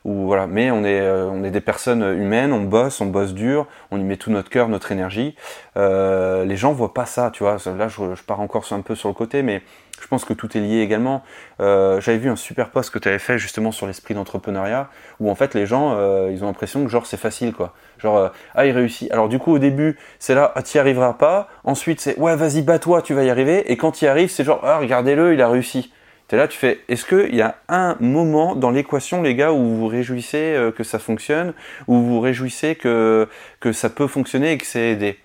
ou 0.06 0.26
voilà. 0.26 0.48
Mais 0.48 0.72
on 0.72 0.84
est, 0.84 1.10
on 1.10 1.44
est 1.44 1.52
des 1.52 1.62
personnes 1.62 2.02
humaines, 2.02 2.54
on 2.54 2.64
bosse, 2.64 3.00
on 3.02 3.06
bosse 3.06 3.34
dur, 3.34 3.68
on 3.92 4.00
y 4.00 4.04
met 4.04 4.18
tout 4.18 4.32
notre 4.32 4.50
cœur, 4.50 4.68
notre 4.68 4.92
énergie. 4.92 5.36
les 5.76 6.56
gens 6.56 6.74
voient 6.74 6.94
pas 6.94 7.06
ça, 7.06 7.30
tu 7.32 7.44
vois. 7.44 7.58
Là, 7.78 7.88
je, 7.88 8.24
pars 8.24 8.40
encore 8.40 8.66
un 8.72 8.82
peu 8.82 8.96
sur 8.96 9.10
le 9.10 9.14
côté, 9.14 9.44
mais 9.44 9.62
je 10.02 10.08
pense 10.08 10.26
que 10.26 10.34
tout 10.34 10.56
est 10.58 10.62
lié 10.62 10.82
également. 10.82 11.24
Euh, 11.60 12.00
J'avais 12.02 12.18
vu 12.18 12.30
un 12.30 12.36
super 12.36 12.70
post 12.70 12.92
que 12.92 13.00
tu 13.00 13.08
avais 13.08 13.20
fait 13.20 13.38
justement 13.40 13.72
sur 13.72 13.88
l'esprit 13.88 14.14
d'entrepreneuriat, 14.14 14.90
où 15.20 15.30
en 15.30 15.36
fait 15.36 15.54
les 15.54 15.66
gens, 15.66 15.96
euh, 15.96 16.30
ils 16.32 16.44
ont 16.44 16.48
l'impression 16.48 16.84
que 16.84 16.90
genre 16.90 17.06
c'est 17.06 17.18
facile 17.18 17.54
quoi. 17.54 17.74
Genre 17.98 18.18
euh, 18.18 18.30
ah 18.56 18.66
il 18.66 18.72
réussit. 18.72 19.12
Alors 19.12 19.28
du 19.28 19.40
coup 19.40 19.54
au 19.54 19.60
début 19.60 19.98
c'est 20.20 20.36
là 20.36 20.52
ah 20.56 20.62
t'y 20.62 20.78
arriveras 20.80 21.14
pas. 21.14 21.50
Ensuite 21.64 22.00
c'est 22.00 22.18
ouais 22.20 22.36
vas-y 22.36 22.62
bats-toi 22.62 23.02
tu 23.02 23.14
vas 23.14 23.24
y 23.24 23.30
arriver. 23.30 23.72
Et 23.72 23.78
quand 23.78 24.02
y 24.02 24.08
arrives 24.08 24.30
c'est 24.30 24.44
genre 24.44 24.62
ah 24.64 24.78
regardez-le 24.78 25.34
il 25.34 25.42
a 25.42 25.50
réussi. 25.50 25.92
Tu 26.28 26.36
là, 26.36 26.48
tu 26.48 26.58
fais, 26.58 26.82
est-ce 26.90 27.06
qu'il 27.06 27.36
y 27.36 27.42
a 27.42 27.56
un 27.70 27.96
moment 28.02 28.56
dans 28.56 28.70
l'équation, 28.70 29.22
les 29.22 29.34
gars, 29.34 29.54
où 29.54 29.76
vous 29.76 29.88
réjouissez 29.88 30.56
euh, 30.56 30.72
que 30.72 30.84
ça 30.84 31.00
fonctionne, 31.00 31.54
où 31.88 32.02
vous 32.02 32.20
réjouissez 32.20 32.76
que, 32.76 33.28
ça 33.72 33.90
peut 33.90 34.08
fonctionner 34.08 34.52
et 34.52 34.58
que 34.58 34.66
c'est 34.66 34.92
aidé? 34.92 35.18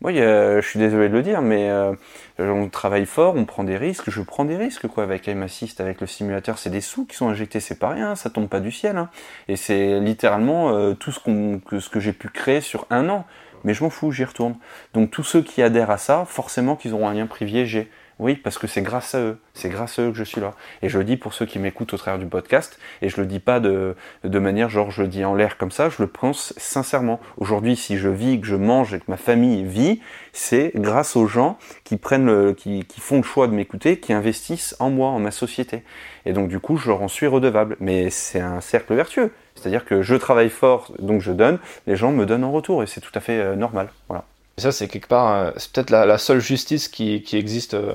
Moi, 0.00 0.12
je 0.12 0.60
suis 0.62 0.78
désolé 0.78 1.08
de 1.08 1.14
le 1.14 1.22
dire, 1.22 1.42
mais 1.42 1.70
euh, 1.70 1.92
on 2.38 2.68
travaille 2.68 3.06
fort, 3.06 3.34
on 3.36 3.44
prend 3.44 3.64
des 3.64 3.76
risques, 3.76 4.10
je 4.10 4.22
prends 4.22 4.44
des 4.44 4.56
risques, 4.56 4.86
quoi, 4.88 5.04
avec 5.04 5.28
Aim 5.28 5.42
Assist, 5.42 5.80
avec 5.80 6.00
le 6.00 6.06
simulateur, 6.06 6.58
c'est 6.58 6.70
des 6.70 6.82
sous 6.82 7.04
qui 7.06 7.16
sont 7.16 7.28
injectés, 7.28 7.60
c'est 7.60 7.78
pas 7.78 7.90
rien, 7.90 8.14
ça 8.14 8.30
tombe 8.30 8.48
pas 8.48 8.60
du 8.60 8.70
ciel, 8.70 8.96
hein. 8.96 9.10
Et 9.48 9.56
c'est 9.56 10.00
littéralement 10.00 10.70
euh, 10.70 10.94
tout 10.94 11.12
ce, 11.12 11.20
qu'on, 11.20 11.60
que, 11.60 11.80
ce 11.80 11.88
que 11.90 12.00
j'ai 12.00 12.12
pu 12.12 12.28
créer 12.28 12.60
sur 12.60 12.86
un 12.90 13.08
an. 13.10 13.26
Mais 13.64 13.74
je 13.74 13.82
m'en 13.82 13.90
fous, 13.90 14.12
j'y 14.12 14.24
retourne. 14.24 14.56
Donc 14.94 15.10
tous 15.10 15.24
ceux 15.24 15.42
qui 15.42 15.60
adhèrent 15.60 15.90
à 15.90 15.98
ça, 15.98 16.24
forcément 16.26 16.76
qu'ils 16.76 16.94
auront 16.94 17.08
un 17.08 17.14
lien 17.14 17.26
privilégié. 17.26 17.90
Oui, 18.18 18.34
parce 18.34 18.56
que 18.56 18.66
c'est 18.66 18.80
grâce 18.80 19.14
à 19.14 19.20
eux, 19.20 19.38
c'est 19.52 19.68
grâce 19.68 19.98
à 19.98 20.02
eux 20.02 20.10
que 20.10 20.16
je 20.16 20.24
suis 20.24 20.40
là. 20.40 20.54
Et 20.80 20.88
je 20.88 20.96
le 20.96 21.04
dis 21.04 21.18
pour 21.18 21.34
ceux 21.34 21.44
qui 21.44 21.58
m'écoutent 21.58 21.92
au 21.92 21.98
travers 21.98 22.18
du 22.18 22.24
podcast, 22.24 22.78
et 23.02 23.10
je 23.10 23.20
le 23.20 23.26
dis 23.26 23.40
pas 23.40 23.60
de, 23.60 23.94
de 24.24 24.38
manière 24.38 24.70
genre 24.70 24.90
je 24.90 25.02
le 25.02 25.08
dis 25.08 25.22
en 25.24 25.34
l'air 25.34 25.58
comme 25.58 25.70
ça, 25.70 25.90
je 25.90 26.00
le 26.00 26.08
pense 26.08 26.54
sincèrement. 26.56 27.20
Aujourd'hui, 27.36 27.76
si 27.76 27.98
je 27.98 28.08
vis, 28.08 28.40
que 28.40 28.46
je 28.46 28.56
mange 28.56 28.94
et 28.94 29.00
que 29.00 29.04
ma 29.08 29.18
famille 29.18 29.64
vit, 29.64 30.00
c'est 30.32 30.72
grâce 30.74 31.14
aux 31.14 31.26
gens 31.26 31.58
qui 31.84 31.98
prennent 31.98 32.26
le, 32.26 32.54
qui, 32.54 32.84
qui 32.84 33.00
font 33.00 33.16
le 33.16 33.22
choix 33.22 33.48
de 33.48 33.52
m'écouter, 33.52 33.98
qui 34.00 34.14
investissent 34.14 34.74
en 34.78 34.88
moi, 34.88 35.08
en 35.08 35.18
ma 35.18 35.30
société. 35.30 35.82
Et 36.24 36.32
donc 36.32 36.48
du 36.48 36.58
coup, 36.58 36.78
je 36.78 36.88
leur 36.88 37.02
en 37.02 37.08
suis 37.08 37.26
redevable. 37.26 37.76
Mais 37.80 38.08
c'est 38.08 38.40
un 38.40 38.62
cercle 38.62 38.94
vertueux. 38.94 39.30
C'est-à-dire 39.54 39.84
que 39.84 40.02
je 40.02 40.14
travaille 40.14 40.50
fort, 40.50 40.92
donc 40.98 41.20
je 41.20 41.32
donne, 41.32 41.58
les 41.86 41.96
gens 41.96 42.12
me 42.12 42.24
donnent 42.26 42.44
en 42.44 42.52
retour, 42.52 42.82
et 42.82 42.86
c'est 42.86 43.00
tout 43.00 43.12
à 43.14 43.20
fait 43.20 43.38
euh, 43.38 43.56
normal. 43.56 43.88
Voilà. 44.08 44.24
Et 44.58 44.62
ça, 44.62 44.72
c'est 44.72 44.88
quelque 44.88 45.08
part, 45.08 45.32
euh, 45.32 45.50
c'est 45.56 45.70
peut-être 45.70 45.90
la, 45.90 46.18
seule 46.18 46.40
justice 46.40 46.88
qui, 46.88 47.22
qui 47.22 47.36
existe 47.36 47.74
euh, 47.74 47.94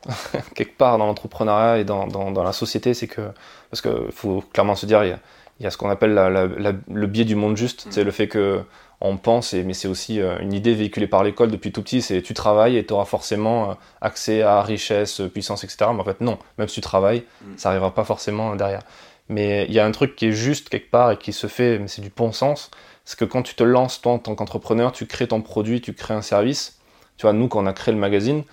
quelque 0.54 0.76
part 0.76 0.98
dans 0.98 1.06
l'entrepreneuriat 1.06 1.78
et 1.78 1.84
dans, 1.84 2.08
dans, 2.08 2.32
dans, 2.32 2.42
la 2.42 2.52
société, 2.52 2.92
c'est 2.92 3.06
que, 3.06 3.22
parce 3.70 3.82
qu'il 3.82 4.10
faut 4.10 4.42
clairement 4.52 4.74
se 4.74 4.84
dire, 4.84 5.04
il 5.04 5.10
y 5.10 5.12
a, 5.12 5.20
il 5.60 5.64
y 5.64 5.66
a 5.66 5.70
ce 5.70 5.76
qu'on 5.76 5.90
appelle 5.90 6.12
la, 6.12 6.28
la, 6.28 6.46
le 6.92 7.06
biais 7.06 7.24
du 7.24 7.36
monde 7.36 7.56
juste, 7.56 7.86
c'est 7.90 8.02
mm. 8.02 8.06
le 8.06 8.10
fait 8.10 8.28
que 8.28 8.62
on 9.00 9.16
pense, 9.16 9.52
et, 9.52 9.62
mais 9.64 9.74
c'est 9.74 9.88
aussi 9.88 10.20
euh, 10.20 10.38
une 10.40 10.52
idée 10.52 10.74
véhiculée 10.74 11.06
par 11.06 11.22
l'école 11.22 11.50
depuis 11.50 11.70
tout 11.70 11.82
petit, 11.82 12.02
c'est 12.02 12.20
tu 12.20 12.34
travailles 12.34 12.76
et 12.76 12.86
tu 12.86 12.92
auras 12.92 13.04
forcément 13.04 13.76
accès 14.00 14.42
à 14.42 14.62
richesse, 14.62 15.20
puissance, 15.32 15.62
etc. 15.62 15.90
Mais 15.92 16.00
en 16.00 16.04
fait, 16.04 16.20
non, 16.20 16.38
même 16.58 16.68
si 16.68 16.74
tu 16.74 16.80
travailles, 16.80 17.22
mm. 17.42 17.52
ça 17.56 17.68
n'arrivera 17.68 17.94
pas 17.94 18.04
forcément 18.04 18.56
derrière. 18.56 18.82
Mais 19.28 19.66
il 19.68 19.72
y 19.72 19.78
a 19.78 19.86
un 19.86 19.92
truc 19.92 20.16
qui 20.16 20.26
est 20.26 20.32
juste 20.32 20.68
quelque 20.68 20.90
part 20.90 21.12
et 21.12 21.16
qui 21.16 21.32
se 21.32 21.46
fait, 21.46 21.78
mais 21.78 21.86
c'est 21.86 22.02
du 22.02 22.10
bon 22.10 22.32
sens, 22.32 22.70
c'est 23.04 23.18
que 23.18 23.24
quand 23.24 23.42
tu 23.42 23.54
te 23.54 23.64
lances, 23.64 24.00
toi, 24.00 24.12
en 24.12 24.18
tant 24.18 24.34
qu'entrepreneur, 24.34 24.92
tu 24.92 25.06
crées 25.06 25.28
ton 25.28 25.40
produit, 25.40 25.80
tu 25.80 25.92
crées 25.92 26.14
un 26.14 26.22
service. 26.22 26.78
Tu 27.16 27.22
vois, 27.22 27.32
nous, 27.32 27.48
quand 27.48 27.62
on 27.62 27.66
a 27.66 27.72
créé 27.72 27.92
le 27.92 28.00
magazine, 28.00 28.44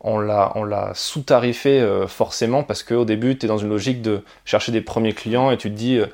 on 0.00 0.18
l'a, 0.18 0.92
sous-tarifé 0.94 1.80
euh, 1.80 2.06
forcément 2.06 2.62
parce 2.62 2.82
qu'au 2.82 3.04
début, 3.04 3.36
tu 3.36 3.46
es 3.46 3.48
dans 3.48 3.58
une 3.58 3.68
logique 3.68 4.02
de 4.02 4.22
chercher 4.44 4.72
des 4.72 4.80
premiers 4.80 5.12
clients 5.12 5.50
et 5.50 5.56
tu 5.56 5.70
te 5.70 5.74
dis, 5.74 5.96
euh, 5.96 6.06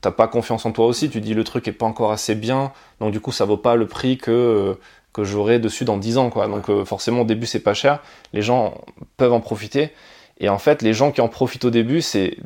t'as 0.00 0.12
pas 0.12 0.28
confiance 0.28 0.64
en 0.64 0.72
toi 0.72 0.86
aussi, 0.86 1.10
tu 1.10 1.20
te 1.20 1.24
dis 1.24 1.34
le 1.34 1.44
truc 1.44 1.66
est 1.68 1.72
pas 1.72 1.86
encore 1.86 2.12
assez 2.12 2.34
bien, 2.34 2.72
donc 3.00 3.12
du 3.12 3.20
coup, 3.20 3.32
ça 3.32 3.44
vaut 3.44 3.56
pas 3.56 3.74
le 3.76 3.86
prix 3.86 4.16
que, 4.16 4.30
euh, 4.30 4.74
que 5.12 5.24
j'aurai 5.24 5.58
dessus 5.58 5.84
dans 5.84 5.98
10 5.98 6.18
ans, 6.18 6.30
quoi. 6.30 6.46
Donc 6.46 6.70
forcément, 6.84 7.22
au 7.22 7.24
début, 7.24 7.46
c'est 7.46 7.60
pas 7.60 7.74
cher, 7.74 8.00
les 8.32 8.42
gens 8.42 8.80
peuvent 9.16 9.32
en 9.32 9.40
profiter. 9.40 9.90
Et 10.38 10.48
en 10.48 10.58
fait, 10.58 10.82
les 10.82 10.94
gens 10.94 11.12
qui 11.12 11.20
en 11.20 11.28
profitent 11.28 11.64
au 11.64 11.70
début, 11.70 12.00
c'est 12.00 12.38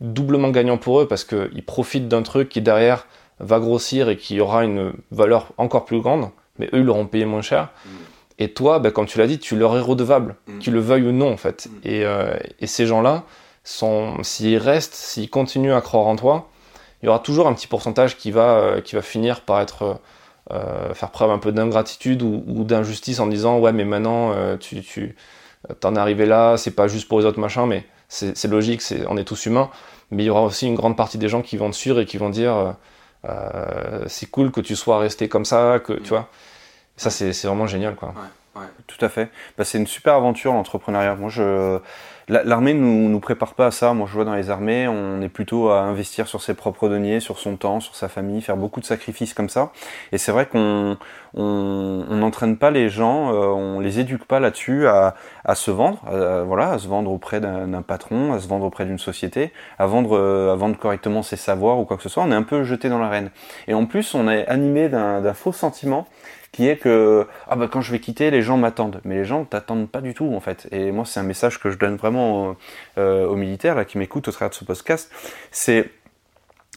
doublement 0.00 0.50
gagnant 0.50 0.78
pour 0.78 1.00
eux 1.00 1.08
parce 1.08 1.24
qu'ils 1.24 1.64
profitent 1.64 2.08
d'un 2.08 2.22
truc 2.22 2.48
qui 2.48 2.60
derrière 2.60 3.06
va 3.40 3.60
grossir 3.60 4.08
et 4.08 4.16
qui 4.16 4.40
aura 4.40 4.64
une 4.64 4.92
valeur 5.10 5.52
encore 5.58 5.84
plus 5.84 6.00
grande, 6.00 6.30
mais 6.58 6.66
eux, 6.66 6.78
ils 6.78 6.84
l'auront 6.84 7.06
payé 7.06 7.24
moins 7.24 7.42
cher. 7.42 7.70
Mm. 7.84 7.90
Et 8.38 8.52
toi, 8.52 8.78
ben, 8.78 8.90
comme 8.90 9.06
tu 9.06 9.18
l'as 9.18 9.26
dit, 9.26 9.38
tu 9.38 9.56
leur 9.56 9.76
es 9.76 9.80
redevable, 9.80 10.36
mm. 10.46 10.58
qu'ils 10.58 10.72
le 10.72 10.80
veuillent 10.80 11.08
ou 11.08 11.12
non, 11.12 11.32
en 11.32 11.36
fait. 11.36 11.66
Mm. 11.66 11.88
Et, 11.88 12.04
euh, 12.04 12.36
et, 12.60 12.66
ces 12.66 12.86
gens-là, 12.86 13.24
s'ils 13.64 14.58
restent, 14.58 14.94
s'ils 14.94 15.30
continuent 15.30 15.74
à 15.74 15.80
croire 15.80 16.06
en 16.06 16.16
toi, 16.16 16.48
il 17.02 17.06
y 17.06 17.08
aura 17.08 17.18
toujours 17.18 17.46
un 17.46 17.52
petit 17.52 17.66
pourcentage 17.66 18.16
qui 18.16 18.30
va, 18.30 18.58
euh, 18.58 18.80
qui 18.80 18.94
va 18.94 19.02
finir 19.02 19.42
par 19.42 19.60
être, 19.60 20.00
euh, 20.52 20.94
faire 20.94 21.10
preuve 21.10 21.30
un 21.30 21.38
peu 21.38 21.52
d'ingratitude 21.52 22.22
ou, 22.22 22.42
ou 22.46 22.64
d'injustice 22.64 23.20
en 23.20 23.26
disant 23.26 23.58
ouais 23.58 23.72
mais 23.72 23.84
maintenant 23.84 24.32
tu, 24.58 24.80
tu 24.82 25.16
t'en 25.80 25.94
es 25.94 25.98
arrivé 25.98 26.24
là, 26.24 26.56
c'est 26.56 26.70
pas 26.70 26.88
juste 26.88 27.08
pour 27.08 27.18
les 27.18 27.26
autres 27.26 27.40
machins, 27.40 27.66
mais 27.66 27.84
c'est 28.08 28.44
logique, 28.44 28.80
c'est 28.80 29.04
on 29.08 29.16
est 29.16 29.24
tous 29.24 29.46
humains. 29.46 29.70
Mais 30.10 30.22
il 30.22 30.26
y 30.26 30.30
aura 30.30 30.42
aussi 30.42 30.66
une 30.66 30.76
grande 30.76 30.96
partie 30.96 31.18
des 31.18 31.28
gens 31.28 31.42
qui 31.42 31.56
vont 31.56 31.70
te 31.70 31.76
suivre 31.76 31.98
et 31.98 32.06
qui 32.06 32.16
vont 32.16 32.30
dire 32.30 32.76
euh, 33.28 34.04
c'est 34.08 34.30
cool 34.30 34.50
que 34.50 34.60
tu 34.60 34.76
sois 34.76 34.98
resté 34.98 35.28
comme 35.28 35.44
ça, 35.44 35.80
que 35.84 35.92
tu 35.94 36.10
vois. 36.10 36.28
Ça, 36.96 37.10
c'est 37.10 37.32
vraiment 37.46 37.66
génial, 37.66 37.94
quoi. 37.94 38.14
Tout 38.86 39.04
à 39.04 39.08
fait. 39.08 39.30
Bah, 39.58 39.64
c'est 39.64 39.78
une 39.78 39.86
super 39.86 40.14
aventure 40.14 40.52
l'entrepreneuriat. 40.52 41.14
Moi, 41.16 41.28
je 41.28 41.78
l'armée 42.28 42.74
nous 42.74 43.08
nous 43.08 43.20
prépare 43.20 43.54
pas 43.54 43.66
à 43.66 43.70
ça. 43.70 43.92
Moi, 43.94 44.06
je 44.08 44.14
vois 44.14 44.24
dans 44.24 44.34
les 44.34 44.50
armées, 44.50 44.88
on 44.88 45.20
est 45.20 45.28
plutôt 45.28 45.70
à 45.70 45.80
investir 45.80 46.26
sur 46.28 46.42
ses 46.42 46.54
propres 46.54 46.88
deniers, 46.88 47.20
sur 47.20 47.38
son 47.38 47.56
temps, 47.56 47.80
sur 47.80 47.94
sa 47.94 48.08
famille, 48.08 48.40
faire 48.42 48.56
beaucoup 48.56 48.80
de 48.80 48.84
sacrifices 48.84 49.34
comme 49.34 49.48
ça. 49.48 49.72
Et 50.12 50.18
c'est 50.18 50.32
vrai 50.32 50.46
qu'on 50.46 50.96
on 51.34 52.16
n'entraîne 52.16 52.56
pas 52.56 52.70
les 52.70 52.88
gens, 52.88 53.32
euh, 53.32 53.46
on 53.48 53.80
les 53.80 54.00
éduque 54.00 54.24
pas 54.24 54.40
là-dessus 54.40 54.86
à, 54.86 55.14
à 55.44 55.54
se 55.54 55.70
vendre, 55.70 56.00
voilà, 56.46 56.70
à 56.70 56.78
se 56.78 56.88
vendre 56.88 57.10
auprès 57.10 57.40
d'un 57.40 57.82
patron, 57.82 58.32
à 58.32 58.40
se 58.40 58.48
vendre 58.48 58.64
auprès 58.64 58.86
d'une 58.86 58.98
société, 58.98 59.52
à 59.78 59.86
vendre 59.86 60.16
euh, 60.16 60.52
à 60.52 60.56
vendre 60.56 60.78
correctement 60.78 61.22
ses 61.22 61.36
savoirs 61.36 61.78
ou 61.78 61.84
quoi 61.84 61.96
que 61.96 62.02
ce 62.02 62.08
soit. 62.08 62.22
On 62.22 62.32
est 62.32 62.36
un 62.36 62.42
peu 62.42 62.64
jeté 62.64 62.88
dans 62.88 62.98
l'arène. 62.98 63.30
Et 63.68 63.74
en 63.74 63.86
plus, 63.86 64.14
on 64.14 64.28
est 64.28 64.46
animé 64.46 64.88
d'un 64.88 65.34
faux 65.34 65.52
sentiment 65.52 66.06
qui 66.52 66.68
est 66.68 66.76
que 66.76 67.26
ah 67.48 67.56
bah 67.56 67.68
quand 67.70 67.80
je 67.80 67.92
vais 67.92 68.00
quitter, 68.00 68.30
les 68.30 68.42
gens 68.42 68.56
m'attendent. 68.56 69.00
Mais 69.04 69.16
les 69.16 69.24
gens 69.24 69.44
t'attendent 69.44 69.90
pas 69.90 70.00
du 70.00 70.14
tout 70.14 70.32
en 70.34 70.40
fait. 70.40 70.68
Et 70.72 70.92
moi, 70.92 71.04
c'est 71.04 71.20
un 71.20 71.24
message 71.24 71.60
que 71.60 71.70
je 71.70 71.78
donne 71.78 71.96
vraiment 71.96 72.56
euh, 72.98 73.26
aux 73.26 73.36
militaires 73.36 73.84
qui 73.86 73.98
m'écoutent 73.98 74.28
au 74.28 74.32
travers 74.32 74.50
de 74.50 74.54
ce 74.54 74.64
podcast. 74.64 75.10
C'est 75.50 75.90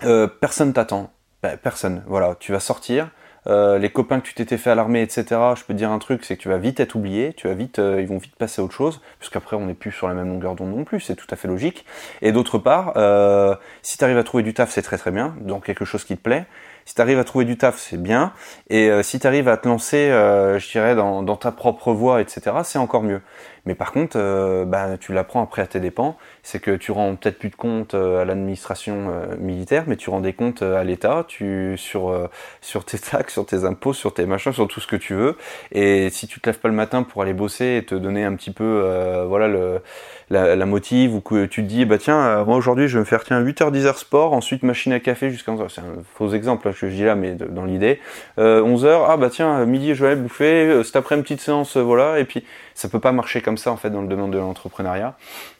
euh, 0.03 0.27
personne 0.27 0.73
t'attend. 0.73 1.11
Bah, 1.41 1.57
personne. 1.57 2.03
Voilà, 2.07 2.35
tu 2.39 2.51
vas 2.51 2.59
sortir. 2.59 3.09
Euh, 3.47 3.77
les 3.77 3.89
copains 3.89 4.19
que 4.19 4.27
tu 4.27 4.33
t'étais 4.33 4.57
fait 4.57 4.69
à 4.69 4.75
l'armée, 4.75 5.01
etc. 5.01 5.25
Je 5.55 5.63
peux 5.63 5.73
dire 5.73 5.91
un 5.91 5.99
truc, 5.99 6.25
c'est 6.25 6.35
que 6.35 6.41
tu 6.41 6.49
vas 6.49 6.57
vite 6.57 6.79
être 6.79 6.95
oublié, 6.95 7.33
tu 7.33 7.47
vas 7.47 7.53
vite, 7.53 7.79
euh, 7.79 8.01
ils 8.01 8.07
vont 8.07 8.17
vite 8.17 8.35
passer 8.35 8.61
à 8.61 8.65
autre 8.65 8.73
chose, 8.73 9.01
puisqu'après 9.19 9.55
on 9.55 9.65
n'est 9.65 9.73
plus 9.73 9.91
sur 9.91 10.07
la 10.07 10.13
même 10.13 10.27
longueur 10.27 10.55
d'onde 10.55 10.75
non 10.75 10.83
plus, 10.83 10.99
c'est 10.99 11.15
tout 11.15 11.27
à 11.29 11.35
fait 11.35 11.47
logique. 11.47 11.85
Et 12.21 12.31
d'autre 12.31 12.57
part, 12.57 12.93
euh, 12.97 13.55
si 13.81 13.97
tu 13.97 14.03
arrives 14.03 14.17
à 14.17 14.23
trouver 14.23 14.43
du 14.43 14.53
taf, 14.53 14.69
c'est 14.69 14.81
très 14.81 14.97
très 14.97 15.11
bien, 15.11 15.35
donc 15.41 15.65
quelque 15.65 15.85
chose 15.85 16.03
qui 16.03 16.17
te 16.17 16.21
plaît. 16.21 16.45
Si 16.85 16.95
tu 16.95 17.01
à 17.01 17.23
trouver 17.23 17.45
du 17.45 17.55
taf, 17.55 17.77
c'est 17.77 18.01
bien. 18.01 18.33
Et 18.71 18.89
euh, 18.89 19.03
si 19.03 19.19
tu 19.19 19.27
arrives 19.27 19.47
à 19.47 19.57
te 19.57 19.67
lancer, 19.67 20.09
je 20.09 20.71
dirais, 20.71 20.95
dans, 20.95 21.21
dans, 21.21 21.35
ta 21.35 21.51
propre 21.51 21.93
voie, 21.93 22.19
etc., 22.19 22.57
c'est 22.63 22.79
encore 22.79 23.03
mieux. 23.03 23.21
Mais 23.69 23.75
par 23.75 23.91
contre, 23.91 24.17
euh, 24.19 24.65
bah, 24.65 24.97
tu 24.99 25.13
l'apprends 25.13 25.43
après 25.43 25.61
à 25.61 25.67
tes 25.67 25.79
dépens. 25.79 26.17
C'est 26.41 26.59
que 26.59 26.71
tu 26.71 26.91
rends 26.91 27.15
peut-être 27.15 27.37
plus 27.37 27.49
de 27.49 27.55
compte 27.55 27.93
à 27.93 28.25
l'administration 28.25 29.11
militaire, 29.39 29.83
mais 29.85 29.95
tu 29.95 30.09
rends 30.09 30.21
des 30.21 30.33
comptes 30.33 30.63
à 30.63 30.83
l'État, 30.83 31.23
tu 31.27 31.77
sur 31.77 32.29
sur 32.61 32.83
tes 32.83 32.97
taxes, 32.97 33.33
sur 33.33 33.45
tes 33.45 33.65
impôts, 33.65 33.93
sur 33.93 34.11
tes 34.15 34.25
machins, 34.25 34.51
sur 34.53 34.67
tout 34.67 34.79
ce 34.79 34.87
que 34.87 34.95
tu 34.95 35.13
veux. 35.13 35.37
Et 35.71 36.09
si 36.09 36.25
tu 36.25 36.39
te 36.39 36.49
lèves 36.49 36.57
pas 36.59 36.69
le 36.69 36.73
matin 36.73 37.03
pour 37.03 37.21
aller 37.21 37.33
bosser 37.33 37.77
et 37.77 37.85
te 37.85 37.93
donner 37.93 38.23
un 38.23 38.33
petit 38.35 38.51
peu, 38.51 39.23
voilà 39.27 39.47
le 39.47 39.81
la, 40.29 40.65
motive 40.65 41.15
ou 41.15 41.21
que 41.21 41.45
tu 41.45 41.63
te 41.63 41.67
dis 41.67 41.85
bah 41.85 41.97
tiens 41.97 42.19
euh, 42.19 42.45
moi 42.45 42.55
aujourd'hui 42.57 42.87
je 42.87 42.93
vais 42.93 42.99
me 42.99 43.05
faire 43.05 43.23
tiens 43.23 43.41
8h 43.41 43.71
10h 43.71 43.97
sport 43.97 44.33
ensuite 44.33 44.63
machine 44.63 44.93
à 44.93 44.99
café 44.99 45.31
jusqu'à 45.31 45.51
11h 45.51 45.65
c'est 45.69 45.81
un 45.81 46.03
faux 46.15 46.31
exemple 46.33 46.67
hein, 46.67 46.71
que 46.71 46.87
je 46.87 46.95
dis 46.95 47.03
là 47.03 47.15
mais 47.15 47.33
dans 47.33 47.65
l'idée. 47.65 47.99
Euh, 48.37 48.61
11h 48.61 49.05
ah 49.07 49.17
bah 49.17 49.29
tiens 49.29 49.65
midi 49.65 49.95
je 49.95 50.03
vais 50.03 50.11
aller 50.11 50.21
bouffer 50.21 50.65
euh, 50.65 50.83
cet 50.83 50.95
après 50.95 51.15
une 51.15 51.23
petite 51.23 51.41
séance 51.41 51.77
euh, 51.77 51.81
voilà. 51.81 52.19
Et 52.19 52.25
puis 52.25 52.43
ça 52.73 52.89
peut 52.89 52.99
pas 52.99 53.11
marcher 53.11 53.41
comme 53.41 53.57
ça 53.57 53.71
en 53.71 53.77
fait 53.77 53.89
dans 53.89 54.01
le 54.01 54.07
domaine 54.07 54.31
de 54.31 54.37
l'entrepreneuriat 54.37 55.15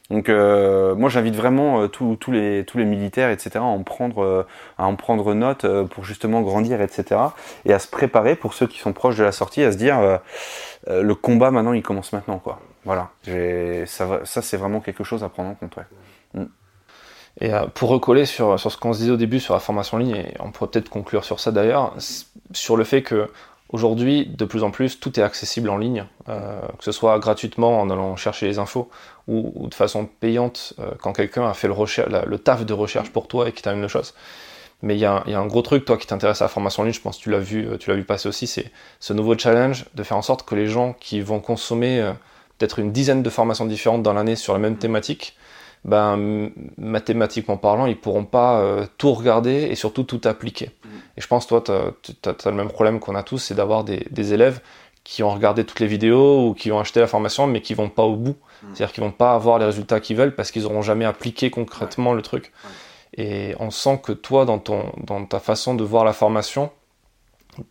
donc 0.10 0.30
moi 0.30 1.10
j'invite 1.10 1.36
vraiment 1.36 1.88
tous, 1.88 2.16
tous, 2.16 2.32
les 2.32 2.66
tous 2.66 2.78
les 2.78 2.86
militaires 2.86 3.30
etc 3.30 3.52
à 3.56 3.62
en 3.62 3.84
prendre 3.84 4.48
à 4.78 4.86
en 4.86 4.96
prendre 4.96 5.34
note 5.34 5.66
pour 5.88 6.04
justement 6.04 6.42
grandir 6.42 6.82
etc 6.82 7.22
et 7.66 7.74
à 7.74 7.80
se 7.80 7.88
préparer 7.88 8.36
pour 8.36 8.54
ceux 8.54 8.68
qui 8.68 8.80
sont 8.80 8.94
proches 8.94 9.18
de 9.18 9.24
la 9.24 9.32
sortie 9.32 9.64
à 9.64 9.72
se 9.72 9.78
dire 9.78 10.20
le 10.88 11.14
combat 11.14 11.52
maintenant 11.52 11.74
il 11.74 11.84
commence 11.84 12.12
maintenant 12.12 12.40
quoi 12.40 12.60
voilà, 12.86 13.12
ça, 13.86 14.42
c'est 14.42 14.58
vraiment 14.58 14.80
quelque 14.80 15.04
chose 15.04 15.24
à 15.24 15.30
prendre 15.30 15.50
en 15.50 15.56
compte. 15.56 15.78
Mm. 16.34 16.44
Et 17.42 17.54
euh, 17.54 17.68
pour 17.68 17.90
recoller 17.90 18.26
sur, 18.26 18.60
sur 18.60 18.72
ce 18.72 18.78
qu'on 18.78 18.94
se 18.94 19.00
disait 19.00 19.12
au 19.12 19.18
début 19.18 19.40
sur 19.40 19.54
la 19.54 19.60
formation 19.60 19.98
en 19.98 20.00
ligne, 20.00 20.16
et 20.16 20.34
on 20.40 20.52
pourrait 20.52 20.70
peut-être 20.70 20.90
conclure 20.90 21.24
sur 21.24 21.40
ça 21.40 21.52
d'ailleurs, 21.52 21.96
sur 22.52 22.78
le 22.78 22.84
fait 22.84 23.02
que 23.02 23.30
aujourd'hui, 23.70 24.26
de 24.26 24.46
plus 24.46 24.64
en 24.64 24.72
plus, 24.72 25.00
tout 25.00 25.20
est 25.20 25.24
accessible 25.24 25.70
en 25.70 25.78
ligne, 25.78 26.06
euh, 26.28 26.60
que 26.78 26.84
ce 26.84 26.92
soit 26.92 27.18
gratuitement 27.20 27.80
en 27.80 27.90
allant 27.90 28.16
chercher 28.16 28.48
les 28.48 28.60
infos 28.60 28.90
ou, 29.28 29.68
de 29.68 29.76
façon 29.76 30.06
payante 30.06 30.74
euh, 30.80 30.92
quand 31.00 31.14
quelqu'un 31.14 31.48
a 31.48 31.54
fait 31.54 31.68
le, 31.68 31.76
le, 32.26 32.38
taf 32.40 32.66
de 32.66 32.74
recherche 32.74 33.12
pour 33.12 33.28
toi 33.28 33.48
et 33.48 33.52
qui 33.52 33.62
t'amène 33.62 33.82
le 33.82 33.88
chose. 33.88 34.14
Mais 34.82 34.96
il 34.96 35.00
y, 35.00 35.02
y, 35.02 35.06
a 35.06 35.24
un 35.40 35.46
gros 35.46 35.62
truc, 35.62 35.86
toi 35.86 35.98
qui 35.98 36.08
t'intéresse 36.08 36.42
à 36.42 36.46
la 36.46 36.50
formation 36.50 36.82
en 36.82 36.86
ligne, 36.86 36.94
je 36.94 37.02
pense 37.02 37.18
que 37.18 37.24
tu 37.24 37.30
l'as 37.30 37.40
vu, 37.40 37.68
tu 37.80 37.90
l'as 37.90 37.96
vu 37.96 38.06
passer 38.06 38.30
aussi, 38.30 38.48
c'est 38.48 38.72
ce 39.00 39.14
nouveau 39.14 39.38
challenge 39.38 39.86
de 39.94 40.04
faire 40.04 40.18
en 40.18 40.22
sorte 40.22 40.48
que 40.48 40.56
les 40.56 40.68
gens 40.68 40.94
qui 40.94 41.22
vont 41.22 41.42
consommer 41.42 42.14
peut-être 42.58 42.80
une 42.80 42.94
dizaine 42.94 43.22
de 43.22 43.30
formations 43.30 43.66
différentes 43.66 44.04
dans 44.04 44.14
l'année 44.14 44.38
sur 44.38 44.54
la 44.54 44.60
même 44.60 44.78
thématique, 44.78 45.36
ben, 45.86 46.52
mathématiquement 46.78 47.58
parlant, 47.58 47.86
ils 47.86 48.00
pourront 48.00 48.26
pas 48.26 48.60
euh, 48.60 48.86
tout 48.98 49.14
regarder 49.14 49.64
et 49.72 49.76
surtout 49.76 50.04
tout 50.04 50.22
appliquer. 50.26 50.72
Mm. 50.84 50.88
Et 51.18 51.22
je 51.22 51.28
pense, 51.28 51.48
toi, 51.48 51.64
tu 51.64 51.72
as, 51.72 52.50
le 52.50 52.56
même 52.56 52.70
problème 52.70 53.00
qu'on 53.00 53.16
a 53.16 53.24
tous, 53.24 53.38
c'est 53.38 53.56
d'avoir 53.56 53.84
des, 53.84 54.06
des, 54.12 54.34
élèves 54.34 54.62
qui 55.04 55.24
ont 55.24 55.30
regardé 55.30 55.64
toutes 55.64 55.80
les 55.80 55.88
vidéos 55.88 56.50
ou 56.50 56.54
qui 56.54 56.72
ont 56.72 56.80
acheté 56.80 57.00
la 57.00 57.08
formation, 57.08 57.48
mais 57.48 57.62
qui 57.62 57.74
vont 57.74 57.90
pas 57.90 58.04
au 58.04 58.16
bout. 58.16 58.36
Mm. 58.64 58.68
C'est-à-dire 58.74 58.94
qu'ils 58.94 59.04
vont 59.04 59.12
pas 59.12 59.34
avoir 59.34 59.58
les 59.58 59.66
résultats 59.66 60.00
qu'ils 60.00 60.18
veulent 60.18 60.36
parce 60.36 60.52
qu'ils 60.52 60.64
n'auront 60.64 60.82
jamais 60.82 61.06
appliqué 61.06 61.50
concrètement 61.50 62.14
le 62.14 62.22
truc. 62.22 62.52
Et 63.18 63.56
on 63.60 63.72
sent 63.72 64.02
que 64.04 64.12
toi, 64.12 64.46
dans, 64.46 64.60
ton, 64.60 64.92
dans 64.98 65.26
ta 65.26 65.40
façon 65.40 65.76
de 65.76 65.84
voir 65.84 66.04
la 66.04 66.14
formation, 66.14 66.72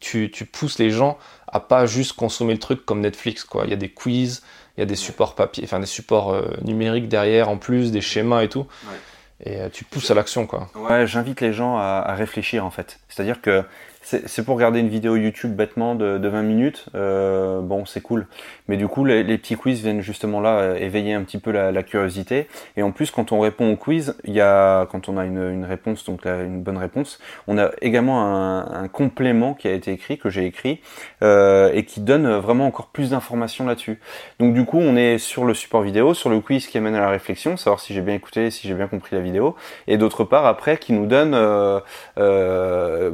tu, 0.01 0.31
tu, 0.31 0.45
pousses 0.45 0.79
les 0.79 0.91
gens 0.91 1.19
à 1.47 1.61
pas 1.61 1.87
juste 1.87 2.15
consommer 2.15 2.53
le 2.53 2.59
truc 2.59 2.85
comme 2.85 3.01
Netflix. 3.01 3.45
Quoi. 3.45 3.65
Il 3.65 3.71
y 3.71 3.73
a 3.73 3.77
des 3.77 3.91
quiz, 3.91 4.43
il 4.79 4.81
y 4.81 4.83
a 4.85 4.87
des 4.87 4.95
supports 4.95 5.35
papier, 5.35 5.65
enfin 5.65 5.81
des 5.81 5.87
supports 5.87 6.33
euh, 6.33 6.53
numériques 6.63 7.09
derrière 7.09 7.49
en 7.49 7.57
plus, 7.57 7.91
des 7.91 8.01
schémas 8.01 8.43
et 8.45 8.49
tout. 8.49 8.65
Et 9.45 9.57
euh, 9.61 9.69
tu 9.73 9.83
pousses 9.85 10.09
à 10.11 10.15
l'action. 10.15 10.47
quoi. 10.47 10.71
Ouais, 10.77 11.05
j'invite 11.09 11.41
les 11.41 11.53
gens 11.53 11.77
à, 11.77 12.03
à 12.07 12.15
réfléchir 12.15 12.65
en 12.65 12.71
fait. 12.71 13.01
C'est-à-dire 13.09 13.41
que 13.41 13.65
c'est 14.09 14.43
pour 14.43 14.55
regarder 14.55 14.81
une 14.81 14.89
vidéo 14.89 15.17
YouTube 15.17 15.55
bêtement 15.55 15.95
de, 15.95 16.17
de 16.17 16.29
20 16.29 16.43
minutes. 16.43 16.87
Euh, 16.95 17.61
bon, 17.61 17.85
c'est 17.85 18.01
cool. 18.01 18.27
Mais 18.67 18.79
du 18.79 18.89
coup, 18.89 19.05
les, 19.05 19.23
petits 19.37 19.57
quiz 19.57 19.83
viennent 19.83 20.01
justement 20.01 20.41
là 20.41 20.61
euh, 20.61 20.77
éveiller 20.77 21.13
un 21.13 21.23
petit 21.23 21.39
peu 21.39 21.51
la, 21.51 21.83
curiosité. 21.83 22.49
Et 22.77 22.83
en 22.83 22.91
plus, 22.91 23.11
quand 23.11 23.33
on 23.33 23.41
répond 23.41 23.71
au 23.71 23.77
quiz, 23.77 24.17
il 24.25 24.33
y 24.33 24.41
a, 24.41 24.87
quand 24.87 25.11
on 25.11 25.19
a 25.19 25.27
une, 25.27 25.65
réponse, 25.65 26.05
donc 26.05 26.25
une 26.25 26.63
bonne 26.63 26.79
réponse, 26.79 27.19
on 27.49 27.59
a 27.59 27.71
également 27.83 28.23
un, 28.23 28.89
complément 28.89 29.53
qui 29.53 29.69
a 29.69 29.73
été 29.73 29.93
écrit, 29.93 30.17
que 30.17 30.31
j'ai 30.31 30.47
écrit, 30.47 30.81
euh, 31.23 31.71
et 31.75 31.85
qui 31.85 32.01
donne 32.01 32.29
vraiment 32.39 32.67
encore 32.67 32.87
plus 32.87 33.11
d'informations 33.11 33.67
là-dessus. 33.67 34.01
Donc 34.39 34.55
du 34.55 34.65
coup, 34.65 34.79
on 34.79 34.97
est 34.97 35.19
sur 35.19 35.45
le 35.45 35.53
support 35.53 35.83
vidéo, 35.83 36.15
sur 36.15 36.31
le 36.31 36.41
quiz 36.41 36.67
qui 36.67 36.79
amène 36.79 36.95
à 36.95 37.01
la 37.01 37.11
réflexion, 37.11 37.59
savoir 37.59 37.81
si 37.81 37.93
j'ai 37.93 38.01
bien 38.01 38.15
écouté, 38.15 38.51
si 38.51 38.67
j'ai 38.67 38.75
bien 38.75 38.89
compris 38.89 39.17
la 39.17 39.23
vidéo, 39.23 39.55
et 39.87 39.99
d'autre 39.99 40.25
part 40.25 40.47
après 40.47 40.79
qui 40.79 40.95
nous 40.95 41.07
donne 41.07 41.37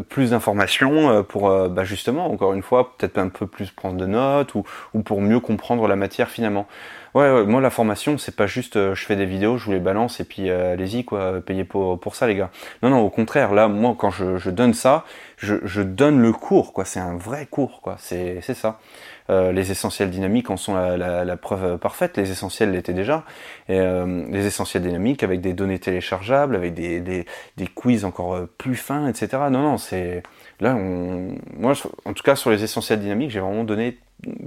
plus 0.08 0.30
d'informations 0.30 0.83
euh, 0.92 1.22
pour 1.22 1.48
euh, 1.48 1.68
bah 1.68 1.84
justement, 1.84 2.30
encore 2.30 2.52
une 2.52 2.62
fois, 2.62 2.96
peut-être 2.96 3.18
un 3.18 3.28
peu 3.28 3.46
plus 3.46 3.70
prendre 3.70 3.96
de 3.96 4.06
notes 4.06 4.54
ou, 4.54 4.64
ou 4.92 5.02
pour 5.02 5.20
mieux 5.20 5.40
comprendre 5.40 5.86
la 5.88 5.96
matière 5.96 6.28
finalement. 6.28 6.66
Ouais, 7.14 7.44
moi 7.44 7.60
la 7.60 7.70
formation, 7.70 8.18
c'est 8.18 8.34
pas 8.34 8.48
juste 8.48 8.76
euh, 8.76 8.94
je 8.96 9.04
fais 9.04 9.14
des 9.14 9.24
vidéos, 9.24 9.56
je 9.56 9.66
vous 9.66 9.72
les 9.72 9.78
balance 9.78 10.18
et 10.18 10.24
puis 10.24 10.50
allez-y 10.50 11.04
quoi, 11.04 11.40
payez 11.40 11.64
pour, 11.64 11.98
pour 12.00 12.16
ça 12.16 12.26
les 12.26 12.34
gars. 12.34 12.50
Non, 12.82 12.90
non, 12.90 13.00
au 13.00 13.10
contraire, 13.10 13.52
là, 13.54 13.68
moi 13.68 13.94
quand 13.96 14.10
je, 14.10 14.50
donne 14.50 14.74
ça, 14.74 15.04
je, 15.36 15.82
donne 15.82 16.20
le 16.20 16.32
cours 16.32 16.72
quoi, 16.72 16.84
c'est 16.84 16.98
un 16.98 17.16
vrai 17.16 17.46
cours 17.46 17.80
quoi, 17.82 17.96
c'est 17.98 18.40
ça. 18.42 18.80
Les 19.28 19.70
essentiels 19.70 20.10
dynamiques 20.10 20.50
en 20.50 20.56
sont 20.56 20.74
la, 20.74 21.36
preuve 21.36 21.78
parfaite, 21.78 22.16
les 22.16 22.30
essentiels 22.30 22.72
l'étaient 22.72 22.92
déjà. 22.92 23.22
Et, 23.68 23.78
les 23.78 24.46
essentiels 24.46 24.82
dynamiques 24.82 25.22
avec 25.22 25.40
des 25.40 25.52
données 25.54 25.78
téléchargeables, 25.78 26.56
avec 26.56 26.74
des, 26.74 27.00
des, 27.00 27.26
des 27.56 27.66
quiz 27.68 28.04
encore 28.04 28.40
plus 28.58 28.76
fins, 28.76 29.06
etc. 29.06 29.28
Non, 29.50 29.62
non, 29.62 29.78
c'est 29.78 30.22
là, 30.60 30.74
on... 30.76 31.36
moi, 31.56 31.74
en 32.04 32.12
tout 32.12 32.22
cas 32.22 32.36
sur 32.36 32.50
les 32.50 32.64
essentiels 32.64 33.00
dynamiques, 33.00 33.30
j'ai 33.30 33.40
vraiment 33.40 33.64
donné 33.64 33.98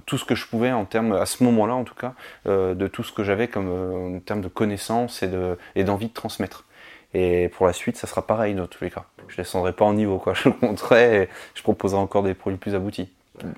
tout 0.05 0.17
ce 0.17 0.25
que 0.25 0.35
je 0.35 0.45
pouvais 0.47 0.71
en 0.71 0.85
termes, 0.85 1.13
à 1.13 1.25
ce 1.25 1.43
moment-là 1.43 1.75
en 1.75 1.83
tout 1.83 1.95
cas, 1.95 2.13
euh, 2.47 2.73
de 2.73 2.87
tout 2.87 3.03
ce 3.03 3.11
que 3.11 3.23
j'avais 3.23 3.47
comme 3.47 3.69
euh, 3.69 4.17
en 4.17 4.19
termes 4.19 4.41
de 4.41 4.47
connaissances 4.47 5.23
et 5.23 5.27
de 5.27 5.57
et 5.75 5.83
d'envie 5.83 6.07
de 6.07 6.13
transmettre. 6.13 6.65
Et 7.13 7.49
pour 7.49 7.67
la 7.67 7.73
suite, 7.73 7.97
ça 7.97 8.07
sera 8.07 8.25
pareil 8.25 8.53
dans 8.53 8.67
tous 8.67 8.83
les 8.83 8.91
cas. 8.91 9.05
Je 9.27 9.37
descendrai 9.37 9.73
pas 9.73 9.85
en 9.85 9.93
niveau, 9.93 10.17
quoi. 10.17 10.33
Je 10.35 10.49
le 10.49 10.55
montrerai 10.61 11.23
et 11.23 11.29
je 11.53 11.63
proposerai 11.63 11.99
encore 11.99 12.23
des 12.23 12.33
produits 12.33 12.59
plus 12.59 12.75
aboutis. 12.75 13.09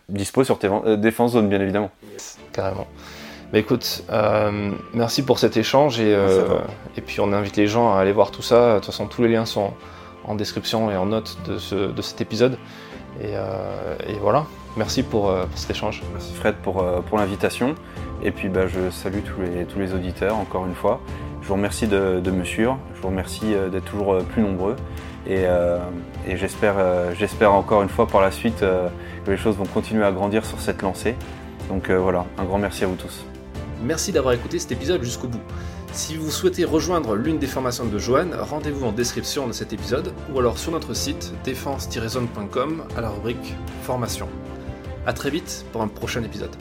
Dispo 0.09 0.43
sur 0.43 0.59
tes 0.59 0.67
euh, 0.67 0.97
défense 0.97 1.33
zone, 1.33 1.49
bien 1.49 1.61
évidemment. 1.61 1.91
Carrément. 2.53 2.87
Bah 3.51 3.57
écoute, 3.57 4.03
euh, 4.11 4.71
merci 4.93 5.25
pour 5.25 5.39
cet 5.39 5.57
échange 5.57 5.99
et, 5.99 6.15
et 6.95 7.01
puis 7.01 7.19
on 7.19 7.33
invite 7.33 7.55
les 7.55 7.65
gens 7.65 7.95
à 7.95 7.99
aller 7.99 8.11
voir 8.11 8.29
tout 8.29 8.43
ça. 8.43 8.73
De 8.73 8.75
toute 8.75 8.85
façon, 8.87 9.07
tous 9.07 9.23
les 9.23 9.29
liens 9.29 9.47
sont 9.47 9.73
en 10.30 10.36
description 10.36 10.89
et 10.89 10.95
en 10.95 11.07
note 11.07 11.38
de, 11.45 11.57
ce, 11.57 11.75
de 11.75 12.01
cet 12.01 12.21
épisode. 12.21 12.57
Et, 13.19 13.32
euh, 13.34 13.97
et 14.07 14.13
voilà. 14.21 14.45
Merci 14.77 15.03
pour, 15.03 15.30
euh, 15.30 15.45
pour, 15.45 15.57
cet 15.57 15.71
échange. 15.71 16.03
Merci 16.13 16.34
Fred 16.34 16.55
pour, 16.55 16.82
euh, 16.82 17.01
pour 17.01 17.17
l'invitation. 17.17 17.75
Et 18.23 18.32
puis 18.32 18.47
bah, 18.47 18.67
je 18.67 18.89
salue 18.91 19.19
tous 19.25 19.41
les, 19.41 19.65
tous 19.65 19.80
les 19.80 19.93
auditeurs 19.93 20.38
encore 20.38 20.65
une 20.65 20.75
fois. 20.75 21.01
Je 21.41 21.47
vous 21.47 21.55
remercie 21.55 21.88
de, 21.88 22.21
de 22.23 22.32
me 22.32 22.45
suivre. 22.45 22.77
Je 22.95 23.01
vous 23.01 23.07
remercie 23.07 23.55
d'être 23.71 23.86
toujours 23.86 24.19
plus 24.19 24.43
nombreux. 24.43 24.75
Et, 25.25 25.45
et 26.27 26.38
j'espère, 26.38 26.75
j'espère 27.15 27.53
encore 27.53 27.82
une 27.82 27.89
fois 27.89 28.07
par 28.07 28.21
la 28.21 28.30
suite 28.30 28.59
que 28.59 29.32
les 29.32 29.38
choses 29.38 29.55
vont 29.55 29.65
continuer 29.65 30.05
à 30.05 30.11
grandir 30.11 30.45
sur 30.45 30.59
cette 30.59 30.82
lancée. 30.82 31.15
Donc 31.69 31.89
voilà, 31.89 32.25
un 32.38 32.43
grand 32.43 32.57
merci 32.57 32.84
à 32.84 32.88
vous 32.88 32.95
tous. 32.95 33.25
Merci 33.82 34.11
d'avoir 34.11 34.34
écouté 34.34 34.59
cet 34.59 34.73
épisode 34.73 35.01
jusqu'au 35.01 35.27
bout. 35.27 35.41
Si 35.91 36.15
vous 36.15 36.31
souhaitez 36.31 36.65
rejoindre 36.65 37.15
l'une 37.15 37.39
des 37.39 37.47
formations 37.47 37.85
de 37.85 37.97
Joanne, 37.97 38.35
rendez-vous 38.35 38.85
en 38.85 38.91
description 38.91 39.47
de 39.47 39.53
cet 39.53 39.73
épisode 39.73 40.13
ou 40.33 40.39
alors 40.39 40.57
sur 40.57 40.71
notre 40.71 40.93
site 40.93 41.33
défense-zone.com 41.43 42.83
à 42.95 43.01
la 43.01 43.09
rubrique 43.09 43.55
formation. 43.83 44.29
A 45.05 45.13
très 45.13 45.29
vite 45.29 45.65
pour 45.71 45.81
un 45.81 45.87
prochain 45.87 46.23
épisode. 46.23 46.55